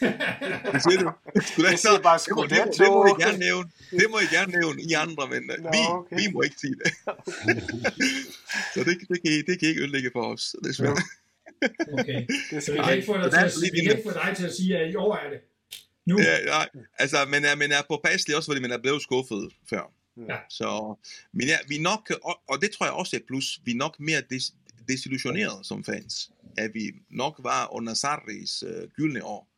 Hvad 0.72 0.82
siger 0.86 1.00
du? 1.04 1.12
Scudetto. 1.42 1.72
Jeg 1.72 1.80
siger 1.80 2.02
bare 2.10 2.20
Det 2.26 2.36
må, 2.36 2.44
det, 2.44 2.52
Scudetto. 2.52 2.84
det 2.84 2.92
må 2.92 3.06
I 3.06 3.16
gerne 3.24 3.40
nævne. 3.48 3.70
Det 4.00 4.08
må 4.12 4.18
I 4.26 4.30
gerne 4.36 4.52
nævne 4.60 4.82
i 4.90 4.94
andre, 4.94 5.24
men 5.34 5.42
Nå, 5.48 5.70
vi, 5.74 5.80
okay. 5.90 6.16
vi 6.20 6.26
må 6.34 6.42
ikke 6.42 6.60
sige 6.64 6.76
det. 6.82 6.92
så 8.74 8.80
det, 8.88 8.94
det, 9.12 9.18
kan, 9.24 9.32
I, 9.36 9.38
det 9.48 9.54
kan 9.60 9.66
I 9.68 9.70
ikke 9.70 9.82
ødelægge 9.82 10.10
for 10.14 10.24
os. 10.34 10.56
desværre. 10.64 10.98
Okay. 12.00 12.28
Det 12.52 12.64
Så 12.64 12.72
vi 12.72 12.78
kan 12.84 12.94
ikke 12.96 13.06
få 13.06 13.18
dig 13.18 13.24
Så 13.24 13.30
til 13.32 13.40
er 13.40 13.46
at, 13.46 13.74
vi 13.74 13.80
kan 13.86 13.92
ikke 13.98 14.10
få 14.10 14.14
dig 14.24 14.34
til 14.38 14.46
at 14.46 14.54
sige, 14.54 14.78
at 14.78 14.92
i 14.94 14.96
år 14.96 15.16
er 15.16 15.30
det. 15.30 15.40
Nu. 16.06 16.20
Ja, 16.20 16.46
nej, 16.46 16.70
altså, 17.00 17.18
men 17.28 17.46
er, 17.46 17.56
men 17.56 17.72
er 17.72 17.82
påpasselig 17.90 18.38
også, 18.38 18.48
fordi 18.52 18.62
man 18.62 18.72
er 18.72 18.78
blevet 18.78 19.02
skuffet 19.02 19.52
før. 19.70 19.92
Ja. 20.30 20.38
Så, 20.50 20.96
men 21.34 21.48
ja, 21.48 21.58
vi 21.68 21.78
nok, 21.80 22.12
og, 22.24 22.40
og 22.48 22.62
det 22.62 22.72
tror 22.72 22.86
jeg 22.86 22.94
også 22.94 23.16
er 23.16 23.20
et 23.20 23.26
plus, 23.28 23.60
vi 23.66 23.72
er 23.72 23.76
nok 23.76 24.00
mere 24.00 24.22
des, 24.30 24.54
desillusioneret 24.88 25.66
som 25.66 25.84
fans, 25.84 26.32
at 26.58 26.74
vi 26.74 26.92
nok 27.10 27.36
var 27.40 27.74
under 27.74 27.94
Sarris 27.94 28.64
øh, 28.64 28.90
gyldne 28.90 29.24
år. 29.24 29.52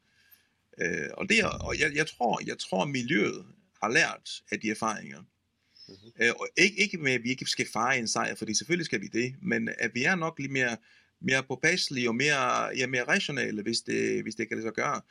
Øh, 0.82 1.10
og 1.14 1.30
det, 1.30 1.44
og 1.44 1.80
jeg, 1.80 1.96
jeg, 1.96 2.08
tror, 2.08 2.42
jeg 2.46 2.58
tror, 2.60 2.86
miljøet 2.86 3.46
har 3.84 3.90
lært 3.90 4.44
af 4.52 4.60
de 4.60 4.70
erfaringer. 4.70 5.20
Mm-hmm. 5.20 6.12
Øh, 6.22 6.34
og 6.40 6.48
ikke, 6.58 6.80
ikke 6.80 6.98
med, 6.98 7.12
at 7.12 7.24
vi 7.24 7.30
ikke 7.30 7.46
skal 7.46 7.68
fejre 7.74 8.00
en 8.00 8.08
sejr, 8.08 8.36
fordi 8.36 8.54
selvfølgelig 8.54 8.86
skal 8.86 9.02
vi 9.02 9.08
det, 9.08 9.36
men 9.42 9.70
at 9.78 9.92
vi 9.94 10.04
er 10.04 10.16
nok 10.16 10.40
lidt 10.40 10.52
mere, 10.52 10.78
mere 11.20 11.44
påpasselige 11.44 12.10
og 12.10 12.16
mere, 12.16 12.78
ja, 12.78 12.88
mere 12.88 13.04
rationale, 13.04 13.62
hvis 13.62 13.82
det, 13.82 14.24
hvis 14.24 14.36
det 14.36 14.48
kan 14.48 14.58
lade 14.58 14.68
sig 14.68 14.74
gøre. 14.74 15.02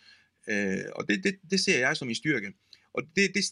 Øh, 0.48 0.84
og 0.92 1.08
det, 1.08 1.24
det, 1.24 1.38
det 1.50 1.60
ser 1.60 1.78
jeg 1.78 1.96
som 1.96 2.08
en 2.08 2.14
styrke. 2.14 2.52
Og 2.94 3.02
det, 3.16 3.34
det, 3.34 3.44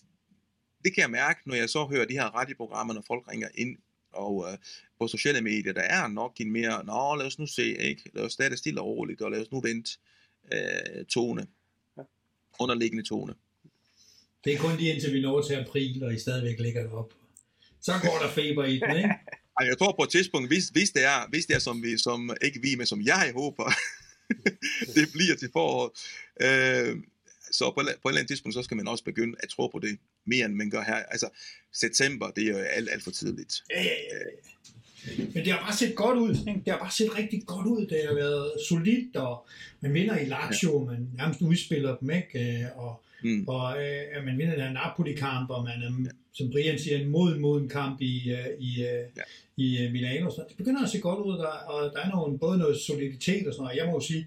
det 0.84 0.94
kan 0.94 1.02
jeg 1.02 1.10
mærke, 1.10 1.40
når 1.46 1.54
jeg 1.54 1.70
så 1.70 1.86
hører 1.86 2.04
de 2.04 2.14
her 2.14 2.24
radioprogrammer, 2.24 2.94
når 2.94 3.04
folk 3.06 3.28
ringer 3.28 3.48
ind 3.54 3.76
og 4.14 4.46
øh, 4.52 4.58
på 4.98 5.08
sociale 5.08 5.40
medier, 5.40 5.72
der 5.72 5.80
er 5.82 6.08
nok 6.08 6.32
en 6.40 6.50
mere, 6.52 6.84
nå 6.84 7.14
lad 7.14 7.26
os 7.26 7.38
nu 7.38 7.46
se, 7.46 7.78
ikke? 7.78 8.10
lad 8.14 8.24
os 8.24 8.32
starte 8.32 8.56
stille 8.56 8.80
og 8.80 8.86
roligt, 8.86 9.22
og 9.22 9.30
lad 9.30 9.40
os 9.40 9.52
nu 9.52 9.60
vente 9.60 9.90
øh, 10.52 11.04
tone, 11.04 11.46
Ja. 11.98 12.02
underliggende 12.60 13.02
tone. 13.08 13.34
Det 14.44 14.52
er 14.52 14.58
kun 14.58 14.76
lige 14.76 14.92
indtil 14.94 15.12
vi 15.14 15.20
når 15.20 15.42
til 15.42 15.54
april, 15.54 16.04
og 16.04 16.14
I 16.14 16.18
stadigvæk 16.18 16.60
ligger 16.60 16.82
deroppe. 16.82 17.14
Så 17.80 17.92
går 18.02 18.18
der 18.22 18.28
feber 18.30 18.64
i 18.64 18.78
den, 18.78 18.96
ikke? 18.96 19.08
Ej, 19.60 19.66
jeg 19.66 19.78
tror 19.78 19.92
på 19.98 20.02
et 20.02 20.10
tidspunkt, 20.10 20.48
hvis, 20.48 20.68
hvis, 20.68 20.90
det 20.90 21.04
er, 21.04 21.28
hvis 21.28 21.46
det 21.46 21.54
er 21.54 21.58
som, 21.58 21.82
vi, 21.82 21.98
som 21.98 22.30
ikke 22.42 22.60
vi, 22.62 22.74
men 22.74 22.86
som 22.86 23.02
jeg 23.02 23.32
håber, 23.34 23.70
det 24.96 25.08
bliver 25.12 25.36
til 25.36 25.50
foråret, 25.52 25.90
øh, 26.40 27.02
så 27.58 27.64
på, 27.64 27.74
på 27.74 27.80
et 27.80 27.86
eller 28.12 28.18
andet 28.18 28.28
tidspunkt, 28.28 28.54
så 28.54 28.62
skal 28.62 28.76
man 28.76 28.88
også 28.88 29.04
begynde 29.04 29.34
at 29.42 29.48
tro 29.48 29.66
på 29.66 29.78
det, 29.78 29.98
mere 30.26 30.46
end 30.46 30.54
man 30.54 30.70
gør 30.70 30.82
her. 30.82 30.94
Altså, 30.94 31.28
september, 31.72 32.26
det 32.30 32.42
er 32.44 32.50
jo 32.52 32.58
alt, 32.58 32.88
alt 32.92 33.04
for 33.04 33.10
tidligt. 33.10 33.54
Ja, 33.70 33.82
ja, 33.82 33.88
ja. 33.88 35.24
Men 35.34 35.44
det 35.44 35.52
har 35.52 35.60
bare 35.60 35.76
set 35.76 35.94
godt 35.94 36.18
ud. 36.18 36.30
Ikke? 36.48 36.60
Det 36.64 36.72
har 36.72 36.78
bare 36.78 36.90
set 36.92 37.18
rigtig 37.18 37.42
godt 37.46 37.66
ud. 37.66 37.86
Det 37.86 38.00
har 38.08 38.14
været 38.14 38.52
solidt, 38.68 39.16
og 39.16 39.46
man 39.80 39.94
vinder 39.94 40.18
i 40.18 40.24
Lazio, 40.24 40.84
man 40.84 41.08
nærmest 41.16 41.40
udspiller 41.40 41.96
dem, 41.96 42.10
ikke? 42.10 42.60
Øh, 42.62 42.78
Og, 42.78 43.00
Mm. 43.26 43.44
og 43.48 43.82
øh, 43.84 44.24
man 44.24 44.38
vinder 44.38 44.64
den 44.64 44.72
Napoli-kamp, 44.72 45.50
og 45.50 45.64
man 45.64 45.82
er, 45.82 46.10
som 46.32 46.50
Brian 46.50 46.78
siger, 46.78 46.98
en 46.98 47.08
mod 47.08 47.38
mod 47.38 47.60
en 47.60 47.68
kamp 47.68 48.00
i, 48.00 48.30
øh, 48.30 48.46
i, 48.60 48.70
øh, 48.82 49.04
Ja. 49.16 49.22
i 49.56 49.88
Milano. 49.92 50.30
Så 50.30 50.44
det 50.48 50.56
begynder 50.56 50.82
at 50.84 50.90
se 50.90 50.98
godt 50.98 51.26
ud, 51.26 51.32
og 51.32 51.38
der, 51.38 51.46
og 51.46 51.92
der 51.94 52.00
er 52.00 52.10
nogle, 52.10 52.38
både 52.38 52.58
noget 52.58 52.80
soliditet 52.80 53.46
og 53.46 53.52
sådan 53.54 53.62
noget. 53.64 53.76
Jeg 53.76 53.86
må 53.86 53.92
jo 53.92 54.00
sige, 54.00 54.26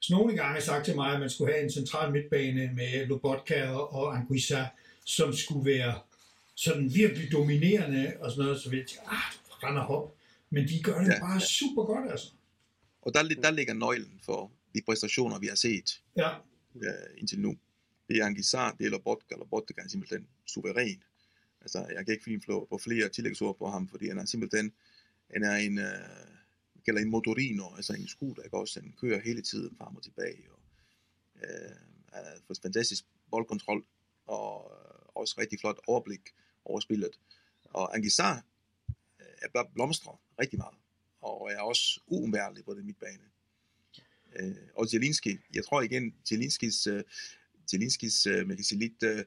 så 0.00 0.12
nogle 0.12 0.36
gange 0.36 0.60
sagt 0.60 0.84
til 0.84 0.94
mig, 0.94 1.12
at 1.12 1.20
man 1.20 1.30
skulle 1.30 1.52
have 1.52 1.64
en 1.64 1.72
central 1.72 2.12
midtbane 2.12 2.70
med 2.74 3.06
Lobotka 3.06 3.68
og, 3.68 4.16
Anguissa, 4.16 4.66
som 5.04 5.32
skulle 5.32 5.70
være 5.70 6.00
sådan 6.54 6.94
virkelig 6.94 7.32
dominerende 7.32 8.12
og 8.20 8.30
sådan 8.30 8.44
noget, 8.44 8.60
så 8.60 8.70
vi 8.70 8.76
tænker, 8.76 9.08
ah, 9.08 9.32
render 9.64 9.82
hop. 9.82 10.14
Men 10.50 10.68
de 10.68 10.82
gør 10.82 10.98
det 10.98 11.08
ja, 11.08 11.20
bare 11.20 11.40
super 11.40 11.84
godt, 11.84 12.10
altså. 12.10 12.26
Og 13.02 13.14
der, 13.14 13.22
der 13.22 13.50
ligger 13.50 13.74
nøglen 13.74 14.20
for 14.24 14.52
de 14.74 14.82
præstationer, 14.86 15.38
vi 15.38 15.46
har 15.46 15.54
set 15.54 16.02
ja. 16.16 16.38
uh, 16.74 16.82
indtil 17.18 17.40
nu. 17.40 17.56
Det 18.08 18.16
er 18.16 18.26
Angisar, 18.26 18.72
det 18.78 18.86
er 18.86 18.90
Lobotka. 18.90 19.34
Lobotka 19.34 19.74
er 19.84 19.88
simpelthen 19.88 20.26
suveræn. 20.46 21.02
Altså, 21.60 21.78
jeg 21.78 22.04
kan 22.04 22.12
ikke 22.12 22.24
finde 22.24 22.40
på 22.46 22.80
flere 22.84 23.08
tillægsord 23.08 23.58
på 23.58 23.70
ham, 23.70 23.88
fordi 23.88 24.08
han 24.08 24.18
er 24.18 24.24
simpelthen 24.24 24.72
han 25.34 25.42
er 25.42 25.56
en, 25.56 25.78
uh, 25.78 25.84
kalder 26.86 27.00
en 27.00 27.10
motorino, 27.10 27.74
altså 27.76 27.92
en 27.92 28.08
scooter, 28.08 28.42
ikke 28.42 28.56
også? 28.56 28.80
Den 28.80 28.94
kører 29.00 29.20
hele 29.20 29.42
tiden 29.42 29.76
frem 29.76 29.96
og 29.96 30.02
tilbage, 30.02 30.44
og 30.52 30.60
øh, 31.42 31.76
er 32.12 32.40
for 32.46 32.54
fantastisk 32.62 33.04
boldkontrol, 33.30 33.84
og 34.26 34.64
uh, 34.64 35.20
også 35.22 35.34
rigtig 35.38 35.60
flot 35.60 35.78
overblik 35.86 36.20
over 36.64 36.80
spillet. 36.80 37.18
Og 37.64 37.94
Angisar 37.94 38.44
øh, 39.20 39.26
er 39.42 39.48
bare 39.54 39.66
blomstret 39.74 40.18
rigtig 40.40 40.58
meget, 40.58 40.76
og 41.20 41.52
er 41.52 41.60
også 41.60 42.00
uundværlig 42.06 42.64
på 42.64 42.74
den 42.74 42.86
midtbane. 42.86 43.24
Øh, 44.36 44.56
og 44.74 44.88
Zielinski, 44.88 45.38
jeg 45.54 45.64
tror 45.64 45.82
igen, 45.82 46.14
Zielinskis 46.26 46.86
øh, 46.86 47.02
Zelinskis, 47.70 48.26
øh, 48.26 48.46
man 48.48 48.56
kan 48.56 48.64
sige 48.64 48.78
lidt, 48.78 49.02
øh, 49.02 49.24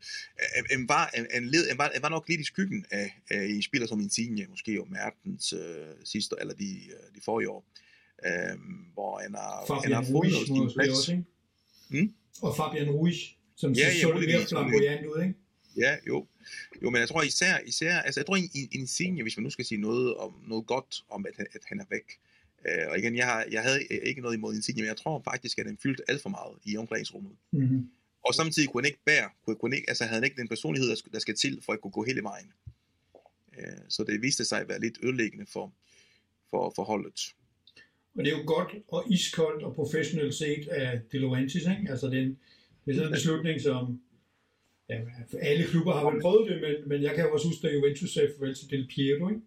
en, 0.71 0.89
var, 0.89 1.09
en, 1.17 1.25
en, 1.33 1.49
led, 1.49 1.71
en, 1.71 1.77
var, 1.77 1.89
en 1.89 2.01
var 2.01 2.09
nok 2.09 2.29
lidt 2.29 2.41
i 2.41 2.43
skyggen 2.43 2.85
af, 2.91 3.21
af 3.29 3.45
en 3.45 3.61
spiller 3.61 3.87
som 3.87 3.99
Insigne, 3.99 4.45
måske 4.49 4.73
jo 4.73 4.85
Mertens 4.85 5.53
øh, 5.53 5.59
sidste, 6.03 6.35
eller 6.39 6.53
de, 6.53 6.71
øh, 6.71 7.15
de 7.15 7.21
forrige 7.25 7.49
år, 7.49 7.65
øh, 8.25 8.57
hvor 8.93 9.19
han 9.19 9.33
har, 9.35 9.63
Fabian 9.67 9.93
han 9.93 10.03
har 10.03 10.11
fundet 10.11 10.33
sin 10.47 10.71
plads. 10.75 10.89
Også, 10.89 11.11
ikke? 11.11 11.23
Hmm? 11.89 12.13
Og 12.41 12.55
Fabian 12.55 12.89
Ruiz, 12.89 13.17
som 13.55 13.71
ja, 13.71 13.93
så 14.01 14.07
ja, 14.07 14.13
mere 14.13 14.45
flamboyant 14.47 15.05
ud, 15.05 15.21
ikke? 15.21 15.35
Ja, 15.77 15.95
jo. 16.07 16.27
Jo, 16.83 16.89
men 16.89 16.99
jeg 16.99 17.09
tror 17.09 17.21
især, 17.21 17.59
især 17.65 17.99
altså 17.99 18.19
jeg 18.19 18.25
tror 18.25 18.37
Insigne, 18.71 19.21
hvis 19.21 19.37
man 19.37 19.43
nu 19.43 19.49
skal 19.49 19.65
sige 19.65 19.81
noget, 19.81 20.15
om, 20.15 20.33
noget 20.47 20.65
godt 20.65 21.03
om, 21.09 21.25
at, 21.25 21.45
at 21.55 21.61
han 21.65 21.79
er 21.79 21.85
væk, 21.89 22.19
Uh, 22.59 22.91
og 22.91 22.99
igen, 22.99 23.15
jeg, 23.15 23.25
har, 23.25 23.45
jeg 23.51 23.61
havde 23.61 23.83
ikke 23.83 24.21
noget 24.21 24.35
imod 24.35 24.55
Insigne, 24.55 24.81
men 24.81 24.87
jeg 24.87 24.97
tror 24.97 25.21
faktisk, 25.25 25.59
at 25.59 25.65
han 25.65 25.77
fyldte 25.83 26.03
alt 26.07 26.21
for 26.21 26.29
meget 26.29 26.57
i 26.63 26.77
omklædningsrummet. 26.77 27.31
Mm-hmm. 27.51 27.89
Og 28.29 28.33
samtidig 28.35 28.69
kunne 28.69 28.81
han 28.83 28.91
ikke 28.91 29.05
bære, 29.05 29.29
kunne, 29.43 29.55
kunne 29.55 29.75
ikke, 29.75 29.89
altså 29.89 30.03
havde 30.03 30.19
han 30.19 30.23
ikke 30.23 30.41
den 30.41 30.47
personlighed, 30.47 30.87
der 31.15 31.19
skal 31.19 31.35
til, 31.35 31.61
for 31.65 31.73
at 31.73 31.81
kunne 31.81 31.91
gå 31.97 32.03
hele 32.03 32.23
vejen. 32.23 32.49
Øh, 33.57 33.81
så 33.89 34.03
det 34.03 34.21
viste 34.21 34.45
sig 34.45 34.61
at 34.61 34.69
være 34.69 34.79
lidt 34.79 34.97
ødelæggende 35.03 35.45
for, 35.53 35.73
for, 36.49 36.73
for 36.75 36.83
holdet. 36.83 37.19
Og 38.15 38.25
det 38.25 38.33
er 38.33 38.37
jo 38.37 38.43
godt 38.45 38.71
og 38.87 39.11
iskoldt 39.11 39.63
og 39.63 39.75
professionelt 39.75 40.35
set 40.35 40.67
af 40.67 41.01
De 41.11 41.17
Laurentiis, 41.19 41.61
ikke? 41.61 41.91
Altså 41.91 42.07
det 42.07 42.17
er, 42.19 42.23
en, 42.23 42.39
det 42.85 42.91
er 42.91 42.95
sådan 42.95 43.07
en 43.07 43.13
beslutning, 43.13 43.61
som 43.61 44.01
ja, 44.89 44.99
alle 45.39 45.63
klubber 45.67 45.93
har 45.93 46.11
vel 46.11 46.21
prøvet 46.21 46.49
det, 46.49 46.61
men, 46.61 46.89
men 46.89 47.03
jeg 47.03 47.15
kan 47.15 47.25
jo 47.25 47.33
også 47.33 47.47
huske, 47.47 47.67
at 47.67 47.75
Juventus 47.75 48.13
sagde 48.13 48.33
farvel 48.37 48.55
til 48.55 48.69
Del 48.69 48.87
Piero, 48.87 49.29
ikke? 49.29 49.41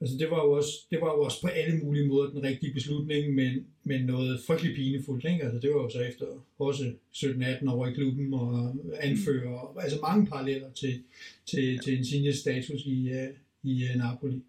Altså 0.00 0.16
det 0.18 0.30
var, 0.30 0.44
jo 0.44 0.50
også, 0.52 0.72
det 0.90 1.00
var 1.00 1.06
jo 1.14 1.20
også 1.20 1.40
på 1.40 1.48
alle 1.48 1.78
mulige 1.78 2.08
måder 2.08 2.30
den 2.30 2.42
rigtige 2.42 2.74
beslutning, 2.74 3.34
men, 3.34 3.66
men 3.84 4.04
noget 4.04 4.40
frygtelig 4.46 4.76
pinefuldt. 4.76 5.24
Ikke? 5.24 5.44
Altså 5.44 5.58
det 5.58 5.70
var 5.74 5.82
jo 5.82 5.90
så 5.90 6.00
efter 6.00 6.26
også 6.58 6.92
17-18 7.14 7.70
år 7.70 7.86
i 7.86 7.92
klubben 7.92 8.34
og 8.34 8.76
anfører, 9.00 9.72
mm. 9.72 9.78
altså 9.78 9.98
mange 10.02 10.26
paralleller 10.26 10.72
til, 10.72 11.02
til, 11.46 11.74
ja. 11.74 11.78
til 11.84 11.98
Insignes 11.98 12.36
status 12.36 12.80
i, 12.84 13.10
uh, 13.12 13.70
i 13.70 13.84
uh, 13.84 13.96
Napoli. 13.96 14.42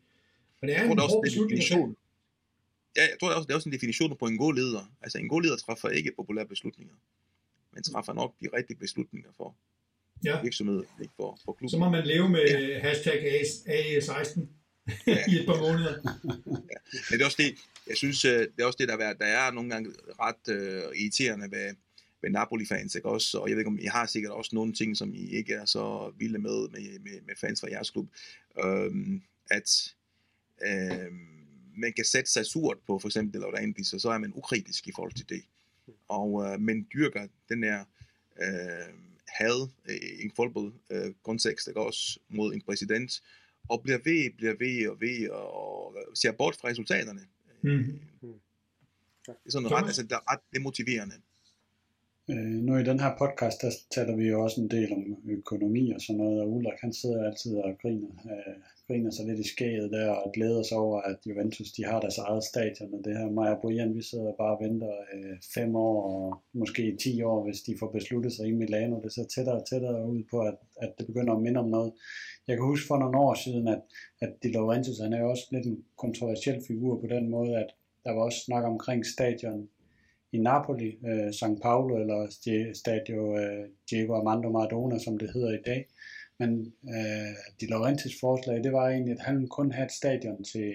Og 0.62 0.68
det 0.68 0.76
er 0.76 0.84
en 0.84 1.00
hård 1.00 1.24
beslutning. 1.26 1.96
Ja, 2.98 3.02
jeg 3.02 3.18
tror 3.20 3.34
også, 3.34 3.48
det 3.48 3.52
er 3.52 3.56
også 3.56 3.70
en 3.70 3.74
definition 3.74 4.18
på 4.18 4.26
en 4.26 4.38
god 4.38 4.54
leder. 4.54 4.92
Altså 5.02 5.18
en 5.18 5.30
god 5.30 5.42
leder 5.42 5.58
træffer 5.58 5.90
ikke 5.90 6.12
populære 6.16 6.48
beslutninger, 6.48 6.96
men 7.74 7.84
træffer 7.84 8.14
nok 8.14 8.36
de 8.42 8.48
rigtige 8.54 8.78
beslutninger 8.78 9.30
for 9.38 9.56
ja. 10.26 10.42
virksomheden, 10.42 10.86
ikke 11.02 11.14
for, 11.16 11.40
for 11.46 11.52
klubben. 11.52 11.70
Så 11.70 11.78
må 11.78 11.90
man 11.90 12.08
leve 12.08 12.30
med 12.30 12.46
ja. 12.50 12.80
hashtag 12.80 13.42
A16 13.42 14.42
i 15.32 15.36
et 15.40 15.46
par 15.46 15.60
måneder. 15.60 15.96
ja. 16.46 16.80
Men 17.10 17.14
det 17.14 17.22
er 17.22 17.26
også 17.26 17.42
det, 17.44 17.56
jeg 17.90 17.98
synes, 17.98 18.26
øh, 18.26 18.40
det 18.40 18.62
er 18.62 18.66
også 18.66 18.78
det, 18.80 18.88
der 18.88 18.98
er, 18.98 19.14
der 19.14 19.26
er 19.26 19.52
nogle 19.52 19.70
gange 19.70 19.90
ret 20.20 20.46
uh, 20.48 20.98
irriterende 20.98 21.52
ved, 21.52 21.76
ved 22.22 22.30
Napoli-fans, 22.30 22.96
ikke 22.96 23.10
også? 23.10 23.38
Og 23.38 23.50
jeg 23.50 23.56
ved 23.56 23.62
ikke, 23.62 23.68
om 23.68 23.80
I 23.80 23.86
har 23.86 24.06
sikkert 24.06 24.32
også 24.32 24.52
nogle 24.54 24.74
ting, 24.74 24.98
som 24.98 25.14
I 25.14 25.30
ikke 25.30 25.54
er 25.54 25.66
så 25.66 26.14
vilde 26.18 26.40
med, 26.40 26.70
med, 26.70 27.00
med, 27.00 27.22
med 27.26 27.36
fans 27.42 27.62
fra 27.62 27.68
jeres 27.72 27.90
klub. 27.90 28.08
Um, 28.64 29.24
at 29.52 29.94
um, 30.62 31.20
man 31.78 31.94
kan 31.94 32.06
sætte 32.06 32.32
sig 32.32 32.46
surt 32.46 32.78
på 32.88 33.00
for 33.00 33.08
eksempel 33.08 33.42
Laurentiis, 33.42 33.94
og 33.94 34.02
så 34.02 34.10
er 34.10 34.18
man 34.18 34.34
ukritisk 34.36 34.88
i 34.88 34.92
forhold 34.96 35.14
til 35.14 35.30
det. 35.30 35.42
Og 36.08 36.34
uh, 36.34 36.62
man 36.62 36.88
dyrker 36.94 37.28
den 37.50 37.64
her 37.64 37.80
uh, 38.42 38.94
had 39.28 39.68
i 39.90 40.24
en 40.24 40.32
fodboldkontekst, 40.36 41.08
uh, 41.08 41.24
kontekst, 41.24 41.68
ikke 41.68 41.82
også, 41.82 42.20
mod 42.30 42.54
en 42.54 42.62
præsident, 42.62 43.22
og 43.70 43.84
bliver 43.84 43.98
ved, 43.98 44.38
bliver 44.38 44.56
ved 44.60 44.90
og 44.90 45.02
ved, 45.02 45.30
og 45.30 45.96
ser 46.14 46.32
bort 46.32 46.56
fra 46.56 46.68
resultaterne. 46.68 47.22
Mm. 47.62 48.00
Det 49.26 49.36
er 49.46 49.52
sådan 49.52 49.72
ret, 49.72 49.86
altså, 49.86 50.04
det 50.04 50.12
er 50.12 50.32
ret 50.32 50.40
demotiverende. 50.54 51.16
Øh, 52.32 52.60
nu 52.66 52.78
i 52.78 52.84
den 52.84 53.00
her 53.00 53.12
podcast, 53.18 53.62
der 53.62 53.72
taler 53.92 54.16
vi 54.16 54.26
jo 54.28 54.44
også 54.44 54.62
en 54.62 54.72
del 54.72 54.94
om 54.94 55.18
økonomi 55.30 55.92
og 55.92 56.02
sådan 56.02 56.22
noget, 56.22 56.42
og 56.42 56.52
Ulrik 56.52 56.80
han 56.82 56.94
sidder 56.94 57.26
altid 57.26 57.56
og 57.56 57.72
griner, 57.82 58.08
øh, 58.26 58.56
griner 58.88 59.12
sig 59.12 59.26
lidt 59.26 59.40
i 59.40 59.48
skæget 59.48 59.92
der 59.92 60.10
og 60.10 60.32
glæder 60.34 60.64
sig 60.64 60.78
over, 60.78 61.02
at 61.02 61.18
Juventus 61.26 61.72
de 61.72 61.86
har 61.86 62.00
deres 62.00 62.18
eget 62.18 62.44
stadion, 62.44 62.94
og 62.94 63.02
det 63.06 63.18
her 63.18 63.30
Maja 63.32 63.56
Brian, 63.62 63.96
vi 63.96 64.02
sidder 64.02 64.32
bare 64.38 64.58
og 64.58 64.64
venter 64.64 64.94
øh, 65.14 65.38
fem 65.54 65.76
år 65.76 66.02
og 66.12 66.42
måske 66.54 66.98
ti 67.04 67.22
år, 67.22 67.44
hvis 67.44 67.62
de 67.62 67.78
får 67.80 67.92
besluttet 67.92 68.34
sig 68.34 68.48
i 68.48 68.52
Milano. 68.52 69.02
Det 69.04 69.14
ser 69.14 69.24
tættere 69.24 69.56
og 69.56 69.66
tættere 69.70 70.08
ud 70.08 70.24
på, 70.32 70.40
at, 70.40 70.56
at 70.82 70.92
det 70.98 71.06
begynder 71.08 71.34
at 71.34 71.42
minde 71.42 71.60
om 71.60 71.70
noget. 71.70 71.94
Jeg 72.48 72.58
kan 72.58 72.66
huske 72.66 72.88
for 72.88 72.98
nogle 72.98 73.18
år 73.18 73.34
siden, 73.34 73.68
at, 73.68 73.82
at 74.22 74.32
De 74.44 74.52
Laurentiis, 74.52 75.00
han 75.00 75.14
er 75.14 75.20
jo 75.20 75.30
også 75.30 75.48
lidt 75.52 75.66
en 75.66 75.84
kontroversiel 75.98 76.64
figur 76.68 77.02
på 77.02 77.08
den 77.08 77.30
måde, 77.30 77.58
at 77.58 77.70
der 78.04 78.12
var 78.12 78.22
også 78.22 78.40
snak 78.46 78.64
omkring 78.64 79.06
stadion 79.06 79.70
i 80.32 80.38
Napoli, 80.38 80.98
øh, 81.08 81.34
San 81.34 81.60
Paolo 81.60 81.98
eller 82.02 82.20
Stadio 82.74 83.38
øh, 83.38 83.66
Diego 83.90 84.14
Armando 84.14 84.50
Maradona, 84.52 85.00
som 85.00 85.18
det 85.18 85.34
hedder 85.34 85.54
i 85.54 85.62
dag. 85.66 85.88
Men 86.40 86.74
øh, 86.96 87.36
De 87.62 87.66
Laurentiis 87.70 88.20
forslag, 88.20 88.64
det 88.64 88.74
var 88.74 88.90
egentlig, 88.90 89.14
at 89.14 89.26
han 89.26 89.48
kun 89.48 89.72
havde 89.72 89.86
et 89.86 89.92
stadion 89.92 90.44
til 90.44 90.74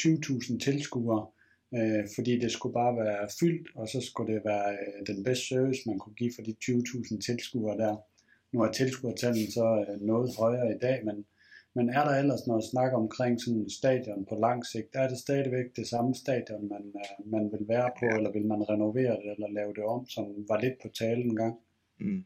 20.000 0.00 0.58
tilskuere, 0.58 1.26
øh, 1.74 2.04
fordi 2.14 2.38
det 2.38 2.52
skulle 2.52 2.72
bare 2.72 2.96
være 2.96 3.28
fyldt, 3.40 3.68
og 3.76 3.88
så 3.88 4.00
skulle 4.00 4.34
det 4.34 4.42
være 4.44 4.72
øh, 4.72 5.14
den 5.14 5.24
bedste 5.24 5.46
service, 5.46 5.82
man 5.86 5.98
kunne 5.98 6.14
give 6.14 6.32
for 6.34 6.42
de 6.42 6.54
20.000 6.64 7.20
tilskuere 7.26 7.78
der. 7.78 7.96
Nu 8.52 8.62
er 8.62 8.72
tilskuertallet 8.72 9.52
så 9.52 9.84
øh, 9.88 10.00
noget 10.00 10.36
højere 10.38 10.74
i 10.74 10.78
dag, 10.78 11.04
men 11.04 11.24
men 11.74 11.88
er 11.88 12.04
der 12.04 12.14
ellers 12.22 12.46
noget 12.46 12.64
snak 12.64 12.92
omkring 12.92 13.40
sådan 13.40 13.60
en 13.60 13.70
stadion 13.70 14.26
på 14.28 14.34
lang 14.34 14.66
sigt? 14.66 14.90
Er 14.94 15.08
det 15.08 15.18
stadigvæk 15.18 15.76
det 15.76 15.86
samme 15.86 16.14
stadion, 16.14 16.68
man, 16.68 16.84
øh, 17.02 17.32
man 17.32 17.52
vil 17.52 17.68
være 17.68 17.90
på, 17.98 18.16
eller 18.16 18.32
vil 18.32 18.46
man 18.46 18.68
renovere 18.68 19.16
det, 19.22 19.30
eller 19.32 19.48
lave 19.48 19.74
det 19.74 19.84
om, 19.84 20.08
som 20.08 20.24
var 20.48 20.60
lidt 20.60 20.74
på 20.82 20.88
tale 20.88 21.22
en 21.22 21.36
gang? 21.36 21.54
Mm. 21.98 22.24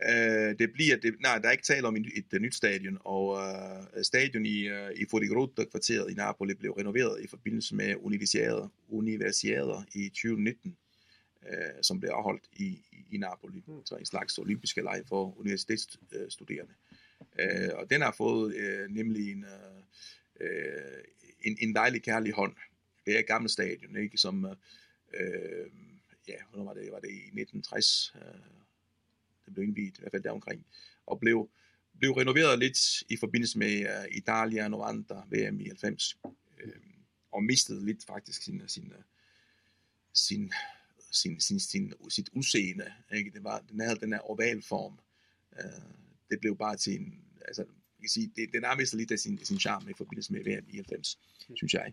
Uh, 0.00 0.50
det 0.58 0.72
bliver, 0.72 0.96
det, 0.96 1.14
nej, 1.20 1.38
der 1.38 1.48
er 1.48 1.52
ikke 1.52 1.64
tale 1.64 1.86
om 1.86 1.96
et, 1.96 2.06
et, 2.16 2.24
et 2.32 2.42
nyt 2.42 2.54
stadion, 2.54 2.98
og 3.00 3.28
uh, 3.28 4.02
stadion 4.02 4.46
i, 4.46 4.70
uh, 4.70 4.90
i 4.96 5.04
Fodigrota-kvarteret 5.10 6.10
i 6.10 6.14
Napoli 6.14 6.54
blev 6.54 6.72
renoveret 6.72 7.24
i 7.24 7.26
forbindelse 7.26 7.74
med 7.74 7.94
universiader, 8.00 8.68
universiader 8.88 9.82
i 9.94 10.08
2019, 10.08 10.76
uh, 11.42 11.48
som 11.82 12.00
blev 12.00 12.10
afholdt 12.10 12.44
i, 12.52 12.66
i, 12.92 13.14
i 13.14 13.18
Napoli, 13.18 13.62
mm. 13.66 13.86
så 13.86 13.94
en 13.94 14.06
slags 14.06 14.38
olympiske 14.38 14.80
lege 14.80 15.02
for 15.08 15.38
universitetsstuderende. 15.40 16.72
Øh, 16.72 16.85
Øh, 17.38 17.70
og 17.74 17.90
den 17.90 18.00
har 18.00 18.12
fået 18.12 18.54
øh, 18.54 18.90
nemlig 18.90 19.32
en, 19.32 19.44
øh, 19.44 19.82
øh 20.40 21.04
en, 21.40 21.56
en 21.60 21.74
dejlig 21.74 22.02
kærlig 22.02 22.32
hånd. 22.32 22.56
Det 23.06 23.14
er 23.14 23.18
et 23.18 23.26
gammelt 23.26 23.52
stadion, 23.52 23.96
ikke? 23.96 24.18
som 24.18 24.44
øh, 25.14 25.66
ja, 26.28 26.34
hvornår 26.50 26.64
var 26.64 26.74
det? 26.74 26.92
Var 26.92 27.00
det 27.00 27.10
i 27.10 27.40
1960? 27.40 28.14
Øh, 28.16 28.22
det 29.44 29.54
blev 29.54 29.64
indviet, 29.64 29.98
i 29.98 30.00
hvert 30.00 30.12
fald 30.12 30.22
deromkring. 30.22 30.66
Og 31.06 31.20
blev, 31.20 31.50
blev 31.98 32.12
renoveret 32.12 32.58
lidt 32.58 33.02
i 33.08 33.16
forbindelse 33.16 33.58
med 33.58 33.80
uh, 33.80 34.16
Italia 34.16 34.62
90 34.62 35.06
VM 35.30 35.60
i 35.60 35.66
90. 35.66 36.18
Øh, 36.60 36.72
og 37.32 37.44
mistede 37.44 37.86
lidt 37.86 38.04
faktisk 38.06 38.42
sin, 38.42 38.60
øh, 38.60 38.68
sin, 38.68 38.92
sin, 40.14 40.52
sin, 41.12 41.40
sin, 41.40 41.60
sin, 41.60 41.92
sit 42.08 42.28
udseende. 42.32 42.92
Ikke? 43.12 43.30
Det 43.30 43.44
var, 43.44 43.64
den 43.70 43.80
havde 43.80 44.00
den 44.00 44.12
her 44.12 44.20
ovalform. 44.20 44.98
Øh, 45.58 46.05
det 46.30 46.40
blev 46.40 46.56
bare 46.56 46.76
til 46.76 46.92
en, 47.00 47.14
altså, 47.48 47.62
jeg 47.62 48.02
kan 48.02 48.08
sige, 48.08 48.32
det, 48.36 48.48
den 48.52 48.64
har 48.64 48.76
mistet 48.76 48.98
lidt 48.98 49.12
af 49.12 49.18
sin, 49.18 49.44
sin 49.44 49.58
charme 49.58 49.90
i 49.90 49.94
forbindelse 49.96 50.32
med 50.32 50.40
VM 50.44 50.66
i 50.68 50.76
90, 50.76 51.18
mm. 51.48 51.56
synes 51.56 51.74
jeg. 51.74 51.92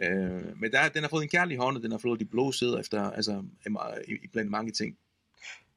Øh, 0.00 0.60
men 0.60 0.72
der, 0.72 0.88
den 0.88 1.02
har 1.02 1.08
fået 1.08 1.22
en 1.22 1.28
kærlig 1.28 1.56
hånd, 1.56 1.76
og 1.76 1.82
den 1.82 1.90
har 1.90 1.98
fået 1.98 2.20
de 2.20 2.24
blå 2.24 2.52
sæder 2.52 2.78
efter, 2.78 3.10
altså, 3.10 3.44
i, 4.08 4.12
i 4.24 4.26
blandt 4.32 4.50
mange 4.50 4.72
ting. 4.72 4.98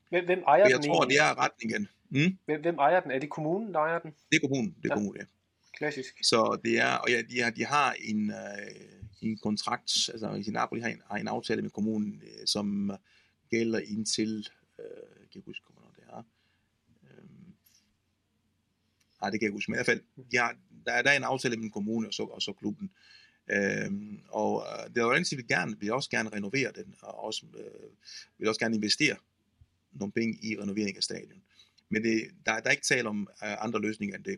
Hvem, 0.10 0.26
hvem 0.26 0.44
ejer 0.48 0.68
jeg 0.68 0.80
den 0.80 0.90
tror, 0.90 1.06
det 1.06 1.18
er 1.18 1.40
retningen. 1.45 1.88
Hmm? 2.10 2.38
Hvem, 2.45 2.61
hvem 2.61 2.76
ejer 2.76 2.99
den? 2.99 3.11
Er 3.11 3.19
det 3.19 3.30
kommunen, 3.30 3.73
der 3.73 3.80
ejer 3.80 3.99
den? 3.99 4.11
Det 4.30 4.36
er 4.36 4.48
kommunen, 4.48 4.76
det 4.84 4.86
er 4.86 4.90
ja. 4.90 4.95
kommunen, 4.95 5.22
ja. 5.22 5.26
Klassisk. 5.78 6.14
Så 6.23 6.60
det 6.65 6.80
er, 6.80 6.94
og 6.95 7.10
ja, 7.10 7.22
de 7.22 7.41
har, 7.41 7.52
de 7.52 7.65
har 7.65 7.95
en, 7.99 8.30
øh, 8.30 9.22
en 9.22 9.38
kontrakt, 9.38 10.10
altså 10.10 10.44
i 10.48 10.52
Napoli 10.52 10.82
har 10.82 10.90
en, 10.90 11.02
har 11.10 11.18
en 11.18 11.28
aftale 11.28 11.61
med 11.61 11.69
kommunen, 11.69 12.22
øh, 12.23 12.48
som 12.48 12.91
gælder 13.49 13.80
indtil, 13.80 14.48
øh, 14.80 14.86
jeg 15.22 15.28
kan 15.34 15.41
huske, 15.45 15.65
Nej, 19.22 19.30
det 19.30 19.39
kan 19.39 19.45
jeg 19.45 19.53
huske. 19.53 19.72
Men 19.72 19.76
i 19.76 19.77
hvert 19.77 19.85
fald, 19.85 20.02
ja, 20.34 20.48
der, 20.85 20.91
er, 20.91 21.02
der 21.02 21.11
er 21.11 21.18
en 21.18 21.23
aftale 21.23 21.56
mellem 21.56 21.72
kommunen 21.72 22.07
og 22.07 22.14
så, 22.14 22.23
og 22.23 22.41
så 22.41 22.53
klubben. 22.53 22.91
Øhm, 23.52 24.19
og 24.30 24.56
uh, 24.56 24.93
det 24.93 25.02
er 25.02 25.35
vil 25.35 25.48
gerne, 25.48 25.80
vil 25.80 25.93
også 25.93 26.10
gerne 26.10 26.30
renovere 26.30 26.72
den, 26.76 26.95
og 27.02 27.23
også, 27.23 27.45
øh, 27.57 27.89
vil 28.38 28.48
også 28.48 28.60
gerne 28.60 28.76
investere 28.76 29.15
nogle 29.91 30.11
penge 30.11 30.39
i 30.43 30.60
renovering 30.61 30.98
af 30.98 31.03
stadion. 31.03 31.41
Men 31.89 32.03
det, 32.03 32.27
der, 32.45 32.60
der 32.60 32.68
er 32.68 32.72
ikke 32.72 32.85
tale 32.85 33.10
om 33.10 33.27
uh, 33.41 33.65
andre 33.65 33.81
løsninger 33.81 34.15
end 34.15 34.23
det. 34.23 34.38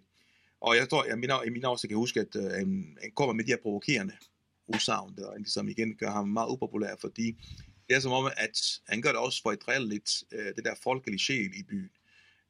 Og 0.62 0.76
jeg 0.76 0.90
tror, 0.90 1.06
jeg 1.06 1.20
mener, 1.20 1.44
i 1.44 1.50
min 1.50 1.66
også 1.66 1.88
kan 1.88 1.98
huske, 1.98 2.20
at 2.20 2.54
han 2.56 2.98
kommer 3.16 3.34
med 3.34 3.44
de 3.44 3.52
her 3.52 3.58
provokerende 3.62 4.14
udsagn, 4.68 5.16
der 5.18 5.38
ligesom 5.38 5.68
igen 5.68 5.96
gør 5.96 6.12
ham 6.12 6.28
meget 6.28 6.50
upopulær, 6.50 6.96
fordi 7.02 7.38
det 7.90 7.96
er 7.96 8.00
som 8.00 8.12
om, 8.12 8.32
at 8.38 8.82
han 8.88 9.02
gør 9.02 9.10
det 9.10 9.20
også 9.20 9.42
for 9.42 9.52
at 9.52 9.62
drille 9.66 9.90
lidt 9.90 10.24
uh, 10.32 10.46
det 10.56 10.66
der 10.66 10.76
folkelige 10.84 11.20
sjæl 11.20 11.52
i 11.56 11.64
byen. 11.64 11.90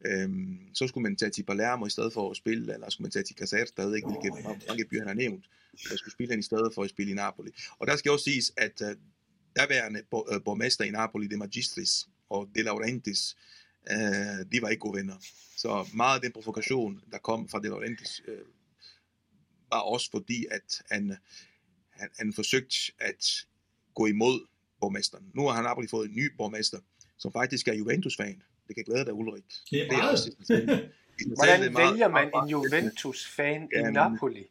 Øhm, 0.05 0.59
så 0.73 0.87
skulle 0.87 1.01
man 1.03 1.15
tage 1.15 1.31
til 1.31 1.43
Palermo 1.43 1.85
i 1.85 1.89
stedet 1.89 2.13
for 2.13 2.31
at 2.31 2.37
spille, 2.37 2.73
eller 2.73 2.89
skulle 2.89 3.05
man 3.05 3.11
tage 3.11 3.23
til 3.23 3.35
Caserta, 3.35 3.71
der 3.81 3.87
ved 3.87 3.95
ikke, 3.95 4.07
hvilke 4.07 4.31
oh, 4.31 4.57
mange 4.67 4.85
byer 4.85 4.99
han 4.99 5.07
har 5.07 5.13
nævnt, 5.13 5.45
der 5.89 5.95
skulle 5.95 6.11
spille 6.11 6.31
han 6.31 6.39
i 6.39 6.43
stedet 6.43 6.73
for 6.75 6.83
at 6.83 6.89
spille 6.89 7.11
i 7.11 7.15
Napoli. 7.15 7.51
Og 7.79 7.87
der 7.87 7.95
skal 7.95 8.11
også 8.11 8.23
siges, 8.23 8.53
at 8.57 8.81
uh, 8.81 8.87
derværende 9.55 9.99
uh, 10.11 10.43
borgmester 10.45 10.83
i 10.83 10.89
Napoli, 10.89 11.27
De 11.27 11.37
Magistris 11.37 12.07
og 12.29 12.49
De 12.55 12.61
Laurentiis, 12.63 13.35
uh, 13.91 14.51
de 14.51 14.61
var 14.61 14.69
ikke 14.69 14.81
gode 14.81 14.97
venner. 14.97 15.15
Så 15.57 15.89
meget 15.93 16.15
af 16.15 16.21
den 16.21 16.31
provokation, 16.31 17.01
der 17.11 17.17
kom 17.17 17.49
fra 17.49 17.59
De 17.59 17.67
Laurentiis, 17.67 18.21
uh, 18.27 18.47
var 19.71 19.79
også 19.79 20.11
fordi, 20.11 20.45
at 20.51 20.81
han, 20.91 21.17
han, 21.89 22.09
han 22.17 22.33
forsøgte 22.33 22.75
at 22.99 23.45
gå 23.95 24.05
imod 24.05 24.47
borgmesteren. 24.79 25.25
Nu 25.33 25.41
har 25.47 25.53
han 25.53 25.63
Napoli 25.63 25.87
fået 25.87 26.09
en 26.09 26.15
ny 26.15 26.31
borgmester, 26.37 26.79
som 27.17 27.31
faktisk 27.31 27.67
er 27.67 27.73
Juventus-fan. 27.73 28.43
Det 28.67 28.75
kan 28.75 28.83
glæde 28.83 29.05
dig, 29.05 29.13
Ulrik. 29.13 29.43
Det 29.71 29.81
er 29.81 29.91
meget. 29.91 30.37
Det 30.47 30.69
er 30.69 30.79
Hvordan 31.37 31.61
vælger 31.61 32.07
man 32.07 32.31
en 32.43 32.49
Juventus-fan 32.49 33.69
i 33.75 33.91
Napoli? 33.91 34.45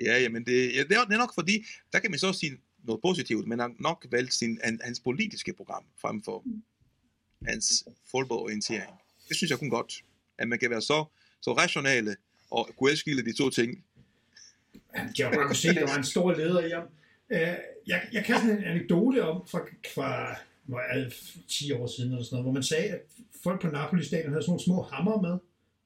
Ja, 0.00 0.18
jamen 0.18 0.46
det, 0.46 0.74
ja, 0.74 0.82
det, 0.82 0.92
er, 0.96 1.04
det 1.04 1.14
er 1.14 1.18
nok 1.18 1.34
fordi, 1.34 1.64
der 1.92 1.98
kan 1.98 2.10
man 2.10 2.18
så 2.18 2.32
sige 2.32 2.58
noget 2.84 3.02
positivt, 3.02 3.48
men 3.48 3.58
han 3.58 3.70
har 3.70 3.76
nok 3.82 4.06
valgt 4.10 4.34
sin, 4.34 4.58
hans 4.82 5.00
politiske 5.00 5.52
program 5.52 5.84
frem 6.00 6.22
for 6.22 6.44
hans 7.46 7.84
fodboldorientering. 8.10 8.90
Det 9.28 9.36
synes 9.36 9.50
jeg 9.50 9.58
kun 9.58 9.70
godt, 9.70 10.02
at 10.38 10.48
man 10.48 10.58
kan 10.58 10.70
være 10.70 10.82
så, 10.82 11.04
så 11.40 11.52
rationale 11.52 12.16
og 12.50 12.68
kunne 12.78 12.90
adskille 12.90 13.24
de 13.24 13.36
to 13.36 13.50
ting. 13.50 13.84
Jeg 15.18 15.28
har 15.28 15.46
kunne 15.46 15.56
se, 15.56 15.68
at 15.68 15.76
der 15.76 15.86
var 15.86 15.96
en 15.96 16.04
stor 16.04 16.32
leder 16.32 16.66
i 16.66 16.70
ham. 16.70 16.88
Øh, 17.30 17.56
jeg, 17.86 18.08
jeg 18.12 18.24
kan 18.24 18.36
sådan 18.36 18.58
en 18.58 18.64
anekdote 18.64 19.24
om 19.24 19.46
fra, 19.48 19.60
fra 19.94 20.36
var 20.68 20.80
alt 20.80 21.14
10 21.48 21.72
år 21.72 21.86
siden 21.86 22.12
eller 22.12 22.24
sådan 22.24 22.34
noget, 22.34 22.44
hvor 22.44 22.52
man 22.52 22.62
sagde, 22.62 22.88
at 22.88 23.00
folk 23.42 23.60
på 23.60 23.68
Napoli-stadion 23.68 24.30
havde 24.30 24.42
sådan 24.42 24.50
nogle 24.50 24.64
små 24.64 24.82
hammer 24.82 25.20
med, 25.22 25.38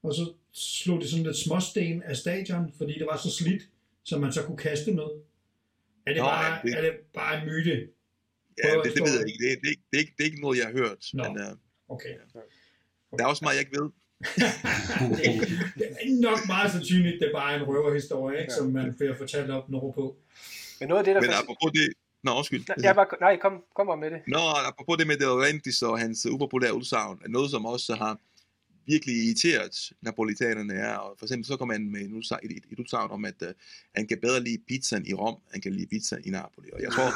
og 0.02 0.14
så 0.14 0.32
slog 0.52 1.00
de 1.00 1.08
sådan 1.10 1.26
lidt 1.26 1.36
småsten 1.36 2.02
af 2.02 2.16
stadion, 2.16 2.72
fordi 2.78 2.92
det 2.98 3.06
var 3.06 3.16
så 3.16 3.30
slidt, 3.30 3.62
som 4.04 4.20
man 4.20 4.32
så 4.32 4.42
kunne 4.42 4.56
kaste 4.56 4.92
med. 4.92 5.08
Er 6.06 6.12
det, 6.12 6.22
Nå, 6.22 6.28
bare, 6.28 6.60
det... 6.62 6.78
er 6.78 6.82
det 6.82 6.92
bare 7.14 7.42
en 7.42 7.46
myte? 7.48 7.88
Ja, 8.64 8.70
det, 8.84 8.92
det 8.94 9.02
ved 9.06 9.14
jeg 9.18 9.28
ikke. 9.28 9.40
Det, 9.44 9.50
det, 9.50 9.68
det, 9.68 9.76
det, 9.90 9.96
er 9.96 10.02
ikke, 10.04 10.14
det 10.16 10.22
er 10.22 10.28
ikke 10.30 10.40
noget, 10.40 10.58
jeg 10.58 10.66
har 10.66 10.72
hørt. 10.72 11.02
Nå, 11.14 11.22
men, 11.22 11.32
uh, 11.32 11.52
okay. 11.94 12.14
okay. 12.34 12.46
Der 13.18 13.24
er 13.24 13.28
også 13.28 13.44
meget, 13.44 13.56
jeg 13.56 13.64
ikke 13.66 13.76
ved. 13.80 13.90
det 15.78 15.86
er 15.90 16.20
nok 16.28 16.40
meget 16.46 16.72
sandsynligt, 16.72 17.16
det 17.20 17.28
er 17.28 17.32
bare 17.32 17.56
en 17.56 17.62
røverhistorie, 17.68 18.40
ikke, 18.40 18.52
ja. 18.52 18.56
som 18.58 18.66
man 18.78 18.94
får 18.98 19.14
fortalt 19.18 19.50
op 19.50 19.68
noget 19.68 19.94
på. 19.94 20.04
Men 20.80 20.88
noget 20.88 20.98
af 20.98 21.04
det, 21.04 21.14
der... 21.14 21.20
Men 21.20 21.30
apropos 21.40 21.70
det, 21.78 21.86
Nå, 22.22 22.36
undskyld. 22.36 22.64
Jeg 22.82 22.96
var, 22.96 23.16
nej, 23.20 23.36
kom, 23.36 23.62
kom 23.74 23.98
med 23.98 24.10
det. 24.10 24.20
Nå, 24.26 24.38
apropos 24.68 24.96
det 24.98 25.06
med 25.06 25.16
De 25.16 25.24
Laurentiis 25.24 25.82
og 25.82 25.98
hans 25.98 26.26
upopulære 26.26 26.74
udsagn, 26.74 27.18
er 27.24 27.28
noget, 27.28 27.50
som 27.50 27.66
også 27.66 27.94
har 27.94 28.18
virkelig 28.86 29.24
irriteret 29.24 29.92
napolitanerne 30.02 30.74
er, 30.74 30.96
og 30.96 31.16
for 31.18 31.26
eksempel 31.26 31.46
så 31.46 31.56
kommer 31.56 31.74
han 31.74 31.90
med 31.90 32.00
et, 32.00 32.50
et, 32.50 32.64
et 32.72 32.78
udsagn 32.78 33.10
om, 33.10 33.24
at 33.24 33.42
uh, 33.42 33.48
han 33.96 34.06
kan 34.06 34.18
bedre 34.20 34.40
lide 34.40 34.62
pizzaen 34.68 35.06
i 35.06 35.14
Rom, 35.14 35.36
han 35.52 35.60
kan 35.60 35.72
lide 35.72 35.86
pizza 35.86 36.16
i 36.24 36.30
Napoli. 36.30 36.68
Og 36.72 36.80
jeg 36.82 36.92
tror, 36.92 37.10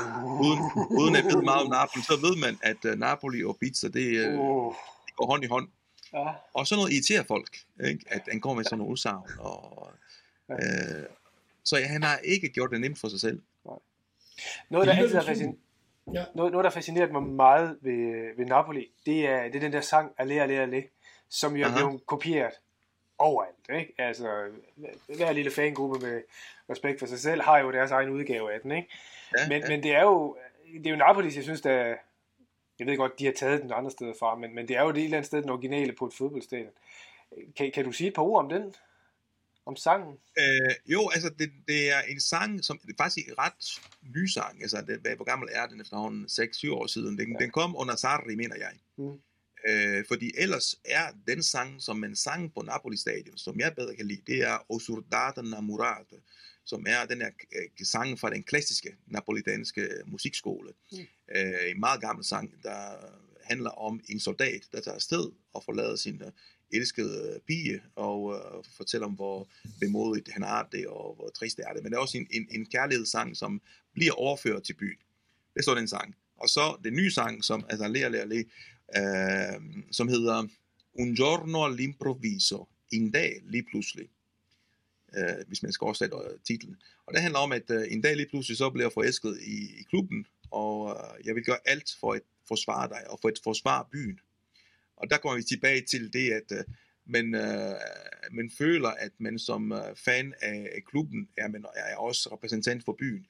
uden, 0.44 0.60
uden 1.00 1.16
at 1.16 1.24
vide 1.24 1.42
meget 1.42 1.62
om 1.64 1.70
Napoli, 1.70 2.02
så 2.02 2.16
ved 2.26 2.36
man, 2.36 2.58
at 2.62 2.80
uh, 2.84 2.98
Napoli 2.98 3.44
og 3.44 3.56
pizza, 3.60 3.88
det, 3.88 4.06
uh, 4.28 4.40
oh. 4.40 4.74
det 5.06 5.16
går 5.16 5.26
hånd 5.26 5.44
i 5.44 5.46
hånd. 5.46 5.68
Ja. 6.12 6.32
Og 6.54 6.66
så 6.66 6.76
noget 6.76 6.92
irriterer 6.92 7.22
folk, 7.22 7.58
ikke? 7.84 8.04
at 8.06 8.22
han 8.30 8.40
går 8.40 8.54
med 8.54 8.64
sådan 8.64 8.78
nogle 8.78 8.92
udsagn. 8.92 9.30
Og, 9.38 9.92
uh, 10.48 11.04
så 11.64 11.76
ja, 11.76 11.86
han 11.86 12.02
har 12.02 12.16
ikke 12.16 12.48
gjort 12.48 12.70
det 12.70 12.80
nemt 12.80 12.98
for 12.98 13.08
sig 13.08 13.20
selv. 13.20 13.40
Noget, 14.68 14.86
der 14.86 14.94
altid 14.94 15.14
har 15.14 15.22
fascineret, 15.22 15.58
ja. 16.14 16.24
noget, 16.34 16.52
noget, 16.52 16.64
der 16.64 16.70
fascineret 16.70 17.12
mig 17.12 17.22
meget 17.22 17.78
ved, 17.80 18.36
ved 18.36 18.46
Napoli, 18.46 18.92
det 19.06 19.28
er, 19.28 19.42
det 19.44 19.56
er 19.56 19.60
den 19.60 19.72
der 19.72 19.80
sang, 19.80 20.12
Allé, 20.20 20.32
Allé, 20.32 20.66
Allé, 20.66 20.88
som 21.28 21.56
jo 21.56 21.66
er 21.66 21.74
blevet 21.76 22.06
kopieret 22.06 22.60
overalt. 23.18 23.80
Ikke? 23.80 23.94
Altså, 23.98 24.28
hver 25.16 25.32
lille 25.32 25.50
fangruppe 25.50 26.06
med 26.06 26.22
respekt 26.70 26.98
for 26.98 27.06
sig 27.06 27.18
selv 27.18 27.42
har 27.42 27.58
jo 27.58 27.72
deres 27.72 27.90
egen 27.90 28.10
udgave 28.10 28.52
af 28.52 28.60
den. 28.60 28.72
Ikke? 28.72 28.88
Ja, 29.38 29.48
men, 29.48 29.62
ja. 29.62 29.68
men 29.68 29.82
det 29.82 29.94
er 29.94 30.02
jo 30.02 30.36
det 30.72 30.86
er 30.86 30.90
jo 30.90 30.96
Napoli, 30.96 31.32
jeg 31.34 31.42
synes, 31.42 31.60
der, 31.60 31.96
jeg 32.78 32.86
ved 32.86 32.96
godt, 32.96 33.18
de 33.18 33.24
har 33.24 33.32
taget 33.32 33.62
den 33.62 33.72
andre 33.72 33.90
steder 33.90 34.12
fra, 34.18 34.34
men, 34.34 34.54
men 34.54 34.68
det 34.68 34.76
er 34.76 34.82
jo 34.82 34.88
det 34.88 34.98
et 34.98 35.04
eller 35.04 35.16
andet 35.16 35.26
sted 35.26 35.42
den 35.42 35.50
originale 35.50 35.92
på 35.92 36.06
et 36.06 36.14
fodboldstadion. 36.14 36.72
Kan, 37.56 37.70
kan 37.72 37.84
du 37.84 37.92
sige 37.92 38.08
et 38.08 38.14
par 38.14 38.22
ord 38.22 38.44
om 38.44 38.48
den? 38.48 38.74
Om 39.66 39.76
sangen? 39.76 40.18
Øh, 40.38 40.74
jo, 40.86 41.08
altså 41.08 41.28
det, 41.38 41.50
det 41.68 41.92
er 41.92 42.00
en 42.00 42.20
sang, 42.20 42.64
som 42.64 42.78
det 42.78 42.90
er 42.90 43.02
faktisk 43.02 43.28
en 43.28 43.38
ret 43.38 43.82
ny 44.16 44.26
sang. 44.26 44.62
Altså, 44.62 44.84
det, 44.86 45.16
hvor 45.16 45.24
gammel 45.24 45.48
er 45.52 45.66
den 45.66 45.80
efterhånden? 45.80 46.26
6-7 46.30 46.70
år 46.70 46.86
siden. 46.86 47.18
Den, 47.18 47.32
ja. 47.32 47.44
den 47.44 47.50
kom 47.50 47.76
under 47.76 47.96
Sarri, 47.96 48.34
mener 48.34 48.56
jeg. 48.56 48.72
Mm. 48.98 49.18
Øh, 49.68 50.04
fordi 50.08 50.32
ellers 50.38 50.76
er 50.84 51.06
den 51.26 51.42
sang, 51.42 51.82
som 51.82 52.04
en 52.04 52.16
sang 52.16 52.54
på 52.54 52.62
Napoli 52.62 52.96
Stadion, 52.96 53.36
som 53.36 53.60
jeg 53.60 53.74
bedre 53.76 53.96
kan 53.96 54.06
lide, 54.06 54.22
det 54.26 54.42
er 54.42 54.66
Osurdata 54.68 55.42
Namurate, 55.42 56.16
som 56.64 56.86
er 56.88 57.06
den 57.06 57.20
her 57.20 57.30
øh, 57.56 57.86
sang 57.86 58.20
fra 58.20 58.30
den 58.30 58.42
klassiske 58.42 58.96
napolitanske 59.06 59.88
musikskole. 60.06 60.72
Mm. 60.92 60.98
Øh, 61.36 61.70
en 61.70 61.80
meget 61.80 62.00
gammel 62.00 62.24
sang, 62.24 62.54
der 62.62 62.96
handler 63.44 63.70
om 63.70 64.00
en 64.08 64.20
soldat, 64.20 64.68
der 64.72 64.80
tager 64.80 64.94
afsted 64.94 65.30
og 65.52 65.64
forlader 65.64 65.96
sin 65.96 66.22
elskede 66.72 67.32
øh, 67.34 67.40
pige, 67.40 67.82
og 67.96 68.34
øh, 68.34 68.64
fortæller 68.76 69.06
om, 69.06 69.12
hvor 69.12 69.48
bemodigt 69.80 70.28
han 70.32 70.42
har 70.42 70.68
det, 70.72 70.86
og 70.86 71.14
hvor 71.14 71.28
trist 71.28 71.56
det 71.56 71.64
er 71.68 71.72
det. 71.72 71.82
Men 71.82 71.92
det 71.92 71.96
er 71.96 72.00
også 72.00 72.18
en, 72.18 72.26
en, 72.30 72.46
en 72.50 72.66
kærlighedssang, 72.66 73.36
som 73.36 73.60
bliver 73.92 74.12
overført 74.12 74.62
til 74.62 74.74
byen. 74.74 74.98
Det 75.54 75.60
er 75.60 75.64
sådan 75.64 75.82
en 75.82 75.88
sang. 75.88 76.14
Og 76.36 76.48
så 76.48 76.76
den 76.84 76.94
nye 76.94 77.10
sang, 77.10 77.44
som, 77.44 77.64
altså 77.68 77.88
Lea 77.88 78.08
Lea 78.08 78.24
Lea, 78.24 78.42
øh, 78.96 79.60
som 79.92 80.08
hedder 80.08 80.46
Un 80.98 81.14
giorno 81.14 81.66
all'improvviso, 81.66 82.68
en 82.92 83.10
dag 83.10 83.40
lige 83.44 83.66
pludselig, 83.70 84.08
øh, 85.16 85.46
hvis 85.46 85.62
man 85.62 85.72
skal 85.72 85.84
oversætte 85.84 86.16
øh, 86.16 86.38
titlen. 86.44 86.76
Og 87.06 87.14
det 87.14 87.22
handler 87.22 87.38
om, 87.38 87.52
at 87.52 87.70
øh, 87.70 87.92
en 87.92 88.00
dag 88.00 88.16
lige 88.16 88.28
pludselig 88.28 88.56
så 88.56 88.70
bliver 88.70 88.84
jeg 88.84 88.92
forelsket 88.92 89.38
i, 89.42 89.80
i 89.80 89.82
klubben, 89.82 90.26
og 90.50 90.90
øh, 90.90 91.26
jeg 91.26 91.34
vil 91.34 91.44
gøre 91.44 91.58
alt 91.64 91.96
for 92.00 92.12
at 92.12 92.22
forsvare 92.48 92.88
dig, 92.88 93.10
og 93.10 93.18
for 93.22 93.28
at 93.28 93.40
forsvare 93.44 93.84
byen. 93.92 94.20
Og 94.96 95.10
der 95.10 95.18
kommer 95.18 95.36
vi 95.36 95.42
tilbage 95.42 95.82
til 95.82 96.12
det, 96.12 96.32
at 96.32 96.52
uh, 96.52 96.74
man, 97.06 97.34
uh, 97.34 98.36
man 98.36 98.50
føler, 98.58 98.88
at 98.88 99.12
man 99.18 99.38
som 99.38 99.72
uh, 99.72 99.96
fan 99.96 100.34
af, 100.42 100.70
af 100.74 100.82
klubben 100.86 101.28
er, 101.36 101.48
man 101.48 101.64
er 101.76 101.96
også 101.96 102.28
repræsentant 102.32 102.84
for 102.84 102.96
byen. 102.98 103.26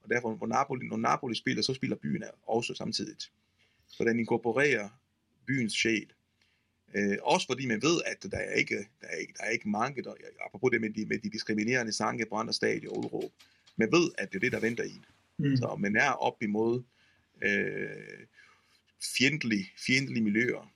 Og 0.00 0.10
derfor, 0.10 0.36
når 0.40 0.46
Napoli, 0.46 0.86
når 0.86 0.96
Napoli 0.96 1.34
spiller, 1.34 1.62
så 1.62 1.74
spiller 1.74 1.96
byen 1.96 2.24
også 2.46 2.74
samtidig. 2.74 3.16
Så 3.88 4.04
den 4.04 4.18
inkorporerer 4.18 4.88
byens 5.46 5.72
sjæl. 5.72 6.12
Uh, 6.94 7.16
også 7.22 7.46
fordi 7.46 7.66
man 7.66 7.82
ved, 7.82 8.00
at 8.06 8.22
der 8.30 8.38
er 8.38 8.52
ikke, 8.52 8.76
der 8.76 9.06
er 9.06 9.16
ikke, 9.16 9.32
der 9.38 9.44
er 9.44 9.50
ikke 9.50 9.68
mange, 9.68 10.02
der, 10.02 10.14
apropos 10.46 10.70
det 10.70 10.80
med 10.80 10.90
de, 10.90 11.06
med 11.06 11.18
de 11.18 11.30
diskriminerende 11.30 11.92
sange 11.92 12.26
på 12.26 12.34
andre 12.34 12.52
stadier 12.52 12.90
og 12.90 12.98
udråb, 12.98 13.32
man 13.76 13.92
ved, 13.92 14.10
at 14.18 14.28
det 14.28 14.36
er 14.36 14.40
det, 14.40 14.52
der 14.52 14.60
venter 14.60 14.84
i. 14.84 15.00
Mm. 15.38 15.56
Så 15.56 15.76
man 15.78 15.96
er 15.96 16.10
op 16.10 16.42
imod 16.42 16.82
øh, 17.42 18.26
fjendtlige, 19.16 19.70
fjendtlige 19.86 20.24
miljøer. 20.24 20.72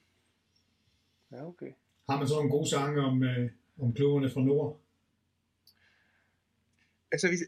Ja, 1.32 1.46
okay. 1.46 1.72
Har 2.08 2.18
man 2.18 2.28
så 2.28 2.40
en 2.40 2.50
god 2.50 2.66
sang 2.66 2.98
om, 2.98 3.22
øh, 3.22 3.50
om 3.78 3.94
klubberne 3.94 4.30
fra 4.30 4.40
Nord? 4.40 4.80
Altså, 7.12 7.28
hvis, 7.28 7.40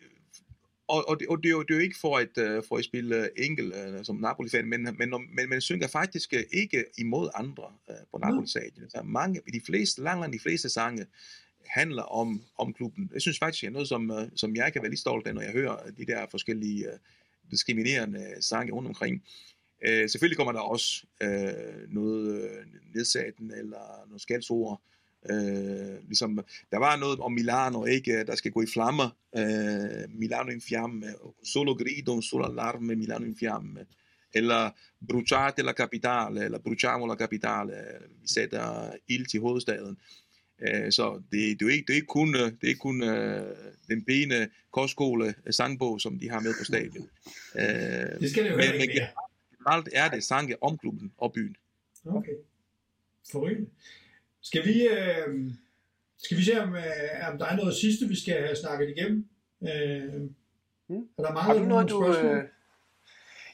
og, 0.89 1.09
og, 1.09 1.21
det, 1.21 1.29
og 1.29 1.43
det, 1.43 1.49
er 1.49 1.51
jo, 1.51 1.63
det 1.63 1.71
er 1.71 1.75
jo 1.75 1.81
ikke 1.81 1.99
for 2.01 2.17
at, 2.19 2.39
uh, 2.39 2.65
for 2.69 2.77
at 2.77 2.85
spille 2.85 3.21
uh, 3.21 3.45
enkel 3.45 3.73
uh, 3.97 4.05
som 4.05 4.17
Napoli-fan, 4.17 4.67
men, 4.67 4.83
men, 4.99 5.11
men 5.35 5.49
man 5.49 5.61
synger 5.61 5.89
faktisk 5.89 6.35
ikke 6.53 6.85
imod 6.99 7.31
andre 7.35 7.73
uh, 7.89 7.95
på 8.11 8.19
Napoli-stadion. 8.19 8.83
Altså, 8.83 9.03
mange, 9.05 9.41
de 9.53 9.61
fleste, 9.67 10.03
langt 10.03 10.33
de 10.33 10.39
fleste 10.39 10.69
sange 10.69 11.07
handler 11.67 12.03
om, 12.03 12.43
om 12.59 12.73
klubben. 12.73 13.11
Jeg 13.13 13.21
synes 13.21 13.39
faktisk, 13.39 13.61
det 13.61 13.67
er 13.67 13.73
noget, 13.73 13.89
som, 13.89 14.11
uh, 14.11 14.23
som 14.37 14.57
jeg 14.57 14.73
kan 14.73 14.83
være 14.83 14.91
lige 14.91 15.01
stolt 15.01 15.27
af, 15.27 15.35
når 15.35 15.43
jeg 15.43 15.53
hører 15.53 15.91
de 15.91 16.07
der 16.07 16.27
forskellige 16.31 16.87
uh, 16.89 16.99
diskriminerende 17.51 18.35
sange 18.41 18.73
rundt 18.73 18.89
omkring. 18.89 19.25
Øh, 19.87 20.09
selvfølgelig 20.09 20.37
kommer 20.37 20.53
der 20.53 20.61
også 20.61 21.05
øh, 21.23 21.89
noget 21.89 22.43
øh, 22.43 22.67
nedsættende 22.95 23.59
eller 23.59 24.07
noget 24.07 24.23
skældsord. 24.23 24.83
Øh, 25.31 26.07
ligesom, 26.07 26.45
der 26.71 26.79
var 26.79 26.97
noget 26.97 27.21
om 27.21 27.33
Milano, 27.33 27.85
ikke, 27.85 28.25
der 28.25 28.35
skal 28.35 28.51
gå 28.51 28.63
i 28.63 28.67
flammer. 28.67 29.17
Øh, 29.37 30.19
Milano 30.19 30.51
in 30.51 30.61
fiamme, 30.61 31.07
solo 31.45 31.75
grido, 31.75 32.21
solo 32.21 32.45
allarme, 32.45 32.97
Milano 32.97 33.25
in 33.25 33.37
fiamme. 33.37 33.81
Eller 34.35 34.71
bruciate 35.09 35.63
la 35.63 35.73
capitale, 35.73 36.45
eller 36.45 36.59
bruciamo 36.59 37.07
la 37.07 37.15
capitale, 37.15 37.73
vi 38.23 38.29
sætter 38.29 38.93
ild 39.09 39.27
til 39.27 39.41
hovedstaden. 39.41 39.97
Øh, 40.63 40.93
så 40.93 41.23
det, 41.33 41.61
det, 41.61 41.69
er 41.69 41.73
ikke, 41.73 41.85
det 41.87 41.93
er 41.93 41.95
ikke 41.95 42.07
kun, 42.07 42.35
det 42.35 42.63
er 42.63 42.69
ikke 42.69 42.79
kun 42.79 43.03
øh, 43.03 43.57
den 43.89 44.05
pæne 44.05 44.49
kostskole 44.73 45.35
sangbog, 45.51 46.01
som 46.01 46.19
de 46.19 46.31
har 46.31 46.41
med 46.41 46.55
på 46.59 46.65
stadion. 46.65 47.09
Øh, 47.59 48.21
det 48.21 48.31
skal 48.31 48.45
det 48.45 48.51
jo 48.51 48.57
men, 48.57 48.81
ikke 48.81 49.01
være. 49.01 49.09
Generelt 49.65 49.89
er 49.93 50.09
det 50.09 50.25
sange 50.25 50.63
om 50.63 50.79
klubben 50.79 51.13
og 51.19 51.33
byen. 51.33 51.57
Okay. 52.07 52.33
Forrygende. 53.31 53.71
Skal 54.41 54.65
vi, 54.65 54.89
øh, 54.89 55.51
skal 56.19 56.37
vi 56.37 56.43
se, 56.43 56.61
om, 56.63 56.75
øh, 56.75 57.33
om 57.33 57.39
der 57.39 57.47
er 57.47 57.57
noget 57.57 57.75
sidste, 57.75 58.09
vi 58.09 58.21
skal 58.21 58.43
have 58.43 58.57
snakket 58.57 58.89
igennem? 58.89 59.29
Øh, 59.63 60.15
hmm. 60.87 61.09
Er 61.19 61.23
der 61.23 61.33
mange 61.33 61.41
har 61.41 61.55
du 61.55 61.65
noget, 61.65 61.91
du, 61.91 62.05
spørgsmål? 62.05 62.37
Øh, 62.37 62.45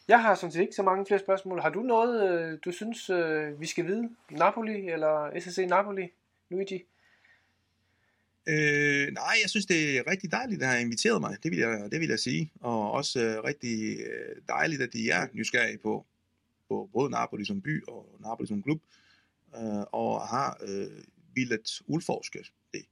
jeg 0.08 0.22
har 0.22 0.34
sådan 0.34 0.52
set 0.52 0.60
ikke 0.60 0.74
så 0.74 0.82
mange 0.82 1.06
flere 1.06 1.18
spørgsmål. 1.18 1.60
Har 1.60 1.70
du 1.70 1.80
noget, 1.80 2.30
øh, 2.30 2.58
du 2.64 2.72
synes, 2.72 3.10
øh, 3.10 3.60
vi 3.60 3.66
skal 3.66 3.86
vide? 3.86 4.10
Napoli 4.30 4.88
eller 4.88 5.40
SSC 5.40 5.66
Napoli, 5.68 6.08
Luigi? 6.48 6.84
Øh, 8.50 9.12
nej, 9.12 9.34
jeg 9.42 9.50
synes, 9.50 9.66
det 9.66 9.98
er 9.98 10.10
rigtig 10.10 10.30
dejligt, 10.32 10.62
at 10.62 10.68
have 10.68 10.80
inviteret 10.80 11.20
mig. 11.20 11.36
Det 11.42 11.50
vil 11.50 11.58
jeg, 11.58 11.88
det 11.92 12.00
vil 12.00 12.08
jeg 12.08 12.18
sige. 12.18 12.52
Og 12.60 12.92
også 12.92 13.20
øh, 13.20 13.44
rigtig 13.44 13.98
øh, 14.00 14.36
dejligt, 14.48 14.82
at 14.82 14.92
de 14.92 15.10
er 15.10 15.26
nysgerrige 15.32 15.78
på, 15.78 16.06
på 16.68 16.90
både 16.92 17.10
Napoli 17.10 17.44
som 17.44 17.62
by 17.62 17.84
og 17.86 18.16
Napoli 18.20 18.48
som 18.48 18.62
klub. 18.62 18.80
Øh, 19.56 19.82
og 19.92 20.28
har 20.28 20.58
øh, 20.62 20.86
villet 21.34 21.82
udforske 21.86 22.38
det. 22.72 22.84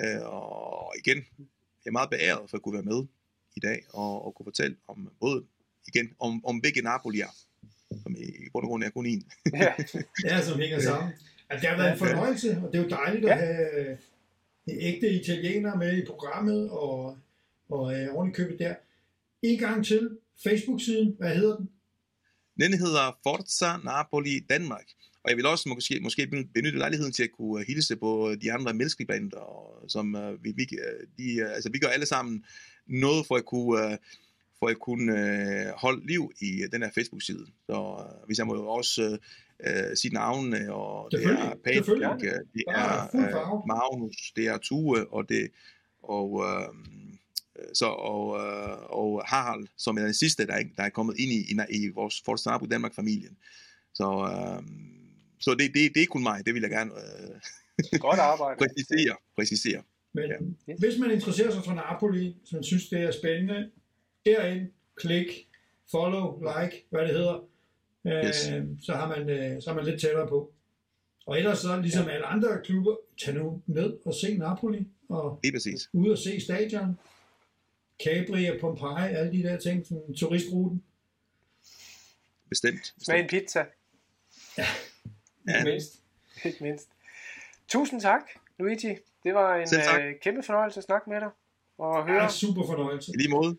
Øh, 0.00 0.22
og 0.22 0.94
igen, 0.98 1.16
jeg 1.16 1.86
er 1.86 1.90
meget 1.90 2.10
beæret 2.10 2.50
for 2.50 2.56
at 2.56 2.62
kunne 2.62 2.74
være 2.74 2.82
med 2.82 3.06
i 3.56 3.60
dag 3.60 3.84
og, 3.92 4.26
og 4.26 4.34
kunne 4.34 4.46
fortælle 4.46 4.76
om 4.88 5.12
både 5.20 5.44
igen, 5.88 6.12
om, 6.20 6.44
om 6.44 6.60
begge 6.60 6.82
Napoli 6.82 7.20
er, 7.20 7.34
som 8.02 8.14
i 8.18 8.48
bund 8.52 8.64
og 8.64 8.68
grund 8.68 8.84
er 8.84 8.90
kun 8.90 9.06
en. 9.06 9.30
ja. 9.52 9.74
ja, 10.24 10.42
som 10.42 10.60
hænger 10.60 10.80
sammen. 10.80 11.12
Altså, 11.50 11.68
det 11.68 11.76
har 11.76 11.82
været 11.82 11.92
en 11.92 11.98
fornøjelse, 11.98 12.60
og 12.64 12.72
det 12.72 12.78
er 12.78 12.82
jo 12.82 12.88
dejligt 12.88 13.24
ja. 13.24 13.32
at 13.32 13.38
have 13.38 13.90
øh, 13.90 13.98
ægte 14.68 15.10
italienere 15.10 15.78
med 15.78 16.02
i 16.02 16.06
programmet, 16.06 16.70
og, 16.70 17.18
og 17.68 17.94
øh, 17.94 18.14
ordentligt 18.14 18.36
købet 18.36 18.58
der. 18.58 18.74
En 19.42 19.58
gang 19.58 19.84
til, 19.84 20.10
Facebook-siden, 20.42 21.16
hvad 21.18 21.34
hedder 21.34 21.56
den? 21.56 21.68
Den 22.60 22.74
hedder 22.74 23.18
Forza 23.22 23.76
Napoli 23.84 24.40
Danmark. 24.48 24.86
Og 25.24 25.30
jeg 25.30 25.36
vil 25.36 25.46
også 25.46 25.68
måske, 25.68 26.00
måske 26.02 26.26
benytte 26.54 26.78
lejligheden 26.78 27.12
til 27.12 27.22
at 27.22 27.32
kunne 27.38 27.60
øh, 27.60 27.66
hilse 27.66 27.96
på 27.96 28.30
øh, 28.30 28.36
de 28.42 28.52
andre 28.52 28.74
menneskebander, 28.74 29.44
som 29.88 30.14
uh, 30.14 30.44
vi, 30.44 30.52
vi, 30.56 30.64
de, 31.18 31.44
uh, 31.44 31.54
altså, 31.54 31.70
vi 31.72 31.78
gør 31.78 31.88
alle 31.88 32.06
sammen 32.06 32.44
noget 32.86 33.26
for 33.26 33.36
at 33.36 33.44
kunne 33.44 33.86
uh, 33.86 33.92
for 34.62 34.68
at 34.68 34.78
kunne 34.78 35.12
øh, 35.12 35.72
holde 35.76 36.06
liv 36.06 36.32
i 36.40 36.50
den 36.72 36.82
her 36.82 36.90
Facebook-side. 36.94 37.46
Så 37.66 37.78
øh, 38.00 38.26
hvis 38.26 38.38
jeg 38.38 38.46
må 38.46 38.54
jo 38.54 38.66
også 38.66 39.18
øh, 39.66 39.96
sige 39.96 40.14
navnene, 40.14 40.74
og 40.74 41.10
det 41.10 41.24
er 41.24 41.54
Patrick, 41.64 42.24
øh, 42.24 42.40
det 42.54 42.64
er 42.68 43.16
øh, 43.16 43.32
Magnus, 43.72 44.32
det 44.36 44.46
er 44.46 44.58
Tue, 44.58 45.12
og 45.12 45.28
det 45.28 45.50
og 46.02 46.28
øh, 46.46 46.68
så 47.74 47.86
og, 47.86 48.24
øh, 48.42 48.78
og 49.00 49.22
Harald, 49.26 49.66
som 49.76 49.98
er 49.98 50.02
den 50.02 50.14
sidste, 50.14 50.46
der 50.46 50.52
er, 50.52 50.62
der 50.76 50.82
er 50.82 50.88
kommet 50.88 51.14
ind 51.18 51.32
i, 51.32 51.40
i, 51.52 51.84
i 51.84 51.88
vores 51.88 52.22
Forstnab 52.24 52.60
Danmark 52.70 52.94
familien. 52.94 53.36
Så, 53.94 54.06
øh, 54.32 54.62
så 55.40 55.50
det, 55.50 55.74
det, 55.74 55.94
det 55.94 56.02
er 56.02 56.06
kun 56.06 56.22
mig, 56.22 56.46
det 56.46 56.54
vil 56.54 56.62
jeg 56.62 56.70
gerne 56.70 56.90
øh, 56.90 58.00
Godt 58.00 58.18
arbejde. 58.18 58.58
præcisere. 58.64 59.16
præcisere. 59.36 59.82
Men 60.14 60.24
ja. 60.68 60.74
hvis 60.78 60.98
man 60.98 61.10
interesserer 61.10 61.50
sig 61.50 61.64
for 61.64 61.74
Napoli, 61.74 62.36
så 62.44 62.56
man 62.56 62.64
synes, 62.64 62.88
det 62.88 63.00
er 63.00 63.10
spændende, 63.10 63.70
derind, 64.26 64.68
klik, 64.96 65.48
follow, 65.90 66.40
like, 66.40 66.86
hvad 66.90 67.00
det 67.00 67.10
hedder, 67.10 67.44
øh, 68.06 68.24
yes. 68.24 68.36
så, 68.84 68.92
har 68.92 69.08
man, 69.08 69.30
øh, 69.30 69.62
så 69.62 69.70
er 69.70 69.74
man 69.74 69.84
lidt 69.84 70.00
tættere 70.00 70.28
på. 70.28 70.52
Og 71.26 71.38
ellers 71.38 71.58
så, 71.58 71.80
ligesom 71.80 72.06
ja. 72.06 72.10
alle 72.10 72.26
andre 72.26 72.60
klubber, 72.64 72.96
tag 73.24 73.34
nu 73.34 73.62
ned 73.66 73.98
og 74.04 74.14
se 74.14 74.36
Napoli, 74.38 74.86
og 75.08 75.40
ud 75.92 76.10
og 76.10 76.18
se 76.18 76.40
stadion, 76.40 76.98
Capri 78.04 78.46
og 78.46 78.56
Pompeji, 78.60 79.14
alle 79.14 79.32
de 79.32 79.42
der 79.42 79.58
ting, 79.58 79.86
sådan 79.86 80.14
turistruten. 80.14 80.82
Bestemt. 82.48 82.78
bestemt. 82.80 83.04
Smag 83.04 83.20
en 83.20 83.28
pizza. 83.28 83.64
Ja, 84.58 84.66
ja. 85.48 85.64
mindst. 85.64 86.02
Ikke 86.44 86.64
mindst. 86.64 86.88
Tusind 87.68 88.00
tak, 88.00 88.22
Luigi. 88.58 88.88
Det 89.24 89.34
var 89.34 89.56
en 89.56 89.68
øh, 90.02 90.20
kæmpe 90.20 90.42
fornøjelse 90.42 90.78
at 90.78 90.84
snakke 90.84 91.10
med 91.10 91.20
dig. 91.20 91.30
Og 91.78 92.06
høre. 92.06 92.22
Ja, 92.22 92.28
super 92.28 92.66
fornøjelse. 92.66 93.12
I 93.14 93.16
lige 93.16 93.30
måde. 93.30 93.56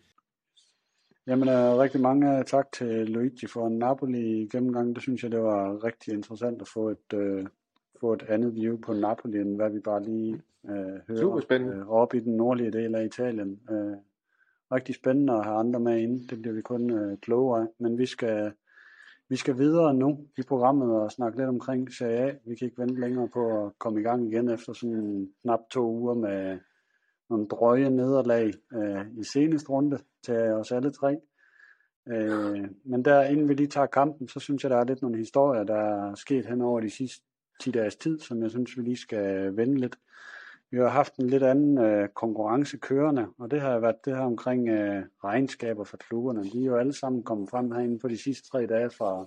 Jamen, 1.26 1.48
uh, 1.48 1.78
rigtig 1.78 2.00
mange 2.00 2.42
tak 2.42 2.72
til 2.72 3.08
Luigi 3.08 3.46
for 3.46 3.66
en 3.66 3.78
Napoli 3.78 4.48
gennemgang. 4.52 4.94
Det 4.94 5.02
synes 5.02 5.22
jeg, 5.22 5.30
det 5.30 5.42
var 5.42 5.84
rigtig 5.84 6.14
interessant 6.14 6.62
at 6.62 6.68
få 6.68 6.88
et, 6.88 7.12
uh, 7.14 7.46
få 8.00 8.12
et 8.12 8.22
andet 8.28 8.54
view 8.54 8.80
på 8.80 8.92
Napoli, 8.92 9.38
end 9.38 9.56
hvad 9.56 9.70
vi 9.70 9.80
bare 9.80 10.02
lige 10.02 10.42
uh, 10.62 10.70
hører 11.08 11.20
Super 11.20 11.40
spændende. 11.40 11.76
Uh, 11.76 11.90
op 11.90 12.14
i 12.14 12.20
den 12.20 12.36
nordlige 12.36 12.70
del 12.70 12.94
af 12.94 13.04
Italien. 13.04 13.60
Uh, 13.70 13.96
rigtig 14.72 14.94
spændende 14.94 15.32
at 15.32 15.44
have 15.44 15.56
andre 15.56 15.80
med 15.80 15.98
ind. 15.98 16.28
Det 16.28 16.42
bliver 16.42 16.54
vi 16.54 16.62
kun 16.62 16.90
uh, 16.90 17.18
klogere 17.18 17.60
af. 17.60 17.66
Men 17.78 17.98
vi 17.98 18.06
skal, 18.06 18.52
vi 19.28 19.36
skal 19.36 19.58
videre 19.58 19.94
nu 19.94 20.18
i 20.38 20.42
programmet 20.42 20.90
og 20.92 21.10
snakke 21.12 21.38
lidt 21.38 21.48
omkring 21.48 21.92
Serie 21.92 22.18
A. 22.18 22.34
Vi 22.46 22.54
kan 22.54 22.66
ikke 22.66 22.82
vente 22.82 23.00
længere 23.00 23.28
på 23.28 23.66
at 23.66 23.72
komme 23.78 24.00
i 24.00 24.02
gang 24.02 24.32
igen 24.32 24.48
efter 24.48 24.72
sådan 24.72 25.28
knap 25.42 25.60
to 25.70 25.90
uger 25.90 26.14
med 26.14 26.58
nogle 27.30 27.46
drøje 27.46 27.90
nederlag 27.90 28.52
øh, 28.72 29.06
i 29.18 29.24
seneste 29.24 29.70
runde 29.70 29.98
til 30.24 30.36
os 30.36 30.72
alle 30.72 30.92
tre. 30.92 31.16
Øh, 32.08 32.68
men 32.84 33.04
der, 33.04 33.22
inden 33.22 33.48
vi 33.48 33.54
lige 33.54 33.66
tager 33.66 33.86
kampen, 33.86 34.28
så 34.28 34.40
synes 34.40 34.62
jeg, 34.62 34.70
der 34.70 34.76
er 34.76 34.84
lidt 34.84 35.02
nogle 35.02 35.18
historier, 35.18 35.64
der 35.64 36.10
er 36.10 36.14
sket 36.14 36.46
hen 36.46 36.60
over 36.60 36.80
de 36.80 36.90
sidste 36.90 37.24
10 37.60 37.70
dages 37.70 37.96
tid, 37.96 38.18
som 38.18 38.42
jeg 38.42 38.50
synes, 38.50 38.76
vi 38.76 38.82
lige 38.82 38.96
skal 38.96 39.56
vende 39.56 39.80
lidt. 39.80 39.98
Vi 40.70 40.78
har 40.78 40.88
haft 40.88 41.16
en 41.16 41.30
lidt 41.30 41.42
anden 41.42 41.78
øh, 41.78 42.08
konkurrence 42.08 42.76
kørende, 42.76 43.26
og 43.38 43.50
det 43.50 43.60
har 43.60 43.78
været 43.78 44.04
det 44.04 44.16
her 44.16 44.22
omkring 44.22 44.68
øh, 44.68 45.02
regnskaber 45.24 45.84
for 45.84 45.96
klubberne. 45.96 46.44
De 46.44 46.62
er 46.62 46.66
jo 46.66 46.76
alle 46.76 46.92
sammen 46.92 47.22
kommet 47.22 47.50
frem 47.50 47.70
herinde 47.70 47.98
på 47.98 48.08
de 48.08 48.18
sidste 48.18 48.48
tre 48.48 48.66
dage 48.66 48.90
fra, 48.90 49.24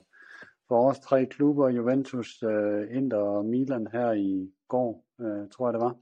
fra 0.68 0.76
vores 0.76 1.00
tre 1.00 1.26
klubber, 1.26 1.70
Juventus, 1.70 2.44
øh, 2.44 2.98
Inter 2.98 3.18
og 3.18 3.46
Milan 3.46 3.88
her 3.92 4.12
i 4.12 4.52
går, 4.68 5.06
øh, 5.22 5.50
tror 5.52 5.68
jeg 5.68 5.74
det 5.74 5.82
var. 5.82 5.96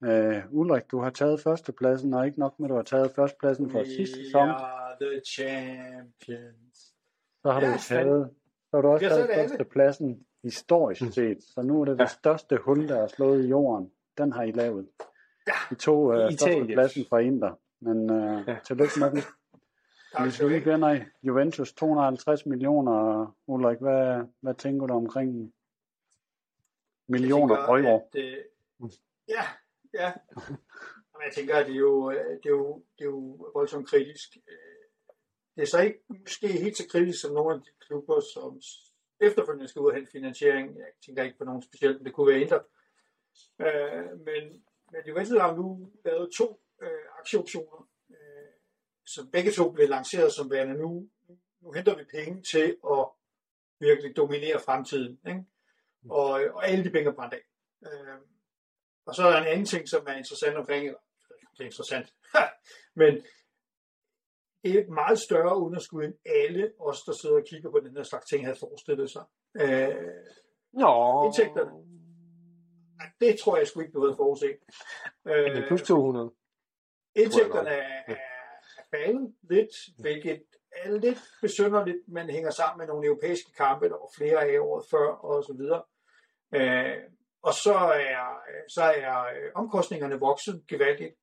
Uh, 0.00 0.54
Ulrik, 0.58 0.90
du 0.90 1.00
har 1.00 1.10
taget 1.10 1.40
førstepladsen, 1.40 2.14
og 2.14 2.26
ikke 2.26 2.38
nok 2.38 2.58
med, 2.58 2.66
at 2.66 2.70
du 2.70 2.74
har 2.74 2.82
taget 2.82 3.10
førstepladsen 3.16 3.70
for 3.70 3.84
sidste 3.84 4.24
sæson. 4.24 4.48
are 4.48 4.96
the 5.00 5.20
champions. 5.26 6.94
Så 7.42 7.50
har 7.50 7.60
du 7.60 7.66
yes, 7.66 7.86
taget, 7.86 8.30
så 8.70 8.76
har 8.76 8.82
du 8.82 8.88
også 8.88 9.08
taget 9.08 9.30
førstepladsen 9.34 10.26
historisk 10.42 11.02
mm. 11.02 11.12
set. 11.12 11.42
Så 11.42 11.62
nu 11.62 11.80
er 11.80 11.84
det 11.84 11.98
ja. 11.98 12.02
det 12.02 12.10
største 12.10 12.56
hul, 12.56 12.88
der 12.88 13.02
er 13.02 13.06
slået 13.06 13.44
i 13.44 13.48
jorden. 13.48 13.90
Den 14.18 14.32
har 14.32 14.42
I 14.42 14.50
lavet. 14.50 14.88
Ja. 15.46 15.52
I 15.72 15.74
to 15.74 16.12
uh, 16.12 16.30
førstepladsen 16.30 17.04
fra 17.08 17.18
Inter. 17.18 17.58
Men 17.80 18.10
uh, 18.10 18.48
ja. 18.48 18.56
tillykke 18.64 19.00
med 19.00 19.10
den. 19.10 19.22
Hvis 20.22 20.42
vi 20.42 20.58
vinder 20.58 21.04
Juventus 21.22 21.72
250 21.72 22.46
millioner, 22.46 23.26
Ulrik, 23.46 23.78
hvad, 23.78 24.24
hvad 24.40 24.54
tænker 24.54 24.86
du 24.86 24.94
omkring 24.94 25.52
millioner 27.08 27.54
euro? 27.54 27.96
At, 27.96 28.22
uh, 28.80 28.90
ja, 29.28 29.42
Ja, 29.94 30.12
Men 31.18 31.24
jeg 31.24 31.34
tænker, 31.34 31.56
at 31.56 31.66
det 31.66 31.74
er 31.74 31.78
jo, 31.78 32.10
øh, 32.10 32.36
det 32.42 32.46
er 32.46 32.50
jo, 32.50 32.84
det 32.98 33.04
er 33.04 33.08
jo 33.08 33.50
voldsomt 33.54 33.88
kritisk. 33.88 34.36
Øh, 34.48 35.14
det 35.56 35.62
er 35.62 35.66
så 35.66 35.80
ikke 35.80 36.00
måske 36.08 36.48
helt 36.48 36.76
så 36.76 36.88
kritisk 36.90 37.20
som 37.20 37.34
nogle 37.34 37.54
af 37.54 37.60
de 37.60 37.70
klubber, 37.86 38.20
som 38.20 38.60
efterfølgende 39.20 39.68
skal 39.68 39.80
ud 39.82 39.86
og 39.86 39.94
hente 39.94 40.10
finansiering. 40.10 40.78
Jeg 40.78 40.86
tænker 41.06 41.22
ikke 41.22 41.38
på 41.38 41.44
nogen 41.44 41.62
specielt, 41.62 41.96
men 41.96 42.04
det 42.04 42.14
kunne 42.14 42.32
være 42.32 42.40
ændret. 42.40 42.62
Øh, 43.60 44.20
men, 44.26 44.64
men 44.92 45.00
Juventus 45.08 45.40
har 45.40 45.56
nu 45.56 45.92
lavet 46.04 46.30
to 46.38 46.60
aktieoptioner, 47.18 47.88
som 49.06 49.30
begge 49.30 49.52
to 49.52 49.72
blev 49.72 49.88
lanceret 49.88 50.32
som 50.32 50.50
værende 50.50 50.74
nu. 50.74 51.08
Nu 51.60 51.72
henter 51.72 51.96
vi 51.96 52.04
penge 52.04 52.42
til 52.42 52.76
at 52.94 53.06
virkelig 53.80 54.16
dominere 54.16 54.60
fremtiden. 54.60 55.20
Ikke? 55.26 55.44
Og, 56.10 56.30
og 56.30 56.68
alle 56.68 56.84
de 56.84 56.90
penge 56.90 57.10
er 57.10 57.14
brændt 57.14 57.34
af. 57.34 57.44
Og 59.08 59.14
så 59.14 59.22
er 59.26 59.30
der 59.30 59.40
en 59.40 59.46
anden 59.46 59.66
ting, 59.66 59.88
som 59.88 60.06
er 60.06 60.16
interessant 60.16 60.56
omkring, 60.56 60.86
eller 60.86 61.00
det 61.52 61.60
er 61.60 61.64
interessant, 61.64 62.14
men 63.00 63.12
et 64.64 64.88
meget 64.88 65.18
større 65.18 65.56
underskud, 65.56 66.04
end 66.04 66.14
alle 66.24 66.72
os, 66.80 67.02
der 67.06 67.12
sidder 67.12 67.36
og 67.36 67.44
kigger 67.50 67.70
på 67.70 67.80
den 67.80 67.96
her 67.96 68.02
slags 68.02 68.26
ting, 68.26 68.44
havde 68.44 68.58
forestillet 68.60 69.10
sig. 69.10 69.24
Øh, 69.60 69.94
Nå. 70.72 71.24
Indtægterne, 71.24 71.72
det 73.20 73.38
tror 73.40 73.56
jeg 73.56 73.66
sgu 73.66 73.80
ikke, 73.80 73.92
du 73.92 74.04
havde 74.04 74.16
forudset. 74.16 74.58
Øh, 75.26 75.50
det 75.50 75.62
er 75.62 75.66
plus 75.66 75.82
200. 75.82 76.30
Indtægterne 77.14 77.70
er, 77.70 78.02
er 78.06 78.16
faldet 78.94 79.34
lidt, 79.42 79.74
hvilket 79.98 80.42
er 80.72 80.90
lidt 80.90 81.22
besynderligt, 81.42 81.98
men 82.08 82.30
hænger 82.30 82.50
sammen 82.50 82.78
med 82.78 82.86
nogle 82.86 83.06
europæiske 83.06 83.52
kampe, 83.52 83.88
der 83.88 83.98
var 84.04 84.10
flere 84.18 84.44
af 84.48 84.60
året 84.60 84.84
før, 84.90 85.08
og 85.08 85.44
så 85.44 85.52
videre. 85.52 85.82
Øh, 86.54 87.17
og 87.42 87.54
så 87.54 87.74
er, 87.74 88.40
så 88.68 88.82
er 88.82 89.24
øh, 89.24 89.50
omkostningerne 89.54 90.20
vokset 90.20 90.64
gevaldigt. 90.68 91.14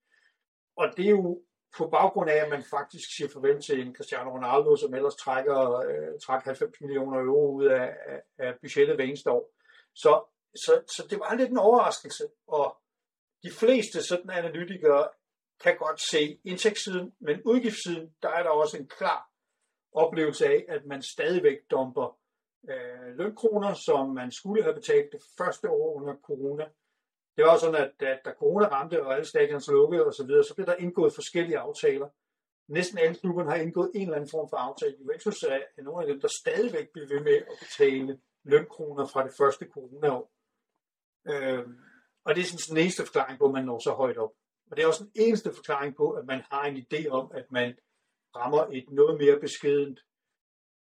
Og 0.77 0.87
det 0.97 1.05
er 1.05 1.09
jo 1.09 1.41
på 1.77 1.87
baggrund 1.87 2.29
af, 2.29 2.35
at 2.35 2.49
man 2.49 2.63
faktisk 2.69 3.07
siger 3.17 3.29
farvel 3.33 3.61
til 3.61 3.81
en 3.81 3.95
Cristiano 3.95 4.29
Ronaldo, 4.29 4.75
som 4.75 4.93
ellers 4.93 5.15
trækker, 5.15 5.59
øh, 5.89 6.19
trækker 6.25 6.45
90 6.45 6.81
millioner 6.81 7.19
euro 7.19 7.55
ud 7.55 7.65
af, 7.65 7.97
af, 8.07 8.21
af 8.37 8.53
budgettet 8.61 8.95
hver 8.95 9.05
eneste 9.05 9.31
år. 9.31 9.51
Så, 9.95 10.23
så, 10.55 10.83
så 10.95 11.07
det 11.09 11.19
var 11.19 11.35
lidt 11.35 11.49
en 11.49 11.57
overraskelse, 11.57 12.23
og 12.47 12.77
de 13.43 13.51
fleste 13.51 14.03
sådan 14.03 14.29
analytikere 14.29 15.09
kan 15.63 15.77
godt 15.77 16.01
se 16.01 16.39
indtægtssiden, 16.43 17.13
men 17.19 17.41
udgiftssiden, 17.45 18.15
der 18.21 18.29
er 18.29 18.43
der 18.43 18.49
også 18.49 18.77
en 18.77 18.87
klar 18.87 19.29
oplevelse 19.93 20.45
af, 20.45 20.65
at 20.69 20.85
man 20.85 21.01
stadigvæk 21.01 21.57
dumper 21.71 22.17
øh, 22.69 23.17
lønkroner, 23.17 23.73
som 23.73 24.09
man 24.09 24.31
skulle 24.31 24.63
have 24.63 24.75
betalt 24.75 25.11
det 25.11 25.21
første 25.37 25.69
år 25.69 25.93
under 25.93 26.15
corona. 26.15 26.65
Det 27.37 27.45
var 27.45 27.57
sådan, 27.57 27.75
at, 27.75 28.07
at 28.07 28.19
da 28.25 28.31
corona 28.39 28.67
ramte, 28.67 29.05
og 29.05 29.13
alle 29.13 29.25
stadions 29.25 29.67
lukkede 29.67 30.05
osv., 30.05 30.13
så, 30.17 30.25
videre, 30.27 30.43
så 30.43 30.55
blev 30.55 30.67
der 30.67 30.75
indgået 30.75 31.13
forskellige 31.15 31.59
aftaler. 31.59 32.09
Næsten 32.67 32.97
alle 32.97 33.15
klubberne 33.15 33.49
har 33.49 33.57
indgået 33.57 33.91
en 33.95 34.01
eller 34.01 34.15
anden 34.15 34.29
form 34.29 34.49
for 34.49 34.57
aftale. 34.57 34.95
Juventus 34.99 35.43
er 35.43 35.83
nogle 35.83 36.01
af 36.01 36.07
dem, 36.07 36.21
der 36.21 36.27
stadigvæk 36.41 36.87
bliver 36.93 37.07
ved 37.07 37.19
med 37.19 37.35
at 37.35 37.57
betale 37.59 38.19
lønkroner 38.43 39.05
fra 39.05 39.23
det 39.23 39.33
første 39.39 39.65
coronaår. 39.73 40.31
Øh, 41.27 41.65
og 42.25 42.35
det 42.35 42.41
er 42.41 42.45
sådan 42.45 42.75
den 42.75 42.83
eneste 42.83 43.05
forklaring 43.05 43.39
på, 43.39 43.45
at 43.45 43.51
man 43.51 43.65
når 43.65 43.79
så 43.79 43.91
højt 43.91 44.17
op. 44.17 44.31
Og 44.71 44.77
det 44.77 44.83
er 44.83 44.87
også 44.87 45.03
den 45.03 45.11
eneste 45.15 45.53
forklaring 45.53 45.95
på, 45.95 46.11
at 46.11 46.25
man 46.25 46.41
har 46.51 46.63
en 46.65 46.77
idé 46.77 47.07
om, 47.07 47.31
at 47.33 47.51
man 47.51 47.77
rammer 48.35 48.67
et 48.71 48.89
noget 48.89 49.17
mere 49.17 49.39
beskedent, 49.39 49.99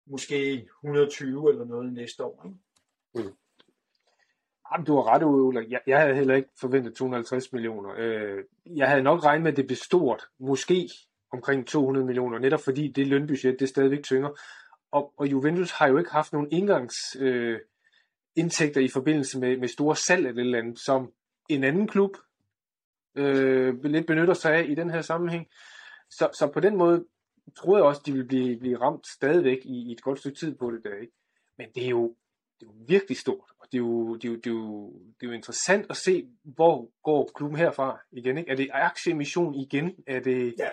måske 0.10 0.68
120 0.84 1.50
eller 1.50 1.66
noget 1.66 1.94
næste 1.94 2.24
år. 2.24 2.46
Ikke? 2.46 2.58
Mm. 3.16 3.34
Jamen, 4.72 4.86
du 4.86 4.96
har 4.96 5.08
ret, 5.14 5.24
Ulla. 5.24 5.64
Jeg, 5.70 5.82
jeg 5.88 6.00
havde 6.00 6.16
heller 6.16 6.36
ikke 6.36 6.50
forventet 6.60 6.96
250 6.96 7.54
millioner. 7.54 7.94
Øh, 7.98 8.44
jeg 8.66 8.90
havde 8.90 9.04
nok 9.04 9.24
regnet 9.24 9.44
med, 9.44 9.52
at 9.52 9.58
det 9.58 9.68
blev 9.68 9.78
stort. 9.78 10.24
Måske 10.40 10.90
omkring 11.34 11.68
200 11.68 12.06
millioner, 12.06 12.40
netop 12.40 12.60
fordi 12.60 12.88
det 12.88 13.08
lønbudget, 13.08 13.60
det 13.60 13.70
stadigvæk 13.70 14.04
tynger. 14.04 14.30
Og, 14.92 15.14
og 15.18 15.28
Juventus 15.32 15.72
har 15.72 15.88
jo 15.88 15.98
ikke 15.98 16.12
haft 16.12 16.34
nogen 16.34 16.52
indgangs 16.52 16.96
øh, 17.20 17.60
indtægter 18.36 18.82
i 18.82 18.88
forbindelse 18.88 19.40
med, 19.40 19.58
med 19.58 19.68
store 19.68 19.96
salg 19.96 20.28
eller, 20.28 20.44
eller 20.44 20.58
andet, 20.58 20.80
som 20.80 21.12
en 21.50 21.64
anden 21.64 21.88
klub 21.88 22.18
øh, 23.16 23.84
lidt 23.84 24.08
benytter 24.08 24.34
sig 24.34 24.54
af 24.54 24.66
i 24.70 24.76
den 24.76 24.90
her 24.90 25.02
sammenhæng. 25.02 25.48
Så, 26.10 26.30
så 26.34 26.52
på 26.54 26.60
den 26.60 26.78
måde 26.78 27.06
troede 27.56 27.78
jeg 27.78 27.88
også, 27.88 28.02
de 28.06 28.12
ville 28.12 28.28
blive, 28.28 28.60
blive 28.60 28.82
ramt 28.82 29.08
stadigvæk 29.08 29.58
i, 29.66 29.90
i 29.90 29.92
et 29.92 30.02
godt 30.02 30.20
stykke 30.20 30.38
tid 30.38 30.56
på 30.56 30.72
det 30.72 30.84
der. 30.84 30.96
Ikke? 30.96 31.14
Men 31.58 31.68
det 31.76 31.86
er, 31.86 31.90
jo, 31.90 32.16
det 32.60 32.68
er 32.68 32.72
jo 32.72 32.84
virkelig 32.88 33.18
stort, 33.18 33.52
og 33.60 33.68
det 33.72 33.78
er, 33.78 33.82
jo, 33.82 34.16
det, 34.16 34.26
er 34.26 34.30
jo, 34.30 34.36
det, 34.36 34.48
er 34.48 34.52
jo, 34.52 34.92
det 34.92 35.24
er 35.24 35.28
jo 35.28 35.32
interessant 35.32 35.86
at 35.90 35.98
se, 35.98 36.28
hvor 36.44 36.92
går 37.04 37.32
klubben 37.36 37.60
herfra 37.60 38.00
igen. 38.12 38.38
Ikke? 38.38 38.52
Er 38.52 38.56
det 38.56 38.70
aktieemission 38.72 39.56
igen? 39.56 39.96
Er 40.08 40.20
det, 40.20 40.56
ja. 40.60 40.70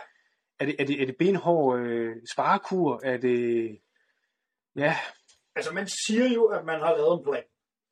er 0.59 0.67
det, 0.67 0.77
er 0.79 0.85
det, 0.85 1.03
er 1.03 1.07
det 1.07 1.17
benhård 1.17 1.81
øh, 1.81 2.17
sparekur? 2.33 3.01
Er 3.05 3.17
det... 3.17 3.79
Ja. 4.77 4.97
Altså 5.57 5.75
man 5.75 5.89
siger 5.89 6.29
jo, 6.35 6.45
at 6.45 6.65
man 6.65 6.81
har 6.81 6.97
lavet 6.97 7.19
en 7.19 7.25
plan. 7.25 7.45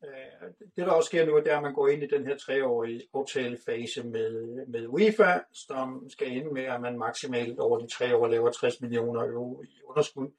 Øh, 0.05 0.51
det, 0.77 0.87
der 0.87 0.93
også 0.93 1.07
sker 1.07 1.27
nu, 1.27 1.39
det 1.39 1.53
er, 1.53 1.57
at 1.57 1.63
man 1.63 1.75
går 1.75 1.89
ind 1.89 2.03
i 2.03 2.07
den 2.07 2.27
her 2.27 2.37
treårige 2.37 3.03
aftalefase 3.15 4.07
med, 4.07 4.67
med 4.67 4.87
UEFA, 4.87 5.39
som 5.53 6.11
skal 6.11 6.33
ende 6.33 6.53
med, 6.53 6.63
at 6.63 6.81
man 6.81 6.99
maksimalt 6.99 7.59
over 7.59 7.79
de 7.79 7.87
tre 7.87 8.17
år 8.17 8.27
laver 8.27 8.51
60 8.51 8.81
millioner 8.81 9.25
euro 9.25 9.63
i 9.63 9.81
underskud. 9.85 10.31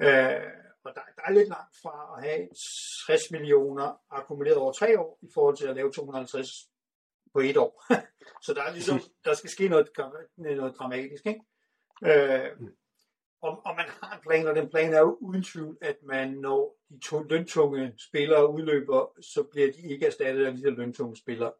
Øh, 0.00 0.42
og 0.84 0.94
der, 0.94 1.00
der 1.16 1.22
er 1.24 1.30
lidt 1.30 1.48
langt 1.48 1.76
fra 1.82 2.14
at 2.16 2.24
have 2.24 2.48
60 3.06 3.30
millioner 3.30 4.00
akkumuleret 4.10 4.56
over 4.56 4.72
tre 4.72 5.00
år, 5.00 5.18
i 5.22 5.28
forhold 5.34 5.56
til 5.56 5.66
at 5.66 5.76
lave 5.76 5.92
250 5.92 6.48
på 7.32 7.40
et 7.40 7.56
år. 7.56 7.84
Så 8.46 8.54
der 8.54 8.62
er 8.62 8.72
ligesom, 8.72 9.00
der 9.24 9.34
skal 9.34 9.50
ske 9.50 9.68
noget, 9.68 9.88
noget 10.36 10.74
dramatisk. 10.78 11.26
Ikke? 11.26 11.40
Øh, 12.02 12.50
og, 13.42 13.66
og 13.66 13.74
man 13.76 13.86
har 13.88 14.14
en 14.14 14.22
plan, 14.22 14.46
og 14.46 14.56
den 14.56 14.68
plan 14.68 14.94
er 14.94 14.98
jo 14.98 15.18
uden 15.20 15.42
tvivl, 15.42 15.78
at 15.80 15.96
man, 16.02 16.30
når 16.30 16.76
de 16.88 16.98
to 17.04 17.22
løntunge 17.22 17.92
spillere 18.08 18.50
udløber, 18.50 19.20
så 19.20 19.42
bliver 19.42 19.72
de 19.72 19.92
ikke 19.92 20.06
erstattet 20.06 20.46
af 20.46 20.52
de 20.52 20.62
der 20.62 20.70
løntunge 20.70 21.16
spillere. 21.16 21.52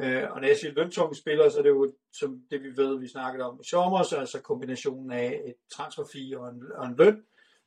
Øh, 0.00 0.30
og 0.30 0.40
når 0.40 0.48
jeg 0.48 0.56
siger 0.56 0.72
løntunge 0.72 1.14
spillere, 1.14 1.50
så 1.50 1.58
er 1.58 1.62
det 1.62 1.70
jo 1.70 1.92
som 2.12 2.42
det 2.50 2.62
vi 2.62 2.76
ved, 2.76 2.98
vi 2.98 3.08
snakkede 3.08 3.44
om 3.44 3.60
i 3.60 3.68
sommer, 3.68 4.02
så 4.02 4.16
altså 4.16 4.40
kombinationen 4.40 5.10
af 5.10 5.42
et 5.46 5.54
transferfee 5.72 6.38
og 6.38 6.48
en, 6.48 6.62
og 6.74 6.86
en 6.86 6.96
løn. 6.96 7.22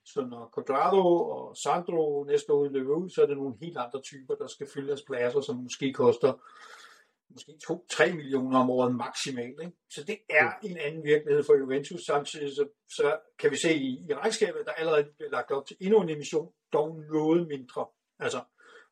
Så 0.05 0.26
når 0.26 0.51
Quadrado 0.55 1.30
og 1.30 1.57
Sandro 1.57 2.23
næste 2.23 2.53
år 2.53 2.60
udløber 2.60 2.95
ud, 2.95 3.10
så 3.10 3.22
er 3.22 3.26
det 3.26 3.38
nogle 3.38 3.55
helt 3.61 3.77
andre 3.77 4.01
typer, 4.01 4.35
der 4.35 4.47
skal 4.47 4.68
fylde 4.73 4.88
deres 4.88 5.03
pladser, 5.07 5.41
som 5.41 5.55
måske 5.55 5.93
koster 5.93 6.34
måske 7.34 7.51
2-3 7.72 8.15
millioner 8.15 8.60
om 8.60 8.69
året 8.69 8.95
maksimalt. 8.95 9.60
Ikke? 9.61 9.77
Så 9.89 10.03
det 10.03 10.18
er 10.30 10.51
en 10.64 10.77
anden 10.77 11.03
virkelighed 11.03 11.43
for 11.43 11.55
Juventus. 11.55 12.01
Samtidig 12.05 12.55
så, 12.55 12.68
så 12.89 13.19
kan 13.39 13.51
vi 13.51 13.57
se 13.57 13.76
i, 13.76 14.05
i 14.10 14.14
regnskabet, 14.14 14.61
der 14.65 14.72
allerede 14.72 15.03
bliver 15.18 15.31
lagt 15.31 15.51
op 15.51 15.65
til 15.68 15.77
endnu 15.80 16.01
en 16.01 16.10
emission, 16.10 16.53
dog 16.73 16.99
noget 17.11 17.47
mindre. 17.47 17.85
Altså 18.19 18.41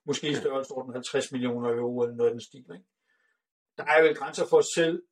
måske 0.05 0.29
i 0.29 0.35
størrelsesorden 0.35 0.93
50 0.93 1.31
millioner 1.31 1.69
euro 1.69 2.01
eller 2.01 2.15
noget 2.15 2.29
af 2.29 2.33
den 2.33 2.41
stil. 2.41 2.59
Ikke? 2.59 2.85
Der 3.77 3.83
er 3.83 4.03
jo 4.03 4.13
grænser 4.15 4.45
for 4.45 4.57
os 4.57 4.71
selv, 4.75 5.03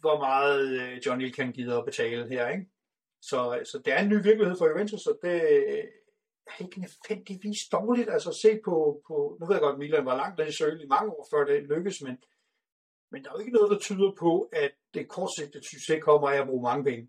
hvor 0.00 0.18
meget 0.18 0.80
øh, 0.80 1.06
Johnny 1.06 1.30
kan 1.30 1.52
give 1.52 1.78
at 1.78 1.84
betale 1.84 2.28
her. 2.28 2.48
Ikke? 2.48 2.66
Så, 3.22 3.60
så 3.64 3.78
det 3.84 3.92
er 3.92 3.98
en 3.98 4.08
ny 4.08 4.22
virkelighed 4.22 4.56
for 4.58 4.68
Juventus, 4.68 5.06
og 5.06 5.18
det 5.22 5.32
er 6.46 6.60
ikke 6.60 6.80
nødvendigvis 6.80 7.68
dårligt. 7.72 8.10
Altså 8.10 8.38
se 8.42 8.60
på, 8.64 9.02
på 9.06 9.36
nu 9.40 9.46
ved 9.46 9.54
jeg 9.54 9.62
godt, 9.62 9.72
at 9.72 9.78
Milan 9.78 10.06
var 10.06 10.16
langt 10.16 10.38
nede 10.38 10.48
i 10.48 10.52
sølen 10.52 10.80
i 10.80 10.86
mange 10.86 11.10
år 11.10 11.28
før 11.30 11.44
det 11.44 11.62
lykkedes, 11.62 12.02
men 12.02 12.18
men 13.14 13.24
der 13.24 13.30
er 13.30 13.34
jo 13.34 13.40
ikke 13.40 13.52
noget, 13.52 13.70
der 13.70 13.78
tyder 13.78 14.10
på, 14.18 14.48
at 14.52 14.72
det 14.94 15.08
kortsigtede 15.08 15.64
succes 15.64 16.02
kommer 16.02 16.28
af 16.28 16.40
at 16.40 16.46
bruge 16.46 16.62
mange 16.62 16.84
penge 16.84 17.08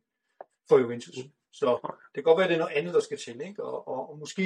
for 0.69 0.77
Juventus. 0.77 1.15
Så 1.53 1.67
det 1.83 2.13
kan 2.13 2.23
godt 2.23 2.37
være, 2.37 2.45
at 2.45 2.49
det 2.49 2.55
er 2.55 2.59
noget 2.59 2.77
andet, 2.77 2.93
der 2.93 2.99
skal 2.99 3.17
til. 3.17 3.41
Ikke? 3.47 3.63
Og, 3.63 3.87
og, 3.87 4.09
og 4.09 4.17
måske 4.19 4.43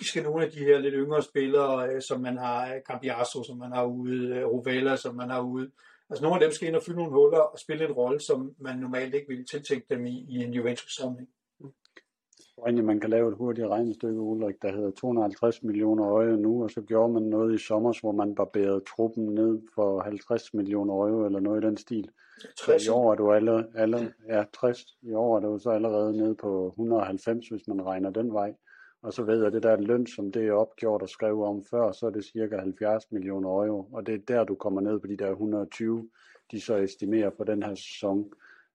skal 0.00 0.22
nogle 0.22 0.44
af 0.44 0.50
de 0.50 0.58
her 0.58 0.78
lidt 0.78 0.94
yngre 0.94 1.22
spillere, 1.22 1.88
øh, 1.88 2.02
som 2.08 2.20
man 2.20 2.36
har, 2.38 2.80
Cambiasso, 2.86 3.44
som 3.44 3.56
man 3.58 3.72
har 3.72 3.84
ude, 3.84 4.26
øh, 4.36 4.46
Rovella, 4.46 4.96
som 4.96 5.14
man 5.14 5.30
har 5.30 5.40
ude, 5.40 5.70
altså 6.10 6.22
nogle 6.22 6.36
af 6.36 6.40
dem 6.40 6.52
skal 6.52 6.68
ind 6.68 6.76
og 6.76 6.82
fylde 6.82 6.98
nogle 6.98 7.12
huller 7.12 7.38
og 7.38 7.58
spille 7.58 7.84
en 7.84 7.92
rolle, 7.92 8.20
som 8.20 8.54
man 8.58 8.78
normalt 8.78 9.14
ikke 9.14 9.28
ville 9.28 9.44
tiltænke 9.44 9.86
dem 9.94 10.06
i, 10.06 10.26
i 10.28 10.36
en 10.44 10.54
Juventus-samling 10.54 11.28
tror 12.54 12.66
egentlig, 12.66 12.84
man 12.84 13.00
kan 13.00 13.10
lave 13.10 13.28
et 13.28 13.36
hurtigt 13.36 13.66
regnestykke, 13.66 14.20
Ulrik, 14.20 14.62
der 14.62 14.72
hedder 14.72 14.90
250 14.90 15.62
millioner 15.62 16.08
øje 16.08 16.36
nu, 16.36 16.62
og 16.62 16.70
så 16.70 16.80
gjorde 16.80 17.12
man 17.12 17.22
noget 17.22 17.54
i 17.54 17.58
sommer, 17.58 17.98
hvor 18.00 18.12
man 18.12 18.34
barberede 18.34 18.80
truppen 18.80 19.24
ned 19.24 19.60
for 19.74 20.00
50 20.00 20.54
millioner 20.54 20.96
øje, 20.96 21.26
eller 21.26 21.40
noget 21.40 21.64
i 21.64 21.66
den 21.66 21.76
stil. 21.76 22.10
60. 22.56 22.82
Så 22.82 22.90
i 22.90 22.94
år 22.94 23.12
er 23.12 23.16
du 23.16 23.32
alle, 23.32 23.66
alle, 23.74 24.12
ja, 24.28 24.44
60. 24.52 24.98
I 25.02 25.12
år 25.12 25.36
er 25.36 25.40
du 25.40 25.58
så 25.58 25.70
allerede 25.70 26.16
nede 26.16 26.34
på 26.34 26.66
190, 26.66 27.48
hvis 27.48 27.68
man 27.68 27.86
regner 27.86 28.10
den 28.10 28.32
vej. 28.32 28.54
Og 29.02 29.12
så 29.12 29.22
ved 29.22 29.42
jeg, 29.42 29.52
det 29.52 29.62
der 29.62 29.76
løn, 29.76 30.06
som 30.06 30.32
det 30.32 30.46
er 30.46 30.52
opgjort 30.52 31.02
og 31.02 31.08
skrevet 31.08 31.46
om 31.46 31.64
før, 31.70 31.92
så 31.92 32.06
er 32.06 32.10
det 32.10 32.24
cirka 32.24 32.56
70 32.56 33.12
millioner 33.12 33.48
euro. 33.48 33.88
Og 33.92 34.06
det 34.06 34.14
er 34.14 34.18
der, 34.28 34.44
du 34.44 34.54
kommer 34.54 34.80
ned 34.80 35.00
på 35.00 35.06
de 35.06 35.16
der 35.16 35.30
120, 35.30 36.08
de 36.50 36.60
så 36.60 36.76
estimerer 36.76 37.30
på 37.30 37.44
den 37.44 37.62
her 37.62 37.74
sæson. 37.74 38.32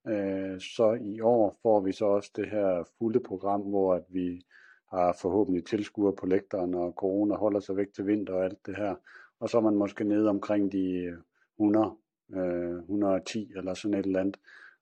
Øh, 0.09 0.59
så 0.59 0.97
i 1.01 1.21
år 1.21 1.55
får 1.61 1.79
vi 1.79 1.91
så 1.91 2.05
også 2.05 2.31
det 2.35 2.49
her 2.49 2.83
fulde 2.97 3.19
program, 3.19 3.61
hvor 3.61 3.93
at 3.93 4.03
vi 4.09 4.41
har 4.89 5.17
forhåbentlig 5.21 5.65
tilskuer 5.65 6.11
på 6.11 6.25
lægteren, 6.25 6.73
og 6.73 6.93
corona 6.97 7.35
holder 7.35 7.59
sig 7.59 7.77
væk 7.77 7.93
til 7.95 8.07
vinter 8.07 8.33
og 8.33 8.45
alt 8.45 8.65
det 8.65 8.75
her. 8.75 8.95
Og 9.39 9.49
så 9.49 9.57
er 9.57 9.61
man 9.61 9.75
måske 9.75 10.03
nede 10.03 10.29
omkring 10.29 10.71
de 10.71 11.17
100, 11.59 11.91
øh, 12.33 12.77
110 12.77 13.51
øh, 13.51 13.57
eller 13.57 13.73
sådan 13.73 13.99
et 13.99 14.05
eller 14.05 14.19
andet. 14.19 14.37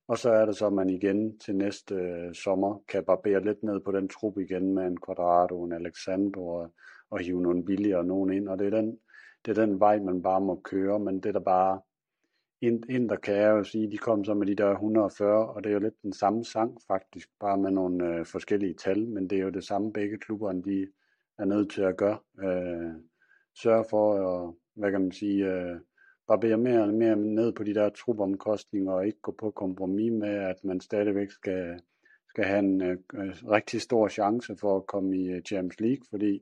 Og 0.07 0.18
så 0.18 0.30
er 0.31 0.45
det 0.45 0.56
så, 0.56 0.68
at 0.68 0.73
man 0.73 0.89
igen 0.89 1.39
til 1.39 1.56
næste 1.56 1.95
øh, 1.95 2.34
sommer 2.34 2.84
kan 2.88 3.03
barbere 3.03 3.43
lidt 3.43 3.64
ned 3.64 3.80
på 3.80 3.91
den 3.91 4.07
trup 4.07 4.38
igen 4.38 4.73
med 4.73 4.88
en 4.88 4.97
Quadrado, 5.06 5.64
en 5.64 5.72
Alexandro 5.72 6.47
og, 6.47 6.72
og 7.10 7.19
hive 7.19 7.41
nogle 7.41 7.65
billigere 7.65 8.03
nogen 8.03 8.34
ind. 8.34 8.49
Og 8.49 8.60
det 8.60 8.68
er, 8.68 8.81
den, 8.81 8.99
det 9.45 9.57
er 9.57 9.65
den 9.65 9.80
vej, 9.80 9.99
man 9.99 10.22
bare 10.22 10.41
må 10.41 10.61
køre, 10.64 10.99
men 10.99 11.19
det 11.19 11.34
der 11.34 11.39
bare 11.39 11.80
Inder 12.65 13.15
kan 13.15 13.35
jeg 13.35 13.49
jo 13.49 13.63
sige, 13.63 13.91
de 13.91 13.97
kom 13.97 14.23
så 14.23 14.33
med 14.33 14.47
de 14.47 14.55
der 14.55 14.71
140, 14.71 15.49
og 15.49 15.63
det 15.63 15.69
er 15.69 15.73
jo 15.73 15.79
lidt 15.79 16.01
den 16.03 16.13
samme 16.13 16.45
sang 16.45 16.77
faktisk, 16.87 17.29
bare 17.39 17.57
med 17.57 17.71
nogle 17.71 18.07
øh, 18.07 18.25
forskellige 18.25 18.73
tal, 18.73 19.07
men 19.07 19.29
det 19.29 19.37
er 19.37 19.43
jo 19.43 19.49
det 19.49 19.63
samme 19.63 19.93
begge 19.93 20.17
klubberne, 20.17 20.63
de 20.63 20.87
er 21.39 21.45
nødt 21.45 21.71
til 21.71 21.81
at 21.81 21.97
gøre. 21.97 22.17
Øh, 22.39 22.93
sørge 23.61 23.85
for 23.89 24.13
at, 24.13 24.53
hvad 24.75 24.91
kan 24.91 25.01
man 25.01 25.11
sige, 25.11 25.45
øh, 25.45 25.79
barbere 26.27 26.57
mere 26.57 26.81
og 26.81 26.93
mere 26.93 27.15
ned 27.15 27.53
på 27.53 27.63
de 27.63 27.73
der 27.73 27.89
trupomkostninger, 27.89 28.91
og 28.91 29.05
ikke 29.05 29.21
gå 29.21 29.31
på 29.31 29.51
kompromis 29.51 30.11
med, 30.11 30.35
at 30.35 30.63
man 30.63 30.79
stadigvæk 30.79 31.31
skal, 31.31 31.79
skal 32.29 32.43
have 32.43 32.59
en 32.59 32.81
øh, 32.81 32.97
øh 33.13 33.35
rigtig 33.49 33.81
stor 33.81 34.07
chance 34.07 34.55
for 34.57 34.77
at 34.77 34.87
komme 34.87 35.17
i 35.17 35.27
øh, 35.27 35.41
Champions 35.41 35.79
League, 35.79 36.05
fordi 36.09 36.41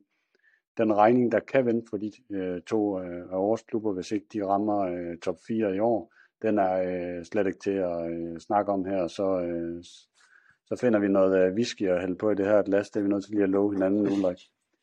den 0.77 0.93
regning, 0.93 1.31
der 1.31 1.39
kan 1.39 1.65
vente 1.65 1.87
for 1.89 1.97
de 1.97 2.11
øh, 2.31 2.61
to 2.61 2.99
øh, 2.99 3.21
af 3.31 3.37
vores 3.37 3.61
klubber, 3.61 3.93
hvis 3.93 4.11
ikke 4.11 4.25
de 4.33 4.45
rammer 4.45 4.79
øh, 4.79 5.17
top 5.17 5.37
4 5.47 5.75
i 5.75 5.79
år, 5.79 6.13
den 6.41 6.57
er 6.57 6.73
øh, 6.73 7.25
slet 7.25 7.47
ikke 7.47 7.59
til 7.59 7.71
at 7.71 8.11
øh, 8.11 8.39
snakke 8.39 8.71
om 8.71 8.85
her. 8.85 9.07
Så, 9.07 9.39
øh, 9.39 9.83
så 10.65 10.75
finder 10.81 10.99
vi 10.99 11.07
noget 11.07 11.47
øh, 11.47 11.53
whisky 11.53 11.89
og 11.89 12.01
hælde 12.01 12.15
på 12.15 12.31
i 12.31 12.35
det 12.35 12.45
her 12.45 12.61
glas. 12.61 12.89
Det 12.89 12.99
er 12.99 13.03
vi 13.03 13.09
nødt 13.09 13.23
til 13.23 13.33
lige 13.33 13.43
at 13.43 13.49
love 13.49 13.73
hinanden, 13.73 14.07
Ulrik. 14.07 14.39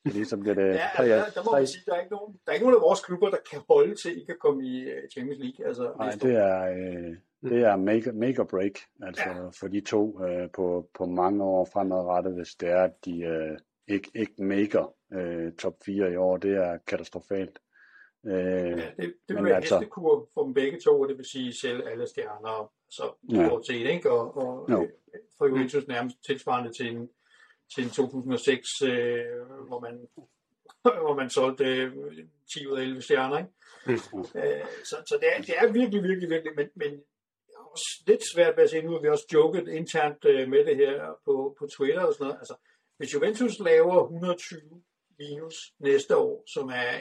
Fordi 0.07 0.25
så 0.25 0.37
bliver 0.37 0.55
det... 0.55 0.67
Ja, 0.75 0.89
altså, 0.97 1.05
der, 1.05 1.43
der 1.43 1.45
må 1.45 1.53
man 1.53 1.67
sige, 1.67 1.83
der 1.87 1.95
er, 1.95 2.01
ikke 2.01 2.13
nogen, 2.13 2.33
der 2.47 2.51
er 2.51 2.55
ikke 2.55 2.67
nogen 2.67 2.77
af 2.77 2.83
vores 2.83 3.01
klubber, 3.01 3.31
der 3.31 3.37
kan 3.51 3.61
holde 3.69 3.95
til 3.95 4.21
ikke 4.21 4.33
at 4.33 4.39
komme 4.39 4.67
i 4.67 4.87
uh, 4.87 5.09
Champions 5.13 5.41
League. 5.41 5.67
Altså, 5.67 5.93
Nej, 5.99 6.11
det 6.23 6.35
er, 6.37 6.61
øh, 6.63 7.17
det 7.51 7.63
er 7.63 7.77
make, 7.77 8.13
make 8.13 8.41
or 8.41 8.45
break 8.45 8.73
altså, 9.03 9.29
ja. 9.29 9.49
for 9.61 9.69
de 9.69 9.81
to 9.81 10.25
øh, 10.25 10.51
på, 10.51 10.89
på 10.95 11.07
mange 11.07 11.45
år 11.45 11.65
fremadrettet, 11.73 12.35
hvis 12.35 12.55
det 12.55 12.69
er, 12.69 12.83
at 12.83 13.05
de, 13.05 13.21
øh, 13.21 13.59
ikke, 13.91 14.11
ikke 14.15 14.43
maker 14.43 14.95
øh, 15.13 15.53
top 15.53 15.75
4 15.85 16.13
i 16.13 16.17
år. 16.17 16.37
Det 16.37 16.51
er 16.51 16.79
katastrofalt. 16.87 17.59
Øh, 18.27 18.33
ja, 18.33 18.91
det, 18.97 19.15
det 19.29 19.37
vil 19.37 19.45
være 19.45 19.57
altså, 19.57 19.79
hestekur 19.79 20.29
for 20.35 20.45
dem 20.45 20.55
begge 20.55 20.81
to, 20.81 21.07
det 21.07 21.17
vil 21.19 21.27
sige 21.33 21.61
selv 21.61 21.89
alle 21.89 22.07
stjerner, 22.07 22.73
så 22.91 23.13
ja. 23.31 23.47
stort 23.47 23.67
set, 23.67 23.87
ikke? 23.87 24.11
Og, 24.11 24.37
og 24.37 24.71
no. 24.71 24.87
for 25.39 25.47
Juventus 25.47 25.87
nærmest 25.89 26.17
tilsvarende 26.27 26.73
til 26.73 26.97
en, 26.97 27.09
til 27.75 27.85
en 27.85 27.91
2006, 27.91 28.83
øh, 28.83 29.25
hvor 29.69 29.81
man 29.81 30.09
hvor 31.05 31.15
man 31.15 31.31
solgte 31.31 31.65
øh, 31.65 31.93
10 32.55 32.67
ud 32.67 32.79
af 32.79 32.83
11 32.83 33.03
stjerner. 33.03 33.39
Ikke? 33.39 33.51
Mm. 34.13 34.41
Øh, 34.41 34.65
så 34.85 34.97
så 35.07 35.19
det, 35.21 35.29
er, 35.37 35.43
det 35.43 35.55
er 35.59 35.73
virkelig, 35.73 36.03
virkelig, 36.03 36.31
virkelig, 36.31 36.53
men, 36.57 36.69
men 36.75 37.01
også 37.73 38.03
lidt 38.07 38.23
svært 38.35 38.57
ved 38.57 38.65
at 38.65 38.71
se, 38.71 38.83
nu 38.83 38.93
har 38.93 39.01
vi 39.01 39.09
også 39.09 39.27
joket 39.33 39.69
internt 39.69 40.25
øh, 40.25 40.49
med 40.49 40.65
det 40.65 40.77
her 40.77 41.19
på, 41.25 41.57
på 41.59 41.67
Twitter 41.67 42.03
og 42.03 42.13
sådan 42.13 42.25
noget. 42.25 42.39
Altså, 42.39 42.55
hvis 43.01 43.15
Juventus 43.15 43.59
laver 43.59 44.03
120 44.03 44.83
minus 45.19 45.55
næste 45.79 46.17
år, 46.17 46.45
som 46.55 46.69
er 46.69 46.93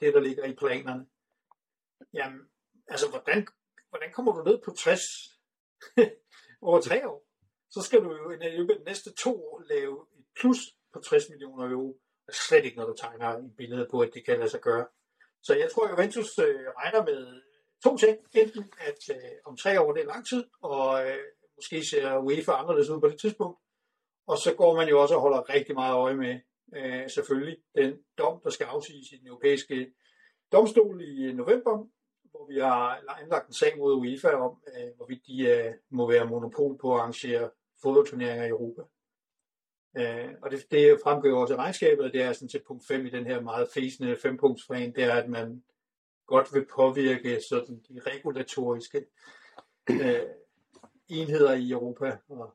det, 0.00 0.14
der 0.14 0.20
ligger 0.20 0.44
i 0.44 0.54
planerne, 0.54 1.06
jamen, 2.12 2.40
altså, 2.88 3.10
hvordan, 3.10 3.46
hvordan 3.88 4.12
kommer 4.12 4.32
du 4.32 4.42
ned 4.42 4.58
på 4.64 4.70
60 4.70 5.00
over 6.68 6.80
tre 6.80 7.08
år? 7.08 7.26
Så 7.70 7.80
skal 7.82 8.00
du 8.04 8.10
jo 8.16 8.30
i 8.30 8.36
de 8.36 8.84
næste 8.84 9.12
to 9.12 9.44
år 9.44 9.62
lave 9.68 10.06
et 10.18 10.24
plus 10.40 10.58
på 10.92 11.00
60 11.00 11.28
millioner 11.30 11.70
euro 11.70 12.00
slet 12.32 12.64
ikke, 12.64 12.76
når 12.76 12.86
du 12.86 12.94
tegner 12.96 13.28
et 13.28 13.56
billede 13.56 13.88
på, 13.90 14.00
at 14.00 14.10
det 14.14 14.24
kan 14.24 14.38
lade 14.38 14.50
sig 14.50 14.60
gøre. 14.60 14.86
Så 15.42 15.54
jeg 15.54 15.70
tror, 15.70 15.86
at 15.86 15.92
Juventus 15.92 16.38
øh, 16.38 16.66
regner 16.78 17.04
med 17.04 17.42
to 17.84 17.96
ting. 17.96 18.18
Enten, 18.32 18.72
at 18.80 19.00
øh, 19.10 19.30
om 19.44 19.56
tre 19.56 19.80
år 19.80 19.92
det 19.92 20.02
er 20.02 20.06
lang 20.06 20.26
tid, 20.28 20.44
og 20.62 21.06
øh, 21.08 21.18
måske 21.56 21.84
ser 21.90 22.18
UEFA 22.18 22.52
anderledes 22.52 22.90
ud 22.90 23.00
på 23.00 23.08
det 23.08 23.20
tidspunkt. 23.20 23.63
Og 24.26 24.38
så 24.38 24.54
går 24.54 24.76
man 24.76 24.88
jo 24.88 25.02
også 25.02 25.14
og 25.14 25.20
holder 25.20 25.48
rigtig 25.54 25.74
meget 25.74 25.94
øje 25.94 26.14
med, 26.14 26.40
øh, 26.76 27.10
selvfølgelig, 27.10 27.58
den 27.74 27.98
dom, 28.18 28.40
der 28.44 28.50
skal 28.50 28.64
afsiges 28.64 29.12
i 29.12 29.16
den 29.16 29.26
europæiske 29.26 29.92
domstol 30.52 31.00
i 31.02 31.24
øh, 31.24 31.36
november, 31.36 31.86
hvor 32.30 32.46
vi 32.46 32.58
har 32.58 33.00
anlagt 33.22 33.48
en 33.48 33.54
sag 33.54 33.78
mod 33.78 33.94
UEFA 33.94 34.30
om, 34.30 34.62
øh, 34.68 34.96
hvorvidt 34.96 35.26
de 35.26 35.48
øh, 35.48 35.74
må 35.90 36.10
være 36.10 36.26
monopol 36.26 36.78
på 36.78 36.94
at 36.94 37.00
arrangere 37.00 37.50
fodboldturneringer 37.82 38.44
i 38.44 38.48
Europa. 38.48 38.82
Øh, 39.96 40.34
og 40.42 40.50
det, 40.50 40.70
det 40.70 41.00
fremgår 41.04 41.40
også 41.40 41.54
af 41.54 41.58
regnskabet, 41.58 42.04
og 42.04 42.12
det 42.12 42.22
er 42.22 42.32
sådan 42.32 42.48
til 42.48 42.62
punkt 42.66 42.86
5 42.86 43.06
i 43.06 43.10
den 43.10 43.26
her 43.26 43.40
meget 43.40 43.68
fæsende 43.74 44.16
fempunktsplan, 44.16 44.94
det 44.94 45.04
er, 45.04 45.14
at 45.14 45.28
man 45.28 45.62
godt 46.26 46.54
vil 46.54 46.66
påvirke 46.74 47.40
sådan 47.48 47.82
de 47.88 48.00
regulatoriske 48.06 49.06
øh, 49.90 50.20
enheder 51.08 51.54
i 51.54 51.70
Europa. 51.70 52.18
Og 52.28 52.54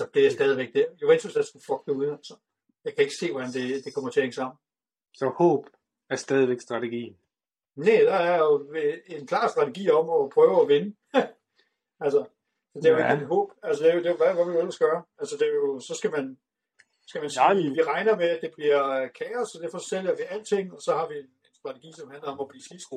altså, 0.00 0.10
det 0.14 0.26
er 0.26 0.30
stadigvæk 0.30 0.74
det. 0.74 0.86
Juventus 1.02 1.36
er 1.36 1.42
sgu 1.42 1.58
fuck 1.58 1.88
ud, 1.88 2.10
altså. 2.10 2.36
Jeg 2.84 2.94
kan 2.94 3.04
ikke 3.04 3.16
se, 3.20 3.32
hvordan 3.32 3.52
det, 3.52 3.84
det 3.84 3.94
kommer 3.94 4.10
til 4.10 4.20
at 4.20 4.24
hænge 4.24 4.34
sammen. 4.34 4.56
Så 5.14 5.28
håb 5.28 5.66
er 6.10 6.16
stadigvæk 6.16 6.60
strategien? 6.60 7.16
Nej, 7.76 8.00
der 8.04 8.14
er 8.14 8.38
jo 8.38 8.74
en 9.06 9.26
klar 9.26 9.48
strategi 9.48 9.90
om 9.90 10.10
at 10.10 10.30
prøve 10.30 10.60
at 10.62 10.68
vinde. 10.68 10.96
altså, 12.04 12.24
det 12.74 12.86
er 12.86 12.90
jo 12.90 12.98
ja. 12.98 13.12
ikke 13.12 13.22
et 13.22 13.28
håb. 13.28 13.50
Altså, 13.62 13.84
det 13.84 13.90
er 13.90 13.94
jo, 13.94 14.00
det 14.00 14.06
er 14.06 14.10
jo 14.10 14.16
hvad, 14.16 14.34
hvad 14.34 14.52
vi 14.52 14.58
ellers 14.58 14.78
gøre. 14.78 15.02
Altså, 15.18 15.36
det 15.36 15.46
er 15.48 15.54
jo, 15.54 15.80
så 15.80 15.94
skal 15.94 16.10
man 16.10 16.38
skal 17.06 17.20
man 17.20 17.30
sige, 17.30 17.42
Nej, 17.42 17.54
vi 17.54 17.82
regner 17.82 18.16
med, 18.16 18.28
at 18.28 18.40
det 18.42 18.52
bliver 18.54 19.08
kaos, 19.08 19.54
og 19.54 19.62
derfor 19.62 19.78
sælger 19.78 20.14
vi 20.16 20.22
alting, 20.28 20.72
og 20.72 20.82
så 20.82 20.92
har 20.92 21.08
vi 21.08 21.18
en 21.18 21.30
strategi, 21.54 21.92
som 21.92 22.10
handler 22.10 22.30
om 22.30 22.40
at 22.40 22.48
blive 22.48 22.62
sidst. 22.62 22.88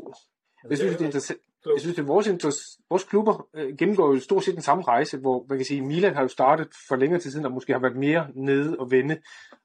Jeg 0.70 0.78
synes, 0.78 0.96
det 0.96 1.02
er 1.02 1.06
interessant. 1.06 1.40
Jeg 1.66 1.82
synes, 1.82 2.00
at 2.00 2.08
vores, 2.08 2.80
vores 2.90 3.04
klubber 3.04 3.48
øh, 3.54 3.78
gennemgår 3.78 4.14
jo 4.14 4.20
stort 4.20 4.44
set 4.44 4.54
den 4.54 4.64
samme 4.64 4.84
rejse, 4.84 5.18
hvor 5.18 5.46
man 5.50 5.58
kan 5.58 5.66
sige, 5.66 5.82
Milan 5.82 6.16
har 6.16 6.22
jo 6.22 6.28
startet 6.28 6.68
for 6.88 6.96
længere 6.96 7.20
tid 7.20 7.32
siden, 7.32 7.46
og 7.46 7.52
måske 7.52 7.74
har 7.74 7.80
været 7.80 7.96
mere 7.96 8.28
nede 8.36 8.78
og 8.80 8.92
vende, 8.92 9.22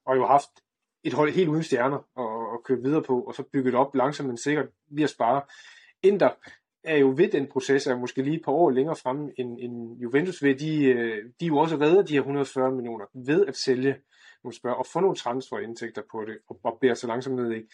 og 0.06 0.16
jo 0.16 0.27
haft 0.27 0.51
et 1.05 1.12
hold 1.12 1.32
helt 1.32 1.48
uden 1.48 1.62
stjerner 1.62 1.98
og, 2.16 2.28
og 2.28 2.64
kørt 2.64 2.85
videre 2.85 3.02
på, 3.02 3.20
og 3.20 3.35
så 3.35 3.43
bygget 3.52 3.74
op 3.74 3.94
langsomt, 3.94 4.28
men 4.28 4.36
sikkert 4.36 4.66
ved 4.90 5.05
at 5.05 5.10
spare. 5.10 5.43
Inter 6.02 6.31
er 6.85 6.97
jo 6.97 7.14
ved 7.16 7.28
den 7.28 7.47
proces, 7.47 7.86
er 7.86 7.97
måske 7.97 8.23
lige 8.23 8.36
et 8.36 8.44
par 8.44 8.52
år 8.52 8.70
længere 8.70 8.97
fremme 8.97 9.32
end, 9.39 9.59
end 9.60 10.01
Juventus 10.02 10.43
ved. 10.43 10.55
De, 10.55 10.85
øh, 10.85 11.24
de 11.40 11.44
er 11.44 11.48
jo 11.48 11.59
også 11.59 11.77
redder 11.77 12.02
de 12.02 12.12
her 12.12 12.20
140 12.20 12.73
millioner 12.73 13.05
ved 13.14 13.47
at 13.47 13.56
sælge 13.56 13.97
nogle 14.44 14.56
spørge, 14.56 14.77
og 14.77 14.86
få 14.86 15.01
nogle 15.01 15.16
transferindtægter 15.16 16.02
på 16.12 16.24
det, 16.24 16.39
og, 16.48 16.60
og 16.64 16.78
bære 16.81 16.94
så 16.94 17.06
langsomt 17.06 17.36
ned. 17.36 17.51
Ikke? 17.51 17.68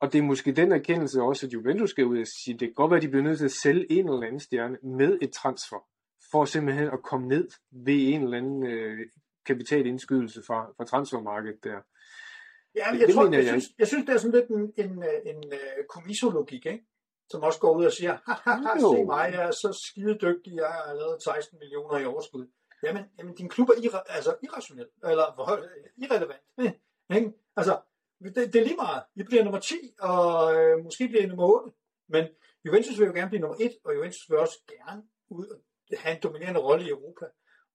Og 0.00 0.12
det 0.12 0.18
er 0.18 0.22
måske 0.22 0.52
den 0.52 0.72
erkendelse 0.72 1.22
også, 1.22 1.46
at 1.46 1.52
Juventus 1.52 1.90
skal 1.90 2.04
ud 2.04 2.20
og 2.20 2.26
sige, 2.26 2.58
det 2.58 2.68
kan 2.68 2.74
godt 2.74 2.90
være, 2.90 2.96
at 2.96 3.02
de 3.02 3.08
bliver 3.08 3.22
nødt 3.22 3.38
til 3.38 3.44
at 3.44 3.52
sælge 3.62 3.92
en 3.92 4.08
eller 4.08 4.26
anden 4.26 4.40
stjerne 4.40 4.78
med 4.82 5.18
et 5.22 5.32
transfer, 5.32 5.86
for 6.30 6.44
simpelthen 6.44 6.88
at 6.88 7.02
komme 7.02 7.28
ned 7.28 7.48
ved 7.70 7.94
en 7.94 8.22
eller 8.22 8.36
anden 8.36 8.66
øh, 8.66 8.98
kapitalindskydelse 9.46 10.42
fra, 10.46 10.72
fra 10.76 10.84
transfermarkedet 10.84 11.64
der. 11.64 11.78
Ja, 12.74 12.92
men 12.92 13.00
jeg, 13.00 13.06
det 13.08 13.14
tror, 13.14 13.24
jeg, 13.24 13.32
jeg, 13.32 13.48
synes, 13.48 13.64
jeg 13.78 13.88
synes, 13.88 14.06
det 14.06 14.14
er 14.14 14.18
sådan 14.18 14.40
lidt 14.40 14.48
en, 14.50 14.72
en, 14.84 14.90
en, 14.90 15.36
en 15.36 15.44
uh, 15.52 15.84
komisologik, 15.88 16.66
ikke? 16.66 16.84
som 17.30 17.42
også 17.42 17.60
går 17.60 17.76
ud 17.78 17.84
og 17.84 17.92
siger, 17.92 18.18
haha, 18.26 18.78
se 18.78 19.04
mig, 19.04 19.32
jeg 19.32 19.42
er 19.48 19.50
så 19.50 19.70
skide 19.86 20.18
dygtig, 20.26 20.52
jeg 20.54 20.66
har 20.66 20.94
lavet 20.94 21.22
16 21.22 21.58
millioner 21.58 21.98
i 21.98 22.04
overskud. 22.04 22.46
Jamen, 22.82 23.04
jamen 23.18 23.34
din 23.34 23.48
klub 23.48 23.68
er 23.68 23.72
irra- 23.72 24.16
altså 24.16 24.36
irrationel, 24.42 24.86
eller 25.04 25.26
irrelevant. 26.02 26.42
Ikke? 27.16 27.32
Altså, 27.56 27.80
det, 28.24 28.52
det 28.52 28.56
er 28.60 28.64
lige 28.64 28.76
meget. 28.76 29.02
Vi 29.14 29.22
bliver 29.22 29.44
nummer 29.44 29.60
10, 29.60 29.74
og 30.00 30.54
øh, 30.56 30.84
måske 30.84 31.08
bliver 31.08 31.22
I 31.22 31.26
nummer 31.26 31.44
8. 31.44 31.72
Men 32.08 32.24
Juventus 32.66 32.98
vil 32.98 33.06
jo 33.06 33.12
gerne 33.12 33.28
blive 33.28 33.40
nummer 33.40 33.56
1, 33.60 33.72
og 33.84 33.94
Juventus 33.94 34.30
vil 34.30 34.38
også 34.38 34.58
gerne 34.68 35.02
ud 35.28 35.46
og 35.46 35.58
have 35.98 36.16
en 36.16 36.22
dominerende 36.22 36.60
rolle 36.60 36.84
i 36.86 36.88
Europa. 36.88 37.26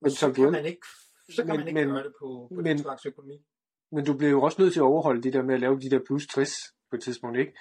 Men 0.02 0.12
så 0.12 0.32
kan 0.32 0.52
man 0.52 0.66
ikke, 0.66 0.88
så 1.30 1.44
kan 1.44 1.48
men, 1.48 1.58
man 1.58 1.68
ikke 1.68 1.80
men, 1.80 1.90
gøre 1.90 2.04
det 2.04 2.14
på, 2.20 2.48
på 2.50 2.56
men, 2.56 2.66
den 2.66 2.80
slags 2.80 3.06
økonomi. 3.06 3.46
Men 3.92 4.06
du 4.06 4.18
bliver 4.18 4.32
jo 4.32 4.42
også 4.42 4.62
nødt 4.62 4.74
til 4.74 4.80
at 4.80 4.84
overholde 4.84 5.24
det 5.24 5.34
der 5.34 5.44
med 5.44 5.54
at 5.54 5.62
lave 5.62 5.80
de 5.80 5.90
der 5.90 6.00
plus 6.06 6.28
60 6.28 6.52
på 6.90 6.96
et 6.96 7.04
tidspunkt, 7.04 7.38
ikke? 7.40 7.54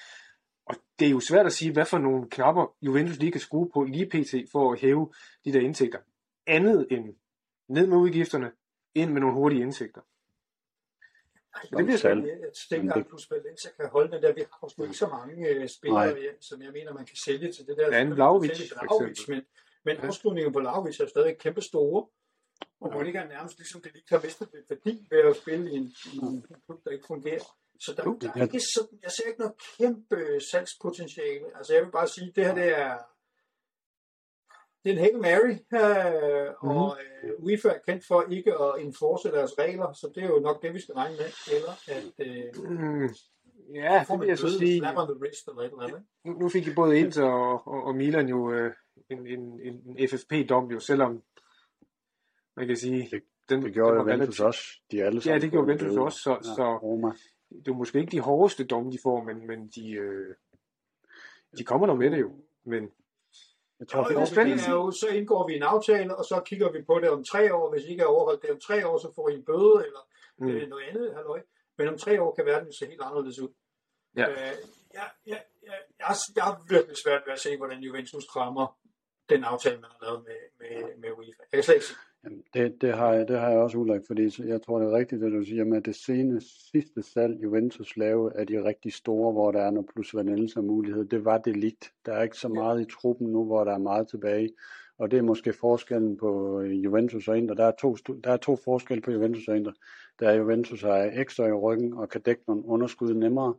Og 0.67 0.75
det 0.99 1.07
er 1.07 1.11
jo 1.11 1.21
svært 1.21 1.47
at 1.47 1.53
sige, 1.53 1.73
hvad 1.73 1.85
for 1.85 1.99
nogle 1.99 2.31
knapper 2.31 2.77
Juventus 2.83 3.19
lige 3.19 3.33
kan 3.33 3.41
skrue 3.41 3.71
på 3.75 3.85
lige 3.85 4.07
pt. 4.07 4.35
for 4.53 4.73
at 4.73 4.81
hæve 4.81 5.13
de 5.45 5.53
der 5.53 5.61
indtægter. 5.61 5.99
Andet 6.47 6.87
end 6.91 7.15
ned 7.69 7.87
med 7.87 7.97
udgifterne, 7.97 8.53
ind 8.95 9.11
med 9.11 9.21
nogle 9.21 9.37
hurtige 9.37 9.63
indtægter. 9.63 10.01
Ej, 11.55 11.63
det 11.63 11.85
bliver 11.87 11.99
spændende. 12.67 12.95
At 12.95 13.07
plus 13.07 13.31
Valencia 13.31 13.71
kan 13.77 13.89
holde 13.89 14.13
den 14.13 14.23
der. 14.23 14.33
Vi 14.33 14.41
har 14.41 14.73
jo 14.79 14.85
ikke 14.85 14.97
så 15.05 15.09
mange 15.17 15.61
uh, 15.61 15.67
spillere, 15.79 16.13
Nej. 16.13 16.35
som 16.41 16.63
jeg 16.63 16.73
mener, 16.73 16.93
man 16.95 17.07
kan 17.11 17.17
sælge 17.25 17.53
til 17.53 17.67
det 17.67 17.77
der. 17.77 17.97
Ja, 17.97 18.01
en 18.03 18.15
Vlaovic. 18.15 19.29
Men, 19.29 19.43
men 19.85 19.97
ja. 19.97 20.07
afslutningen 20.07 20.53
på 20.53 20.61
Vlaovic 20.61 21.01
er 21.01 21.07
stadig 21.07 21.39
kæmpe 21.39 21.61
store. 21.61 22.07
Og 22.81 23.05
ja. 23.07 23.21
er 23.21 23.29
nærmest 23.29 23.59
ligesom 23.59 23.81
det 23.83 23.93
lige 23.93 24.05
har 24.09 24.21
mistet 24.25 24.49
lidt 24.55 24.71
værdi 24.71 25.07
ved 25.11 25.19
at 25.19 25.37
spille 25.37 25.71
i 25.73 25.77
en, 25.77 25.87
i 26.13 26.17
en 26.17 26.45
klub, 26.67 26.85
der 26.85 26.91
ikke 26.91 27.05
fungerer. 27.07 27.45
Så 27.81 27.95
der, 27.97 28.03
der 28.03 28.33
er 28.35 28.43
ikke 28.43 28.61
sådan, 28.75 28.99
jeg 29.03 29.11
ser 29.11 29.27
ikke 29.29 29.41
noget 29.41 29.55
kæmpe 29.77 30.41
salgspotentiale. 30.51 31.47
Altså 31.57 31.75
jeg 31.75 31.83
vil 31.85 31.91
bare 31.91 32.09
sige, 32.09 32.33
det 32.37 32.45
her 32.47 32.55
det 32.55 32.79
er 32.79 32.99
det 34.85 34.91
er 34.91 34.95
en 34.97 34.99
Hail 34.99 35.19
Mary, 35.19 35.51
øh, 35.51 36.47
mm-hmm. 36.47 36.69
og 36.69 36.97
øh, 37.25 37.45
UEFA 37.45 37.69
er 37.69 37.79
kendt 37.89 38.07
for 38.07 38.25
ikke 38.31 38.53
at 38.55 38.75
enforce 38.79 39.29
deres 39.29 39.59
regler, 39.59 39.93
så 39.93 40.13
det 40.15 40.25
er 40.25 40.29
jo 40.29 40.39
nok 40.39 40.63
det, 40.63 40.75
vi 40.75 40.81
skal 40.81 40.95
regne 40.95 41.17
med, 41.17 41.27
eller 41.57 41.73
at 41.89 42.27
øh, 42.27 42.71
mm. 42.71 43.09
Ja, 43.75 44.05
det 44.11 44.21
vil 44.21 44.29
jeg 44.29 44.39
så 44.39 44.59
sige. 44.59 44.83
Wrist 44.83 45.49
eller 45.49 45.63
et 45.63 45.71
eller 45.71 45.83
andet. 45.83 46.03
Nu, 46.25 46.33
nu 46.33 46.49
fik 46.49 46.67
I 46.67 46.75
både 46.75 46.99
Inter 46.99 47.25
og, 47.25 47.67
og, 47.67 47.85
og 47.85 47.95
Milan 47.95 48.29
jo 48.29 48.53
øh, 48.53 48.73
en, 49.11 49.27
en, 49.27 49.61
en 49.61 50.09
FFP-dom, 50.09 50.71
jo 50.71 50.81
selvom 50.81 51.23
man 52.57 52.67
kan 52.67 52.77
sige... 52.77 53.09
Det, 53.11 53.23
den, 53.49 53.63
det 53.63 53.73
gjorde 53.73 53.99
den 53.99 54.01
Juventus 54.01 54.41
relativt... 54.41 54.47
også. 54.47 54.63
De 54.91 55.03
alle 55.03 55.23
ja, 55.27 55.39
det 55.39 55.51
gjorde 55.51 55.73
Juventus 55.73 55.97
også, 55.97 56.19
så, 56.19 56.31
ja, 56.31 56.43
så 56.43 56.77
Roma. 56.77 57.13
det 57.51 57.69
er 57.69 57.75
måske 57.75 57.99
ikke 58.01 58.11
de 58.11 58.21
hårdeste 58.21 58.65
domme, 58.65 58.93
de 58.93 58.99
får, 59.03 59.25
men, 59.25 59.47
men 59.47 59.69
de, 59.69 59.91
øh, 59.91 60.35
de 61.59 61.65
kommer 61.65 61.87
nok 61.87 61.99
med 61.99 62.11
det 62.11 62.21
jo. 62.21 62.33
Men 62.65 62.91
jeg 63.81 63.89
tror, 63.89 63.99
jo, 63.99 64.09
det 64.09 64.17
er 64.17 64.69
er 64.69 64.73
jo, 64.73 64.91
så 64.91 65.09
indgår 65.09 65.47
vi 65.49 65.57
en 65.57 65.63
aftale, 65.63 66.17
og 66.17 66.25
så 66.25 66.43
kigger 66.45 66.73
vi 66.73 66.83
på 66.83 66.99
det 67.03 67.11
om 67.11 67.25
tre 67.25 67.55
år. 67.55 67.71
Hvis 67.73 67.85
I 67.85 67.91
ikke 67.91 68.03
har 68.03 68.09
overholdt 68.09 68.43
det 68.43 68.51
om 68.51 68.61
tre 68.61 68.87
år, 68.89 68.99
så 68.99 69.13
får 69.17 69.29
I 69.29 69.35
en 69.35 69.45
bøde 69.45 69.77
eller 69.87 70.03
mm. 70.39 70.49
øh, 70.49 70.69
noget 70.69 70.85
andet. 70.89 71.15
Halløj. 71.15 71.43
Men 71.79 71.89
om 71.89 71.99
tre 71.99 72.23
år 72.23 72.35
kan 72.35 72.47
verden 72.47 72.73
se 72.73 72.87
helt 72.87 73.03
anderledes 73.03 73.39
ud. 73.39 73.53
Ja. 74.17 74.31
Øh, 74.31 74.37
jeg, 74.95 75.09
jeg, 75.27 75.43
jeg, 75.63 75.79
jeg, 76.01 76.17
jeg 76.37 76.45
har 76.45 76.65
virkelig 76.69 76.97
svært 77.05 77.23
ved 77.27 77.33
at 77.33 77.41
se, 77.41 77.57
hvordan 77.57 77.81
Juventus 77.81 78.25
krammer 78.33 78.67
den 79.29 79.45
aftale, 79.45 79.81
man 79.81 79.91
har 79.91 80.07
lavet 80.07 80.25
med, 80.29 80.41
med, 80.61 80.97
med 80.97 81.11
UEFA. 81.19 81.43
Jeg 81.53 81.57
kan 81.59 81.63
slet 81.63 81.75
ikke 81.75 81.87
sige. 81.87 81.99
Jamen, 82.25 82.43
det, 82.55 82.81
det, 82.81 82.95
har 82.95 83.13
jeg, 83.13 83.29
det 83.29 83.39
har 83.39 83.49
jeg 83.49 83.59
også 83.59 83.79
udlagt, 83.79 84.07
fordi 84.07 84.49
jeg 84.49 84.63
tror, 84.63 84.79
det 84.79 84.89
er 84.89 84.97
rigtigt, 84.97 85.21
det 85.21 85.33
du 85.33 85.45
siger 85.45 85.65
med, 85.65 85.77
at 85.77 85.85
det 85.85 85.97
seneste, 85.97 86.71
sidste 86.71 87.03
salg, 87.03 87.43
Juventus 87.43 87.97
lavede, 87.97 88.33
er 88.35 88.45
de 88.45 88.65
rigtig 88.65 88.93
store, 88.93 89.33
hvor 89.33 89.51
der 89.51 89.61
er 89.61 89.71
noget 89.71 89.89
plus 89.95 90.15
Vanessa 90.15 90.61
mulighed. 90.61 91.05
Det 91.05 91.25
var 91.25 91.39
det 91.39 91.57
ligt. 91.57 91.93
Der 92.07 92.13
er 92.13 92.23
ikke 92.23 92.37
så 92.37 92.49
meget 92.49 92.81
i 92.81 92.85
truppen 92.85 93.27
nu, 93.33 93.45
hvor 93.45 93.65
der 93.65 93.73
er 93.73 93.79
meget 93.79 94.09
tilbage. 94.09 94.51
Og 94.99 95.11
det 95.11 95.19
er 95.19 95.23
måske 95.23 95.53
forskellen 95.53 96.17
på 96.17 96.61
øh, 96.61 96.85
Juventus 96.85 97.29
og 97.29 97.39
Inter. 97.39 97.55
Der 97.55 97.65
er 97.65 97.73
to, 97.81 97.97
der 98.25 98.31
er 98.31 98.37
to 98.37 98.57
forskelle 98.57 99.03
på 99.03 99.11
Juventus 99.11 99.49
og 99.49 99.57
Inter. 99.57 99.73
Der 100.21 100.29
er 100.29 100.35
Juventus 100.35 100.83
har 100.83 101.11
ekstra 101.15 101.47
i 101.47 101.53
ryggen 101.53 101.93
og 101.93 102.09
kan 102.09 102.21
dække 102.21 102.43
nogle 102.47 102.65
underskud 102.67 103.15
nemmere. 103.15 103.55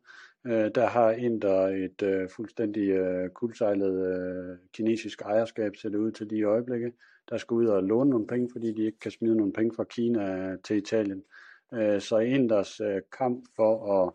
Øh, 0.45 0.71
der 0.75 0.87
har 0.87 1.11
Inter 1.11 1.67
et 1.67 2.01
øh, 2.03 2.29
fuldstændig 2.29 2.89
øh, 2.89 3.29
kuldsejlet 3.29 4.07
øh, 4.07 4.57
kinesisk 4.73 5.21
ejerskab, 5.21 5.75
ser 5.75 5.89
det 5.89 5.97
ud 5.97 6.11
til 6.11 6.29
de 6.29 6.43
øjeblikke 6.43 6.91
der 7.29 7.37
skal 7.37 7.55
ud 7.55 7.65
og 7.65 7.83
låne 7.83 8.09
nogle 8.09 8.27
penge, 8.27 8.49
fordi 8.51 8.73
de 8.73 8.85
ikke 8.85 8.99
kan 8.99 9.11
smide 9.11 9.35
nogle 9.35 9.53
penge 9.53 9.75
fra 9.75 9.83
Kina 9.83 10.55
til 10.63 10.77
Italien. 10.77 11.23
Øh, 11.73 12.01
så 12.01 12.17
en 12.17 12.49
deres 12.49 12.79
øh, 12.79 13.01
kamp 13.17 13.45
for 13.55 14.03
at 14.03 14.13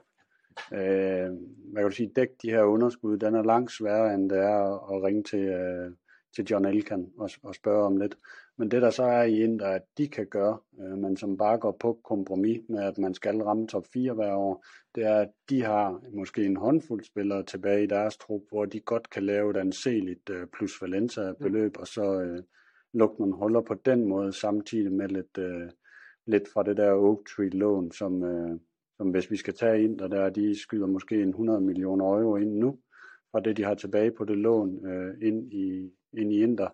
øh, 0.72 1.32
hvad 1.72 1.82
kan 1.82 1.90
du 1.90 1.96
sige, 1.96 2.12
dække 2.16 2.34
de 2.42 2.50
her 2.50 2.62
underskud, 2.62 3.18
den 3.18 3.34
er 3.34 3.42
langt 3.42 3.72
sværere, 3.72 4.14
end 4.14 4.30
det 4.30 4.38
er 4.38 4.92
at 4.94 5.02
ringe 5.02 5.22
til, 5.22 5.40
øh, 5.40 5.90
til 6.36 6.44
John 6.44 6.64
Elkan 6.64 7.06
og, 7.18 7.30
og 7.42 7.54
spørge 7.54 7.86
om 7.86 7.96
lidt. 7.96 8.18
Men 8.58 8.70
det 8.70 8.82
der 8.82 8.90
så 8.90 9.02
er 9.02 9.22
i 9.22 9.42
Inter, 9.42 9.66
at 9.66 9.82
de 9.98 10.08
kan 10.08 10.26
gøre, 10.26 10.58
øh, 10.80 10.98
men 10.98 11.16
som 11.16 11.36
bare 11.36 11.58
går 11.58 11.76
på 11.80 12.00
kompromis 12.04 12.60
med, 12.68 12.82
at 12.82 12.98
man 12.98 13.14
skal 13.14 13.42
ramme 13.42 13.66
top 13.66 13.86
4 13.92 14.12
hver 14.12 14.34
år, 14.34 14.64
det 14.94 15.04
er, 15.04 15.16
at 15.16 15.30
de 15.50 15.62
har 15.62 16.00
måske 16.12 16.44
en 16.44 16.56
håndfuld 16.56 17.04
spillere 17.04 17.42
tilbage 17.42 17.82
i 17.82 17.86
deres 17.86 18.16
trup, 18.16 18.42
hvor 18.50 18.64
de 18.64 18.80
godt 18.80 19.10
kan 19.10 19.22
lave 19.22 19.50
et 19.50 19.56
anseligt 19.56 20.30
øh, 20.30 20.46
plus 20.56 20.82
Valencia 20.82 21.32
beløb, 21.32 21.76
mm. 21.76 21.80
og 21.80 21.86
så 21.86 22.20
øh, 22.20 22.42
lukke 22.97 23.20
nogle 23.20 23.36
huller 23.36 23.60
på 23.60 23.74
den 23.74 24.05
måde, 24.05 24.32
samtidig 24.32 24.93
med 24.93 25.09
lidt, 25.09 25.39
øh, 25.39 25.70
lidt 26.27 26.48
fra 26.52 26.62
det 26.62 26.77
der 26.77 26.93
Oak 26.93 27.18
Tree 27.36 27.48
lån, 27.51 27.93
som, 27.93 28.24
øh, 28.24 28.59
som 28.97 29.10
hvis 29.10 29.31
vi 29.31 29.36
skal 29.36 29.55
tage 29.55 29.85
ind, 29.85 29.98
der, 29.98 30.09
der 30.09 30.31
de 30.31 30.62
skyder 30.62 30.86
måske 30.86 31.23
en 31.23 31.28
100 31.28 31.60
millioner 31.60 32.05
euro 32.05 32.36
ind 32.36 32.52
nu, 32.59 32.78
fra 33.32 33.40
det 33.40 33.56
de 33.56 33.64
har 33.64 33.74
tilbage 33.74 34.10
på 34.10 34.24
det 34.24 34.36
lån 34.36 34.86
øh, 34.86 35.14
ind, 35.23 35.52
i, 35.52 35.93
ind 36.12 36.32
i 36.32 36.43
Inter, 36.43 36.68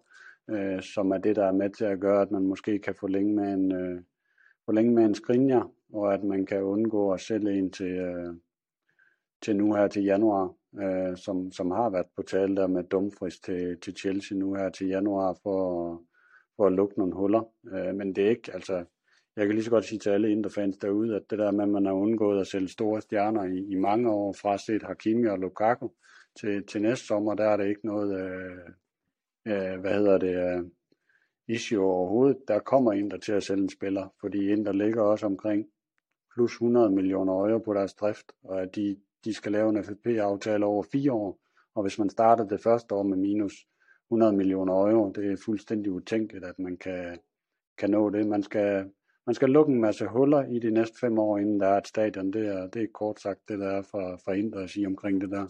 øh, 0.50 0.82
som 0.82 1.10
er 1.10 1.18
det, 1.18 1.36
der 1.36 1.44
er 1.44 1.52
med 1.52 1.70
til 1.70 1.84
at 1.84 2.00
gøre, 2.00 2.22
at 2.22 2.30
man 2.30 2.42
måske 2.42 2.78
kan 2.78 2.94
forlænge 2.94 3.34
med 3.34 3.52
en, 3.52 3.72
øh, 3.72 4.02
forlænge 4.64 4.92
med 4.92 5.04
en 5.04 5.14
skrinjer, 5.14 5.72
og 5.92 6.14
at 6.14 6.24
man 6.24 6.46
kan 6.46 6.62
undgå 6.62 7.12
at 7.12 7.20
sælge 7.20 7.58
en 7.58 7.70
til, 7.70 7.92
øh, 7.92 8.34
til 9.42 9.56
nu 9.56 9.74
her 9.74 9.88
til 9.88 10.04
januar, 10.04 10.54
øh, 10.82 11.16
som, 11.16 11.52
som 11.52 11.70
har 11.70 11.90
været 11.90 12.06
på 12.16 12.22
tale 12.22 12.56
der 12.56 12.66
med 12.66 12.84
Dumfries 12.84 13.40
til, 13.40 13.80
til 13.80 13.96
Chelsea 13.96 14.38
nu 14.38 14.54
her 14.54 14.68
til 14.68 14.86
januar 14.86 15.38
for, 15.42 16.02
for 16.56 16.66
at 16.66 16.72
lukke 16.72 16.98
nogle 16.98 17.14
huller. 17.14 17.42
Øh, 17.72 17.94
men 17.94 18.16
det 18.16 18.24
er 18.24 18.30
ikke, 18.30 18.54
altså, 18.54 18.84
jeg 19.36 19.46
kan 19.46 19.54
lige 19.54 19.64
så 19.64 19.70
godt 19.70 19.84
sige 19.84 19.98
til 19.98 20.10
alle 20.10 20.30
Inter-fans 20.30 20.76
derude, 20.76 21.16
at 21.16 21.22
det 21.30 21.38
der 21.38 21.50
med, 21.50 21.64
at 21.64 21.68
man 21.68 21.86
har 21.86 21.92
undgået 21.92 22.40
at 22.40 22.46
sælge 22.46 22.68
store 22.68 23.00
stjerner 23.00 23.44
i, 23.44 23.72
i 23.72 23.74
mange 23.74 24.10
år, 24.10 24.32
fra 24.32 24.58
set 24.58 24.82
Hakimi 24.82 25.26
og 25.26 25.38
Lukaku 25.38 25.88
til, 26.40 26.66
til 26.66 26.82
næste 26.82 27.06
sommer, 27.06 27.34
der 27.34 27.44
er 27.44 27.56
det 27.56 27.68
ikke 27.68 27.86
noget, 27.86 28.20
øh, 28.20 28.68
øh, 29.46 29.80
hvad 29.80 29.94
hedder 29.94 30.18
det, 30.18 30.36
øh, 30.36 30.64
issue 31.48 31.84
overhovedet. 31.84 32.38
Der 32.48 32.58
kommer 32.58 32.92
Inter 32.92 33.18
til 33.18 33.32
at 33.32 33.42
sælge 33.42 33.62
en 33.62 33.68
spiller, 33.68 34.08
fordi 34.20 34.48
Inter 34.48 34.72
ligger 34.72 35.02
også 35.02 35.26
omkring 35.26 35.66
plus 36.34 36.52
100 36.52 36.90
millioner 36.90 37.32
euro 37.32 37.58
på 37.58 37.74
deres 37.74 37.94
drift, 37.94 38.32
og 38.44 38.62
at 38.62 38.76
de, 38.76 38.96
de 39.24 39.34
skal 39.34 39.52
lave 39.52 39.68
en 39.68 39.84
FFP-aftale 39.84 40.66
over 40.66 40.82
fire 40.92 41.12
år, 41.12 41.38
og 41.74 41.82
hvis 41.82 41.98
man 41.98 42.10
starter 42.10 42.44
det 42.44 42.62
første 42.62 42.94
år 42.94 43.02
med 43.02 43.16
minus 43.16 43.52
100 44.12 44.32
millioner 44.32 44.74
euro, 44.74 45.12
det 45.12 45.32
er 45.32 45.42
fuldstændig 45.44 45.92
utænkeligt, 45.92 46.44
at 46.44 46.58
man 46.58 46.76
kan, 46.76 47.18
kan 47.78 47.90
nå 47.90 48.10
det. 48.10 48.26
Man 48.26 48.42
skal, 48.42 48.90
man 49.26 49.34
skal 49.34 49.48
lukke 49.48 49.72
en 49.72 49.80
masse 49.80 50.06
huller 50.06 50.42
i 50.54 50.58
de 50.58 50.70
næste 50.70 50.96
fem 51.00 51.18
år, 51.18 51.38
inden 51.38 51.60
der 51.60 51.68
er 51.68 51.78
et 51.78 51.86
stadion. 51.86 52.32
Det 52.32 52.46
er, 52.46 52.66
det 52.66 52.82
er 52.82 52.86
kort 52.94 53.20
sagt 53.20 53.40
det, 53.48 53.58
der 53.58 53.70
er 53.78 53.82
fra, 53.82 54.04
fra 54.24 54.32
Indre 54.32 54.62
at 54.62 54.70
sige 54.70 54.86
omkring 54.86 55.20
det 55.20 55.30
der. 55.30 55.46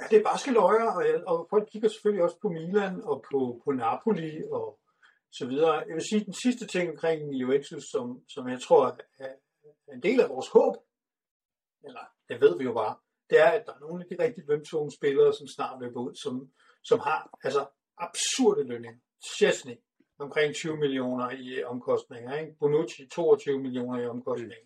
Ja, 0.00 0.04
det 0.10 0.18
er 0.18 0.22
barske 0.22 0.52
løjer, 0.52 0.90
og, 0.96 1.02
og 1.26 1.46
folk 1.50 1.68
kigger 1.72 1.88
selvfølgelig 1.88 2.24
også 2.24 2.38
på 2.42 2.48
Milan 2.48 3.00
og 3.02 3.24
på, 3.30 3.62
på 3.64 3.70
Napoli 3.72 4.42
og 4.50 4.78
så 5.32 5.46
videre. 5.46 5.74
Jeg 5.88 5.94
vil 5.94 6.08
sige, 6.10 6.24
den 6.24 6.36
sidste 6.44 6.66
ting 6.66 6.90
omkring 6.90 7.34
Juventus, 7.40 7.84
som, 7.92 8.20
som 8.28 8.48
jeg 8.48 8.60
tror 8.66 8.98
er 9.18 9.32
en 9.94 10.02
del 10.02 10.20
af 10.20 10.28
vores 10.28 10.48
håb, 10.48 10.74
eller 11.84 12.04
det 12.28 12.40
ved 12.40 12.58
vi 12.58 12.64
jo 12.64 12.72
bare, 12.72 12.94
det 13.30 13.40
er, 13.40 13.50
at 13.58 13.66
der 13.66 13.72
er 13.72 13.80
nogle 13.80 14.02
af 14.02 14.08
de 14.10 14.22
rigtig 14.24 14.44
lømtunge 14.48 14.90
spillere, 14.98 15.32
som 15.32 15.46
snart 15.56 15.80
løber 15.82 16.00
ud, 16.00 16.14
som, 16.24 16.34
som 16.84 16.98
har 16.98 17.38
altså 17.44 17.66
absurde 18.00 18.62
lønninger. 18.62 18.98
Chesney, 19.36 19.74
omkring 20.18 20.54
20 20.54 20.76
millioner 20.76 21.30
i 21.30 21.64
omkostninger. 21.64 22.38
Ikke? 22.38 22.52
Bonucci, 22.60 23.06
22 23.06 23.58
millioner 23.58 24.02
i 24.02 24.06
omkostninger. 24.06 24.56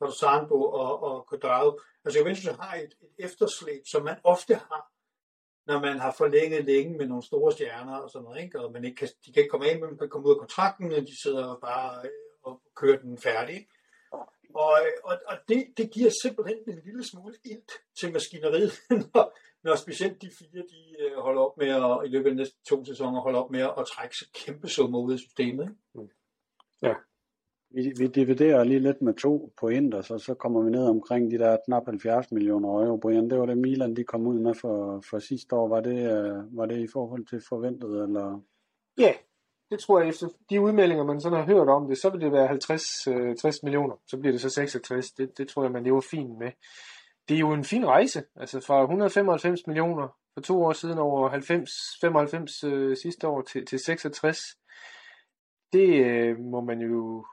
Mm. 0.00 0.10
Sandbo 0.10 0.62
og, 0.64 1.02
og 1.02 1.26
Quadrado. 1.30 1.80
Altså 2.04 2.18
Juventus 2.18 2.44
har 2.44 2.74
et, 2.76 2.94
et 3.02 3.24
efterslæb, 3.24 3.82
som 3.92 4.04
man 4.04 4.16
ofte 4.24 4.54
har, 4.54 4.90
når 5.66 5.80
man 5.80 5.98
har 5.98 6.14
forlænget 6.18 6.64
længe 6.64 6.98
med 6.98 7.06
nogle 7.06 7.22
store 7.22 7.52
stjerner 7.52 7.96
og 7.96 8.10
sådan 8.10 8.24
noget. 8.24 8.42
Ikke? 8.42 8.60
Og 8.60 8.72
man 8.72 8.84
ikke 8.84 8.96
kan, 8.96 9.08
de 9.26 9.32
kan 9.32 9.42
ikke 9.42 9.50
komme 9.50 9.68
af, 9.68 9.80
men 9.80 9.88
man 9.88 9.98
kan 9.98 10.08
komme 10.08 10.26
ud 10.26 10.34
af 10.34 10.38
kontrakten, 10.38 10.92
og 10.92 11.00
de 11.00 11.22
sidder 11.22 11.58
bare 11.62 12.04
øh, 12.04 12.10
og 12.42 12.62
kører 12.76 12.98
den 12.98 13.18
færdig. 13.18 13.68
Og, 14.54 14.78
og, 15.04 15.18
og 15.26 15.36
det, 15.48 15.74
det 15.76 15.90
giver 15.90 16.10
simpelthen 16.22 16.58
en 16.68 16.80
lille 16.84 17.04
smule 17.04 17.34
ilt 17.44 17.72
til 18.00 18.12
maskineriet, 18.12 18.72
når, 19.14 19.36
når 19.64 19.74
specielt 19.74 20.22
de 20.22 20.30
fire, 20.38 20.62
de 20.62 20.80
øh, 21.04 21.16
holder 21.18 21.42
op 21.42 21.56
med 21.56 21.68
at, 21.68 22.06
i 22.06 22.08
løbet 22.08 22.26
af 22.26 22.30
de 22.30 22.36
næste 22.36 22.56
to 22.68 22.84
sæsoner, 22.84 23.20
holder 23.20 23.38
op 23.40 23.50
med 23.50 23.60
at 23.60 23.86
trække 23.94 24.16
så 24.16 24.26
kæmpe 24.34 24.68
summer 24.68 24.98
ud 24.98 25.12
af 25.12 25.18
systemet. 25.18 25.64
Ikke? 25.64 25.76
Mm. 25.94 26.08
Ja. 26.82 26.94
Vi, 27.70 27.92
vi 27.98 28.06
dividerer 28.06 28.64
lige 28.64 28.78
lidt 28.78 29.02
med 29.02 29.14
to 29.14 29.52
pointer, 29.60 30.02
så, 30.02 30.18
så 30.18 30.34
kommer 30.34 30.62
vi 30.62 30.70
ned 30.70 30.86
omkring 30.86 31.30
de 31.30 31.38
der 31.38 31.56
knap 31.66 31.86
70 31.86 32.32
millioner 32.32 32.68
euro. 32.68 32.96
Brian, 32.96 33.30
det 33.30 33.38
var 33.38 33.46
det 33.46 33.58
Milan, 33.58 33.96
de 33.96 34.04
kom 34.04 34.26
ud 34.26 34.38
med 34.38 34.54
for, 34.54 35.02
for 35.10 35.18
sidste 35.18 35.56
år. 35.56 35.68
Var 35.68 35.80
det, 35.80 35.98
uh, 36.12 36.56
var 36.56 36.66
det 36.66 36.78
i 36.78 36.86
forhold 36.92 37.26
til 37.26 37.42
forventet? 37.48 38.02
Eller? 38.02 38.40
Ja, 38.98 39.12
det 39.70 39.78
tror 39.78 40.00
jeg 40.00 40.08
efter 40.08 40.28
de 40.50 40.60
udmeldinger, 40.60 41.04
man 41.04 41.20
sådan 41.20 41.38
har 41.38 41.46
hørt 41.46 41.68
om 41.68 41.88
det, 41.88 41.98
så 41.98 42.10
vil 42.10 42.20
det 42.20 42.32
være 42.32 42.46
50 42.46 43.06
øh, 43.06 43.36
60 43.36 43.62
millioner. 43.62 43.96
Så 44.06 44.18
bliver 44.18 44.32
det 44.32 44.40
så 44.40 44.50
66. 44.50 45.12
Det, 45.12 45.38
det 45.38 45.48
tror 45.48 45.62
jeg, 45.62 45.72
man 45.72 45.84
lever 45.84 46.00
fint 46.00 46.38
med 46.38 46.50
det 47.28 47.34
er 47.34 47.38
jo 47.38 47.52
en 47.52 47.64
fin 47.64 47.86
rejse, 47.86 48.24
altså 48.36 48.60
fra 48.60 48.80
195 48.80 49.66
millioner 49.66 50.08
for 50.34 50.40
to 50.40 50.64
år 50.64 50.72
siden 50.72 50.98
over 50.98 51.28
90, 51.28 51.70
95 52.00 52.64
øh, 52.64 52.96
sidste 52.96 53.28
år 53.28 53.42
til, 53.42 53.66
til 53.66 53.78
66. 53.78 54.38
Det 55.72 56.04
øh, 56.04 56.38
må 56.38 56.60
man 56.60 56.80
jo 56.80 57.26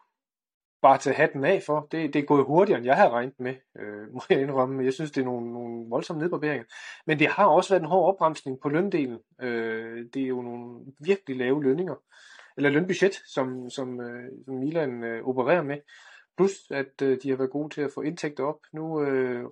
bare 0.81 0.97
tage 0.97 1.15
hatten 1.15 1.45
af 1.45 1.63
for. 1.65 1.87
Det, 1.91 2.13
det 2.13 2.19
er 2.21 2.25
gået 2.25 2.45
hurtigere, 2.45 2.77
end 2.77 2.85
jeg 2.85 2.95
havde 2.95 3.09
regnet 3.09 3.39
med, 3.39 3.55
øh, 3.79 4.13
må 4.13 4.21
jeg 4.29 4.41
indrømme. 4.41 4.85
Jeg 4.85 4.93
synes, 4.93 5.11
det 5.11 5.21
er 5.21 5.25
nogle, 5.25 5.53
nogle 5.53 5.89
voldsomme 5.89 6.21
nedbarberinger. 6.21 6.65
Men 7.07 7.19
det 7.19 7.27
har 7.27 7.45
også 7.45 7.69
været 7.69 7.81
en 7.81 7.87
hård 7.87 8.13
opbremsning 8.13 8.59
på 8.61 8.69
løndelen. 8.69 9.19
Øh, 9.41 10.05
det 10.13 10.21
er 10.21 10.27
jo 10.27 10.41
nogle 10.41 10.85
virkelig 10.99 11.37
lave 11.37 11.63
lønninger, 11.63 11.95
eller 12.57 12.69
lønbudget, 12.69 13.15
som, 13.25 13.69
som, 13.69 14.01
øh, 14.01 14.31
som 14.45 14.55
Milan 14.55 15.03
øh, 15.03 15.27
opererer 15.27 15.63
med. 15.63 15.77
Plus, 16.37 16.51
at 16.71 17.01
øh, 17.01 17.17
de 17.23 17.29
har 17.29 17.37
været 17.37 17.51
gode 17.51 17.73
til 17.73 17.81
at 17.81 17.91
få 17.93 18.01
indtægter 18.01 18.43
op. 18.43 18.59
Nu 18.73 19.01
øh, 19.01 19.45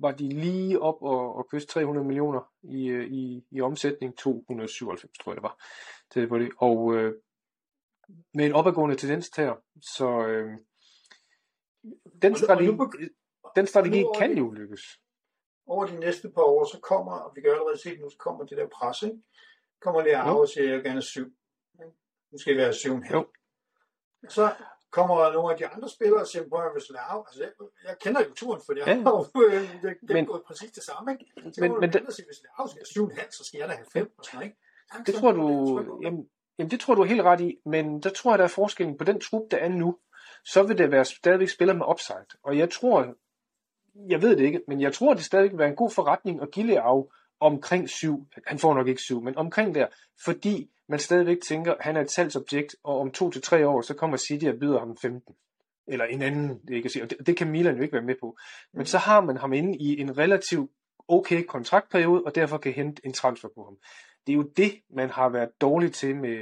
var 0.00 0.12
de 0.12 0.28
lige 0.28 0.80
op 0.80 1.02
og, 1.02 1.34
og 1.36 1.48
kyste 1.50 1.72
300 1.72 2.06
millioner 2.06 2.52
i, 2.62 2.86
øh, 2.88 3.06
i, 3.06 3.44
i 3.50 3.60
omsætning, 3.60 4.18
297 4.18 5.18
tror 5.18 5.32
jeg 5.32 5.36
det 5.36 5.42
var. 5.42 5.64
Det 6.14 6.30
var 6.30 6.38
det. 6.38 6.50
Og 6.58 6.94
øh, 6.94 7.14
med 8.34 8.46
en 8.46 8.52
opadgående 8.52 8.96
tendens 8.96 9.28
her, 9.36 9.54
så 9.96 10.26
øh, 10.26 10.58
den 12.22 12.36
strategi, 12.36 12.70
den 13.56 13.66
strategi 13.66 14.04
kan 14.18 14.38
jo 14.38 14.50
lykkes. 14.50 14.82
Over 15.66 15.86
de 15.86 16.00
næste 16.00 16.30
par 16.30 16.42
år, 16.42 16.64
så 16.64 16.80
kommer, 16.82 17.12
og 17.12 17.32
vi 17.34 17.40
kan 17.40 17.50
allerede 17.50 17.78
se 17.78 17.96
nu, 17.96 18.10
så 18.10 18.16
kommer 18.18 18.44
det 18.44 18.58
der 18.58 18.68
pres, 18.68 19.02
ikke? 19.02 19.22
kommer 19.80 20.02
lige 20.02 20.16
af 20.16 20.40
og 20.40 20.48
siger, 20.48 20.72
jeg 20.72 20.82
gerne 20.82 21.02
syv. 21.02 21.26
Nu 22.30 22.38
skal 22.38 22.52
det 22.54 22.62
være 22.62 22.72
syv 22.72 22.92
og 22.92 23.04
halv. 23.04 23.26
Så 24.28 24.54
kommer 24.90 25.32
nogle 25.32 25.52
af 25.52 25.58
de 25.58 25.66
andre 25.66 25.88
spillere 25.88 26.20
og 26.20 26.26
siger, 26.26 26.48
prøv 26.48 26.66
at 26.66 26.72
hvis 26.72 26.90
altså 26.90 27.42
jeg, 27.42 27.50
jeg 27.88 27.96
kender 27.98 28.20
jo 28.20 28.34
turen, 28.34 28.60
for 28.66 28.72
jeg 28.78 28.86
ja. 28.86 29.02
har 29.02 29.10
jo 29.10 29.94
gennemgået 30.08 30.42
præcis 30.46 30.70
det 30.70 30.82
samme, 30.82 31.12
ikke? 31.12 31.24
Så 31.52 31.60
men, 31.60 31.80
men 31.80 31.92
det, 31.92 32.14
sige, 32.14 32.26
hvis 32.26 32.42
Lau 32.58 32.66
skal 32.66 32.82
7,5, 32.82 33.30
så 33.30 33.44
skal 33.44 33.58
jeg 33.58 33.68
da 33.68 33.74
have 33.74 33.86
5 33.92 34.12
og 34.18 34.24
sådan, 34.24 34.42
ikke? 34.42 34.56
Jamen, 34.92 35.06
det 35.06 35.14
tror 35.14 35.32
du, 35.32 35.44
jamen, 36.02 36.28
jamen, 36.58 36.70
det 36.70 36.80
tror 36.80 36.94
du 36.94 37.02
er 37.02 37.06
helt 37.06 37.22
ret 37.22 37.40
i, 37.40 37.58
men 37.66 38.02
der 38.02 38.10
tror 38.10 38.32
jeg, 38.32 38.38
der 38.38 38.44
er 38.44 38.48
forskellen 38.48 38.98
på 38.98 39.04
den 39.04 39.20
trup, 39.20 39.42
der 39.50 39.56
er 39.56 39.68
nu, 39.68 39.98
så 40.44 40.62
vil 40.62 40.78
det 40.78 40.90
være 40.90 41.04
stadigvæk 41.04 41.48
spiller 41.48 41.74
med 41.74 41.86
upside. 41.88 42.26
Og 42.42 42.58
jeg 42.58 42.70
tror, 42.70 43.14
jeg 44.08 44.22
ved 44.22 44.36
det 44.36 44.44
ikke, 44.44 44.62
men 44.68 44.80
jeg 44.80 44.92
tror, 44.92 45.14
det 45.14 45.24
stadigvæk 45.24 45.50
vil 45.50 45.58
være 45.58 45.68
en 45.68 45.76
god 45.76 45.90
forretning 45.90 46.42
at 46.42 46.50
give 46.50 46.80
af 46.80 47.02
omkring 47.40 47.88
syv. 47.88 48.26
Han 48.46 48.58
får 48.58 48.74
nok 48.74 48.88
ikke 48.88 49.00
syv, 49.00 49.22
men 49.22 49.36
omkring 49.36 49.74
der, 49.74 49.86
fordi 50.24 50.70
man 50.90 50.98
stadigvæk 50.98 51.38
tænker, 51.46 51.74
at 51.74 51.84
han 51.84 51.96
er 51.96 52.00
et 52.00 52.10
salgsobjekt, 52.10 52.76
og 52.84 53.00
om 53.00 53.10
to 53.10 53.30
til 53.30 53.42
tre 53.42 53.68
år, 53.68 53.80
så 53.80 53.94
kommer 53.94 54.16
City 54.16 54.44
og 54.44 54.58
byder 54.60 54.78
ham 54.78 54.96
15. 55.02 55.34
Eller 55.88 56.04
en 56.04 56.22
anden, 56.22 56.60
det, 56.68 56.82
kan 56.82 56.90
sige. 56.90 57.06
Det, 57.06 57.26
det 57.26 57.36
kan 57.36 57.50
Milan 57.50 57.76
jo 57.76 57.82
ikke 57.82 57.92
være 57.92 58.02
med 58.02 58.14
på. 58.20 58.36
Men 58.74 58.86
så 58.86 58.98
har 58.98 59.20
man 59.20 59.36
ham 59.36 59.52
inde 59.52 59.78
i 59.78 60.00
en 60.00 60.18
relativt 60.18 60.70
okay 61.08 61.42
kontraktperiode, 61.42 62.22
og 62.26 62.34
derfor 62.34 62.58
kan 62.58 62.72
hente 62.72 63.02
en 63.04 63.12
transfer 63.12 63.48
på 63.54 63.64
ham. 63.64 63.76
Det 64.26 64.32
er 64.32 64.36
jo 64.36 64.50
det, 64.56 64.72
man 64.94 65.10
har 65.10 65.28
været 65.28 65.50
dårlig 65.60 65.92
til 65.92 66.16
med... 66.16 66.38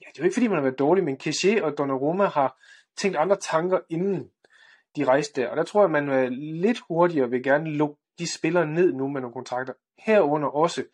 Ja, 0.00 0.06
det 0.12 0.18
er 0.18 0.22
jo 0.22 0.24
ikke 0.24 0.34
fordi, 0.34 0.48
man 0.48 0.56
har 0.56 0.62
været 0.62 0.78
dårlig, 0.78 1.04
men 1.04 1.16
Keshe 1.16 1.64
og 1.64 1.78
Donnarumma 1.78 2.24
har 2.24 2.58
tænkt 2.96 3.16
andre 3.16 3.36
tanker, 3.36 3.78
inden 3.88 4.30
de 4.96 5.04
rejste 5.04 5.40
der. 5.40 5.48
Og 5.48 5.56
der 5.56 5.62
tror 5.62 5.82
jeg, 5.82 5.90
man 5.90 6.08
er 6.08 6.28
lidt 6.62 6.78
hurtigere 6.88 7.30
vil 7.30 7.42
gerne 7.42 7.70
lukke 7.70 7.96
de 8.18 8.32
spillere 8.38 8.66
ned 8.66 8.92
nu 8.92 9.08
med 9.08 9.20
nogle 9.20 9.34
kontrakter. 9.34 9.72
Herunder 9.98 10.48
også 10.48 10.84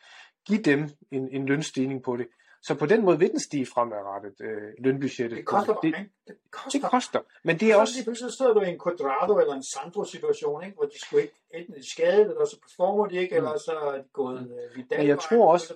give 0.47 0.63
dem 0.63 0.89
en, 1.11 1.29
en 1.33 1.47
lønstigning 1.47 2.03
på 2.03 2.17
det. 2.17 2.27
Så 2.63 2.75
på 2.75 2.87
den 2.87 3.05
måde 3.05 3.19
vil 3.19 3.31
den 3.31 3.41
stige 3.41 3.67
fremadrettet 3.67 4.35
øh, 4.41 4.73
lønbudgettet. 4.79 5.37
Det 5.37 5.47
koster 5.47 5.75
det, 5.75 5.95
det, 6.29 6.37
koster. 6.51 6.81
det 6.81 6.91
koster. 6.91 7.21
Men 7.45 7.61
det 7.61 7.69
er 7.69 7.75
så 7.75 7.81
også... 7.81 7.95
Lige 7.97 8.05
pludselig 8.05 8.33
sidder 8.33 8.55
du 8.55 8.61
i 8.61 8.69
en 8.69 8.81
Quadrado 8.85 9.39
eller 9.39 9.55
en 9.55 9.65
Sandro-situation, 9.73 10.65
ikke? 10.65 10.77
hvor 10.77 10.85
de 10.85 11.01
skulle 11.07 11.23
ikke 11.23 11.35
enten 11.55 11.75
de 11.75 11.91
skadet, 11.91 12.31
eller 12.31 12.45
så 12.45 12.57
performer 12.61 13.07
de 13.07 13.17
ikke, 13.17 13.41
mm. 13.41 13.47
eller 13.47 13.59
så 13.59 13.73
er 13.73 13.99
de 13.99 14.05
gået 14.13 14.39
øh, 14.41 14.77
Vidal 14.77 14.99
Men 14.99 15.09
jeg 15.09 15.19
tror 15.19 15.53
også, 15.53 15.75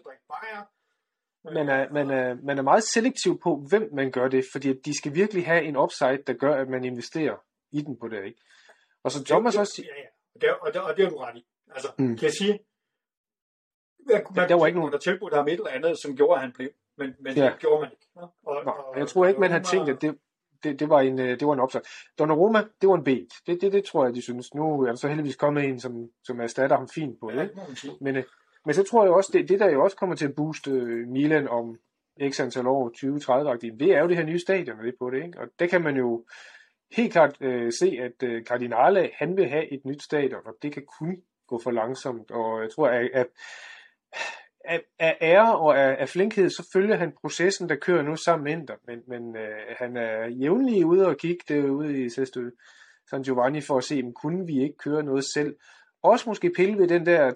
man 1.45 1.69
er, 1.69 1.93
man, 1.93 2.11
er, 2.11 2.37
man 2.43 2.59
er 2.59 2.63
meget 2.63 2.85
selektiv 2.85 3.41
på, 3.41 3.57
hvem 3.69 3.91
man 3.93 4.11
gør 4.11 4.29
det, 4.29 4.45
fordi 4.53 4.73
de 4.73 4.99
skal 4.99 5.15
virkelig 5.15 5.47
have 5.47 5.63
en 5.63 5.77
upside, 5.77 6.23
der 6.27 6.33
gør, 6.33 6.55
at 6.55 6.69
man 6.69 6.85
investerer 6.85 7.37
i 7.73 7.83
den 7.83 7.97
på 7.99 8.09
det. 8.09 8.25
Ikke? 8.25 8.41
Og 9.03 9.11
så 9.13 9.25
Thomas 9.25 9.55
det, 9.55 9.61
også... 9.61 9.83
Ja, 9.85 10.01
ja. 10.03 10.09
Og 10.35 10.41
det, 10.41 10.51
og 10.51 10.75
det, 10.75 10.83
og 10.83 10.97
det 10.97 11.05
er 11.05 11.11
du 11.11 11.17
ret 11.17 11.37
i. 11.37 11.47
Altså, 11.75 11.89
mm. 11.99 12.17
kan 12.17 12.25
jeg 12.25 12.33
sige, 12.33 12.59
hvad, 14.07 14.20
der, 14.35 14.47
der 14.47 14.55
var 14.55 14.66
ikke 14.66 14.78
nogen... 14.78 14.93
der 14.93 14.99
tilbudt 14.99 15.35
ham 15.35 15.49
et 15.49 15.53
eller 15.53 15.70
andet, 15.70 15.99
som 15.99 16.16
gjorde, 16.16 16.35
at 16.35 16.41
han 16.41 16.53
blev. 16.53 16.69
Men, 16.99 17.15
men 17.20 17.37
ja. 17.37 17.45
det 17.45 17.59
gjorde 17.59 17.81
man 17.81 17.91
ikke. 17.93 18.07
Og, 18.15 18.57
og, 18.57 18.99
jeg 18.99 19.09
tror 19.09 19.27
ikke, 19.27 19.41
man 19.41 19.51
havde 19.51 19.65
tænkt, 19.65 19.89
at 19.89 20.03
det, 20.03 20.19
det, 20.62 20.81
det, 20.81 20.89
var 20.89 21.01
en, 21.01 21.20
øh, 21.20 21.41
det 21.41 21.47
var 21.47 21.53
en 21.53 21.61
opsat. 21.61 21.83
Donnarumma, 22.19 22.65
det 22.81 22.89
var 22.89 22.95
en 22.95 23.05
beat. 23.05 23.33
Det, 23.47 23.61
det, 23.61 23.73
det 23.73 23.85
tror 23.85 24.05
jeg, 24.05 24.15
de 24.15 24.23
synes. 24.23 24.55
Nu 24.55 24.81
er 24.83 24.87
der 24.87 24.95
så 24.95 25.09
heldigvis 25.09 25.37
kommet 25.37 25.65
en, 25.65 25.81
som, 25.81 26.09
som 26.24 26.41
erstatter 26.41 26.77
ham 26.77 26.89
fint 26.89 27.20
på 27.20 27.31
det. 27.31 27.37
Ja, 27.37 27.91
men, 28.01 28.16
øh, 28.16 28.24
men 28.65 28.74
så 28.74 28.83
tror 28.83 29.05
jeg 29.05 29.12
også, 29.12 29.31
det, 29.33 29.49
det 29.49 29.61
der 29.61 29.70
jo 29.70 29.85
også 29.85 29.97
kommer 29.97 30.16
til 30.16 30.28
at 30.28 30.35
booste 30.35 30.70
øh, 30.70 31.09
Milan 31.09 31.49
om 31.49 31.77
x 32.31 32.41
antal 32.41 32.66
år, 32.66 32.91
20-30 33.55 33.78
det 33.78 33.95
er 33.95 34.01
jo 34.01 34.09
det 34.09 34.16
her 34.16 34.24
nye 34.24 34.39
stadion, 34.39 34.85
det 34.85 34.95
på 34.99 35.11
det. 35.11 35.24
Ikke? 35.24 35.41
Og 35.41 35.47
det 35.59 35.70
kan 35.70 35.83
man 35.83 35.97
jo 35.97 36.24
helt 36.93 37.12
klart 37.12 37.37
øh, 37.41 37.73
se, 37.73 37.99
at 38.03 38.23
øh, 38.23 38.45
Cardinale, 38.45 39.11
han 39.15 39.37
vil 39.37 39.49
have 39.49 39.73
et 39.73 39.85
nyt 39.85 40.03
stadion, 40.03 40.41
og 40.47 40.55
det 40.62 40.73
kan 40.73 40.83
kun 41.01 41.23
gå 41.47 41.61
for 41.62 41.70
langsomt. 41.70 42.31
Og 42.31 42.62
jeg 42.62 42.70
tror, 42.70 42.89
at, 42.89 43.11
at 43.12 43.27
af, 44.64 44.82
af 44.98 45.18
ære 45.20 45.59
og 45.59 45.78
af, 45.78 45.97
af 46.01 46.09
flinkhed, 46.09 46.51
så 46.51 46.68
følger 46.72 46.97
han 46.97 47.12
processen, 47.20 47.68
der 47.68 47.76
kører 47.76 48.02
nu 48.02 48.16
sammen 48.16 48.44
med 48.44 48.52
Inter, 48.52 48.74
men, 48.86 49.02
men 49.09 49.36
øh, 49.36 49.76
han 49.78 49.97
er 49.97 50.26
jævnlig 50.26 50.86
ude 50.86 51.06
og 51.06 51.16
kigge 51.16 51.44
derude 51.48 52.05
i 52.05 52.09
Sesto 52.09 52.40
San 53.10 53.22
Giovanni 53.22 53.60
for 53.60 53.78
at 53.78 53.84
se, 53.84 54.02
om 54.05 54.12
kunne 54.12 54.47
vi 54.47 54.62
ikke 54.62 54.76
køre 54.76 55.02
noget 55.02 55.24
selv. 55.34 55.56
Også 56.02 56.28
måske 56.28 56.52
pille 56.56 56.78
ved 56.78 56.88
den 56.88 57.06
der 57.06 57.32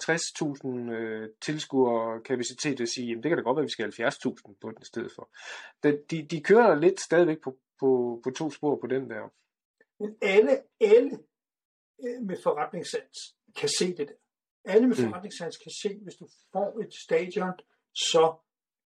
60.000 0.89 0.93
øh, 0.93 1.28
tilskuer 1.40 2.20
kapacitet 2.24 2.81
og 2.81 2.89
sige, 2.89 3.07
jamen 3.07 3.23
det 3.23 3.31
kan 3.31 3.39
da 3.39 3.43
godt 3.43 3.57
være, 3.57 3.62
at 3.62 3.70
vi 3.89 3.93
skal 3.93 4.09
70.000 4.09 4.55
på 4.61 4.70
den 4.70 4.85
sted 4.85 5.09
for. 5.15 5.31
De, 5.82 5.98
de, 6.11 6.27
de 6.31 6.40
kører 6.40 6.74
lidt 6.74 7.01
stadigvæk 7.01 7.40
på, 7.44 7.57
på, 7.81 8.20
på 8.24 8.31
to 8.31 8.51
spor 8.51 8.77
på 8.81 8.86
den 8.86 9.11
der. 9.11 9.32
Men 10.01 10.16
alle, 10.23 10.62
alle 10.81 11.19
øh, 12.05 12.23
med 12.27 12.36
forretningssans 12.43 13.19
kan 13.57 13.69
se 13.78 13.97
det 13.97 14.09
der. 14.09 14.20
Alle 14.65 14.89
med 14.89 14.97
mm. 14.97 15.05
forretningssans 15.05 15.57
kan 15.57 15.73
se, 15.82 15.99
hvis 16.03 16.15
du 16.15 16.28
får 16.53 16.81
et 16.81 16.95
stadion, 16.95 17.53
så 17.95 18.35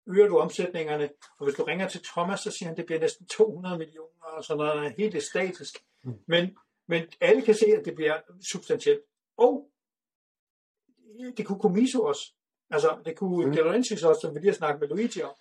øger 0.07 0.27
du 0.27 0.37
omsætningerne. 0.37 1.09
Og 1.39 1.45
hvis 1.45 1.55
du 1.55 1.63
ringer 1.63 1.87
til 1.87 2.03
Thomas, 2.03 2.39
så 2.39 2.51
siger 2.51 2.67
han, 2.67 2.73
at 2.73 2.77
det 2.77 2.85
bliver 2.85 2.99
næsten 2.99 3.25
200 3.25 3.77
millioner, 3.77 4.25
og 4.25 4.43
sådan 4.43 4.57
noget 4.57 4.93
helt 4.97 5.23
statisk. 5.23 5.83
Mm. 6.03 6.13
Men, 6.27 6.57
men 6.87 7.03
alle 7.21 7.41
kan 7.41 7.55
se, 7.55 7.65
at 7.65 7.85
det 7.85 7.95
bliver 7.95 8.19
substantielt. 8.51 9.01
Og 9.37 9.69
det 11.37 11.45
kunne 11.45 11.59
Comiso 11.59 12.03
også. 12.03 12.33
Altså, 12.69 13.01
det 13.05 13.15
kunne 13.15 13.45
mm. 13.45 13.51
De 13.51 13.57
Laurentiis 13.57 14.03
også, 14.03 14.21
som 14.21 14.35
vi 14.35 14.39
lige 14.39 14.49
har 14.49 14.55
snakket 14.55 14.79
med 14.79 14.87
Luigi 14.87 15.21
om. 15.21 15.35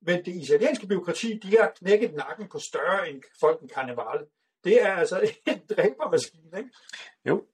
Men 0.00 0.24
det 0.24 0.34
italienske 0.36 0.86
byråkrati, 0.86 1.38
de 1.38 1.56
har 1.56 1.72
knækket 1.76 2.14
nakken 2.14 2.48
på 2.48 2.58
større 2.58 3.10
end 3.10 3.22
folk 3.40 3.62
en 3.62 3.68
karneval. 3.68 4.26
Det 4.64 4.82
er 4.82 4.92
altså 4.92 5.20
en 5.46 5.60
dræbermaskine, 5.70 6.58
ikke? 6.58 6.70
Jo. 7.24 7.44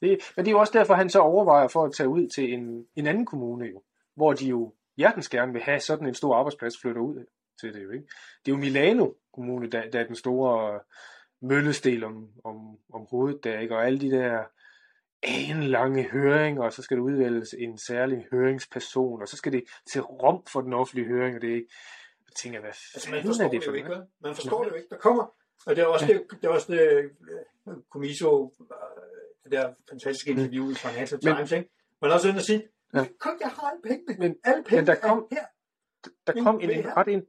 Det, 0.00 0.18
men 0.36 0.44
det 0.44 0.50
er 0.50 0.52
jo 0.52 0.60
også 0.60 0.78
derfor, 0.78 0.94
han 0.94 1.10
så 1.10 1.18
overvejer 1.18 1.68
for 1.68 1.84
at 1.84 1.92
tage 1.92 2.08
ud 2.08 2.28
til 2.28 2.52
en, 2.52 2.86
en 2.96 3.06
anden 3.06 3.26
kommune, 3.26 3.66
jo, 3.66 3.82
hvor 4.14 4.32
de 4.32 4.46
jo 4.46 4.74
hjertens 4.96 5.28
gerne 5.28 5.52
vil 5.52 5.62
have 5.62 5.80
sådan 5.80 6.06
en 6.06 6.14
stor 6.14 6.34
arbejdsplads 6.34 6.80
flytter 6.80 7.02
ud 7.02 7.24
til 7.60 7.74
det 7.74 7.84
jo. 7.84 7.90
Ikke? 7.90 8.06
Det 8.44 8.52
er 8.52 8.56
jo 8.56 8.60
Milano 8.60 9.12
Kommune, 9.34 9.70
der, 9.70 9.90
der 9.90 10.00
er 10.00 10.06
den 10.06 10.16
store 10.16 10.80
møllestel 11.42 12.04
om, 12.04 12.28
om, 12.44 12.78
om 12.92 13.06
hovedet 13.10 13.44
der, 13.44 13.58
ikke? 13.58 13.76
og 13.76 13.86
alle 13.86 14.00
de 14.00 14.10
der 14.10 14.44
en 15.22 15.62
lange 15.62 16.10
høringer, 16.10 16.62
og 16.62 16.72
så 16.72 16.82
skal 16.82 16.96
der 16.96 17.02
udvælges 17.02 17.54
en 17.58 17.78
særlig 17.78 18.26
høringsperson, 18.32 19.22
og 19.22 19.28
så 19.28 19.36
skal 19.36 19.52
det 19.52 19.64
til 19.90 20.02
Rom 20.02 20.42
for 20.52 20.60
den 20.60 20.72
offentlige 20.72 21.08
høring, 21.08 21.36
og 21.36 21.42
det 21.42 21.50
er 21.50 21.54
ikke... 21.54 21.72
Jeg 22.28 22.34
tænker, 22.36 22.60
hvad 22.60 22.68
altså, 22.68 23.10
man 23.10 23.22
forstår 23.22 23.44
er 23.44 23.50
det, 23.50 23.64
for 23.64 23.72
det 23.72 23.78
jo 23.80 23.84
ikke, 23.84 24.02
Man 24.20 24.34
forstår 24.34 24.64
det 24.64 24.70
jo 24.70 24.76
ikke. 24.76 24.88
Der 24.90 24.96
kommer, 24.96 25.34
og 25.66 25.76
det 25.76 25.82
er 25.82 25.86
også 25.86 26.06
ja. 26.06 26.12
det, 26.12 26.22
det, 26.30 26.44
er 26.44 26.48
også 26.48 26.72
det 26.72 27.10
Comiso 27.92 28.54
det 29.50 29.58
der 29.58 29.74
fantastiske 29.88 30.32
mm. 30.32 30.38
interview 30.38 30.70
i 30.70 30.74
Financial 30.74 31.20
Times, 31.20 31.52
ikke? 31.52 31.70
Men 32.02 32.10
også 32.10 32.28
at 32.28 32.42
sige, 32.42 32.62
ja. 32.94 33.06
kom, 33.20 33.36
jeg 33.40 33.48
har 33.48 33.70
alle 33.70 33.82
pengene. 33.82 34.16
Men, 34.18 34.36
alle 34.44 34.64
penge 34.64 34.76
men 34.76 34.86
der 34.86 34.94
kom, 34.94 35.26
her. 35.32 35.44
Der 36.26 36.42
kom 36.42 36.60
en, 36.60 36.70
en 36.70 36.96
ret, 36.96 37.08
en, 37.08 37.22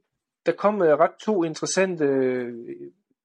der 0.46 0.52
kom 0.52 0.74
uh, 0.74 0.86
ret 0.86 1.14
to 1.20 1.44
interessante 1.44 2.04
uh, 2.04 2.52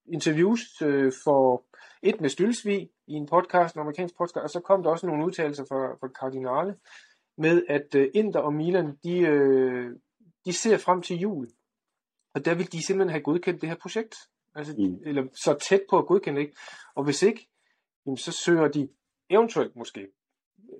interviews 0.05 0.61
uh, 0.81 1.11
for 1.23 1.65
et 2.01 2.21
med 2.21 2.29
Stylsvig 2.29 2.89
i 3.07 3.13
en 3.13 3.27
podcast, 3.27 3.75
en 3.75 3.81
amerikansk 3.81 4.17
podcast, 4.17 4.43
og 4.43 4.49
så 4.49 4.59
kom 4.59 4.83
der 4.83 4.89
også 4.89 5.07
nogle 5.07 5.25
udtalelser 5.25 5.63
fra, 5.63 5.95
fra 5.99 6.07
Cardinale 6.19 6.75
med, 7.37 7.63
at 7.69 7.95
uh, 7.95 8.03
Inter 8.13 8.39
og 8.39 8.53
Milan, 8.53 8.95
de, 9.03 9.21
uh, 9.31 9.91
de 10.45 10.53
ser 10.53 10.77
frem 10.77 11.01
til 11.01 11.17
jul. 11.17 11.47
Og 12.33 12.45
der 12.45 12.55
vil 12.55 12.71
de 12.71 12.85
simpelthen 12.85 13.09
have 13.09 13.23
godkendt 13.23 13.61
det 13.61 13.69
her 13.69 13.75
projekt. 13.75 14.15
Altså, 14.55 14.73
mm. 14.77 14.99
Eller 15.05 15.23
så 15.33 15.57
tæt 15.61 15.81
på 15.89 15.97
at 15.97 16.05
godkende 16.05 16.41
det. 16.41 16.51
Og 16.95 17.03
hvis 17.03 17.23
ikke, 17.23 17.49
jamen 18.05 18.17
så 18.17 18.31
søger 18.31 18.67
de 18.67 18.89
eventuelt 19.29 19.75
måske 19.75 20.07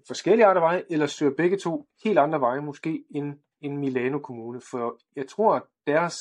forskellige 0.08 0.46
andre 0.46 0.62
veje, 0.62 0.84
eller 0.90 1.08
søger 1.08 1.34
begge 1.34 1.58
to 1.58 1.88
helt 2.04 2.20
andre 2.20 2.42
veje, 2.42 2.62
måske 2.62 3.04
end, 3.10 3.40
end 3.62 3.78
Milano 3.78 4.20
Kommune. 4.20 4.62
For 4.62 5.00
jeg 5.16 5.28
tror, 5.28 5.56
at 5.56 5.64
deres 5.88 6.18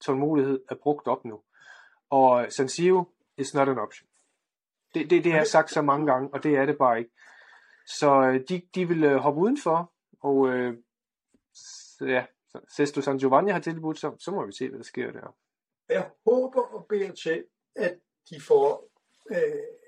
tålmodighed 0.00 0.60
er 0.70 0.74
brugt 0.74 1.06
op 1.06 1.24
nu. 1.24 1.42
Og 2.10 2.52
San 2.52 2.68
Siro 2.68 3.04
is 3.36 3.54
not 3.54 3.68
an 3.68 3.78
option. 3.78 4.08
Det, 4.94 5.10
det, 5.10 5.24
det 5.24 5.32
er 5.32 5.44
sagt 5.44 5.70
så 5.70 5.82
mange 5.82 6.06
gange, 6.06 6.28
og 6.32 6.42
det 6.42 6.56
er 6.56 6.66
det 6.66 6.78
bare 6.78 6.98
ikke. 6.98 7.10
Så 7.86 8.22
øh, 8.22 8.40
de, 8.48 8.62
de 8.74 8.88
vil 8.88 9.04
øh, 9.04 9.16
hoppe 9.16 9.40
udenfor, 9.40 9.92
og 10.20 10.48
øh, 10.48 10.76
ja, 12.00 12.26
Sesto 12.76 13.00
San 13.00 13.18
Giovanni 13.18 13.50
har 13.50 13.60
tilbudt, 13.60 13.98
så, 13.98 14.16
så 14.18 14.30
må 14.30 14.46
vi 14.46 14.52
se, 14.52 14.68
hvad 14.68 14.78
der 14.78 14.84
sker 14.84 15.12
der. 15.12 15.36
Jeg 15.88 16.10
håber 16.26 16.62
og 16.62 16.86
beder 16.88 17.12
til, 17.12 17.44
at 17.76 17.98
de 18.30 18.40
får 18.40 18.88
øh, 19.30 19.81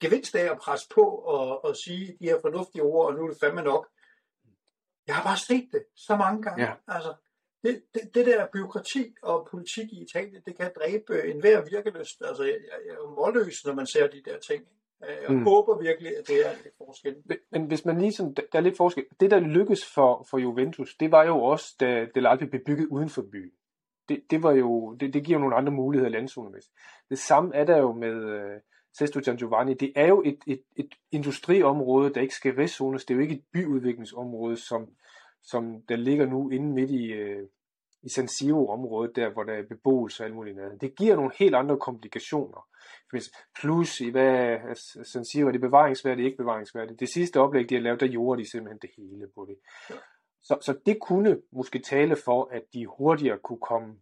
gevinst 0.00 0.34
af 0.34 0.50
at 0.52 0.58
presse 0.58 0.88
på 0.94 1.02
og, 1.02 1.64
og 1.64 1.76
sige 1.76 2.16
de 2.20 2.24
her 2.24 2.40
fornuftige 2.40 2.82
ord, 2.82 3.06
og 3.06 3.14
nu 3.14 3.24
er 3.24 3.28
det 3.28 3.38
fandme 3.40 3.62
nok. 3.62 3.88
Jeg 5.06 5.16
har 5.16 5.24
bare 5.24 5.36
set 5.36 5.68
det 5.72 5.84
så 5.96 6.16
mange 6.16 6.42
gange. 6.42 6.64
Ja. 6.64 6.72
Altså, 6.88 7.14
det, 7.62 7.82
det, 7.94 8.14
det 8.14 8.26
der 8.26 8.46
byråkrati 8.52 9.14
og 9.22 9.48
politik 9.50 9.92
i 9.92 10.02
Italien, 10.02 10.42
det 10.46 10.56
kan 10.56 10.70
dræbe 10.76 11.30
enhver 11.30 11.64
virkeløst. 11.70 12.22
Altså, 12.24 12.42
jeg, 12.42 12.58
jeg 12.86 12.92
er 12.94 12.94
jo 12.94 13.10
målløs, 13.10 13.64
når 13.64 13.74
man 13.74 13.86
ser 13.86 14.06
de 14.06 14.22
der 14.24 14.38
ting. 14.38 14.64
Jeg 15.00 15.30
mm. 15.30 15.44
håber 15.44 15.78
virkelig, 15.78 16.18
at 16.18 16.28
det 16.28 16.46
er 16.46 16.52
lidt 16.64 16.74
forskel. 16.78 17.16
Men, 17.50 17.66
hvis 17.66 17.84
man 17.84 17.98
lige 17.98 18.12
sådan, 18.12 18.34
der 18.34 18.58
er 18.58 18.60
lidt 18.60 18.76
forskel. 18.76 19.06
Det, 19.20 19.30
der 19.30 19.40
lykkes 19.40 19.86
for, 19.94 20.26
for 20.30 20.38
Juventus, 20.38 20.94
det 20.94 21.10
var 21.10 21.24
jo 21.24 21.42
også, 21.42 21.74
da 21.80 22.06
Del 22.14 22.48
blev 22.50 22.64
bygget 22.66 22.86
uden 22.86 23.08
for 23.08 23.22
byen. 23.32 23.52
Det, 24.08 24.22
det, 24.30 24.42
var 24.42 24.52
jo, 24.52 24.94
det, 24.94 25.14
det 25.14 25.24
giver 25.24 25.38
jo 25.38 25.40
nogle 25.40 25.56
andre 25.56 25.72
muligheder 25.72 26.10
landzonemæssigt. 26.10 26.74
Det 27.10 27.18
samme 27.18 27.54
er 27.54 27.64
der 27.64 27.78
jo 27.78 27.92
med, 27.92 28.14
øh, 28.14 28.60
Sesto 28.92 29.20
Gian 29.24 29.36
Giovanni, 29.36 29.74
det 29.74 29.92
er 29.96 30.06
jo 30.06 30.22
et, 30.26 30.38
et, 30.46 30.62
et 30.76 30.94
industriområde, 31.12 32.14
der 32.14 32.20
ikke 32.20 32.34
skal 32.34 32.54
restzones. 32.54 33.04
Det 33.04 33.14
er 33.14 33.16
jo 33.16 33.22
ikke 33.22 33.34
et 33.34 33.44
byudviklingsområde, 33.52 34.56
som, 34.56 34.88
som 35.42 35.82
der 35.88 35.96
ligger 35.96 36.26
nu 36.26 36.50
inde 36.50 36.72
midt 36.72 36.90
i, 36.90 37.04
øh, 37.04 37.48
i 38.02 38.08
San 38.08 38.28
Siro-området, 38.28 39.16
der 39.16 39.30
hvor 39.30 39.42
der 39.42 39.52
er 39.52 39.62
beboelse 39.68 40.22
og 40.22 40.26
alt 40.26 40.34
muligt 40.34 40.60
andet. 40.60 40.80
Det 40.80 40.96
giver 40.96 41.16
nogle 41.16 41.30
helt 41.38 41.54
andre 41.54 41.78
komplikationer. 41.78 42.66
Plus 43.60 44.00
i 44.00 44.10
hvad 44.10 44.58
San 45.04 45.24
Siro, 45.24 45.48
er 45.48 45.52
det 45.52 45.60
bevaringsværdigt, 45.60 46.26
ikke 46.26 46.36
bevaringsværdigt. 46.36 47.00
Det 47.00 47.08
sidste 47.08 47.40
oplæg, 47.40 47.70
de 47.70 47.74
har 47.74 47.82
lavet, 47.82 48.00
der 48.00 48.08
gjorde 48.08 48.42
de 48.42 48.50
simpelthen 48.50 48.78
det 48.82 48.90
hele 48.96 49.26
på 49.34 49.46
det. 49.48 49.56
Så, 50.42 50.58
så 50.60 50.78
det 50.86 50.98
kunne 51.00 51.40
måske 51.52 51.78
tale 51.78 52.16
for, 52.24 52.48
at 52.52 52.62
de 52.74 52.86
hurtigere 52.86 53.38
kunne 53.38 53.60
komme 53.60 53.96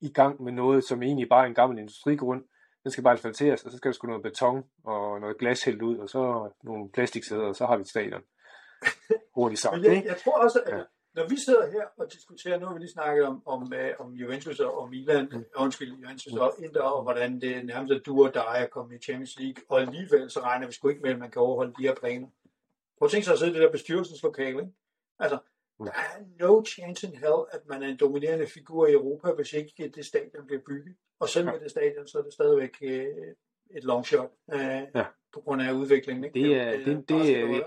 i 0.00 0.12
gang 0.12 0.42
med 0.42 0.52
noget, 0.52 0.84
som 0.84 1.02
egentlig 1.02 1.28
bare 1.28 1.44
er 1.44 1.48
en 1.48 1.54
gammel 1.54 1.78
industrigrund, 1.78 2.44
den 2.82 2.90
skal 2.92 3.04
bare 3.04 3.14
asfalteres, 3.14 3.64
og 3.64 3.70
så 3.70 3.76
skal 3.76 3.88
der 3.88 3.94
sgu 3.94 4.06
noget 4.06 4.22
beton 4.22 4.64
og 4.84 5.20
noget 5.20 5.38
glas 5.38 5.64
hældt 5.64 5.82
ud, 5.82 5.98
og 5.98 6.08
så 6.08 6.50
nogle 6.62 6.90
plastiksæder, 6.90 7.42
og 7.42 7.56
så 7.56 7.66
har 7.66 7.76
vi 7.76 7.80
et 7.80 7.88
stadion. 7.88 8.22
Hurtigt 9.36 9.60
sagt. 9.60 9.84
Jeg, 9.84 10.04
jeg 10.06 10.16
tror 10.24 10.44
også, 10.44 10.60
at 10.66 10.78
ja. 10.78 10.82
når 11.14 11.28
vi 11.28 11.36
sidder 11.36 11.70
her 11.70 11.84
og 11.96 12.12
diskuterer, 12.12 12.58
nu 12.58 12.66
har 12.66 12.72
vi 12.72 12.78
lige 12.78 12.92
snakket 12.92 13.24
om, 13.24 13.42
om, 13.46 13.62
uh, 13.62 14.06
om 14.06 14.12
Juventus 14.12 14.60
og 14.60 14.90
Milan, 14.90 15.28
mm. 15.32 15.44
undskyld, 15.56 15.92
Juventus 15.92 16.32
og 16.32 16.54
Inter, 16.58 16.80
og 16.80 17.02
hvordan 17.02 17.40
det 17.40 17.66
nærmest 17.66 17.92
er 17.92 17.98
du 17.98 18.24
og 18.24 18.34
dig 18.34 18.56
at 18.56 18.70
komme 18.70 18.94
i 18.94 18.98
Champions 18.98 19.38
League, 19.38 19.62
og 19.68 19.80
alligevel 19.80 20.30
så 20.30 20.40
regner 20.40 20.66
vi 20.66 20.72
sgu 20.72 20.88
ikke 20.88 21.02
med, 21.02 21.10
at 21.10 21.18
man 21.18 21.30
kan 21.30 21.42
overholde 21.42 21.74
de 21.78 21.82
her 21.82 21.94
planer. 21.94 22.28
Prøv 22.98 23.06
at 23.06 23.10
tænke 23.10 23.24
sig 23.24 23.32
at 23.32 23.38
sidde 23.38 23.50
i 23.50 23.54
det 23.54 23.62
der 23.62 23.70
bestyrelseslokale, 23.70 24.60
ikke? 24.60 24.72
Altså, 25.18 25.38
mm. 25.78 25.86
der 25.86 25.92
er 25.92 26.24
no 26.38 26.64
chance 26.64 27.06
in 27.06 27.16
hell, 27.16 27.40
at 27.50 27.60
man 27.66 27.82
er 27.82 27.88
en 27.88 27.96
dominerende 27.96 28.46
figur 28.46 28.86
i 28.86 28.92
Europa, 28.92 29.32
hvis 29.32 29.52
ikke 29.52 29.92
det 29.94 30.06
stadion 30.06 30.46
bliver 30.46 30.62
bygget. 30.66 30.96
Og 31.22 31.28
selv 31.28 31.44
med 31.44 31.60
det 31.60 31.70
stadion, 31.70 32.06
så 32.06 32.18
er 32.18 32.22
det 32.22 32.32
stadigvæk 32.32 32.76
øh, 32.82 33.06
et 33.76 33.84
long 33.84 34.06
shot 34.06 34.30
øh, 34.52 34.82
ja. 34.94 35.04
på 35.34 35.40
grund 35.40 35.62
af 35.62 35.72
udviklingen. 35.72 36.24
Ikke? 36.24 36.40
Det 36.40 36.56
er, 36.56 36.70
det, 36.70 36.86
det, 36.86 37.08
det, 37.08 37.38
er, 37.38 37.62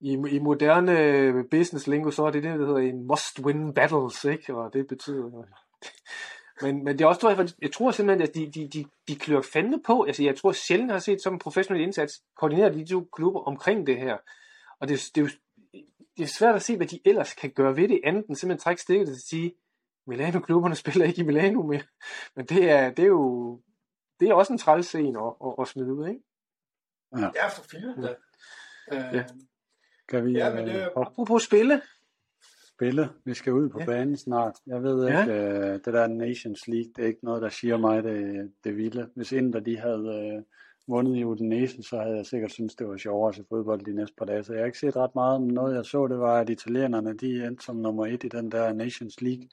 i, 0.00 0.12
I 0.12 0.38
moderne 0.38 1.48
business 1.50 1.86
lingo, 1.86 2.10
så 2.10 2.24
er 2.24 2.30
det 2.30 2.42
det, 2.42 2.58
der 2.58 2.66
hedder 2.66 2.80
en 2.80 3.06
must 3.06 3.40
win 3.40 3.74
battles, 3.74 4.24
ikke? 4.24 4.54
Og 4.54 4.72
det 4.72 4.86
betyder... 4.86 5.30
Men, 6.62 6.84
men 6.84 6.98
det 6.98 7.04
er 7.04 7.08
også, 7.08 7.20
tror 7.20 7.30
jeg, 7.30 7.48
jeg 7.62 7.72
tror 7.72 7.90
simpelthen, 7.90 8.28
at 8.28 8.34
de, 8.34 8.50
de, 8.52 8.68
de, 8.68 8.84
de 9.08 9.16
klør 9.16 9.40
fandme 9.52 9.82
på. 9.86 10.02
Altså, 10.02 10.22
jeg 10.22 10.36
tror 10.36 10.52
sjældent 10.52 10.92
har 10.92 10.98
set 10.98 11.22
som 11.22 11.32
en 11.32 11.38
professionel 11.38 11.82
indsats 11.82 12.22
koordinere 12.36 12.74
de 12.74 12.86
to 12.86 13.08
klubber 13.12 13.40
omkring 13.40 13.86
det 13.86 13.96
her. 13.96 14.16
Og 14.80 14.88
det, 14.88 15.10
det, 15.14 15.20
er 15.20 15.24
jo, 15.24 15.30
det 16.16 16.22
er 16.22 16.26
svært 16.38 16.54
at 16.54 16.62
se, 16.62 16.76
hvad 16.76 16.86
de 16.86 17.00
ellers 17.04 17.34
kan 17.34 17.50
gøre 17.50 17.76
ved 17.76 17.88
det, 17.88 18.00
andet 18.04 18.26
end 18.26 18.36
simpelthen 18.36 18.62
trække 18.62 18.82
stikket 18.82 19.08
at 19.08 19.16
sige, 19.16 19.54
Milano-klubberne 20.06 20.74
spiller 20.82 21.04
ikke 21.06 21.22
i 21.22 21.24
Milano 21.24 21.62
mere. 21.62 21.82
Men 22.36 22.46
det 22.46 22.70
er, 22.70 22.90
det 22.90 23.02
er 23.02 23.06
jo 23.08 23.60
det 24.20 24.28
er 24.28 24.34
også 24.34 24.52
en 24.52 24.58
træls 24.58 24.86
scene 24.86 25.18
at, 25.20 25.32
at, 25.46 25.54
at 25.60 25.68
smide 25.68 25.94
ud, 25.94 26.08
ikke? 26.08 26.20
Ja. 27.18 27.26
Er 27.26 27.48
for 27.56 27.62
fire, 27.70 27.94
da. 28.02 28.14
Ja. 28.92 29.16
Øh, 29.18 29.24
Kan 30.08 30.24
vi 30.24 30.32
Ja, 30.32 30.54
men 30.54 30.68
øh, 30.68 30.74
det- 30.74 30.82
hoppe 30.84 31.00
Apropos 31.00 31.42
spille. 31.42 31.82
spille? 32.74 33.08
Vi 33.24 33.34
skal 33.34 33.52
ud 33.52 33.68
på 33.68 33.78
Ja. 33.80 33.84
banen 33.86 34.16
snart. 34.16 34.54
Jeg 34.66 34.82
ved 34.82 35.06
Ja. 35.08 35.20
ikke, 35.20 35.32
øh, 35.34 35.72
det 35.72 35.86
der 35.86 36.06
Nations 36.06 36.68
League, 36.68 36.92
det 36.96 37.02
er 37.02 37.06
ikke 37.06 37.24
noget, 37.24 37.42
der 37.42 37.48
siger 37.48 37.76
mig 37.76 38.02
det, 38.04 38.52
det 38.64 38.76
vilde. 38.76 39.10
Hvis 39.16 39.32
Inter 39.32 39.60
de 39.60 39.78
havde 39.78 40.32
øh, 40.36 40.42
vundet 40.88 41.16
i 41.16 41.24
Udinese, 41.24 41.82
så 41.82 42.00
havde 42.00 42.16
jeg 42.16 42.26
sikkert 42.26 42.52
synes 42.52 42.74
det 42.74 42.88
var 42.88 42.96
sjovere 42.96 43.28
at 43.28 43.34
se 43.34 43.44
fodbold 43.48 43.84
de 43.84 43.92
næste 43.94 44.14
par 44.18 44.24
dage. 44.24 44.44
Så 44.44 44.52
jeg 44.52 44.60
har 44.60 44.66
ikke 44.66 44.78
set 44.78 44.96
ret 44.96 45.14
meget, 45.14 45.40
men 45.42 45.50
noget 45.54 45.76
jeg 45.76 45.84
så, 45.84 46.06
det 46.06 46.18
var, 46.18 46.40
at 46.40 46.50
italienerne 46.50 47.14
de 47.16 47.44
endte 47.46 47.64
som 47.64 47.76
nummer 47.76 48.06
et 48.06 48.24
i 48.24 48.28
den 48.28 48.50
der 48.50 48.72
Nations 48.72 49.20
League 49.20 49.48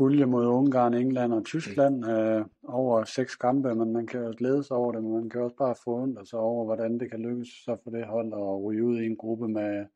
pulje 0.00 0.26
mod 0.26 0.46
Ungarn, 0.46 0.94
England 0.94 1.32
og 1.32 1.44
Tyskland 1.44 2.06
øh, 2.10 2.44
over 2.68 3.04
seks 3.04 3.36
kampe, 3.36 3.74
men 3.74 3.92
man 3.92 4.06
kan 4.06 4.20
jo 4.20 4.34
glæde 4.38 4.62
sig 4.64 4.76
over 4.76 4.92
det, 4.92 5.02
men 5.02 5.12
man 5.12 5.30
kan 5.30 5.40
også 5.42 5.56
bare 5.56 5.74
forundre 5.84 6.26
sig 6.26 6.38
over, 6.38 6.64
hvordan 6.64 7.00
det 7.00 7.10
kan 7.10 7.20
lykkes 7.20 7.48
så 7.64 7.76
for 7.82 7.90
det 7.90 8.06
hold 8.06 8.32
at 8.32 8.62
ryge 8.64 8.84
ud 8.84 9.00
i 9.00 9.06
en 9.06 9.16
gruppe 9.16 9.48
med 9.48 9.86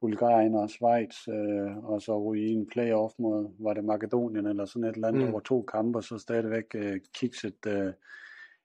Bulgarien 0.00 0.54
og 0.54 0.70
Schweiz, 0.70 1.28
øh, 1.28 1.76
og 1.84 2.02
så 2.02 2.22
ryge 2.22 2.48
i 2.48 2.52
en 2.52 2.66
playoff 2.66 3.14
mod, 3.18 3.48
var 3.58 3.74
det 3.74 3.84
Makedonien 3.84 4.46
eller 4.46 4.64
sådan 4.64 4.88
et 4.88 4.94
eller 4.94 5.08
andet 5.08 5.22
Mm. 5.22 5.28
mm. 5.28 5.32
over 5.32 5.40
to 5.40 5.62
kampe, 5.62 5.98
og 5.98 6.04
så 6.04 6.18
stadigvæk 6.18 6.74
øh, 6.74 7.00
kigge 7.14 7.48
et, 7.48 7.66
øh, 7.66 7.92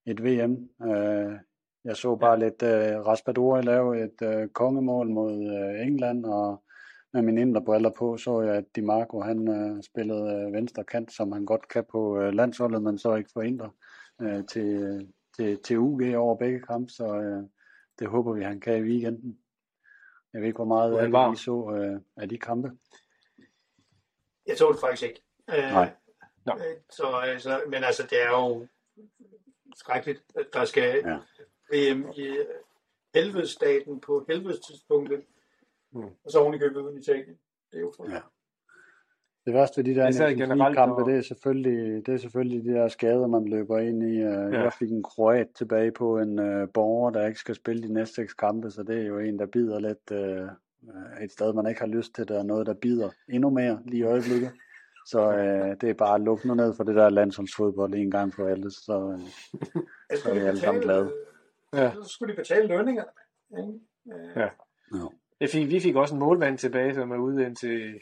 et 0.05 0.23
VM. 0.23 0.69
Øh, 0.89 1.33
jeg 1.85 1.95
så 1.95 2.15
bare 2.15 2.39
lidt 2.39 2.63
øh, 2.63 3.05
Raspadori 3.07 3.61
lave 3.61 4.03
et 4.03 4.21
øh, 4.23 4.47
kongemål 4.47 5.09
mod 5.09 5.33
øh, 5.57 5.87
England, 5.87 6.25
og 6.25 6.63
med 7.13 7.21
mine 7.21 7.41
indre 7.41 7.61
briller 7.65 7.89
på, 7.89 8.17
så 8.17 8.41
jeg, 8.41 8.55
at 8.55 8.65
Di 8.75 8.81
Marco 8.81 9.21
han 9.21 9.47
øh, 9.47 9.83
spillede 9.83 10.33
øh, 10.33 10.53
venstre 10.53 10.83
kant, 10.83 11.13
som 11.13 11.31
han 11.31 11.45
godt 11.45 11.67
kan 11.67 11.85
på 11.91 12.19
øh, 12.19 12.33
landsholdet, 12.33 12.81
men 12.81 12.97
så 12.97 13.15
ikke 13.15 13.29
for 13.33 13.41
indre 13.41 13.71
øh, 14.21 14.45
til, 14.45 15.07
til, 15.35 15.59
til 15.63 15.77
UG 15.77 16.15
over 16.15 16.35
begge 16.35 16.59
kampe, 16.61 16.91
så 16.91 17.15
øh, 17.15 17.43
det 17.99 18.07
håber 18.07 18.33
vi, 18.33 18.43
han 18.43 18.59
kan 18.59 18.77
i 18.77 18.81
weekenden. 18.81 19.39
Jeg 20.33 20.41
ved 20.41 20.47
ikke, 20.47 20.57
hvor 20.57 20.65
meget 20.65 20.91
Hvor 20.91 20.97
af 20.97 21.03
han 21.03 21.11
var. 21.11 21.33
I 21.33 21.35
så 21.35 21.71
øh, 21.75 22.01
af 22.17 22.29
de 22.29 22.37
kampe. 22.37 22.71
jeg 24.47 24.57
så 24.57 24.71
det 24.71 24.79
faktisk 24.79 25.03
ikke. 25.03 25.21
Øh, 25.49 25.71
Nej. 25.71 25.91
Nå. 26.45 26.53
øh, 26.53 26.77
Så, 26.89 27.07
altså, 27.23 27.61
men 27.67 27.83
altså, 27.83 28.03
det 28.09 28.23
er 28.23 28.29
jo 28.29 28.67
skrækkeligt, 29.75 30.23
at 30.35 30.45
der 30.53 30.65
skal 30.65 31.03
Ja. 31.05 31.17
VM 31.73 32.11
i 32.15 32.21
øh, 32.21 32.45
helvedestaten 33.13 33.99
på 33.99 34.25
helvedestidspunktet, 34.29 35.23
Mm. 35.91 36.03
og 36.25 36.31
så 36.31 36.39
oven 36.39 36.53
i 36.53 36.57
købet 36.57 36.81
uden 36.81 36.97
Italien. 36.97 37.37
Det 37.71 37.77
er 37.77 37.81
jo 37.81 37.93
for... 37.97 38.09
Ja. 38.11 38.19
Det 39.45 39.53
værste 39.53 39.77
ved 39.77 39.85
de 39.85 39.95
der 39.99 40.05
Nations 40.05 40.19
og- 41.01 41.09
det 41.09 41.17
er, 41.17 41.21
selvfølgelig, 41.21 42.05
det 42.05 42.13
er 42.13 42.17
selvfølgelig 42.17 42.63
de 42.65 42.69
der 42.79 42.87
skader, 42.87 43.27
man 43.27 43.45
løber 43.45 43.77
ind 43.77 44.03
i. 44.03 44.23
Uh, 44.23 44.31
Ja. 44.53 44.61
Jeg 44.61 44.73
fik 44.73 44.91
en 44.91 45.03
kroat 45.03 45.47
tilbage 45.55 45.91
på 45.91 46.19
en 46.19 46.39
uh, 46.39 46.69
borger, 46.73 47.11
der 47.11 47.27
ikke 47.27 47.39
skal 47.39 47.55
spille 47.55 47.87
de 47.87 47.93
næste 47.93 48.15
seks 48.15 48.33
kampe, 48.33 48.71
så 48.71 48.83
det 48.83 48.97
er 49.01 49.05
jo 49.07 49.19
en, 49.19 49.39
der 49.39 49.45
bider 49.45 49.79
lidt 49.79 50.11
uh, 50.11 51.23
et 51.23 51.31
sted, 51.31 51.53
man 51.53 51.67
ikke 51.67 51.79
har 51.81 51.87
lyst 51.87 52.15
til. 52.15 52.27
Der 52.27 52.39
er 52.39 52.43
noget, 52.43 52.67
der 52.67 52.73
bider 52.73 53.09
endnu 53.29 53.49
mere 53.49 53.79
lige 53.85 53.99
i 53.99 54.03
øjeblikket. 54.03 54.51
Så 55.05 55.27
uh, 55.29 55.75
det 55.81 55.89
er 55.89 55.93
bare 55.93 56.15
at 56.15 56.21
lukke 56.21 56.47
nu 56.47 56.53
ned 56.53 56.73
for 56.73 56.83
det 56.83 56.95
der 56.95 57.09
landsholdsfodbold 57.09 57.93
en 57.93 58.11
gang 58.11 58.33
for 58.33 58.47
alle, 58.47 58.71
så 58.71 58.97
uh, 58.99 59.13
Altså, 60.09 60.23
Så 60.23 60.29
er 60.29 60.33
vi 60.33 60.39
alle 60.39 60.59
sammen 60.59 60.83
glade. 60.83 61.13
Ja. 61.73 61.91
Så 61.93 62.03
skulle 62.09 62.33
de 62.33 62.37
betale 62.37 62.67
lønningerne. 62.67 63.09
Ikke? 63.57 63.73
Øh, 64.13 64.29
Ja. 64.35 64.49
Jeg 65.39 65.49
fik, 65.49 65.69
vi 65.69 65.79
fik 65.79 65.95
også 65.95 66.13
en 66.15 66.19
målmand 66.19 66.57
tilbage, 66.57 66.93
som 66.93 67.11
er 67.11 67.17
ude 67.17 67.45
indtil 67.45 67.99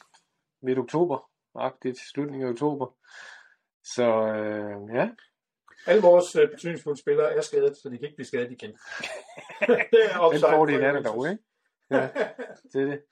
midt 0.62 0.80
oktober, 0.80 1.30
agtigt 1.56 2.00
slutningen 2.14 2.48
af 2.48 2.52
oktober. 2.52 2.96
Så 3.84 4.04
øh, 4.28 4.96
ja, 4.96 5.10
Alle 5.88 6.02
vores 6.02 6.36
øh, 6.36 6.50
betydningsfulde 6.50 7.00
spillere 7.00 7.34
er 7.38 7.42
skadet, 7.42 7.78
så 7.78 7.90
de 7.90 7.98
kan 7.98 8.06
ikke 8.06 8.16
blive 8.16 8.26
skadet 8.28 8.52
igen. 8.52 8.70
det 9.92 10.00
er 10.04 10.10
den 10.12 10.20
offside 10.20 10.52
fordel 10.52 10.80
for 10.80 10.86
er 10.86 10.92
der 10.92 11.02
dog, 11.02 11.30
ikke? 11.30 11.44
Ja, 11.92 12.10
det 12.74 12.82
er 12.82 12.86
det. 12.86 13.02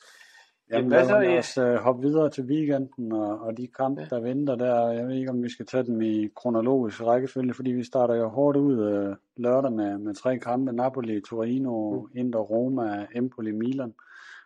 Jamen, 0.71 0.87
hvad 0.87 0.99
lad 0.99 1.07
så, 1.07 1.19
ja? 1.19 1.37
også 1.37 1.71
uh, 1.73 1.75
hoppe 1.75 2.01
videre 2.07 2.29
til 2.29 2.43
weekenden 2.43 3.11
og, 3.11 3.39
og 3.39 3.57
de 3.57 3.67
kampe, 3.67 4.01
Ja. 4.01 4.07
der 4.07 4.19
venter 4.21 4.55
der. 4.55 4.91
Jeg 4.91 5.07
ved 5.07 5.15
ikke, 5.15 5.29
om 5.29 5.43
vi 5.43 5.49
skal 5.49 5.65
tage 5.65 5.83
dem 5.85 6.01
i 6.01 6.29
kronologisk 6.35 7.01
rækkefølge, 7.01 7.53
fordi 7.53 7.71
vi 7.71 7.83
starter 7.83 8.15
jo 8.15 8.27
hårdt 8.27 8.57
ud 8.57 9.07
uh, 9.09 9.15
lørdag 9.37 9.71
med, 9.71 9.97
med 9.97 10.15
tre 10.15 10.39
kampe. 10.39 10.71
Napoli, 10.71 11.21
Torino, 11.21 11.91
Mm. 11.91 12.07
Inter, 12.15 12.39
Roma, 12.39 13.07
Empoli, 13.15 13.51
Milan. 13.51 13.93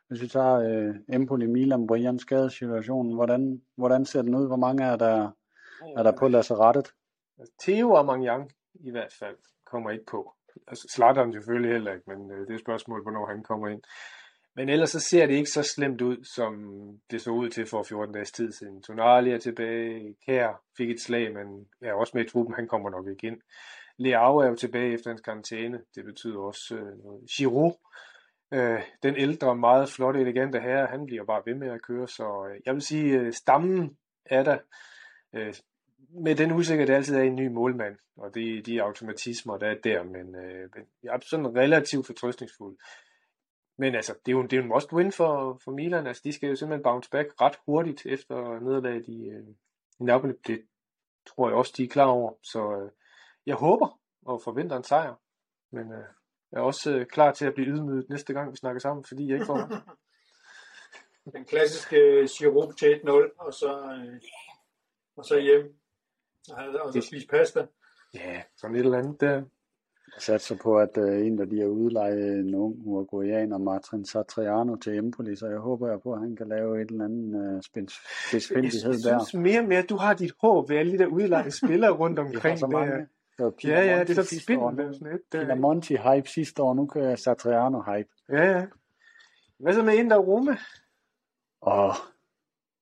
Hvis 0.10 0.22
vi 0.22 0.28
tager 0.28 0.90
uh, 0.90 1.16
Empoli, 1.16 1.48
Milan, 1.48 1.88
Brian 1.88 2.20
skadesituationen, 2.20 3.14
hvordan, 3.16 3.62
hvordan 3.76 4.06
ser 4.06 4.22
den 4.22 4.36
ud? 4.36 4.48
Hvor 4.48 4.56
mange 4.56 4.84
er 4.84 4.96
der, 4.96 5.32
er 5.98 6.04
der 6.04 6.12
på 6.20 6.28
lazarettet? 6.28 6.94
Theo 7.64 7.92
og 7.92 8.06
Mangyang 8.06 8.52
i 8.74 8.92
hvert 8.92 9.14
fald 9.20 9.36
kommer 9.66 9.90
ikke 9.90 10.06
på. 10.06 10.34
Altså, 10.68 10.88
Zlatan 10.96 11.34
selvfølgelig 11.34 11.72
heller 11.72 11.94
ikke, 11.94 12.04
men 12.08 12.32
øh, 12.32 12.40
det 12.40 12.50
er 12.50 12.56
et 12.56 12.60
spørgsmål, 12.60 13.02
hvornår 13.04 13.26
han 13.26 13.44
kommer 13.44 13.68
ind. 13.68 13.82
Men 14.56 14.70
ellers 14.70 14.90
så 14.90 15.00
ser 15.00 15.26
det 15.26 15.34
ikke 15.34 15.50
så 15.50 15.64
slemt 15.64 16.02
ud, 16.02 16.18
som 16.36 16.54
det 17.12 17.22
så 17.22 17.32
ud 17.32 17.50
til 17.50 17.66
for 17.66 17.84
14 17.84 18.14
dages 18.14 18.32
tid 18.32 18.52
siden. 18.52 18.82
Tonali 18.82 19.32
er 19.32 19.38
tilbage, 19.38 20.16
Kær 20.26 20.62
fik 20.78 20.90
et 20.90 21.02
slag, 21.02 21.34
men 21.34 21.68
er 21.82 21.94
også 21.94 22.12
med 22.16 22.26
i 22.26 22.30
truppen, 22.30 22.56
han 22.56 22.68
kommer 22.68 22.90
nok 22.90 23.08
ikke 23.08 23.28
ind. 23.28 23.42
Leao 23.98 24.38
er 24.38 24.48
jo 24.48 24.56
tilbage 24.56 24.94
efter 24.94 25.10
hans 25.10 25.22
karantæne, 25.22 25.82
det 25.96 26.06
betyder 26.06 26.40
også 26.40 26.76
øh, 26.76 27.04
noget. 27.04 27.30
Giroud, 27.38 27.74
øh, 28.54 28.82
den 29.04 29.16
ældre, 29.18 29.56
meget 29.56 29.90
flotte, 29.90 30.20
elegante 30.20 30.60
herre, 30.60 30.88
han 30.88 31.06
bliver 31.06 31.26
bare 31.26 31.42
ved 31.46 31.56
med 31.56 31.70
at 31.70 31.82
køre, 31.82 32.08
så 32.08 32.48
øh, 32.50 32.62
jeg 32.66 32.74
vil 32.74 32.82
sige, 32.82 33.20
øh, 33.20 33.34
stammen 33.34 33.98
er 34.26 34.44
der. 34.44 34.58
Øh, 35.34 35.54
med 36.12 36.36
den 36.36 36.52
usikkerhed, 36.52 36.88
der 36.88 36.96
altid 36.96 37.16
er 37.16 37.22
en 37.22 37.36
ny 37.36 37.48
målmand, 37.48 37.96
og 38.18 38.36
det 38.36 38.66
de 38.66 38.84
automatismer, 38.84 39.58
der 39.58 39.68
er 39.68 39.76
der, 39.84 40.04
men, 40.04 40.36
øh, 40.36 40.70
jeg 41.04 41.16
er 41.16 41.20
sådan 41.22 41.56
relativt 41.56 42.06
fortrøstningsfuld. 42.06 42.78
Men 43.78 43.96
altså, 43.96 44.14
det 44.26 44.32
er 44.32 44.36
jo, 44.36 44.44
det 44.44 44.54
er 44.54 44.58
jo 44.58 44.64
en 44.64 44.70
must 44.70 44.94
win 44.94 45.12
for, 45.12 45.62
for 45.64 45.72
Milan. 45.72 46.08
Altså, 46.08 46.22
de 46.26 46.34
skal 46.34 46.50
jo 46.50 46.56
simpelthen 46.56 46.84
bounce 46.84 47.10
back 47.10 47.42
ret 47.42 47.60
hurtigt 47.66 48.06
efter 48.06 48.60
nederlaget 48.60 49.08
i, 49.08 49.30
øh, 49.30 49.48
i 50.00 50.04
Napoli. 50.04 50.34
Det 50.48 50.62
tror 51.28 51.50
jeg 51.50 51.58
også, 51.58 51.74
de 51.78 51.84
er 51.84 51.88
klar 51.88 52.06
over. 52.06 52.34
Så 52.44 52.82
øh, 52.82 52.92
jeg 53.46 53.56
håber 53.56 54.00
og 54.26 54.42
forventer 54.44 54.78
en 54.78 54.84
sejr. 54.84 55.16
Men 55.72 55.92
øh, 55.92 56.06
jeg 56.52 56.60
er 56.60 56.64
også 56.64 56.92
øh, 56.92 57.06
klar 57.06 57.32
til 57.32 57.46
at 57.46 57.54
blive 57.54 57.68
ydmyget 57.68 58.10
næste 58.10 58.34
gang, 58.34 58.52
vi 58.52 58.58
snakker 58.58 58.80
sammen, 58.80 59.06
fordi 59.08 59.28
jeg 59.28 59.34
ikke 59.34 59.46
får. 59.46 59.70
Den 61.36 61.46
klassiske 61.46 62.28
Giroud 62.38 62.74
til 62.74 62.94
1-0, 62.94 63.46
og 63.46 63.54
så, 63.54 63.72
øh, 63.72 64.22
og 65.18 65.26
så 65.26 65.40
hjem. 65.40 65.76
Og, 66.50 66.82
og 66.82 66.94
så 66.94 67.02
spise 67.02 67.28
pasta. 67.28 67.66
Ja, 68.14 68.42
sådan 68.58 68.76
et 68.76 68.80
eller 68.80 68.98
andet 68.98 69.22
der. 69.22 69.44
Jeg 70.16 70.22
satser 70.22 70.56
på, 70.64 70.78
at 70.80 70.98
uh, 70.98 71.28
en 71.28 71.40
af 71.40 71.50
de 71.50 71.60
har 71.60 71.68
udlejet 71.68 72.40
en 72.40 72.56
ung 72.56 72.76
uruguayaner, 72.86 73.58
Martin 73.58 74.06
Satriano, 74.06 74.76
til 74.76 74.98
Empoli, 74.98 75.36
så 75.36 75.48
jeg 75.48 75.58
håber 75.58 75.90
jeg 75.90 76.02
på, 76.02 76.14
at 76.14 76.20
han 76.20 76.36
kan 76.36 76.48
lave 76.48 76.82
et 76.82 76.90
eller 76.92 77.06
andet 77.06 77.56
uh, 77.56 77.62
spidsfindighed 77.62 78.92
jeg 78.92 79.04
der. 79.04 79.26
synes 79.26 79.34
mere 79.34 79.60
og 79.60 79.68
mere, 79.68 79.80
at 79.80 79.90
du 79.90 79.96
har 79.98 80.14
dit 80.14 80.34
håb 80.42 80.70
ved 80.70 80.78
alle 80.78 80.92
de 80.92 80.98
der 80.98 81.06
udlejede 81.06 81.52
spillere 81.52 81.92
rundt 81.92 82.20
Vi 82.20 82.24
har 82.24 82.28
omkring. 82.28 82.60
så 82.60 82.66
der. 82.66 83.06
Det 83.40 83.46
var 83.46 83.54
Ja, 83.64 83.82
ja, 83.98 84.00
det 84.04 84.10
er 84.10 84.14
så 84.24 84.24
sidste 84.24 84.58
år, 84.58 84.70
spindende. 84.72 84.92
nu- 84.92 84.94
Sådan 84.98 85.14
et, 85.16 85.22
der. 85.32 85.40
Pinamonti 85.42 85.96
hype 85.96 86.30
sidste 86.30 86.64
år, 86.64 86.74
nu 86.74 86.86
kører 86.88 87.10
jeg 87.10 87.20
Satriano 87.20 87.82
hype. 87.82 88.10
Ja, 88.30 88.44
ja. 88.58 88.66
Hvad 89.60 89.74
så 89.74 89.84
med 89.84 89.94
Inter 89.98 90.18
og 90.18 90.28
Roma? 90.28 90.58
Og 91.62 91.92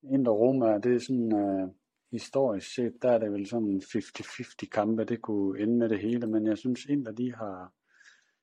Inter 0.03 0.31
Roma, 0.31 0.77
det 0.77 0.95
er 0.95 0.99
sådan 0.99 1.33
uh, 1.33 1.69
historisk 2.11 2.75
set, 2.75 2.93
der 3.01 3.11
er 3.11 3.17
det 3.17 3.31
vel 3.31 3.47
sådan 3.47 3.81
50-50 3.83 4.67
kampe, 4.71 5.03
det 5.05 5.21
kunne 5.21 5.59
ende 5.61 5.77
med 5.77 5.89
det 5.89 5.99
hele, 5.99 6.27
men 6.27 6.47
jeg 6.47 6.57
synes 6.57 6.85
Inter, 6.85 7.11
de 7.11 7.35
har, 7.35 7.73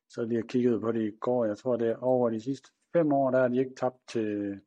så 0.08 0.24
lige 0.24 0.40
har 0.40 0.46
kigget 0.46 0.80
på 0.80 0.92
det 0.92 1.12
i 1.12 1.16
går, 1.20 1.44
jeg 1.44 1.58
tror 1.58 1.76
det 1.76 1.88
er 1.88 1.96
over 1.96 2.30
de 2.30 2.40
sidste 2.40 2.68
fem 2.92 3.12
år, 3.12 3.30
der 3.30 3.40
har 3.40 3.48
de 3.48 3.58
ikke 3.58 3.74
tabt 3.74 3.96
til, 4.08 4.60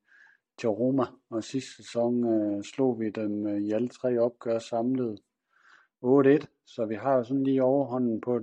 til 0.59 0.69
Roma, 0.69 1.03
og 1.29 1.43
sidste 1.43 1.75
sæson 1.75 2.23
uh, 2.23 2.61
slog 2.63 2.99
vi 2.99 3.09
dem 3.09 3.45
uh, 3.45 3.57
i 3.57 3.71
alle 3.71 3.87
tre 3.87 4.17
opgør 4.19 4.59
samlet 4.59 5.19
8-1, 6.03 6.45
så 6.65 6.85
vi 6.85 6.95
har 6.95 7.15
jo 7.15 7.23
sådan 7.23 7.43
lige 7.43 7.63
overhånden 7.63 8.21
på 8.21 8.39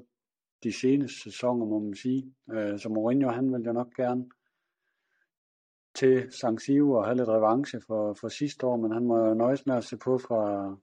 de 0.62 0.72
seneste 0.72 1.22
sæsoner, 1.22 1.66
må 1.66 1.78
man 1.78 1.94
sige. 1.94 2.34
Øh, 2.52 2.78
så 2.78 2.88
Mourinho, 2.88 3.30
han 3.30 3.52
vil 3.52 3.62
jo 3.62 3.72
nok 3.72 3.94
gerne 3.96 4.24
til 5.94 6.32
San 6.32 6.58
Siro 6.58 6.92
og 6.92 7.04
have 7.04 7.16
lidt 7.16 7.28
revanche 7.28 7.80
for, 7.86 8.14
for 8.20 8.28
sidste 8.28 8.66
år, 8.66 8.76
men 8.76 8.92
han 8.92 9.04
må 9.04 9.18
jo 9.18 9.34
nøjes 9.34 9.66
med 9.66 9.74
at 9.76 9.84
se 9.84 9.96
på 9.96 10.18
fra, 10.18 10.74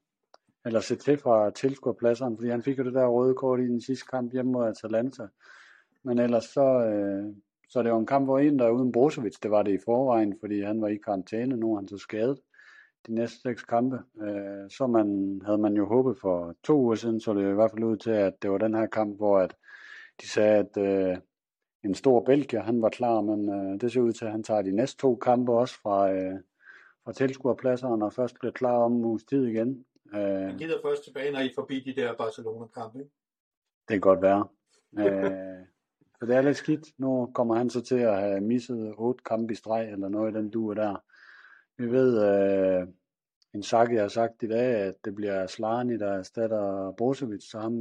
eller 0.65 0.79
se 0.79 0.95
til 0.95 1.17
fra 1.17 1.51
tilskuerpladserne, 1.51 2.37
fordi 2.37 2.49
han 2.49 2.63
fik 2.63 2.77
jo 2.77 2.83
det 2.83 2.93
der 2.93 3.07
røde 3.07 3.35
kort 3.35 3.59
i 3.59 3.67
den 3.67 3.81
sidste 3.81 4.05
kamp 4.05 4.31
hjemme 4.31 4.51
mod 4.51 4.67
Atalanta. 4.67 5.27
Men 6.03 6.19
ellers 6.19 6.43
så, 6.45 6.85
øh, 6.85 7.35
så 7.69 7.83
det 7.83 7.91
var 7.91 7.99
en 7.99 8.05
kamp, 8.05 8.25
hvor 8.25 8.39
en 8.39 8.59
der 8.59 8.65
er 8.65 8.71
uden 8.71 8.91
Brozovic, 8.91 9.39
det 9.43 9.51
var 9.51 9.63
det 9.63 9.73
i 9.73 9.83
forvejen, 9.85 10.35
fordi 10.39 10.61
han 10.61 10.81
var 10.81 10.87
i 10.87 10.97
karantæne, 11.05 11.57
nu 11.57 11.73
er 11.73 11.75
han 11.75 11.87
så 11.87 11.97
skadet 11.97 12.39
de 13.07 13.13
næste 13.13 13.41
seks 13.41 13.63
kampe. 13.63 13.99
Øh, 14.21 14.69
så 14.69 14.87
man, 14.87 15.41
havde 15.45 15.57
man 15.57 15.73
jo 15.73 15.85
håbet 15.87 16.17
for 16.21 16.55
to 16.63 16.77
uger 16.79 16.95
siden, 16.95 17.19
så 17.19 17.33
det 17.33 17.51
i 17.51 17.53
hvert 17.53 17.71
fald 17.71 17.83
ud 17.83 17.97
til, 17.97 18.11
at 18.11 18.33
det 18.41 18.51
var 18.51 18.57
den 18.57 18.73
her 18.73 18.85
kamp, 18.85 19.17
hvor 19.17 19.39
at 19.39 19.55
de 20.21 20.29
sagde, 20.29 20.57
at 20.57 20.77
øh, 20.77 21.17
en 21.83 21.95
stor 21.95 22.23
Belgier, 22.23 22.61
han 22.63 22.81
var 22.81 22.89
klar, 22.89 23.21
men 23.21 23.49
øh, 23.49 23.81
det 23.81 23.91
ser 23.91 24.01
ud 24.01 24.11
til, 24.13 24.25
at 24.25 24.31
han 24.31 24.43
tager 24.43 24.61
de 24.61 24.71
næste 24.71 24.97
to 25.01 25.15
kampe 25.15 25.51
også 25.51 25.81
fra, 25.81 26.11
øh, 26.13 26.39
fra 27.05 27.13
tilskuerpladserne, 27.13 28.05
og 28.05 28.13
først 28.13 28.35
bliver 28.39 28.51
klar 28.51 28.77
om 28.77 28.93
en 28.95 29.05
uges 29.05 29.23
tid 29.23 29.45
igen. 29.47 29.85
Øh, 30.13 30.21
Han 30.21 30.57
gider 30.57 30.77
først 30.83 31.03
tilbage, 31.03 31.31
når 31.31 31.39
I 31.39 31.51
forbi 31.55 31.79
de 31.79 32.01
der 32.01 32.15
Barcelona-kampe. 32.15 32.97
det 32.99 33.07
kan 33.89 33.99
godt 34.01 34.21
være. 34.21 34.47
Øh, 34.99 35.65
Så 36.19 36.25
det 36.25 36.35
er 36.35 36.41
lidt 36.41 36.57
skidt. 36.57 36.87
Nu 36.99 37.31
kommer 37.33 37.55
han 37.55 37.69
så 37.69 37.81
til 37.81 37.95
at 37.95 38.19
have 38.19 38.41
misset 38.41 38.93
otte 38.97 39.23
kampe 39.23 39.53
i 39.53 39.55
streg, 39.55 39.91
eller 39.91 40.09
noget 40.09 40.31
i 40.31 40.37
den 40.37 40.49
duer 40.49 40.73
der. 40.73 41.03
Vi 41.77 41.91
ved, 41.91 42.11
øh, 42.29 42.87
en 43.53 43.63
sak, 43.63 43.93
jeg 43.93 44.01
har 44.01 44.07
sagt 44.07 44.43
i 44.43 44.47
dag, 44.47 44.75
at 44.75 44.95
det 45.05 45.15
bliver 45.15 45.47
Slani, 45.47 45.97
der 45.97 46.11
erstatter 46.11 46.91
Brozovic, 46.97 47.43
så 47.43 47.59
ham, 47.59 47.73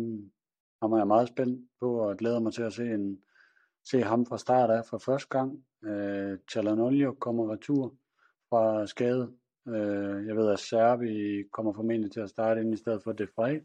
ham 0.83 0.93
er 0.93 0.97
jeg 0.97 1.07
meget 1.07 1.29
spændt 1.29 1.69
på, 1.81 1.99
og 1.99 2.17
glæder 2.17 2.41
mig 2.41 2.53
til 2.53 2.63
at 2.63 2.73
se, 2.73 2.85
en, 2.85 3.19
se 3.85 4.03
ham 4.03 4.27
fra 4.27 4.39
start 4.39 4.71
af 4.71 4.87
for 4.87 4.99
første 4.99 5.29
gang. 5.29 5.65
Øh, 5.85 6.39
Chalanolio 6.51 7.17
kommer 7.21 7.53
retur 7.53 7.95
fra 8.49 8.87
skade. 8.87 9.33
Øh, 9.69 10.27
jeg 10.27 10.37
ved, 10.37 10.53
at 10.53 10.59
Serbi 10.59 11.43
kommer 11.53 11.73
formentlig 11.73 12.13
til 12.13 12.21
at 12.21 12.31
starte 12.31 12.61
ind 12.61 12.75
i 12.75 12.77
stedet 12.77 13.03
for 13.03 13.13
Defray. 13.13 13.61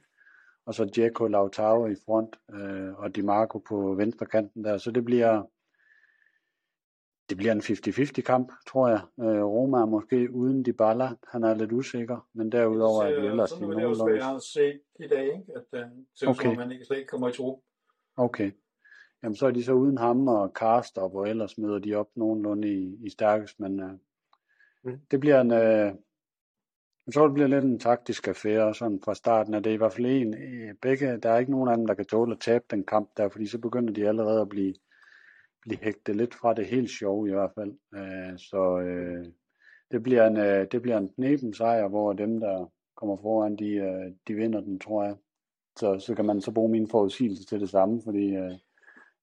Og 0.65 0.73
så 0.73 0.85
Djeko 0.95 1.27
Lautaro 1.27 1.87
i 1.87 1.95
front, 2.05 2.35
øh, 2.53 2.93
og 2.93 3.15
Di 3.15 3.21
Marco 3.21 3.57
på 3.57 3.95
venstre 3.95 4.25
kanten 4.25 4.63
der. 4.63 4.77
Så 4.77 4.91
det 4.91 5.05
bliver, 5.05 5.43
det 7.29 7.37
bliver 7.37 7.51
en 7.51 7.59
50-50 7.59 8.21
kamp, 8.21 8.51
tror 8.67 8.87
jeg. 8.87 9.01
Øh, 9.19 9.43
Roma 9.43 9.77
er 9.77 9.85
måske 9.85 10.31
uden 10.31 10.65
Dybala. 10.65 11.09
Han 11.27 11.43
er 11.43 11.53
lidt 11.53 11.71
usikker, 11.71 12.27
men 12.33 12.51
derudover 12.51 13.03
er 13.03 13.19
det 13.19 13.29
ellers 13.29 13.51
i 13.51 13.59
nogenlunde. 13.59 13.81
Det 13.81 13.85
er 13.85 13.89
også, 13.89 14.03
hvad 14.03 14.15
jeg 14.15 14.41
set 14.41 14.81
i 14.99 15.07
dag, 15.07 15.25
ikke? 15.25 15.53
at 15.55 15.63
uh, 15.73 15.79
det 16.19 16.27
okay. 16.27 16.49
som, 16.49 16.57
han 16.57 16.71
ikke 16.71 16.85
slet 16.85 16.97
ikke 16.97 17.07
kommer 17.07 17.29
i 17.29 17.31
tro. 17.31 17.63
Okay. 18.17 18.51
Jamen, 19.23 19.35
så 19.35 19.47
er 19.47 19.51
de 19.51 19.63
så 19.63 19.73
uden 19.73 19.97
ham 19.97 20.27
og 20.27 20.53
Karstop, 20.53 21.15
og 21.15 21.29
ellers 21.29 21.57
møder 21.57 21.79
de 21.79 21.95
op 21.95 22.09
nogenlunde 22.15 22.69
i, 22.73 22.97
i 23.05 23.09
stærkest, 23.09 23.59
men 23.59 23.83
uh, 23.83 23.89
mm. 24.83 24.99
det 25.11 25.19
bliver 25.19 25.41
en... 25.41 25.51
Uh, 25.51 25.99
så 27.11 27.25
det 27.25 27.33
bliver 27.33 27.47
lidt 27.47 27.65
en 27.65 27.79
taktisk 27.79 28.27
affære, 28.27 28.75
sådan 28.75 29.01
fra 29.05 29.15
starten 29.15 29.53
af 29.53 29.63
det 29.63 29.71
i 29.71 29.75
hvert 29.75 29.93
fald 29.93 30.05
en. 30.05 30.35
Begge, 30.81 31.17
der 31.17 31.29
er 31.29 31.37
ikke 31.37 31.51
nogen 31.51 31.69
af 31.69 31.77
dem, 31.77 31.87
der 31.87 31.93
kan 31.93 32.05
tåle 32.05 32.33
at 32.33 32.39
tabe 32.39 32.65
den 32.69 32.83
kamp 32.83 33.09
der, 33.17 33.29
fordi 33.29 33.47
så 33.47 33.57
begynder 33.57 33.93
de 33.93 34.07
allerede 34.07 34.41
at 34.41 34.49
blive 34.49 34.73
blive 35.65 35.79
hægtet 35.81 36.15
lidt 36.15 36.35
fra 36.35 36.53
det 36.53 36.65
helt 36.65 36.89
sjove 36.89 37.29
i 37.29 37.31
hvert 37.31 37.51
fald. 37.55 37.73
Øh, 37.95 38.37
så 38.37 38.79
øh, 38.79 39.25
det 39.91 40.03
bliver 40.03 40.27
en, 40.27 40.37
øh, 40.37 40.67
det 40.71 40.81
bliver 40.81 40.97
en 40.97 41.09
knepen 41.09 41.53
sejr, 41.53 41.87
hvor 41.87 42.13
dem, 42.13 42.39
der 42.39 42.71
kommer 42.97 43.17
foran, 43.17 43.55
de, 43.55 43.69
øh, 43.69 44.11
de 44.27 44.33
vinder 44.33 44.61
den, 44.61 44.79
tror 44.79 45.03
jeg. 45.03 45.15
Så, 45.75 45.99
så 45.99 46.15
kan 46.15 46.25
man 46.25 46.41
så 46.41 46.51
bruge 46.51 46.71
min 46.71 46.89
forudsigelse 46.89 47.45
til 47.45 47.59
det 47.59 47.69
samme, 47.69 48.01
fordi 48.03 48.35
øh, 48.35 48.51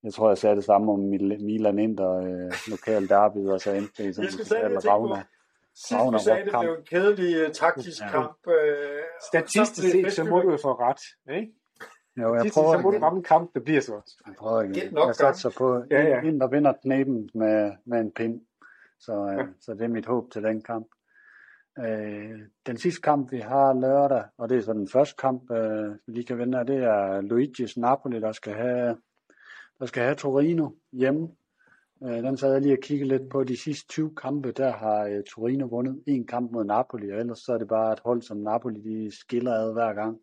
jeg 0.03 0.13
tror, 0.13 0.29
jeg 0.29 0.39
sagde 0.39 0.57
det 0.57 0.65
samme 0.65 0.93
om 0.93 0.99
Milan 1.41 1.79
Inter, 1.79 2.13
øh, 2.13 2.53
lokal 2.69 3.09
derby, 3.09 3.49
og 3.49 3.61
så 3.61 3.73
endte 3.73 4.05
det 4.05 4.15
sådan 4.15 4.73
en 4.73 4.89
Ravna. 4.89 5.23
Sidst 5.75 6.13
vi 6.13 6.19
sagde, 6.19 6.45
det 6.45 6.55
blev 6.61 6.75
en 6.79 6.85
kedelig 6.85 7.47
uh, 7.47 7.53
taktisk 7.53 8.01
ja. 8.01 8.11
kamp. 8.11 8.37
Uh, 8.47 8.53
Statistisk 9.29 9.91
set, 9.91 10.13
så 10.13 10.25
må 10.25 10.41
du 10.41 10.51
jo 10.51 10.59
få 10.63 10.73
ret. 10.73 11.35
Ikke? 11.37 11.53
Jo, 12.17 12.35
jeg 12.35 12.51
prøver 12.55 12.77
så 12.77 12.83
må 12.83 12.91
du 12.91 12.99
ramme 12.99 13.17
en 13.17 13.23
kamp, 13.23 13.55
der 13.55 13.61
bliver 13.61 13.81
så. 13.81 14.17
Jeg 14.27 14.35
prøver 14.39 14.63
igen. 14.63 14.97
Jeg 14.97 15.15
satser 15.15 15.51
på 15.59 15.85
ja, 15.91 16.03
ja. 16.03 16.21
en, 16.21 16.41
der 16.41 16.47
vinder 16.47 16.73
knepen 16.83 17.31
med, 17.35 17.73
med 17.85 18.01
en 18.01 18.11
pind. 18.11 18.41
Så, 19.01 19.27
øh, 19.27 19.39
ja. 19.39 19.47
så 19.61 19.75
det 19.75 19.83
er 19.83 19.89
mit 19.89 20.07
håb 20.07 20.31
til 20.31 20.43
den 20.43 20.63
kamp. 20.63 20.87
Øh, 21.79 22.41
den 22.67 22.77
sidste 22.77 23.01
kamp, 23.01 23.33
vi 23.33 23.39
har 23.39 23.73
lørdag, 23.73 24.25
og 24.39 24.49
det 24.49 24.59
er 24.59 24.63
så 24.63 24.73
den 24.73 24.89
første 24.89 25.17
kamp, 25.19 25.51
øh, 25.51 25.91
vi 26.07 26.13
lige 26.13 26.25
kan 26.25 26.39
vinde, 26.39 26.67
det 26.67 26.77
er 26.77 27.21
Luigi's 27.21 27.81
Napoli, 27.81 28.21
der 28.21 28.33
skal 28.33 28.55
have, 28.55 28.97
der 29.79 29.87
skal 29.87 30.03
have 30.03 30.15
Torino 30.15 30.71
hjemme. 30.93 31.29
Øh, 32.03 32.23
den 32.23 32.37
sad 32.37 32.53
jeg 32.53 32.63
lige 32.63 32.75
og 32.75 32.83
kiggede 32.83 33.09
lidt 33.09 33.31
på. 33.31 33.45
De 33.45 33.57
sidste 33.57 33.89
20 33.89 34.15
kampe, 34.17 34.53
der 34.53 34.73
har 34.73 35.05
øh, 35.05 35.23
Torino 35.23 35.67
vundet 35.67 36.03
en 36.07 36.27
kamp 36.27 36.53
mod 36.53 36.65
Napoli, 36.65 37.11
og 37.11 37.19
ellers 37.19 37.39
så 37.39 37.53
er 37.53 37.59
det 37.59 37.69
bare 37.69 37.93
et 37.93 38.01
hold 38.05 38.23
som 38.23 38.37
Napoli, 38.37 38.81
de 38.81 39.11
skiller 39.21 39.53
ad 39.53 39.73
hver 39.73 39.93
gang. 39.95 40.19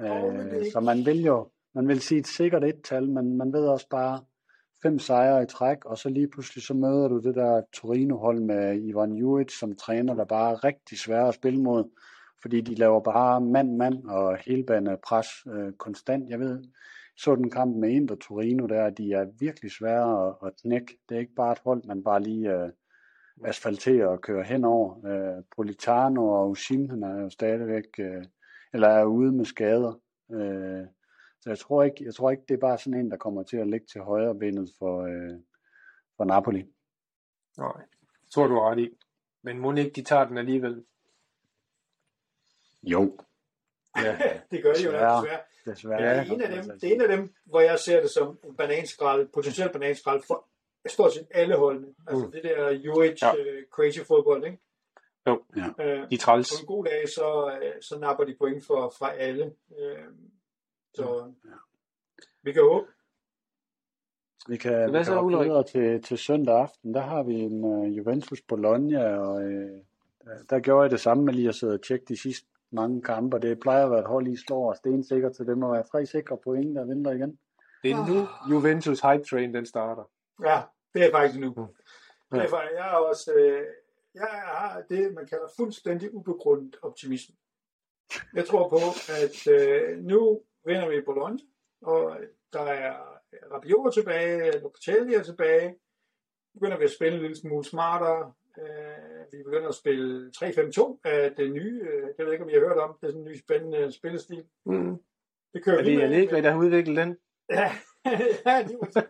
Øh, 0.00 0.64
så 0.72 0.80
man 0.80 1.06
vil 1.06 1.24
jo, 1.24 1.48
man 1.74 1.88
vil 1.88 2.00
sige 2.00 2.18
et 2.18 2.26
sikkert 2.26 2.64
et-tal, 2.64 3.10
men 3.10 3.36
man 3.36 3.52
ved 3.52 3.66
også 3.66 3.88
bare 3.90 4.20
fem 4.82 4.98
sejre 4.98 5.42
i 5.42 5.46
træk, 5.46 5.84
og 5.84 5.98
så 5.98 6.08
lige 6.08 6.28
pludselig 6.28 6.64
så 6.64 6.74
møder 6.74 7.08
du 7.08 7.18
det 7.18 7.34
der 7.34 7.62
Torino-hold 7.72 8.40
med 8.40 8.80
Ivan 8.82 9.12
Juric 9.12 9.58
som 9.58 9.76
træner, 9.76 10.14
der 10.14 10.24
bare 10.24 10.52
er 10.52 10.64
rigtig 10.64 10.98
svære 10.98 11.28
at 11.28 11.34
spille 11.34 11.62
mod, 11.62 11.84
fordi 12.42 12.60
de 12.60 12.74
laver 12.74 13.00
bare 13.00 13.40
mand-mand 13.40 14.04
og 14.04 14.36
helbane 14.36 14.96
pres 15.06 15.28
øh, 15.46 15.72
konstant. 15.72 16.30
Jeg 16.30 16.40
ved, 16.40 16.64
så 17.16 17.34
den 17.34 17.50
kamp 17.50 17.76
med 17.76 17.90
Inter 17.90 18.14
Torino 18.14 18.66
der, 18.66 18.90
de 18.90 19.12
er 19.12 19.26
virkelig 19.38 19.70
svære 19.70 20.28
at, 20.28 20.34
at 20.46 20.52
knække. 20.62 20.98
Det 21.08 21.14
er 21.14 21.20
ikke 21.20 21.34
bare 21.34 21.52
et 21.52 21.60
hold, 21.64 21.82
man 21.84 22.04
bare 22.04 22.22
lige 22.22 22.52
øh, 22.52 22.70
asfalterer 23.44 24.06
og 24.06 24.20
kører 24.20 24.44
henover. 24.44 25.06
Øh, 25.06 25.42
Politano 25.56 26.28
og 26.28 26.50
Usim, 26.50 26.88
han 26.90 27.02
er 27.02 27.22
jo 27.22 27.30
stadigvæk 27.30 27.84
øh, 27.98 28.24
eller 28.74 28.88
er 28.88 29.04
ude 29.04 29.32
med 29.32 29.44
skader. 29.44 30.00
Øh, 30.30 30.86
så 31.40 31.50
jeg 31.50 31.58
tror, 31.58 31.82
ikke, 31.82 32.04
jeg 32.04 32.14
tror 32.14 32.30
ikke, 32.30 32.44
det 32.48 32.54
er 32.54 32.58
bare 32.58 32.78
sådan 32.78 33.00
en, 33.00 33.10
der 33.10 33.16
kommer 33.16 33.42
til 33.42 33.56
at 33.56 33.68
ligge 33.68 33.86
til 33.86 34.00
højre 34.00 34.34
benet 34.34 34.70
for, 34.78 35.02
øh, 35.02 35.40
for 36.16 36.24
Napoli. 36.24 36.64
Nej, 37.58 37.82
tror 38.34 38.46
du 38.46 38.60
ret 38.60 38.78
i. 38.78 38.88
Men 39.42 39.58
må 39.58 39.74
ikke 39.74 39.90
de 39.90 40.02
tager 40.02 40.24
den 40.24 40.38
alligevel? 40.38 40.84
Jo. 42.82 43.18
Ja, 43.96 44.18
det 44.50 44.62
gør 44.62 44.72
de 44.72 44.84
jo 44.84 44.92
desværre. 44.92 45.38
desværre. 45.66 46.02
Ja, 46.02 46.20
det, 46.20 46.30
er 46.30 46.34
en 46.34 46.42
af 46.42 46.62
dem, 46.62 46.78
det 46.80 46.90
er 46.90 46.94
en 46.94 47.00
af 47.00 47.08
dem, 47.08 47.34
hvor 47.44 47.60
jeg 47.60 47.78
ser 47.78 48.00
det 48.00 48.10
som 48.10 48.38
en 48.44 48.56
bananskrald, 48.56 49.28
potentielt 49.34 49.72
bananskrald 49.72 50.22
for 50.26 50.48
stort 50.88 51.12
set 51.12 51.26
alle 51.30 51.56
holdene. 51.56 51.94
Altså 52.06 52.26
mm. 52.26 52.32
det 52.32 52.42
der 52.42 52.70
Juric 52.70 53.22
ja. 53.22 53.32
uh, 53.32 53.62
crazy 53.70 53.98
fodbold, 53.98 54.44
ikke? 54.44 54.58
Jo, 55.26 55.42
ja. 55.56 55.84
øh, 55.84 56.10
de 56.10 56.16
træls. 56.16 56.50
På 56.50 56.60
en 56.60 56.66
god 56.66 56.84
dag, 56.84 57.08
så, 57.08 57.58
øh, 57.62 57.82
så 57.82 57.98
napper 57.98 58.24
de 58.24 58.36
point 58.38 58.66
for, 58.66 58.94
fra 58.98 59.12
alle. 59.12 59.44
Øh, 59.78 60.04
så 60.94 61.32
ja. 61.44 61.50
vi 62.42 62.52
kan 62.52 62.62
håbe. 62.62 62.86
Vi 64.48 64.56
kan, 64.56 64.92
vi 64.92 65.04
kan 65.04 65.14
hoppe 65.14 65.38
videre 65.38 65.64
til, 65.64 66.02
til 66.02 66.18
søndag 66.18 66.54
aften. 66.54 66.94
Der 66.94 67.00
har 67.00 67.22
vi 67.22 67.34
en 67.34 67.64
uh, 67.64 67.96
Juventus 67.96 68.42
Bologna, 68.42 69.18
og 69.18 69.34
uh, 69.34 69.80
der 70.50 70.60
gjorde 70.60 70.82
jeg 70.82 70.90
det 70.90 71.00
samme 71.00 71.24
med 71.24 71.34
lige 71.34 71.48
at 71.48 71.54
sidde 71.54 71.74
og 71.74 71.82
tjekke 71.82 72.04
de 72.08 72.16
sidste 72.22 72.46
mange 72.74 73.02
kampe, 73.02 73.38
det 73.38 73.60
plejer 73.60 73.84
at 73.84 73.90
være 73.90 74.00
et 74.00 74.06
hold, 74.06 74.26
I 74.26 74.36
slår 74.36 74.68
og 74.68 74.76
stensikkert, 74.76 75.36
så 75.36 75.44
det 75.44 75.58
må 75.58 75.72
være 75.72 75.82
tre 75.82 76.06
sikre 76.06 76.36
point, 76.44 76.76
der 76.76 76.84
venter 76.84 77.10
igen. 77.10 77.38
Det 77.82 77.90
er 77.90 78.06
nu 78.06 78.28
Juventus 78.50 79.00
hype 79.00 79.24
train, 79.30 79.54
den 79.54 79.66
starter. 79.66 80.10
Ja, 80.44 80.62
det 80.94 81.04
er 81.04 81.10
faktisk 81.10 81.40
nu. 81.40 81.50
Mm. 81.56 81.62
Ja. 81.62 82.36
Det 82.36 82.44
er 82.44 82.48
faktisk, 82.48 82.72
jeg 82.78 82.86
er 82.86 82.96
også, 83.10 83.32
øh, 83.34 83.66
jeg 84.14 84.42
har 84.44 84.82
det, 84.90 85.14
man 85.14 85.26
kalder 85.26 85.48
fuldstændig 85.56 86.14
ubegrundet 86.14 86.76
optimisme. 86.82 87.34
Jeg 88.34 88.46
tror 88.46 88.68
på, 88.68 88.80
at 89.22 89.46
øh, 89.46 89.98
nu 89.98 90.42
vinder 90.64 90.88
vi 90.88 91.00
Bologna, 91.00 91.38
og 91.82 92.18
der 92.52 92.62
er 92.62 93.14
Rabiot 93.52 93.92
tilbage, 93.94 94.60
Locatelli 94.60 95.14
er 95.14 95.22
tilbage. 95.22 95.74
Begynder 96.54 96.78
vi 96.78 96.84
at 96.84 96.90
spille 96.90 97.14
en 97.14 97.20
lille 97.22 97.36
smule 97.36 97.64
smartere. 97.64 98.32
Øh, 98.58 99.32
vi 99.32 99.42
begynder 99.42 99.68
at 99.68 99.74
spille 99.74 100.30
3-5-2 100.36 101.00
af 101.04 101.34
det 101.36 101.52
nye. 101.52 101.80
Øh, 101.82 102.08
jeg 102.18 102.26
ved 102.26 102.32
ikke, 102.32 102.44
om 102.44 102.50
I 102.50 102.52
har 102.52 102.60
hørt 102.60 102.78
om 102.78 102.96
det. 103.00 103.06
er 103.06 103.10
sådan 103.10 103.20
en 103.20 103.28
ny 103.28 103.36
spændende 103.38 103.92
spillestil. 103.92 104.44
Mm. 104.66 104.96
Det 105.54 105.64
kører 105.64 105.78
er 105.78 105.82
det 105.82 106.02
Allegri, 106.02 106.40
der 106.40 106.50
har 106.50 106.58
udviklet 106.58 106.96
den? 106.96 107.16
Ja, 107.50 107.72
ja 108.46 108.64
det 108.68 108.76
var 108.80 109.00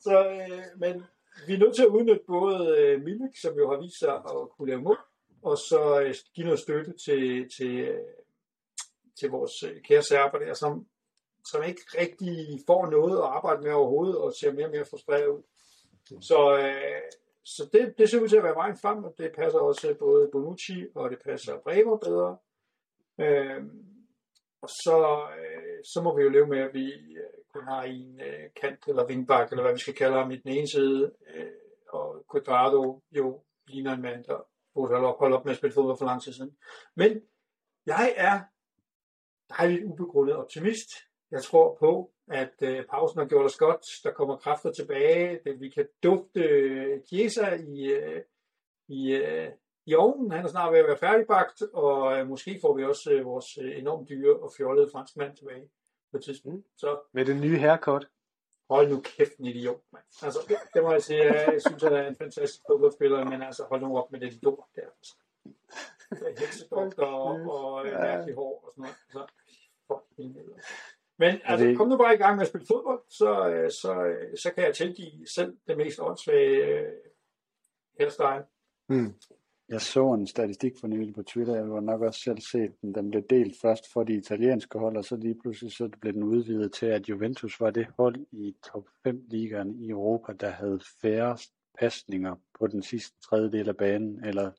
Så, 0.00 0.30
øh, 0.30 0.80
men 0.80 1.02
vi 1.46 1.54
er 1.54 1.58
nødt 1.58 1.76
til 1.76 1.82
at 1.82 1.94
udnytte 1.96 2.24
både 2.26 2.78
øh, 2.78 3.02
Milik, 3.02 3.34
som 3.42 3.58
jo 3.58 3.70
har 3.70 3.80
vist 3.80 3.98
sig 3.98 4.14
at 4.14 4.50
kunne 4.50 4.68
lave 4.68 4.82
mål, 4.82 4.98
og 5.42 5.56
så 5.58 6.00
øh, 6.00 6.14
give 6.34 6.44
noget 6.44 6.60
støtte 6.60 6.92
til, 7.04 7.48
til, 7.56 7.74
øh, 7.78 8.00
til 9.18 9.30
vores 9.30 9.62
øh, 9.62 9.82
kære 9.82 10.02
serber 10.02 10.38
der, 10.38 10.46
altså, 10.46 10.60
som, 10.60 10.86
som 11.44 11.62
ikke 11.62 11.82
rigtig 12.00 12.60
får 12.66 12.90
noget 12.90 13.18
at 13.18 13.24
arbejde 13.24 13.62
med 13.62 13.72
overhovedet, 13.72 14.18
og 14.18 14.32
ser 14.40 14.52
mere 14.52 14.66
og 14.66 14.70
mere 14.70 14.90
frustreret 14.90 15.28
ud. 15.28 15.42
Så, 16.20 16.58
øh, 16.58 17.02
så 17.44 17.68
det, 17.72 17.94
det 17.98 18.10
ser 18.10 18.20
ud 18.20 18.28
til 18.28 18.36
at 18.36 18.44
være 18.44 18.54
vejen 18.54 18.78
frem, 18.82 19.04
og 19.04 19.14
det 19.18 19.32
passer 19.36 19.58
også 19.58 19.94
både 19.98 20.28
Bonucci, 20.32 20.86
og 20.94 21.10
det 21.10 21.18
passer 21.24 21.58
Bremer 21.58 21.96
bedre. 21.96 22.36
Øh, 23.20 23.62
og 24.62 24.68
så, 24.68 25.26
øh, 25.38 25.84
så 25.84 26.00
må 26.04 26.16
vi 26.16 26.22
jo 26.22 26.28
leve 26.28 26.46
med, 26.46 26.58
at 26.58 26.74
vi 26.74 26.86
øh, 27.16 27.37
kun 27.52 27.64
har 27.64 27.82
en 27.82 28.20
øh, 28.20 28.50
kant 28.60 28.88
eller 28.88 29.06
vingbak, 29.06 29.50
eller 29.50 29.62
hvad 29.62 29.72
vi 29.72 29.78
skal 29.78 29.94
kalde 29.94 30.16
ham 30.16 30.30
i 30.30 30.36
den 30.36 30.50
ene 30.50 30.68
side, 30.68 31.12
øh, 31.34 31.50
og 31.88 32.24
Quadrado 32.32 33.02
jo 33.12 33.42
ligner 33.66 33.92
en 33.94 34.02
mand, 34.02 34.24
der 34.24 34.46
burde 34.74 34.94
have 34.94 35.14
holdt 35.18 35.34
op 35.34 35.44
med 35.44 35.52
at 35.52 35.58
spille 35.58 35.74
fodbold 35.74 35.98
for 35.98 36.04
lang 36.04 36.22
tid 36.22 36.32
siden. 36.32 36.56
Men 36.94 37.22
jeg 37.86 38.14
er 38.16 38.40
dejligt 39.58 39.84
ubegrundet 39.84 40.36
optimist. 40.36 40.90
Jeg 41.30 41.42
tror 41.42 41.76
på, 41.80 42.10
at 42.28 42.54
øh, 42.62 42.84
pausen 42.86 43.18
har 43.18 43.26
gjort 43.26 43.44
os 43.44 43.56
godt. 43.56 43.86
Der 44.04 44.12
kommer 44.12 44.36
kræfter 44.36 44.72
tilbage. 44.72 45.40
Det, 45.44 45.60
vi 45.60 45.68
kan 45.68 45.88
dufte 46.02 46.40
øh, 46.40 47.00
Chiesa 47.06 47.54
i, 47.54 47.84
øh, 47.84 48.22
i, 48.88 49.12
øh, 49.12 49.50
i 49.86 49.94
ovnen. 49.94 50.30
Han 50.30 50.44
er 50.44 50.48
snart 50.48 50.72
ved 50.72 50.78
at 50.78 50.86
være 50.86 50.96
færdigbagt, 50.96 51.62
og 51.72 52.18
øh, 52.18 52.28
måske 52.28 52.58
får 52.60 52.76
vi 52.76 52.84
også 52.84 53.12
øh, 53.12 53.24
vores 53.24 53.58
øh, 53.62 53.78
enormt 53.78 54.08
dyre 54.08 54.36
og 54.36 54.52
fjollede 54.56 54.90
franskmand 54.92 55.36
tilbage 55.36 55.68
på 56.10 56.16
et 56.16 56.24
tidspunkt. 56.24 56.66
Så, 56.76 57.00
Med 57.12 57.24
den 57.24 57.40
nye 57.40 57.58
haircut. 57.58 58.08
Hold 58.70 58.88
nu 58.88 59.00
kæft, 59.00 59.36
en 59.38 59.46
idiot, 59.46 59.82
mand. 59.92 60.04
Altså, 60.22 60.38
det, 60.48 60.56
det 60.74 60.82
må 60.82 60.92
jeg 60.92 61.02
sige. 61.02 61.24
Jeg 61.24 61.62
synes, 61.66 61.82
han 61.82 61.92
er 61.92 62.08
en 62.08 62.16
fantastisk 62.16 62.62
fodboldspiller, 62.66 63.24
men 63.24 63.42
altså, 63.42 63.64
hold 63.64 63.80
nu 63.80 63.98
op 63.98 64.12
med 64.12 64.20
det 64.20 64.42
lort 64.42 64.64
der. 64.76 64.82
Altså. 64.82 65.16
Heksedoktor 66.38 67.06
og, 67.06 67.30
og 67.54 67.86
ja. 67.86 67.98
mærkelig 67.98 68.34
hår 68.34 68.64
og 68.64 68.72
sådan 68.72 68.82
noget. 68.82 68.96
Så, 69.12 69.26
for 69.86 70.04
helvede. 70.16 70.54
Men 71.18 71.40
altså, 71.44 71.66
det... 71.66 71.76
kom 71.76 71.88
nu 71.88 71.96
bare 71.96 72.14
i 72.14 72.16
gang 72.16 72.36
med 72.36 72.42
at 72.42 72.48
spille 72.48 72.66
fodbold, 72.66 73.02
så, 73.08 73.48
øh, 73.48 73.70
så, 73.70 74.04
øh, 74.04 74.36
så 74.36 74.52
kan 74.54 74.64
jeg 74.64 74.74
tilgive 74.74 75.26
selv 75.26 75.56
det 75.66 75.76
mest 75.76 76.00
åndssvage 76.00 76.86
uh, 76.86 76.92
hairstyle. 77.98 78.44
Mm. 78.88 79.14
Jeg 79.68 79.80
så 79.80 80.12
en 80.12 80.26
statistik 80.26 80.72
for 80.80 80.86
nylig 80.86 81.14
på 81.14 81.22
Twitter, 81.22 81.54
jeg 81.54 81.70
var 81.70 81.80
nok 81.80 82.00
også 82.00 82.20
selv 82.20 82.40
set 82.40 82.80
den. 82.80 82.94
Den 82.94 83.10
blev 83.10 83.22
delt 83.30 83.60
først 83.62 83.92
for 83.92 84.04
de 84.04 84.14
italienske 84.14 84.78
hold, 84.78 84.96
og 84.96 85.04
så 85.04 85.16
lige 85.16 85.40
pludselig 85.42 85.72
så 85.72 85.88
blev 86.00 86.12
den 86.12 86.22
udvidet 86.22 86.72
til, 86.72 86.86
at 86.86 87.08
Juventus 87.08 87.60
var 87.60 87.70
det 87.70 87.86
hold 87.96 88.16
i 88.32 88.56
top 88.72 88.84
5 89.04 89.24
ligaen 89.28 89.80
i 89.80 89.90
Europa, 89.90 90.32
der 90.32 90.50
havde 90.50 90.80
færre 91.02 91.38
pasninger 91.78 92.36
på 92.58 92.66
den 92.66 92.82
sidste 92.82 93.20
tredjedel 93.20 93.68
af 93.68 93.76
banen, 93.76 94.24
eller 94.24 94.50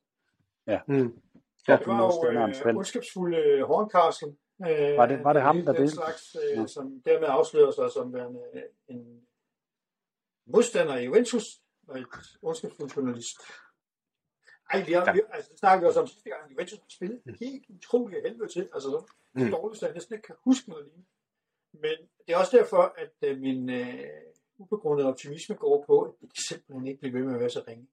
ja, 0.67 0.79
mm. 0.87 1.21
Ja, 1.67 1.77
det 1.77 1.87
var 1.87 2.23
jo 2.23 2.69
øh, 2.69 2.75
ondskabsfulde 2.75 3.37
øh, 3.37 3.63
Horncastle. 3.63 4.35
Øh, 4.61 4.97
var, 4.97 5.05
det, 5.05 5.23
var 5.23 5.33
det 5.33 5.41
ham, 5.41 5.65
der 5.65 5.73
delte? 5.73 5.95
slags, 5.95 6.35
øh, 6.35 6.57
ja. 6.57 6.67
som 6.67 7.01
dermed 7.05 7.27
afslører 7.27 7.71
sig 7.71 7.91
som 7.91 8.13
værende 8.13 8.39
øh, 8.53 8.61
en 8.87 9.21
modstander 10.45 10.95
i 10.97 11.05
Juventus 11.05 11.45
og 11.87 11.99
et 11.99 12.07
ondskabsfuldt 12.41 12.95
journalist. 12.95 13.37
Ej, 14.73 14.83
vi 14.87 14.93
har, 14.93 15.13
vi, 15.13 15.21
altså, 15.31 15.51
snakkede 15.57 15.87
også 15.89 15.99
om 15.99 16.07
sidste 16.07 16.29
gang, 16.29 16.51
Juventus 16.51 16.79
har 16.79 16.85
spillet 16.97 17.21
helt 17.39 17.65
utroligt 17.69 18.21
helvede 18.27 18.51
til. 18.55 18.69
Altså, 18.73 18.89
så 18.89 18.99
mm. 19.33 19.51
dårligt, 19.51 19.83
at 19.83 19.87
jeg 19.87 19.93
næsten 19.93 20.15
ikke 20.15 20.25
kan 20.25 20.35
huske 20.43 20.69
noget 20.69 20.85
lignende. 20.85 21.07
Men 21.73 21.97
det 22.25 22.33
er 22.33 22.37
også 22.37 22.57
derfor, 22.57 22.83
at 22.97 23.15
øh, 23.21 23.39
min 23.39 23.69
øh, 23.69 24.05
ubegrundede 24.57 25.07
optimisme 25.07 25.55
går 25.55 25.83
på, 25.87 26.01
at 26.01 26.11
det 26.21 26.29
simpelthen 26.49 26.87
ikke 26.87 26.99
bliver 26.99 27.13
ved 27.17 27.23
med 27.23 27.33
at 27.33 27.39
være 27.39 27.49
så 27.49 27.63
ringe 27.67 27.87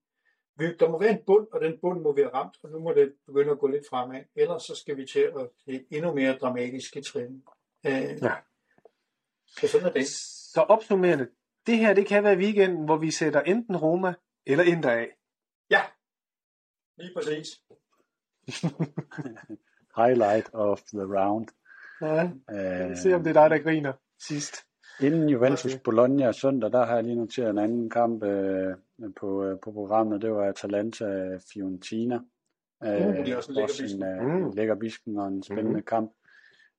der 0.59 0.89
må 0.89 0.99
være 0.99 1.11
en 1.11 1.23
bund, 1.27 1.47
og 1.53 1.61
den 1.61 1.79
bund 1.81 2.01
må 2.01 2.15
være 2.15 2.29
ramt, 2.35 2.57
og 2.63 2.71
nu 2.71 2.79
må 2.79 2.93
det 2.93 3.13
begynde 3.27 3.51
at 3.51 3.59
gå 3.59 3.67
lidt 3.67 3.89
fremad. 3.91 4.21
Ellers 4.37 4.63
så 4.63 4.75
skal 4.75 4.97
vi 4.97 5.07
til 5.07 5.21
at 5.21 5.49
have 5.67 5.93
endnu 5.93 6.15
mere 6.15 6.39
dramatiske 6.39 7.03
trin. 7.03 7.43
Øh, 7.87 7.93
ja. 8.23 8.35
Så 9.47 9.69
sådan 9.69 9.87
er 9.87 9.93
det. 9.93 10.07
Så 10.55 10.61
opsummerende, 10.61 11.29
det 11.67 11.79
her 11.79 11.95
det 11.95 12.07
kan 12.07 12.25
være 12.25 12.37
weekenden, 12.37 12.85
hvor 12.85 12.97
vi 12.97 13.11
sætter 13.11 13.41
enten 13.41 13.77
Roma 13.77 14.15
eller 14.47 14.65
Inter 14.65 14.91
af. 14.91 15.09
Lige 16.99 17.11
præcis. 17.17 17.49
Highlight 20.01 20.51
of 20.53 20.83
the 20.83 21.03
round. 21.03 21.49
Ja, 22.01 22.31
øh, 22.51 22.97
se 22.97 23.15
om 23.15 23.23
det 23.23 23.37
er 23.37 23.43
dig, 23.43 23.51
der 23.51 23.59
griner 23.59 23.93
sidst. 24.29 24.55
Inden 25.01 25.29
Juventus 25.29 25.75
okay. 25.75 25.83
Bologna 25.85 26.33
søndag, 26.33 26.73
der 26.73 26.87
har 26.87 26.95
jeg 26.95 27.05
lige 27.05 27.17
noteret 27.17 27.51
en 27.51 27.59
anden 27.59 27.91
kamp 27.91 28.23
øh, 28.23 28.75
på, 29.17 29.45
øh, 29.45 29.59
på 29.65 29.73
programmet. 29.73 30.23
Det 30.23 30.33
var 30.33 30.45
Atalanta 30.45 31.39
Fiorentina. 31.53 32.21
Det 32.83 33.29
er 33.29 33.37
også 33.37 33.53
en 33.53 33.57
lækker 33.57 33.75
bisken. 33.79 34.03
En, 34.03 34.45
uh, 34.45 34.55
lækker 34.57 34.75
bisken 34.75 35.19
og 35.19 35.29
en 35.29 35.43
spændende 35.43 35.81
mm. 35.81 35.83
kamp. 35.83 36.13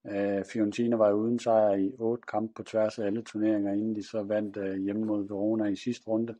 Uh, 0.03 0.43
Fiorentina 0.53 0.95
var 0.95 1.11
uden 1.11 1.39
sejr 1.39 1.75
i 1.75 1.91
otte 1.99 2.23
kampe 2.27 2.53
på 2.53 2.63
tværs 2.63 2.99
af 2.99 3.05
alle 3.05 3.21
turneringer, 3.21 3.73
inden 3.73 3.95
de 3.95 4.03
så 4.03 4.23
vandt 4.23 4.57
uh, 4.57 4.75
hjemme 4.75 5.05
mod 5.05 5.27
Verona 5.27 5.65
i 5.65 5.75
sidste 5.75 6.07
runde. 6.07 6.35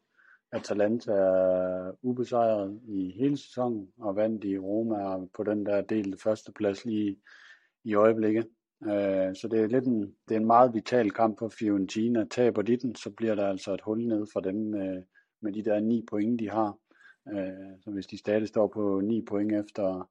Atalanta 0.52 1.12
er 1.12 1.92
ubesejret 2.02 2.82
i 2.88 3.12
hele 3.12 3.38
sæsonen 3.38 3.88
og 3.98 4.16
vandt 4.16 4.44
i 4.44 4.58
Roma 4.58 5.26
på 5.34 5.44
den 5.44 5.66
der 5.66 5.82
delte 5.82 6.18
førsteplads 6.18 6.86
lige 6.86 7.18
i 7.84 7.94
øjeblikket. 7.94 8.48
Øh, 8.84 9.36
så 9.36 9.48
det 9.52 9.62
er 9.62 9.68
lidt 9.68 9.86
en, 9.86 10.02
det 10.02 10.36
er 10.36 10.40
en 10.40 10.46
meget 10.46 10.74
vital 10.74 11.12
kamp 11.12 11.40
for 11.40 11.50
Fiorentina. 11.50 12.26
Taber 12.26 12.62
de 12.62 12.78
den, 12.78 12.96
så 12.96 13.10
bliver 13.18 13.36
der 13.36 13.48
altså 13.48 13.74
et 13.74 13.82
hul 13.82 14.08
ned 14.08 14.26
for 14.34 14.40
dem 14.40 14.56
med, 14.56 15.04
med 15.42 15.54
de 15.54 15.64
der 15.64 15.80
ni 15.80 16.06
point, 16.10 16.40
de 16.40 16.50
har. 16.50 16.78
Øh, 17.34 17.80
så 17.82 17.92
hvis 17.92 18.08
de 18.08 18.18
stadig 18.18 18.48
står 18.48 18.68
på 18.68 19.02
ni 19.04 19.26
point 19.28 19.54
efter, 19.54 20.10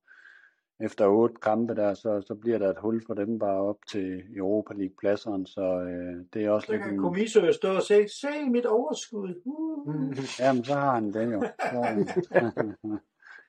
efter 0.80 1.06
otte 1.06 1.34
kampe 1.42 1.74
der, 1.74 1.94
så, 1.94 2.22
så 2.26 2.34
bliver 2.34 2.58
der 2.58 2.70
et 2.70 2.78
hul 2.78 3.02
for 3.06 3.14
dem 3.14 3.38
bare 3.38 3.60
op 3.60 3.78
til 3.88 4.22
Europa 4.36 4.74
League-pladseren, 4.74 5.46
så 5.46 5.60
øh, 5.60 6.24
det 6.34 6.44
er 6.44 6.50
også 6.50 6.66
så 6.66 6.72
lidt 6.72 6.82
kan 6.82 6.92
en... 6.92 6.98
Komisø 7.00 7.52
stå 7.52 7.76
og 7.76 7.82
sige, 7.82 8.08
se 8.08 8.50
mit 8.50 8.66
overskud. 8.66 9.34
Uh. 9.44 10.16
Jamen, 10.40 10.64
så 10.64 10.74
har 10.74 10.94
han 10.94 11.12
det 11.12 11.32
jo. 11.32 11.40
Så, 11.40 12.04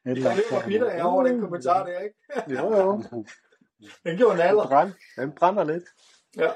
jeg 0.05 0.15
løber 0.15 0.65
bitter 0.67 0.91
jeg 0.91 1.03
over 1.03 1.23
den 1.23 1.41
kommentar 1.41 1.85
der, 1.85 1.99
ikke? 1.99 2.15
jo, 2.59 2.75
jo. 2.77 3.03
Den 4.03 4.17
gjorde 4.17 4.33
en 4.33 4.41
alder. 4.41 4.61
Den 4.61 4.69
brænder, 4.69 4.93
den 5.19 5.31
brænder 5.31 5.63
lidt. 5.63 5.83
Ja. 6.37 6.49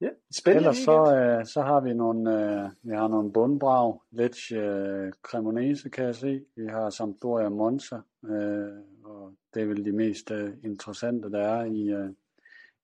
Ja, 0.00 0.08
spændende 0.38 0.68
Ellers 0.68 0.84
så, 0.84 1.16
øh, 1.16 1.46
så 1.46 1.62
har 1.62 1.80
vi 1.80 1.94
nogle, 1.94 2.20
øh, 2.34 2.70
vi 2.82 2.94
har 2.94 3.08
nogle 3.08 3.32
bundbrag, 3.32 4.00
Lecce 4.10 4.54
øh, 4.54 5.12
Cremonese 5.22 5.88
kan 5.88 6.04
jeg 6.04 6.14
se. 6.14 6.44
Vi 6.56 6.66
har 6.66 6.90
Sampdoria 6.90 7.48
Monza, 7.48 7.96
øh, 8.24 8.72
og 9.10 9.34
det 9.54 9.62
er 9.62 9.66
vel 9.66 9.84
de 9.84 9.92
mest 9.92 10.30
øh, 10.30 10.50
interessante, 10.64 11.30
der 11.30 11.42
er 11.56 11.64
i, 11.64 11.82
øh, 11.88 12.10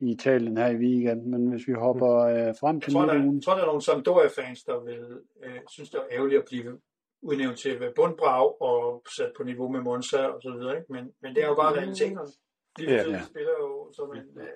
i 0.01 0.11
Italien 0.11 0.57
her 0.57 0.69
i 0.69 0.77
weekenden. 0.77 1.31
Men 1.31 1.51
hvis 1.51 1.69
vi 1.69 1.73
hopper 1.73 2.13
øh, 2.19 2.55
frem 2.61 2.81
til 2.81 2.93
jeg 2.93 3.01
tror, 3.01 3.07
der, 3.07 3.15
jeg 3.15 3.43
tror, 3.45 3.55
der 3.55 3.63
er 3.63 3.67
nogle 3.67 3.83
Sampdoria-fans, 3.83 4.63
der 4.65 4.79
vil 4.81 5.05
øh, 5.45 5.61
synes, 5.71 5.91
det 5.91 5.99
er 6.01 6.07
ærgerligt 6.11 6.43
at 6.43 6.49
blive 6.51 6.81
udnævnt 7.23 7.59
til 7.59 7.93
bundbrag 7.97 8.61
og 8.63 9.03
sat 9.17 9.33
på 9.37 9.43
niveau 9.43 9.69
med 9.69 9.81
Monza 9.81 10.27
og 10.27 10.43
så 10.43 10.51
videre. 10.51 10.77
Ikke? 10.77 10.93
Men, 10.93 11.13
men 11.23 11.35
det 11.35 11.43
er 11.43 11.49
jo 11.49 11.55
bare 11.55 11.77
realiteterne. 11.77 12.31
De 12.79 12.85
ja, 12.85 13.11
ja. 13.11 13.23
spiller 13.31 13.53
jo 13.61 13.93
som 13.93 14.15
en, 14.15 14.41
øh, 14.41 14.49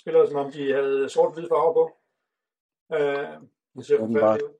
spiller 0.00 0.26
som 0.26 0.36
om 0.36 0.52
de 0.52 0.72
havde 0.72 1.08
sort-hvid 1.08 1.48
farve 1.48 1.74
på. 1.78 1.84
Øh, 2.96 3.48
det 3.76 3.86
ser 3.86 3.98
forfærdeligt 3.98 4.48
ud. 4.48 4.54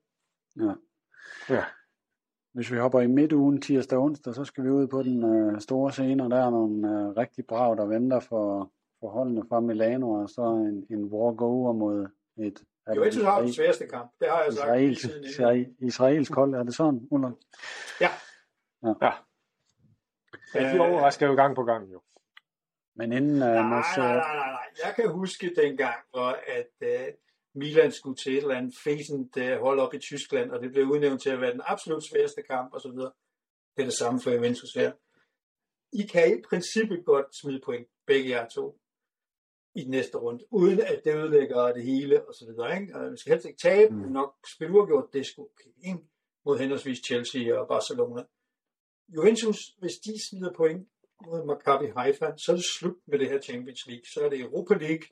Ja. 0.65 0.73
ja. 1.55 1.63
Hvis 2.53 2.71
vi 2.71 2.77
hopper 2.77 2.99
i 3.01 3.07
midtugen 3.07 3.61
tirsdag 3.61 3.97
og 3.97 4.03
onsdag, 4.03 4.35
så 4.35 4.43
skal 4.45 4.63
vi 4.63 4.69
ud 4.69 4.87
på 4.87 5.03
den 5.03 5.23
øh, 5.35 5.61
store 5.61 5.91
scene, 5.91 6.23
og 6.23 6.29
der 6.29 6.45
er 6.45 6.49
nogle 6.49 6.89
øh, 6.89 7.17
rigtig 7.17 7.45
brav, 7.45 7.75
der 7.75 7.85
venter 7.85 8.19
for, 8.19 8.71
for 8.99 9.09
holdene 9.09 9.43
fra 9.49 9.59
Milano, 9.59 10.11
og 10.11 10.29
så 10.29 10.41
en, 10.41 10.85
en 10.89 11.03
walk-over 11.05 11.73
mod 11.73 12.07
et... 12.37 12.63
Juventus 12.95 13.23
har 13.23 13.41
den 13.41 13.53
sværeste 13.53 13.87
kamp, 13.87 14.11
det 14.19 14.27
har 14.29 14.43
jeg 14.43 14.53
sagt. 14.53 14.65
Israelsk, 14.65 15.01
siden, 15.35 15.75
israelsk 15.79 16.35
hold, 16.35 16.53
er 16.53 16.63
det 16.63 16.75
sådan, 16.75 17.07
Ulla? 17.11 17.29
Ja. 18.01 18.09
Ja. 18.83 18.93
ja. 19.01 19.11
Ja, 20.55 20.73
de 20.73 20.79
overrasker 20.79 21.27
jo 21.27 21.33
gang 21.33 21.55
på 21.55 21.63
gang, 21.63 21.91
jo. 21.93 22.01
Men 22.95 23.11
inden... 23.11 23.33
Uh, 23.33 23.39
nej, 23.39 23.63
nej, 23.63 23.83
nej, 23.97 24.13
nej, 24.17 24.35
nej. 24.35 24.65
Jeg 24.85 24.93
kan 24.95 25.09
huske 25.09 25.53
dengang, 25.55 25.95
hvor 26.11 26.29
at 26.57 26.73
uh, 26.81 27.07
Milan 27.55 27.91
skulle 27.91 28.15
til 28.15 28.31
et 28.31 28.41
eller 28.41 28.55
andet 28.55 28.75
fæsent 28.83 29.37
uh, 29.37 29.43
hold 29.43 29.79
op 29.79 29.93
i 29.93 29.99
Tyskland, 29.99 30.51
og 30.51 30.61
det 30.61 30.71
blev 30.71 30.85
udnævnt 30.85 31.21
til 31.21 31.29
at 31.29 31.41
være 31.41 31.51
den 31.53 31.61
absolut 31.65 32.03
sværeste 32.03 32.41
kamp 32.41 32.73
osv. 32.73 32.91
Det 33.75 33.81
er 33.81 33.83
det 33.83 33.93
samme 33.93 34.21
for 34.21 34.31
Juventus 34.31 34.73
her. 34.73 34.91
I 35.93 36.03
kan 36.07 36.37
i 36.37 36.41
princippet 36.49 37.05
godt 37.05 37.35
smide 37.41 37.61
point, 37.65 37.87
begge 38.07 38.29
jer 38.29 38.47
to, 38.47 38.79
i 39.75 39.81
den 39.81 39.91
næste 39.91 40.17
runde, 40.17 40.45
uden 40.51 40.79
at 40.79 41.01
det 41.03 41.15
ødelægger 41.15 41.73
det 41.73 41.83
hele 41.83 42.27
og 42.27 42.33
så 42.33 42.45
videre. 42.45 42.81
Ikke? 42.81 42.95
Og 42.95 43.11
vi 43.11 43.17
skal 43.17 43.31
helst 43.31 43.47
ikke 43.47 43.61
tabe, 43.61 43.93
mm. 43.93 44.11
nok 44.11 44.35
spille 44.55 44.73
uafgjort, 44.73 45.13
det 45.13 45.25
skulle 45.25 45.49
okay, 45.49 45.87
ikke? 45.89 45.99
mod 46.45 46.57
henholdsvis 46.57 46.99
Chelsea 47.05 47.59
og 47.59 47.67
Barcelona. 47.67 48.23
Juventus, 49.15 49.57
hvis 49.79 49.95
de 50.05 50.13
smider 50.29 50.53
point, 50.53 50.87
mod 51.25 51.45
Maccabi 51.45 51.87
Haifa, 51.97 52.31
så 52.37 52.51
er 52.51 52.55
det 52.55 52.65
slut 52.65 52.97
med 53.07 53.19
det 53.19 53.29
her 53.29 53.41
Champions 53.41 53.87
League. 53.87 54.05
Så 54.13 54.19
er 54.25 54.29
det 54.29 54.39
Europa 54.39 54.73
League, 54.73 55.07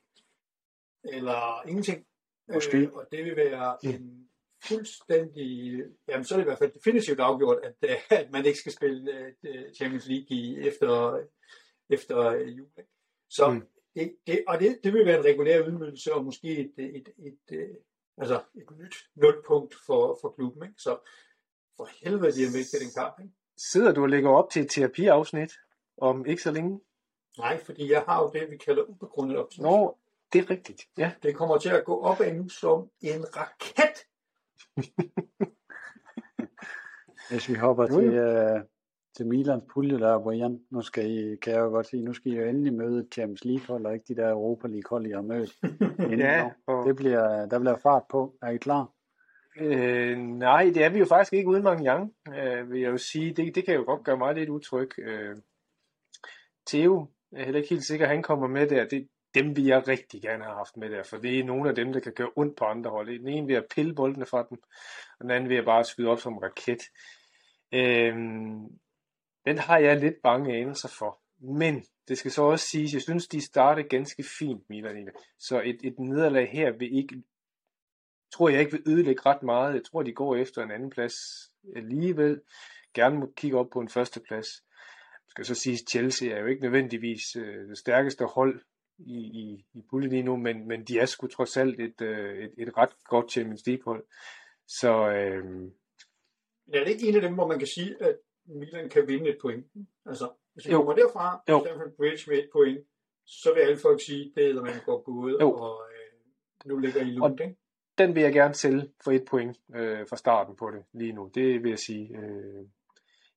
eller 1.04 1.68
ingenting. 1.68 2.06
Måske. 2.54 2.78
Øh, 2.78 2.94
og 2.94 3.08
det 3.12 3.26
vil 3.26 3.36
være 3.36 3.78
en 3.84 4.30
fuldstændig, 4.64 5.84
jamen 6.08 6.24
så 6.24 6.34
er 6.34 6.38
det 6.38 6.44
i 6.44 6.50
hvert 6.50 6.58
fald 6.58 6.72
definitivt 6.72 7.20
afgjort, 7.20 7.58
at, 7.64 8.02
at 8.10 8.32
man 8.32 8.46
ikke 8.46 8.60
skal 8.60 8.72
spille 8.72 9.36
uh, 9.44 9.74
Champions 9.76 10.08
League 10.08 10.28
i, 10.30 10.58
efter, 10.68 11.22
efter 11.90 12.32
jul. 12.32 12.70
Så 13.30 13.50
mm. 13.50 13.68
det, 13.96 14.16
det, 14.28 14.44
og 14.48 14.60
det, 14.60 14.80
det 14.84 14.94
vil 14.94 15.06
være 15.06 15.20
en 15.20 15.26
regulær 15.26 15.68
udmyndelse, 15.68 16.14
og 16.14 16.26
måske 16.26 16.58
et, 16.58 16.74
et, 16.78 16.96
et, 16.96 17.10
et, 17.18 17.60
et, 17.60 17.78
altså 18.18 18.42
et 18.56 18.78
nyt 18.78 18.96
nulpunkt 19.16 19.76
for, 19.86 20.18
for 20.22 20.30
klubben. 20.30 20.64
Ikke? 20.64 20.82
Så 20.82 20.98
for 21.78 21.90
helvede, 22.04 22.32
det 22.32 22.44
er 22.44 22.58
vigtigt 22.58 22.82
den 22.82 22.92
kamp. 23.04 23.20
Ikke? 23.20 23.34
Sidder 23.58 23.94
du 23.94 24.02
og 24.02 24.10
lægger 24.10 24.30
op 24.30 24.50
til 24.50 24.62
et 24.62 24.70
terapiafsnit? 24.70 25.52
om 26.02 26.26
ikke 26.26 26.42
så 26.42 26.52
længe? 26.52 26.82
Nej, 27.38 27.64
fordi 27.64 27.92
jeg 27.92 28.02
har 28.02 28.22
jo 28.24 28.32
det, 28.34 28.52
vi 28.52 28.58
kalder 28.58 28.84
ubegrundet 28.84 29.38
optimisme. 29.38 29.72
Nå, 29.72 29.98
det 30.34 30.40
er 30.42 30.50
rigtigt. 30.50 30.82
Ja. 30.98 31.12
Det 31.24 31.36
kommer 31.36 31.58
til 31.58 31.70
at 31.70 31.86
gå 31.86 32.02
op 32.02 32.22
af 32.22 32.36
nu 32.36 32.50
som 32.50 32.90
en 33.02 33.26
raket. 33.38 33.96
Hvis 37.30 37.50
vi 37.50 37.54
hopper 37.54 37.86
til, 37.86 38.08
uh, 38.20 38.62
til 39.18 39.28
Milans 39.28 39.64
pulje 39.74 40.00
der, 40.00 40.24
Brian, 40.24 40.60
nu 40.72 40.82
skal 40.82 41.12
I, 41.12 41.36
kan 41.36 41.54
jeg 41.54 41.60
jo 41.60 41.70
godt 41.70 41.88
sige, 41.88 42.04
nu 42.04 42.14
skal 42.14 42.32
I 42.32 42.36
jo 42.36 42.44
endelig 42.44 42.74
møde 42.74 43.08
Champions 43.12 43.46
League 43.46 43.68
hold, 43.68 43.86
og 43.86 43.94
ikke 43.94 44.06
de 44.08 44.16
der 44.16 44.32
Europa 44.32 44.68
League 44.68 44.90
hold, 44.90 45.06
I 45.06 45.12
har 45.12 45.22
mødt. 45.22 45.52
ja, 46.26 46.50
og... 46.68 46.86
det 46.88 46.96
bliver, 46.96 47.46
der 47.46 47.60
bliver 47.60 47.78
fart 47.78 48.04
på. 48.10 48.36
Er 48.42 48.50
I 48.50 48.58
klar? 48.58 48.92
Øh, 49.58 50.18
nej, 50.18 50.72
det 50.74 50.84
er 50.84 50.90
vi 50.90 51.00
jo 51.00 51.06
faktisk 51.06 51.34
ikke 51.34 51.50
uden 51.50 51.64
mange 51.64 51.84
gang, 51.84 52.14
øh, 52.28 52.72
vil 52.72 52.82
jeg 52.82 52.92
jo 52.92 52.98
sige. 52.98 53.34
Det, 53.34 53.56
det 53.56 53.66
kan 53.66 53.76
jo 53.76 53.84
godt 53.86 54.04
gøre 54.04 54.18
mig 54.18 54.36
lidt 54.36 54.50
utryg. 54.50 55.00
Øh, 55.00 55.36
Theo, 56.68 57.08
jeg 57.32 57.40
er 57.40 57.46
heller 57.46 57.60
ikke 57.60 57.70
helt 57.70 57.86
sikker, 57.86 58.06
at 58.06 58.12
han 58.12 58.24
kommer 58.24 58.48
med 58.48 58.68
der. 58.68 58.88
Det, 58.88 59.08
dem 59.34 59.56
vil 59.56 59.66
jeg 59.66 59.88
rigtig 59.88 60.22
gerne 60.22 60.44
have 60.44 60.56
haft 60.56 60.78
med 60.78 60.90
der, 60.90 61.04
for 61.04 61.18
det 61.18 61.40
er 61.40 61.44
nogle 61.44 61.70
af 61.70 61.76
dem, 61.76 61.94
der 61.94 62.00
kan 62.00 62.14
gøre 62.14 62.32
ondt 62.36 62.58
på 62.58 62.66
andre 62.66 62.92
hold. 62.92 63.20
Den 63.20 63.28
ene 63.28 63.48
vil 63.48 63.54
jeg 63.54 63.66
pille 63.76 63.96
boldene 63.96 64.26
fra 64.26 64.48
dem, 64.50 64.58
og 65.20 65.22
den 65.22 65.32
anden 65.32 65.50
vil 65.50 65.56
at 65.56 65.66
bare 65.66 65.84
skyde 65.84 66.08
op 66.08 66.20
som 66.20 66.38
raket. 66.38 66.82
Øhm, 67.74 68.80
den 69.46 69.58
har 69.58 69.78
jeg 69.78 70.00
lidt 70.00 70.22
bange 70.24 70.56
anelser 70.56 70.90
for. 71.00 71.20
Men 71.40 71.86
det 72.08 72.18
skal 72.18 72.32
så 72.32 72.42
også 72.42 72.68
siges, 72.68 72.94
jeg 72.94 73.02
synes, 73.02 73.28
de 73.28 73.42
startede 73.42 73.88
ganske 73.88 74.24
fint, 74.40 74.70
Milan. 74.70 75.10
Så 75.40 75.62
et, 75.62 75.80
et 75.84 76.00
nederlag 76.00 76.50
her 76.52 76.72
vil 76.72 76.98
ikke, 76.98 77.24
tror 78.34 78.50
jeg 78.50 78.60
ikke 78.60 78.72
vil 78.72 78.84
ødelægge 78.88 79.22
ret 79.26 79.44
meget. 79.44 79.74
Jeg 79.74 79.84
tror, 79.84 80.04
de 80.04 80.14
går 80.14 80.36
efter 80.36 80.64
en 80.64 80.72
anden 80.72 80.90
plads 80.90 81.16
alligevel. 81.76 82.42
Gerne 82.94 83.20
må 83.20 83.34
kigge 83.36 83.58
op 83.58 83.70
på 83.70 83.80
en 83.80 83.90
første 83.90 84.20
plads. 84.28 84.48
Jeg 85.12 85.32
skal 85.32 85.46
så 85.46 85.56
sige, 85.56 85.78
Chelsea 85.78 86.30
er 86.30 86.40
jo 86.40 86.46
ikke 86.46 86.64
nødvendigvis 86.64 87.36
øh, 87.36 87.70
det 87.70 87.78
stærkeste 87.78 88.26
hold 88.26 88.62
i, 89.00 89.18
i, 89.18 89.66
i 89.74 89.82
puljen 89.90 90.10
lige 90.12 90.24
nu, 90.24 90.36
men, 90.38 90.68
men 90.68 90.84
de 90.86 91.00
er 91.00 91.06
sgu 91.06 91.28
trods 91.28 91.58
alt 91.58 91.80
et, 91.80 92.02
øh, 92.02 92.44
et, 92.44 92.54
et 92.58 92.78
ret 92.78 92.90
godt 93.06 93.32
Champions 93.32 93.68
League 93.68 93.84
hold. 93.86 94.06
Så 94.68 94.92
øh, 95.10 95.72
Ja, 96.74 96.80
det 96.80 96.88
er 96.88 96.94
ikke 96.96 97.08
en 97.10 97.16
af 97.16 97.22
dem, 97.22 97.34
hvor 97.34 97.48
man 97.48 97.60
kan 97.60 97.68
sige, 97.68 98.04
at 98.04 98.18
Milan 98.46 98.90
kan 98.90 99.08
vinde 99.08 99.30
et 99.30 99.38
point. 99.42 99.66
Altså, 100.06 100.30
hvis 100.54 100.68
vi 100.68 100.72
Jo. 100.72 100.78
kommer 100.78 100.96
derfra, 100.96 101.44
Jo. 101.50 101.60
Stamford 101.60 101.92
Bridge 101.98 102.24
med 102.32 102.38
et 102.38 102.50
point, 102.54 102.80
så 103.26 103.54
vil 103.54 103.62
alle 103.62 103.78
folk 103.78 104.02
sige, 104.06 104.32
det 104.36 104.50
er, 104.50 104.62
man 104.62 104.74
går 104.86 105.02
gået, 105.02 105.38
Jo. 105.42 105.54
og 105.54 105.82
øh, 105.92 106.70
nu 106.70 106.78
ligger 106.78 107.02
I 107.02 107.04
lunt, 107.12 107.40
ikke? 107.40 107.56
den 107.98 108.16
vil 108.16 108.24
jeg 108.24 108.34
gerne 108.34 108.54
sælge 108.54 108.90
for 109.04 109.12
et 109.12 109.26
point 109.26 109.58
øh, 109.76 110.08
fra 110.10 110.16
starten 110.18 110.56
på 110.56 110.72
det 110.72 110.84
lige 110.94 111.14
nu. 111.14 111.32
Det 111.36 111.64
vil 111.64 111.70
jeg 111.70 111.80
sige. 111.80 112.18
Øh, 112.18 112.66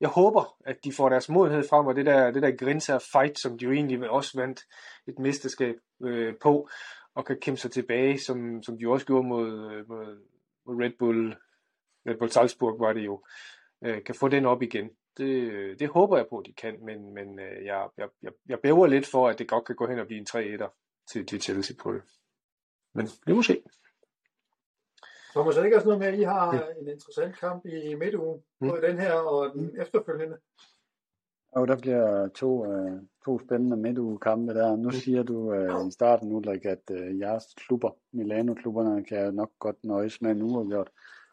jeg 0.03 0.11
håber, 0.11 0.57
at 0.67 0.85
de 0.85 0.93
får 0.93 1.09
deres 1.09 1.29
modenhed 1.29 1.69
frem, 1.71 1.87
og 1.87 1.95
det 1.97 2.07
der, 2.07 2.31
det 2.31 2.43
der 2.43 2.57
grinser 2.57 2.99
fight, 3.13 3.39
som 3.39 3.59
de 3.59 3.65
jo 3.65 3.73
egentlig 3.73 4.11
også 4.11 4.41
vandt 4.41 4.61
et 5.07 5.19
mesterskab 5.19 5.75
øh, 6.03 6.35
på, 6.43 6.69
og 7.15 7.27
kan 7.27 7.41
kæmpe 7.41 7.61
sig 7.61 7.71
tilbage, 7.71 8.19
som, 8.19 8.63
som 8.63 8.79
de 8.79 8.89
også 8.89 9.07
gjorde 9.07 9.29
mod, 9.29 9.73
øh, 9.73 9.89
mod, 9.89 10.07
mod 10.67 10.85
Red 10.85 10.93
Bull, 10.99 11.35
Red 12.07 12.19
Bull 12.19 12.31
Salzburg 12.31 12.81
var 12.81 12.93
det 12.93 13.05
jo, 13.05 13.25
øh, 13.85 14.05
kan 14.05 14.15
få 14.15 14.29
den 14.29 14.47
op 14.47 14.63
igen. 14.63 14.91
Det, 15.17 15.81
det 15.81 15.89
håber 15.89 16.17
jeg 16.17 16.27
på, 16.31 16.39
at 16.39 16.47
de 16.47 16.53
kan, 16.53 16.85
men, 16.85 17.15
men 17.15 17.39
øh, 17.39 17.65
jeg, 17.65 17.89
jeg, 17.99 18.09
jeg, 18.23 18.33
jeg 18.49 18.59
bæver 18.63 18.87
lidt 18.87 19.07
for, 19.07 19.29
at 19.29 19.39
det 19.39 19.49
godt 19.49 19.65
kan 19.65 19.77
gå 19.77 19.87
hen 19.87 19.99
og 19.99 20.07
blive 20.07 20.21
en 20.21 20.27
3-1'er 20.31 21.05
til, 21.13 21.27
til 21.27 21.43
Chelsea 21.43 21.77
på 21.83 21.93
det. 21.93 22.03
Men 22.95 23.07
det 23.27 23.37
må 23.37 23.43
se. 23.43 23.63
Thomas, 25.33 25.57
er 25.57 25.61
det 25.61 25.67
ikke 25.67 25.77
også 25.77 25.87
noget 25.89 25.99
med, 25.99 26.07
at 26.09 26.19
I 26.19 26.23
har 26.23 26.69
en 26.81 26.89
interessant 26.89 27.37
kamp 27.39 27.67
i 27.67 27.95
midtugen, 27.95 28.43
Mm. 28.61 28.69
både 28.69 28.83
den 28.83 28.99
her 28.99 29.13
og 29.15 29.53
den 29.55 29.81
efterfølgende? 29.81 30.39
Og 31.53 31.69
der 31.69 31.77
bliver 31.79 32.29
to, 32.29 32.73
øh, 32.73 33.01
to 33.25 33.39
spændende 33.39 33.77
midtugekampe 33.77 34.55
der. 34.55 34.77
Nu 34.77 34.91
siger 34.91 35.23
du 35.23 35.53
øh, 35.55 35.89
i 35.89 35.91
starten, 35.91 36.33
Ulrik, 36.33 36.65
at 36.65 36.83
øh, 36.91 37.19
jeres 37.19 37.45
klubber, 37.57 37.91
Milano-klubberne, 38.13 39.05
kan 39.05 39.35
nok 39.35 39.51
godt 39.59 39.85
nøjes 39.85 40.23
med 40.23 40.31
en 40.31 40.43
uafgjort. 40.43 40.91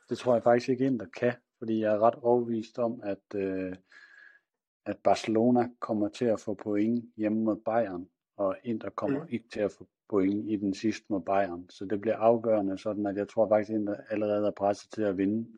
Det 0.10 0.18
tror 0.18 0.34
jeg 0.34 0.44
faktisk 0.44 0.70
ikke 0.70 0.86
Inter 0.86 1.06
kan, 1.18 1.34
fordi 1.58 1.82
jeg 1.82 1.94
er 1.96 2.00
ret 2.00 2.16
overbevist 2.16 2.80
om, 2.80 3.02
at, 3.04 3.36
øh, 3.36 3.76
at 4.86 4.98
Barcelona 5.04 5.70
kommer 5.80 6.10
til 6.10 6.26
at 6.26 6.40
få 6.40 6.54
point 6.54 7.06
hjemme 7.18 7.44
mod 7.44 7.56
Bayern, 7.66 8.10
og 8.38 8.58
Inter 8.64 8.90
kommer 8.90 9.20
Mm. 9.20 9.28
ikke 9.30 9.50
til 9.54 9.60
at 9.60 9.72
få 9.72 9.88
point 10.10 10.52
i 10.52 10.56
den 10.56 10.74
sidste 10.74 11.06
mod 11.10 11.22
Bayern. 11.22 11.70
Så 11.70 11.86
det 11.86 12.02
bliver 12.02 12.18
afgørende, 12.18 12.78
sådan 12.78 13.06
at 13.06 13.18
jeg 13.18 13.28
tror 13.28 13.50
faktisk, 13.50 13.70
at 13.72 13.76
Inter 13.76 13.96
allerede 14.10 14.48
er 14.48 14.52
presset 14.52 14.92
til 14.92 15.02
at 15.02 15.18
vinde 15.18 15.50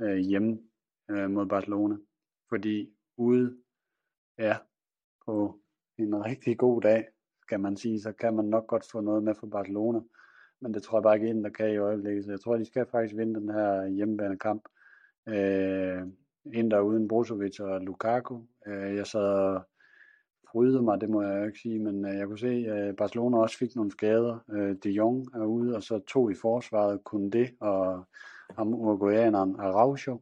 øh, 0.00 0.16
hjemme 0.16 0.58
øh, 1.10 1.30
mod 1.30 1.46
Barcelona. 1.46 1.96
Fordi 2.48 2.90
ude 3.16 3.56
Ja, 4.38 4.56
på 5.26 5.60
en 5.98 6.24
rigtig 6.24 6.58
god 6.58 6.80
dag, 6.80 7.08
kan 7.48 7.60
man 7.60 7.76
sige, 7.76 8.00
så 8.00 8.12
kan 8.12 8.34
man 8.34 8.44
nok 8.44 8.66
godt 8.66 8.86
få 8.92 9.00
noget 9.00 9.22
med 9.22 9.34
for 9.34 9.46
Barcelona. 9.46 10.00
Men 10.60 10.74
det 10.74 10.82
tror 10.82 10.98
jeg 10.98 11.02
bare 11.02 11.14
ikke 11.14 11.28
ind, 11.28 11.44
der 11.44 11.50
kan 11.50 11.72
i 11.72 11.76
øjeblikket. 11.76 12.24
Så 12.24 12.30
jeg 12.30 12.40
tror, 12.40 12.56
de 12.56 12.64
skal 12.64 12.86
faktisk 12.86 13.16
vinde 13.16 13.40
den 13.40 13.48
her 13.48 13.86
hjemmebane 13.86 14.38
kamp. 14.38 14.68
Øh, 15.28 16.02
Inter 16.54 16.80
uden 16.80 17.08
Brozovic 17.08 17.60
og 17.60 17.80
Lukaku. 17.80 18.40
Øh, 18.66 18.96
jeg 18.96 19.06
sad 19.06 19.60
og 20.48 20.52
frydede 20.52 20.82
mig, 20.82 21.00
det 21.00 21.10
må 21.10 21.22
jeg 21.22 21.40
jo 21.40 21.46
ikke 21.46 21.58
sige, 21.58 21.78
men 21.78 22.04
øh, 22.04 22.16
jeg 22.16 22.26
kunne 22.26 22.38
se, 22.38 22.66
at 22.68 22.96
Barcelona 22.96 23.38
også 23.38 23.58
fik 23.58 23.76
nogle 23.76 23.90
skader. 23.90 24.38
Øh, 24.50 24.76
De 24.84 24.90
Jong 24.90 25.26
er 25.34 25.44
ude, 25.44 25.76
og 25.76 25.82
så 25.82 25.98
to 25.98 26.30
i 26.30 26.34
forsvaret, 26.34 27.04
kun 27.04 27.30
det, 27.30 27.50
og 27.60 28.04
ham 28.58 28.74
uruguayaneren 28.74 29.56
Araujo. 29.58 30.20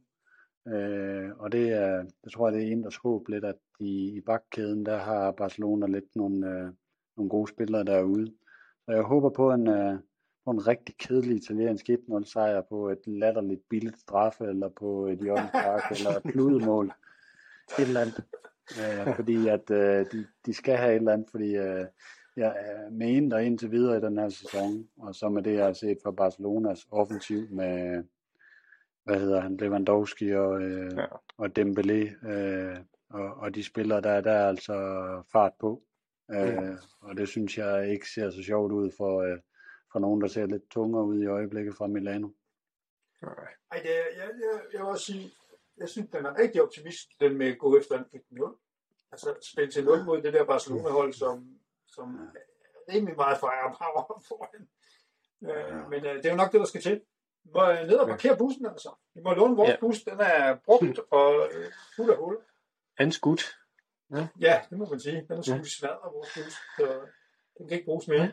Øh, 0.69 1.31
og 1.39 1.53
det, 1.53 1.73
er, 1.73 2.05
det 2.24 2.32
tror 2.32 2.48
jeg, 2.48 2.59
det 2.59 2.66
er 2.66 2.70
Inders 2.70 2.97
håb 2.97 3.28
lidt, 3.28 3.44
at 3.44 3.57
i, 3.81 4.16
i 4.16 4.20
bakkæden, 4.20 4.86
der 4.86 4.97
har 4.97 5.31
Barcelona 5.31 5.86
lidt 5.86 6.16
nogle, 6.16 6.47
øh, 6.47 6.70
nogle 7.16 7.31
gode 7.31 7.48
spillere 7.48 7.85
derude. 7.85 8.32
Så 8.85 8.93
jeg 8.93 9.03
håber 9.03 9.31
på 9.31 9.53
en, 9.53 9.69
øh, 9.69 9.98
på 10.44 10.51
en 10.51 10.66
rigtig 10.66 10.97
kedelig 10.98 11.36
italiensk 11.36 11.90
1-0 11.90 12.24
sejr 12.24 12.62
på 12.69 12.89
et 12.89 13.07
latterligt 13.07 13.69
billigt 13.69 13.98
straffe, 13.98 14.44
eller 14.44 14.69
på 14.69 15.07
et 15.07 15.19
hjørnespark, 15.19 15.90
eller 15.98 16.11
et 16.11 16.32
kludemål. 16.32 16.93
Et 17.78 17.89
eller 17.89 18.01
andet. 18.01 18.24
Øh, 18.70 19.16
fordi 19.16 19.48
at 19.48 19.70
øh, 19.70 20.06
de, 20.12 20.26
de 20.47 20.55
skal 20.55 20.76
have 20.76 20.90
et 20.93 20.97
eller 20.97 21.12
andet, 21.12 21.30
fordi 21.30 21.56
øh, 21.56 21.86
jeg 22.36 22.55
er 22.56 22.90
med 22.90 23.09
Inter 23.09 23.38
indtil 23.38 23.70
videre 23.70 23.97
i 23.97 24.01
den 24.01 24.18
her 24.18 24.28
sæson, 24.28 24.88
og 24.98 25.14
så 25.14 25.28
med 25.28 25.43
det, 25.43 25.55
jeg 25.55 25.64
har 25.64 25.72
set 25.72 25.98
fra 26.02 26.10
Barcelonas 26.10 26.86
offensiv 26.90 27.51
med, 27.51 28.05
hvad 29.05 29.20
hedder 29.20 29.40
han, 29.40 29.56
Lewandowski 29.56 30.34
og, 30.34 30.62
øh, 30.62 30.93
Ja. 30.97 31.02
ja. 31.02 31.06
og 31.38 31.51
Dembélé, 31.59 32.28
øh, 32.28 32.76
og, 33.10 33.34
og 33.34 33.55
de 33.55 33.64
spillere, 33.64 34.01
der, 34.01 34.20
der 34.20 34.32
er 34.32 34.48
altså 34.48 34.74
fart 35.32 35.52
på. 35.60 35.82
Øh, 36.30 36.78
og 37.01 37.16
det 37.16 37.28
synes 37.28 37.59
jeg 37.59 37.90
ikke 37.90 38.10
ser 38.10 38.30
så 38.30 38.43
sjovt 38.43 38.72
ud 38.72 38.90
for, 38.97 39.22
øh, 39.22 39.38
for 39.93 39.98
nogen, 39.98 40.20
der 40.20 40.28
ser 40.28 40.47
lidt 40.47 40.70
tungere 40.70 41.05
ud 41.05 41.22
i 41.22 41.26
øjeblikket 41.26 41.74
fra 41.76 41.86
Milano. 41.86 42.28
Ej, 43.70 43.78
det, 43.82 43.90
jeg, 43.90 44.06
jeg, 44.16 44.60
jeg 44.72 44.80
vil 44.80 44.88
også 44.88 45.05
sige, 45.05 45.30
jeg 45.78 45.89
synes, 45.89 46.11
den 46.12 46.27
er 46.27 46.39
rigtig 46.39 46.62
optimist, 46.62 47.09
den 47.20 47.39
med 47.39 47.47
at 47.53 47.59
gå 47.59 47.78
efter 47.78 47.98
en 47.98 48.05
1-0. 48.40 49.09
Altså 49.12 49.35
spille 49.53 49.70
til 49.73 49.85
0 49.85 50.05
mod 50.05 50.23
det 50.23 50.32
der 50.32 50.44
Barcelona-hold, 50.44 51.12
som, 51.12 51.59
som 51.86 52.15
er 52.15 52.93
rimelig 52.94 53.16
meget 53.16 53.39
firepower 53.39 54.23
foran. 54.28 54.69
Øh, 55.43 55.90
men 55.90 56.07
øh, 56.07 56.15
det 56.16 56.27
er 56.27 56.31
jo 56.31 56.36
nok 56.36 56.53
det, 56.53 56.61
der 56.61 56.66
skal 56.66 56.81
til. 56.82 57.01
Vi 57.44 57.51
må 57.55 57.70
øh, 57.70 57.86
ned 57.86 57.97
og 57.97 58.09
parkere 58.09 58.36
bussen, 58.36 58.66
altså. 58.66 58.94
Vi 59.15 59.20
må 59.20 59.35
låne 59.35 59.57
vores 59.57 59.70
Ja. 59.70 59.77
bus, 59.81 60.03
den 60.03 60.20
er 60.20 60.57
brugt 60.65 60.98
og 61.20 61.48
øh, 61.55 61.73
fuld 61.97 62.11
af 62.11 62.16
hul. 62.16 62.36
Anskudt. 62.98 63.43
Ja, 64.40 64.62
det 64.70 64.78
må 64.78 64.86
man 64.90 65.01
sige. 65.01 65.16
Den 65.28 65.32
er 65.39 65.43
Ja. 65.47 65.57
sgu 65.57 65.65
smadret, 65.65 66.12
vores 66.15 66.35
bus. 66.35 66.53
Så 66.78 67.01
den 67.59 67.69
kan 67.69 67.74
ikke 67.77 67.85
bruges 67.85 68.09
mere. 68.09 68.32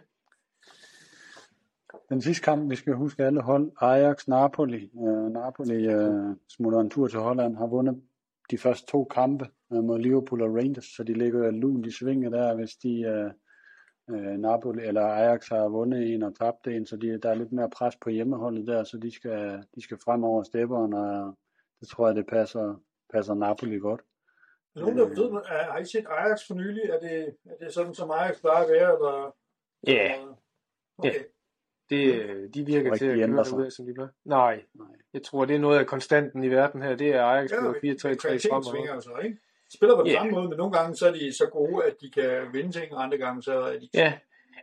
Den 2.10 2.22
sidste 2.22 2.44
kamp, 2.44 2.70
vi 2.72 2.76
skal 2.76 2.94
huske 2.94 3.24
alle 3.24 3.42
hold, 3.42 3.72
Ajax, 3.82 4.28
Napoli. 4.28 4.84
Øh, 5.08 5.32
Napoli 5.32 5.88
øh, 5.88 6.36
smutter 6.50 6.80
en 6.80 6.90
tur 6.90 7.08
til 7.08 7.20
Holland, 7.20 7.56
har 7.58 7.68
vundet 7.68 8.02
de 8.52 8.58
første 8.58 8.86
to 8.92 9.04
kampe 9.04 9.46
øh, 9.74 9.84
mod 9.84 10.00
Liverpool 10.00 10.42
og 10.42 10.56
Rangers, 10.56 10.86
så 10.86 11.04
de 11.04 11.14
ligger 11.14 11.52
lunt 11.52 11.86
i 11.86 11.92
svinget 11.92 12.32
der, 12.32 12.56
hvis 12.56 12.72
de 12.76 13.02
øh, 13.02 13.32
øh, 14.16 14.38
Napoli 14.40 14.84
eller 14.88 15.02
Ajax 15.06 15.50
har 15.50 15.68
vundet 15.70 16.14
en 16.14 16.24
og 16.24 16.36
tabt 16.36 16.68
en, 16.68 16.86
så 16.86 16.96
de, 16.98 17.18
der 17.24 17.30
er 17.30 17.36
lidt 17.36 17.52
mere 17.52 17.70
pres 17.70 17.96
på 17.96 18.10
hjemmeholdet 18.10 18.68
der, 18.68 18.84
så 18.84 18.98
de 18.98 19.12
skal, 19.16 19.64
de 19.76 19.82
skal 19.84 19.98
frem 20.06 20.24
over 20.24 20.44
stepperen, 20.44 20.94
og 20.94 21.38
det 21.80 21.88
tror 21.90 22.08
jeg, 22.08 22.16
det 22.16 22.28
passer, 22.28 22.82
passer 23.14 23.34
Napoli 23.34 23.78
godt. 23.78 24.02
Der 24.76 24.82
Nogen, 24.82 24.98
der 24.98 25.08
ved, 25.08 25.32
er- 25.34 25.72
har 25.72 25.78
I 25.80 25.86
set 25.86 26.06
Ajax 26.10 26.40
for 26.48 26.54
nylig? 26.56 26.84
Er 26.84 27.00
det, 27.00 27.36
er 27.46 27.66
det 27.66 27.74
sådan, 27.74 27.94
som 27.94 28.12
Ajax 28.12 28.40
plejer 28.42 28.64
at 28.64 28.70
være? 28.70 28.94
Eller, 28.94 29.36
Ja, 29.88 30.14
eller- 30.16 30.36
Okay. 30.98 31.24
Det, 31.90 32.14
øh, 32.16 32.50
de 32.54 32.66
virker 32.66 32.96
til 32.96 33.06
at 33.06 33.30
køre 33.30 33.46
sig. 33.46 33.58
ud 33.58 33.66
af, 33.66 33.72
som 33.72 33.86
de 33.86 33.94
gør. 33.94 34.08
Nej, 34.26 34.64
Nej. 34.74 34.88
jeg 35.14 35.24
tror, 35.24 35.46
det 35.46 35.56
er 35.56 35.60
noget 35.60 35.80
af 35.80 35.88
konstanten 35.88 36.44
i 36.44 36.48
verden 36.48 36.82
her. 36.82 36.96
Det 36.96 37.08
er 37.10 37.24
Ajax 37.24 37.52
Ja, 37.52 37.58
spiller 37.58 37.96
4-3-3 37.96 38.16
kvaliteten 38.16 38.64
fremover. 38.64 39.00
så, 39.00 39.18
ikke? 39.24 39.38
De 39.72 39.78
spiller 39.78 39.96
på 39.96 40.02
den 40.02 40.12
Ja. 40.12 40.18
samme 40.18 40.32
måde, 40.32 40.50
men 40.50 40.58
nogle 40.58 40.74
gange 40.78 40.96
så 40.96 41.08
er 41.08 41.12
de 41.14 41.34
så 41.34 41.50
gode, 41.52 41.86
at 41.86 41.96
de 42.02 42.12
kan 42.12 42.54
vinde 42.54 42.72
ting, 42.72 42.94
og 42.94 43.04
andre 43.04 43.18
gange 43.18 43.44
så 43.44 43.54
er 43.60 43.80
de... 43.80 43.90
Ja, 43.94 44.20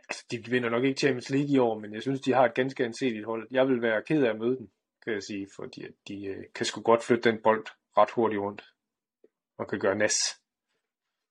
altså, 0.09 0.25
de 0.31 0.43
vinder 0.49 0.69
nok 0.69 0.83
ikke 0.83 0.99
Champions 0.99 1.29
League 1.29 1.49
i 1.49 1.57
år, 1.57 1.79
men 1.79 1.93
jeg 1.93 2.01
synes, 2.01 2.21
de 2.21 2.33
har 2.33 2.45
et 2.45 2.53
ganske 2.53 2.85
anseligt 2.85 3.25
hold. 3.25 3.47
Jeg 3.51 3.67
vil 3.67 3.81
være 3.81 4.01
ked 4.07 4.23
af 4.23 4.29
at 4.29 4.39
møde 4.39 4.57
dem, 4.57 4.69
kan 5.03 5.13
jeg 5.13 5.23
sige, 5.23 5.47
fordi 5.55 5.83
at 5.85 5.91
de 6.07 6.25
øh, 6.25 6.43
kan 6.55 6.65
sgu 6.65 6.81
godt 6.81 7.03
flytte 7.03 7.31
den 7.31 7.39
bold 7.43 7.65
ret 7.97 8.11
hurtigt 8.11 8.41
rundt, 8.41 8.63
og 9.57 9.67
kan 9.67 9.79
gøre 9.79 9.95
næs 9.95 10.15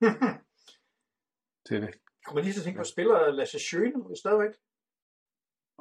til 1.69 1.83
det. 1.83 1.91
Kommer 2.27 2.43
lige 2.43 2.53
til 2.53 2.61
at 2.61 2.65
tænke 2.65 2.79
på, 2.79 2.85
spiller 2.85 3.31
Lasse 3.31 3.59
Schøne 3.59 4.17
stadigvæk? 4.17 4.51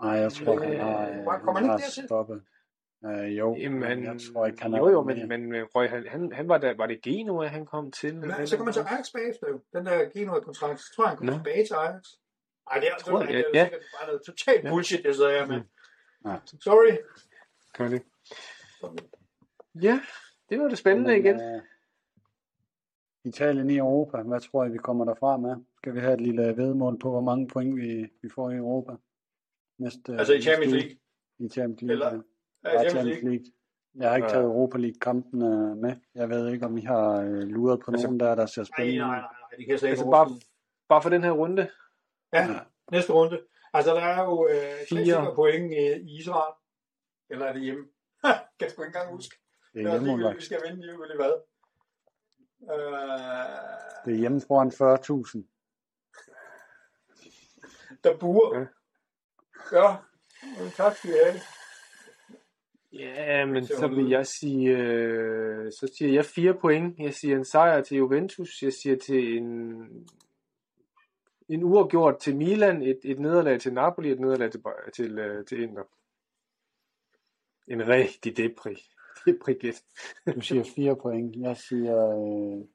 Nej, 0.04 0.12
jeg 0.12 0.32
tror, 0.32 0.54
Øh, 0.56 0.62
han 0.62 0.80
har, 0.80 1.22
hvor 1.24 1.32
kommer 1.38 1.60
han 1.60 1.70
han 1.70 1.78
ikke 1.80 1.86
har 1.98 2.06
stoppet. 2.08 2.42
Øh, 3.06 3.38
jo, 3.38 3.56
Jamen, 3.56 3.80
men 3.80 4.04
jeg 4.04 4.16
tror 4.34 4.46
ikke, 4.46 4.62
han 4.62 4.74
jo, 4.74 4.90
jo, 4.90 5.04
med. 5.04 5.16
men, 5.16 5.28
men 5.28 5.52
men 5.52 5.64
Røg, 5.76 5.90
han, 5.90 6.08
han, 6.08 6.32
han 6.34 6.48
var, 6.50 6.58
der, 6.58 6.74
var 6.78 6.86
det 6.88 7.02
Genoa, 7.02 7.46
han 7.48 7.66
kom 7.66 7.92
til? 7.92 8.16
Men 8.16 8.48
så 8.48 8.58
kommer 8.58 8.66
man 8.66 8.74
til 8.74 8.94
Ajax 8.94 9.12
bagefter 9.14 9.48
jo. 9.50 9.60
Den 9.74 9.86
der 9.86 10.10
Genoa-kontrakt, 10.10 10.80
så 10.80 10.86
tror 10.96 11.04
jeg, 11.04 11.10
han 11.10 11.18
kommer 11.18 11.34
Nå. 11.34 11.38
tilbage 11.38 11.66
til 11.66 11.74
Ajax. 11.74 12.04
Nej, 12.70 12.80
det 12.80 12.88
er, 12.90 12.98
Tror 13.00 13.20
det, 13.20 13.28
jeg, 13.30 13.34
det 13.38 13.46
er 13.46 13.60
ja. 13.60 13.66
sikkert 13.66 13.82
bare 14.00 14.08
noget 14.08 14.22
totalt 14.26 14.64
Ja. 14.64 14.70
bullshit, 14.70 15.06
jeg 15.06 15.16
sidder 15.16 15.32
her 15.32 15.48
med. 15.48 15.62
Ja. 16.26 16.36
Sorry. 16.62 16.98
Gør 17.78 17.88
det. 17.88 18.02
Ja, 19.82 20.02
det 20.50 20.60
var 20.60 20.68
det 20.68 20.78
spændende 20.78 21.18
igen. 21.20 21.42
øh, 21.42 21.62
Italien 23.26 23.70
i 23.70 23.78
Europa, 23.78 24.22
hvad 24.22 24.40
tror 24.40 24.66
I, 24.66 24.70
vi 24.72 24.78
kommer 24.78 25.06
derfra 25.06 25.38
med? 25.38 25.56
Skal 25.78 25.96
vi 25.96 26.00
have 26.00 26.14
et 26.14 26.22
lille 26.22 26.58
vedmål 26.58 27.00
på, 27.00 27.10
hvor 27.10 27.22
mange 27.22 27.48
point 27.48 27.76
vi, 27.76 28.08
vi 28.22 28.30
får 28.36 28.50
i 28.52 28.56
Europa? 28.56 28.92
Næste, 29.80 30.12
Altså 30.20 30.34
i 30.34 30.42
Champions? 30.42 30.74
League. 30.74 30.98
I 31.40 31.50
Champions 31.50 31.82
League, 31.82 31.94
Eller- 31.94 32.24
ja. 32.64 32.70
Ja, 32.70 32.70
Champions 32.70 32.92
Champions 32.92 33.24
League. 33.24 33.30
League. 33.30 33.46
Jeg 33.96 34.10
har 34.10 34.16
ikke 34.16 34.28
Ja. 34.28 34.34
taget 34.34 34.46
Europa 34.46 34.78
League-kampen 34.78 35.42
øh, 35.42 35.78
med. 35.78 35.96
Jeg 36.16 36.30
ved 36.30 36.54
ikke, 36.54 36.66
om 36.66 36.78
I 36.78 36.82
har 36.82 37.22
øh, 37.22 37.42
luret 37.56 37.80
på 37.86 37.92
Altså- 37.92 38.08
nogen 38.08 38.20
der, 38.20 38.36
der 38.36 38.46
ser 38.46 38.62
Nej, 38.62 38.66
spændende 38.76 39.00
nej, 39.00 39.08
ud. 39.08 39.12
nej, 39.12 39.22
nej, 39.22 39.58
de 39.58 39.66
kan 39.66 39.78
slet 39.78 39.90
ikke 39.90 40.00
Altså 40.00 40.12
bare, 40.12 40.28
bare 40.90 41.02
for 41.02 41.10
den 41.10 41.24
her 41.24 41.32
runde. 41.32 41.70
Ja, 42.34 42.60
næste 42.92 43.14
runde. 43.14 43.42
Altså, 43.74 43.94
der 43.96 44.02
er 44.02 44.24
jo 44.24 44.48
øh, 44.48 44.56
Fire. 44.90 45.06
fire 45.06 45.36
point 45.36 45.74
i, 45.74 45.84
i 46.10 46.18
Israel. 46.20 46.54
Eller 47.30 47.46
er 47.46 47.54
det 47.54 47.62
hjemme? 47.62 47.84
kan 48.24 48.32
jeg 48.62 48.72
sgu 48.72 48.82
ikke 48.84 48.88
engang 48.98 49.12
huske. 49.16 49.36
Det 49.74 49.86
Det 49.86 49.94
er 49.94 50.00
ligegyldigt, 50.02 50.38
vi 50.38 50.42
skal 50.42 50.62
vinde 50.68 50.82
ligegyldigt 50.86 51.18
hvad. 51.22 51.34
Øh, 52.74 54.06
Det 54.06 54.14
er 54.16 54.20
hjemme 54.24 54.42
foran 54.48 54.72
40.000. 54.72 55.44
der 58.04 58.18
buer. 58.18 58.60
Ja. 58.60 58.66
Ja, 59.72 59.96
men 60.60 60.72
tak 60.72 60.96
skal 60.96 61.10
I 61.10 61.14
have. 61.26 61.40
Ja, 62.94 63.46
men 63.46 63.66
så 63.66 63.88
vil 63.88 64.10
jeg 64.10 64.28
sige, 64.28 64.78
øh, 64.78 65.72
så 65.72 65.92
siger 65.98 66.14
jeg 66.14 66.26
fire 66.26 66.54
point. 66.54 67.00
Jeg 67.00 67.14
siger 67.14 67.38
en 67.38 67.46
sejr 67.46 67.82
til 67.82 67.98
Juventus. 67.98 68.62
Jeg 68.62 68.74
siger 68.74 68.96
til 68.96 69.38
en, 69.38 69.48
en 71.50 71.64
uafgjort 71.64 72.20
til 72.20 72.36
Milan, 72.36 72.82
et, 72.82 73.00
et 73.04 73.20
nederlag 73.20 73.60
til 73.60 73.74
Napoli, 73.74 74.12
et 74.12 74.20
nederlag 74.20 74.52
til, 74.52 74.62
til, 74.94 75.20
øh, 75.20 75.46
til 75.46 75.62
Inter. 75.62 75.84
En 77.68 77.88
rigtig 77.88 78.38
depri. 78.38 78.84
Depri 79.26 79.54
gæt. 79.54 79.84
Du 80.36 80.42
siger 80.42 80.64
4 80.76 80.96
point. 80.96 81.36
Jeg 81.36 81.58
siger... 81.58 82.10
Øh, 82.10 82.66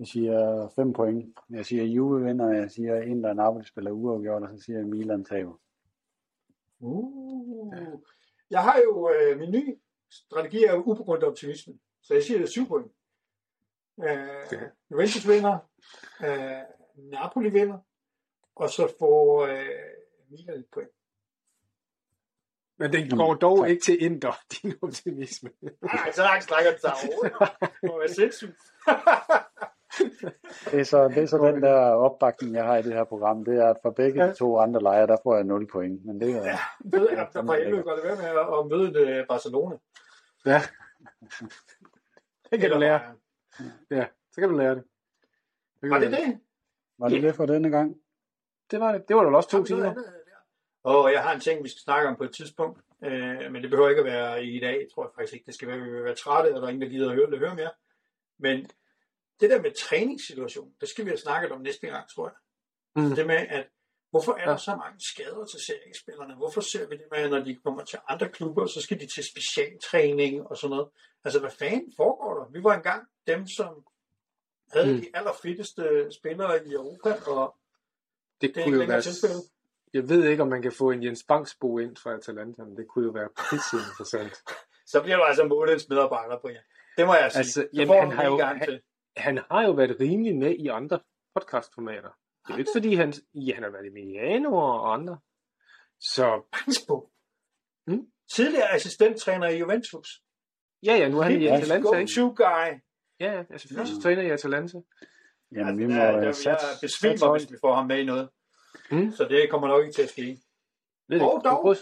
jeg 0.00 0.06
siger 0.08 0.68
5 0.76 0.92
point. 0.92 1.38
Jeg 1.50 1.66
siger 1.66 1.84
Juve 1.84 2.24
vinder. 2.24 2.52
Jeg 2.52 2.70
siger 2.70 3.00
Inter 3.02 3.28
og 3.30 3.36
Napoli 3.36 3.66
spiller 3.66 3.90
uafgjort. 3.90 4.42
Og 4.42 4.48
så 4.58 4.64
siger 4.64 4.78
jeg 4.78 4.86
Milan 4.86 5.24
taber. 5.24 5.60
Uh. 6.80 7.74
Jeg 8.50 8.62
har 8.62 8.78
jo 8.78 9.10
øh, 9.10 9.38
min 9.38 9.50
nye 9.50 9.76
strategi 10.10 10.64
er 10.64 10.74
ubegrundet 10.74 11.24
optimisme. 11.28 11.74
Så 12.02 12.14
jeg 12.14 12.22
siger 12.22 12.38
det 12.38 12.44
er 12.44 12.50
syv 12.50 12.68
point. 12.68 12.92
Øh, 14.02 14.06
Ja. 14.52 14.60
Juventus 14.90 15.28
vinder. 15.28 15.58
Øh, 16.24 16.62
Napoli 16.96 17.48
vinder. 17.50 17.78
Og 18.54 18.70
så 18.70 18.92
får 18.98 19.46
øh, 19.46 19.66
Milan 20.30 20.58
et 20.58 20.66
point. 20.72 20.90
Men 22.78 22.92
den 22.92 23.10
går 23.18 23.34
dog 23.34 23.58
tak. 23.58 23.70
ikke 23.70 23.82
til 23.82 24.02
Inter, 24.02 24.32
din 24.62 24.74
optimisme. 24.82 25.50
Nej, 25.82 26.12
så 26.12 26.22
langt 26.22 26.44
snakker 26.44 26.70
det 26.70 26.80
sig 26.80 26.92
overhovedet. 26.92 27.32
Det 27.82 27.90
må 27.90 27.98
være 27.98 28.08
sindssygt. 28.08 28.56
Det 30.70 30.80
er 30.80 30.84
så, 30.84 31.08
det 31.08 31.22
er 31.22 31.26
så 31.26 31.38
den 31.38 31.62
der 31.62 31.76
opbakning, 31.80 32.54
jeg 32.54 32.64
har 32.64 32.76
i 32.76 32.82
det 32.82 32.92
her 32.92 33.04
program. 33.04 33.44
Det 33.44 33.58
er, 33.58 33.66
at 33.66 33.76
for 33.82 33.90
begge 33.90 34.22
de 34.22 34.34
to 34.34 34.58
andre 34.58 34.82
lejre, 34.82 35.06
der 35.06 35.16
får 35.22 35.36
jeg 35.36 35.44
0 35.44 35.66
point. 35.66 36.04
Men 36.06 36.20
det 36.20 36.30
er... 36.30 36.44
Ja, 36.44 36.58
ved 36.84 37.10
jeg, 37.10 37.28
der 37.32 37.44
får 37.46 37.54
helvede 37.54 37.82
godt 37.82 38.04
være 38.04 38.16
med 38.16 38.58
at, 38.58 38.66
møde 38.66 38.94
det 38.94 39.28
Barcelona. 39.28 39.76
Ja. 40.46 40.60
Det 42.50 42.60
kan 42.60 42.70
du 42.70 42.74
Eller 42.74 42.78
lære. 42.78 43.00
Ja, 43.90 44.06
så 44.32 44.40
kan 44.40 44.48
du 44.48 44.56
lære 44.56 44.74
det. 44.74 44.84
kan 45.80 45.90
Var 45.90 45.98
det 45.98 46.10
lære. 46.10 46.26
det? 46.26 46.40
Var 46.98 47.08
det 47.08 47.22
det 47.22 47.34
for 47.34 47.46
denne 47.46 47.70
gang? 47.70 47.96
Det 48.70 48.80
var 48.80 48.92
det. 48.92 49.08
Det 49.08 49.16
var 49.16 49.22
da 49.24 49.36
også 49.36 49.50
to 49.50 49.64
timer. 49.64 49.94
Og 50.84 51.12
jeg 51.12 51.22
har 51.22 51.34
en 51.34 51.40
ting, 51.40 51.64
vi 51.64 51.68
skal 51.68 51.80
snakke 51.80 52.08
om 52.08 52.16
på 52.16 52.24
et 52.24 52.34
tidspunkt, 52.34 52.80
øh, 53.04 53.52
men 53.52 53.62
det 53.62 53.70
behøver 53.70 53.88
ikke 53.88 54.00
at 54.00 54.06
være 54.06 54.44
i 54.44 54.60
dag, 54.60 54.86
tror 54.94 55.04
jeg 55.04 55.10
faktisk 55.14 55.34
ikke. 55.34 55.46
Det 55.46 55.54
skal 55.54 55.68
være, 55.68 55.76
at 55.76 55.84
vi 55.84 55.90
vil 55.90 56.04
være 56.04 56.14
trætte, 56.14 56.54
og 56.54 56.60
der 56.60 56.66
er 56.66 56.68
ingen, 56.68 56.82
der 56.82 56.88
gider 56.88 57.08
at 57.08 57.14
høre, 57.14 57.38
høre 57.38 57.54
mere. 57.54 57.70
Men 58.38 58.70
det 59.40 59.50
der 59.50 59.62
med 59.62 59.70
træningssituation, 59.88 60.72
det 60.80 60.88
skal 60.88 61.04
vi 61.04 61.10
have 61.10 61.18
snakket 61.18 61.52
om 61.52 61.60
næste 61.60 61.86
gang, 61.86 62.08
tror 62.14 62.28
jeg. 62.28 62.36
Mm. 62.96 63.08
Mm. 63.08 63.14
Det 63.16 63.26
med, 63.26 63.36
at 63.36 63.66
hvorfor 64.10 64.32
er 64.32 64.44
der 64.44 64.56
så 64.56 64.70
mange 64.76 65.00
skader 65.00 65.44
til 65.44 65.60
seriespillerne? 65.66 66.34
Hvorfor 66.34 66.60
ser 66.60 66.88
vi 66.88 66.96
det 66.96 67.04
med, 67.10 67.18
at 67.18 67.30
når 67.30 67.38
de 67.40 67.56
kommer 67.64 67.84
til 67.84 67.98
andre 68.08 68.28
klubber, 68.28 68.66
så 68.66 68.80
skal 68.82 69.00
de 69.00 69.06
til 69.06 69.24
specialtræning 69.24 70.46
og 70.46 70.56
sådan 70.56 70.70
noget? 70.70 70.88
Altså, 71.24 71.40
hvad 71.40 71.50
fanden 71.50 71.92
foregår 71.96 72.34
der? 72.38 72.50
Vi 72.52 72.62
var 72.64 72.74
engang 72.74 73.06
dem, 73.26 73.46
som 73.46 73.84
havde 74.72 74.94
Mm. 74.94 75.00
de 75.00 75.06
allerfitteste 75.14 76.08
spillere 76.12 76.66
i 76.66 76.72
Europa, 76.72 77.14
og 77.26 77.56
Det 78.40 78.54
det 78.54 78.64
kunne 78.64 78.80
jo 78.80 78.86
være... 78.86 79.00
tilfældet. 79.02 79.42
Jeg 79.94 80.08
ved 80.08 80.24
ikke, 80.28 80.42
om 80.42 80.48
man 80.48 80.62
kan 80.62 80.72
få 80.72 80.90
en 80.90 81.04
Jens 81.04 81.24
Bangsbo 81.28 81.78
ind 81.78 81.96
fra 81.96 82.14
Atalanta, 82.14 82.62
men 82.64 82.76
det 82.76 82.88
kunne 82.88 83.04
jo 83.06 83.10
være 83.10 83.28
pisse 83.50 83.76
interessant. 83.90 84.32
så 84.92 85.02
bliver 85.02 85.16
du 85.16 85.22
altså 85.22 85.44
månedens 85.44 85.88
medarbejder 85.88 86.38
på 86.40 86.48
jer. 86.48 86.60
Det 86.96 87.06
må 87.06 87.14
jeg 87.14 87.32
sige. 87.32 87.38
Altså, 87.38 87.52
Så 87.52 87.68
jamen, 87.72 87.86
får 87.86 88.00
han 88.00 88.10
har 88.12 88.24
jo- 88.24 88.36
gang 88.36 88.58
han- 88.58 88.68
til. 88.68 88.80
Han 89.16 89.38
har 89.50 89.62
jo 89.66 89.72
været 89.72 89.96
rimelig 90.00 90.36
med 90.36 90.54
i 90.54 90.66
andre 90.66 91.00
podcastformater. 91.34 92.10
Det 92.46 92.52
er 92.52 92.54
jo 92.54 92.58
ikke 92.58 92.70
fordi, 92.74 92.94
han, 92.94 93.12
ja, 93.34 93.54
han 93.54 93.62
har 93.62 93.70
været 93.70 93.86
i 93.86 93.88
Milano 93.88 94.56
og 94.56 94.94
andre. 94.94 95.18
Så 96.00 96.42
Bangsbo. 96.52 97.10
Mm. 97.86 98.06
Tidligere 98.36 98.68
assistenttræner 98.74 99.48
i 99.48 99.58
Juventus. 99.58 100.08
ja, 100.82 100.94
ja, 100.96 101.08
nu 101.08 101.18
er 101.18 101.22
han 101.22 101.42
i 101.42 101.46
Atalanta, 101.46 101.74
ikke? 101.98 102.14
Go-to 102.14 102.28
guy. 102.36 102.80
Ja, 103.20 103.32
ja, 103.32 103.44
altså 103.50 104.00
træner 104.02 104.22
i 104.22 104.30
Atalanta. 104.30 104.78
Jamen, 105.52 105.78
vi 105.78 105.82
Altså, 105.84 105.96
må 105.96 106.04
der, 106.04 106.20
der, 106.20 106.50
jeg 106.50 106.58
besvimer, 106.80 107.26
højt. 107.26 107.40
hvis 107.40 107.52
vi 107.52 107.56
får 107.60 107.74
ham 107.74 107.86
med 107.86 107.98
i 107.98 108.04
noget. 108.04 108.30
Mm. 108.90 109.10
Så 109.12 109.24
det 109.24 109.50
kommer 109.50 109.68
nok 109.68 109.82
ikke 109.84 109.94
til 109.94 110.02
at 110.02 110.08
ske. 110.10 110.38
Ved 111.08 111.20
Og 111.20 111.40
dog. 111.44 111.76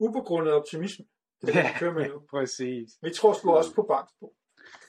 Ubegrundet 0.00 0.52
optimisme. 0.54 1.04
Det 1.40 1.48
er 1.48 1.52
det, 1.62 1.64
vi 1.64 1.78
kører 1.78 1.92
med 1.94 2.08
nu. 2.08 2.20
præcis. 2.30 2.88
Vi 3.02 3.10
tror 3.10 3.32
sgu 3.32 3.50
også 3.56 3.74
på 3.74 3.82
Bangsbo. 3.82 4.34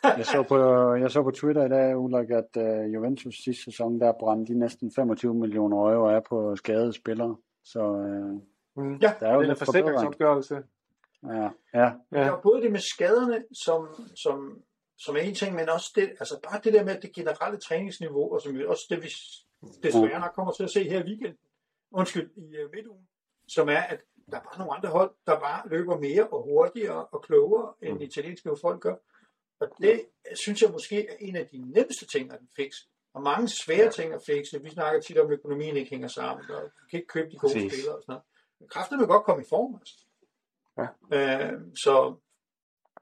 Jeg 0.03 0.25
så 0.25 0.43
på, 0.47 0.57
jeg 0.93 1.11
så 1.11 1.23
på 1.23 1.31
Twitter 1.31 1.65
i 1.65 1.69
dag, 1.69 1.97
Ulrik, 1.97 2.29
at 2.29 2.57
uh, 2.57 2.93
Juventus 2.93 3.35
sidste 3.43 3.63
sæson, 3.63 3.99
der 3.99 4.13
brændte 4.19 4.53
de 4.53 4.59
næsten 4.59 4.91
25 4.95 5.33
millioner 5.33 5.77
euro 5.77 6.09
af 6.09 6.23
på 6.23 6.55
skadede 6.55 6.93
spillere. 6.93 7.35
Så 7.63 7.79
uh, 7.83 8.41
Mm. 8.75 8.95
Ja, 8.95 9.13
der 9.19 9.27
er 9.27 9.33
jo 9.33 9.41
lidt 9.41 9.59
forsikringsopgørelse. 9.59 10.63
Ja, 11.27 11.49
ja, 11.73 11.91
Ja. 12.11 12.19
Der 12.23 12.31
er 12.31 12.41
både 12.41 12.61
det 12.61 12.71
med 12.71 12.79
skaderne, 12.79 13.43
som, 13.65 13.87
som, 14.15 14.61
som 14.97 15.15
er 15.15 15.19
en 15.19 15.35
ting, 15.35 15.55
men 15.55 15.69
også 15.69 15.91
det, 15.95 16.09
altså 16.09 16.39
bare 16.49 16.59
det 16.63 16.73
der 16.73 16.83
med 16.83 16.95
det 17.01 17.13
generelle 17.15 17.59
træningsniveau, 17.59 18.33
og 18.33 18.41
som 18.41 18.59
også 18.67 18.85
det, 18.89 19.03
vi 19.03 19.09
desværre 19.83 20.19
nok 20.19 20.31
kommer 20.35 20.51
til 20.53 20.63
at 20.63 20.69
se 20.69 20.89
her 20.89 20.99
i 21.03 21.07
weekenden, 21.07 21.37
undskyld, 21.91 22.31
i 22.37 22.41
uh, 22.41 22.71
midtugen, 22.73 23.07
som 23.47 23.69
er, 23.69 23.81
at 23.81 23.99
der 24.31 24.37
er 24.37 24.41
bare 24.41 24.57
nogle 24.57 24.73
andre 24.73 24.89
hold, 24.89 25.11
der 25.27 25.39
bare 25.39 25.69
løber 25.69 25.97
mere 25.99 26.27
og 26.27 26.43
hurtigere 26.43 27.05
og 27.05 27.21
klogere, 27.21 27.73
end 27.81 27.93
Mm. 27.93 28.01
italienske 28.01 28.49
folk 28.61 28.81
gør. 28.81 28.95
Og 29.61 29.67
det 29.81 30.05
synes 30.43 30.61
jeg 30.61 30.71
måske 30.71 31.07
er 31.09 31.15
en 31.19 31.35
af 31.35 31.47
de 31.47 31.57
nemmeste 31.57 32.05
ting 32.05 32.31
at 32.31 32.39
fikse. 32.55 32.87
Og 33.13 33.21
mange 33.21 33.47
svære 33.47 33.91
ting 33.91 34.13
at 34.13 34.21
fikse. 34.25 34.61
Vi 34.63 34.69
snakker 34.69 35.01
tit 35.01 35.17
om, 35.17 35.27
at 35.27 35.33
økonomien 35.33 35.77
ikke 35.77 35.89
hænger 35.89 36.07
sammen, 36.07 36.51
og 36.51 36.61
du 36.63 36.85
kan 36.89 36.97
ikke 36.99 37.07
købe 37.07 37.29
de 37.31 37.37
gode 37.37 37.53
Præcis. 37.53 37.73
spillere 37.73 37.95
og 37.95 38.01
sådan 38.01 38.13
noget. 38.13 38.23
Men 38.59 38.69
kræften 38.69 38.99
vil 38.99 39.07
godt 39.07 39.23
komme 39.23 39.41
i 39.43 39.45
form. 39.49 39.75
Altså. 39.75 39.95
Ja. 40.77 40.87
Øh, 41.15 41.61
så 41.83 42.15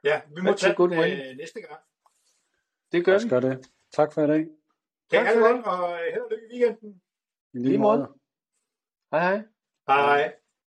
ja, 0.04 0.22
vi 0.36 0.42
må 0.42 0.54
tage 0.54 0.76
den 0.78 1.00
win. 1.00 1.20
øh, 1.20 1.38
næste 1.38 1.62
gang. 1.62 1.82
Det 2.92 3.06
gør 3.06 3.20
vi. 3.24 3.30
gøre 3.30 3.42
det. 3.42 3.72
Tak 3.92 4.14
for 4.14 4.22
i 4.24 4.28
dag. 4.28 4.44
Kan 5.12 5.26
Tak 5.26 5.28
for 5.34 5.48
det 5.48 5.66
og 5.66 5.94
øh, 5.94 6.14
held 6.14 6.22
og 6.22 6.32
lykke 6.32 6.46
i 6.56 6.64
weekenden. 6.64 7.02
I 7.54 7.58
Lige 7.58 7.78
måde. 7.78 8.14
Hej 9.12 9.22
hej. 9.22 9.44
Hej. 9.88 10.36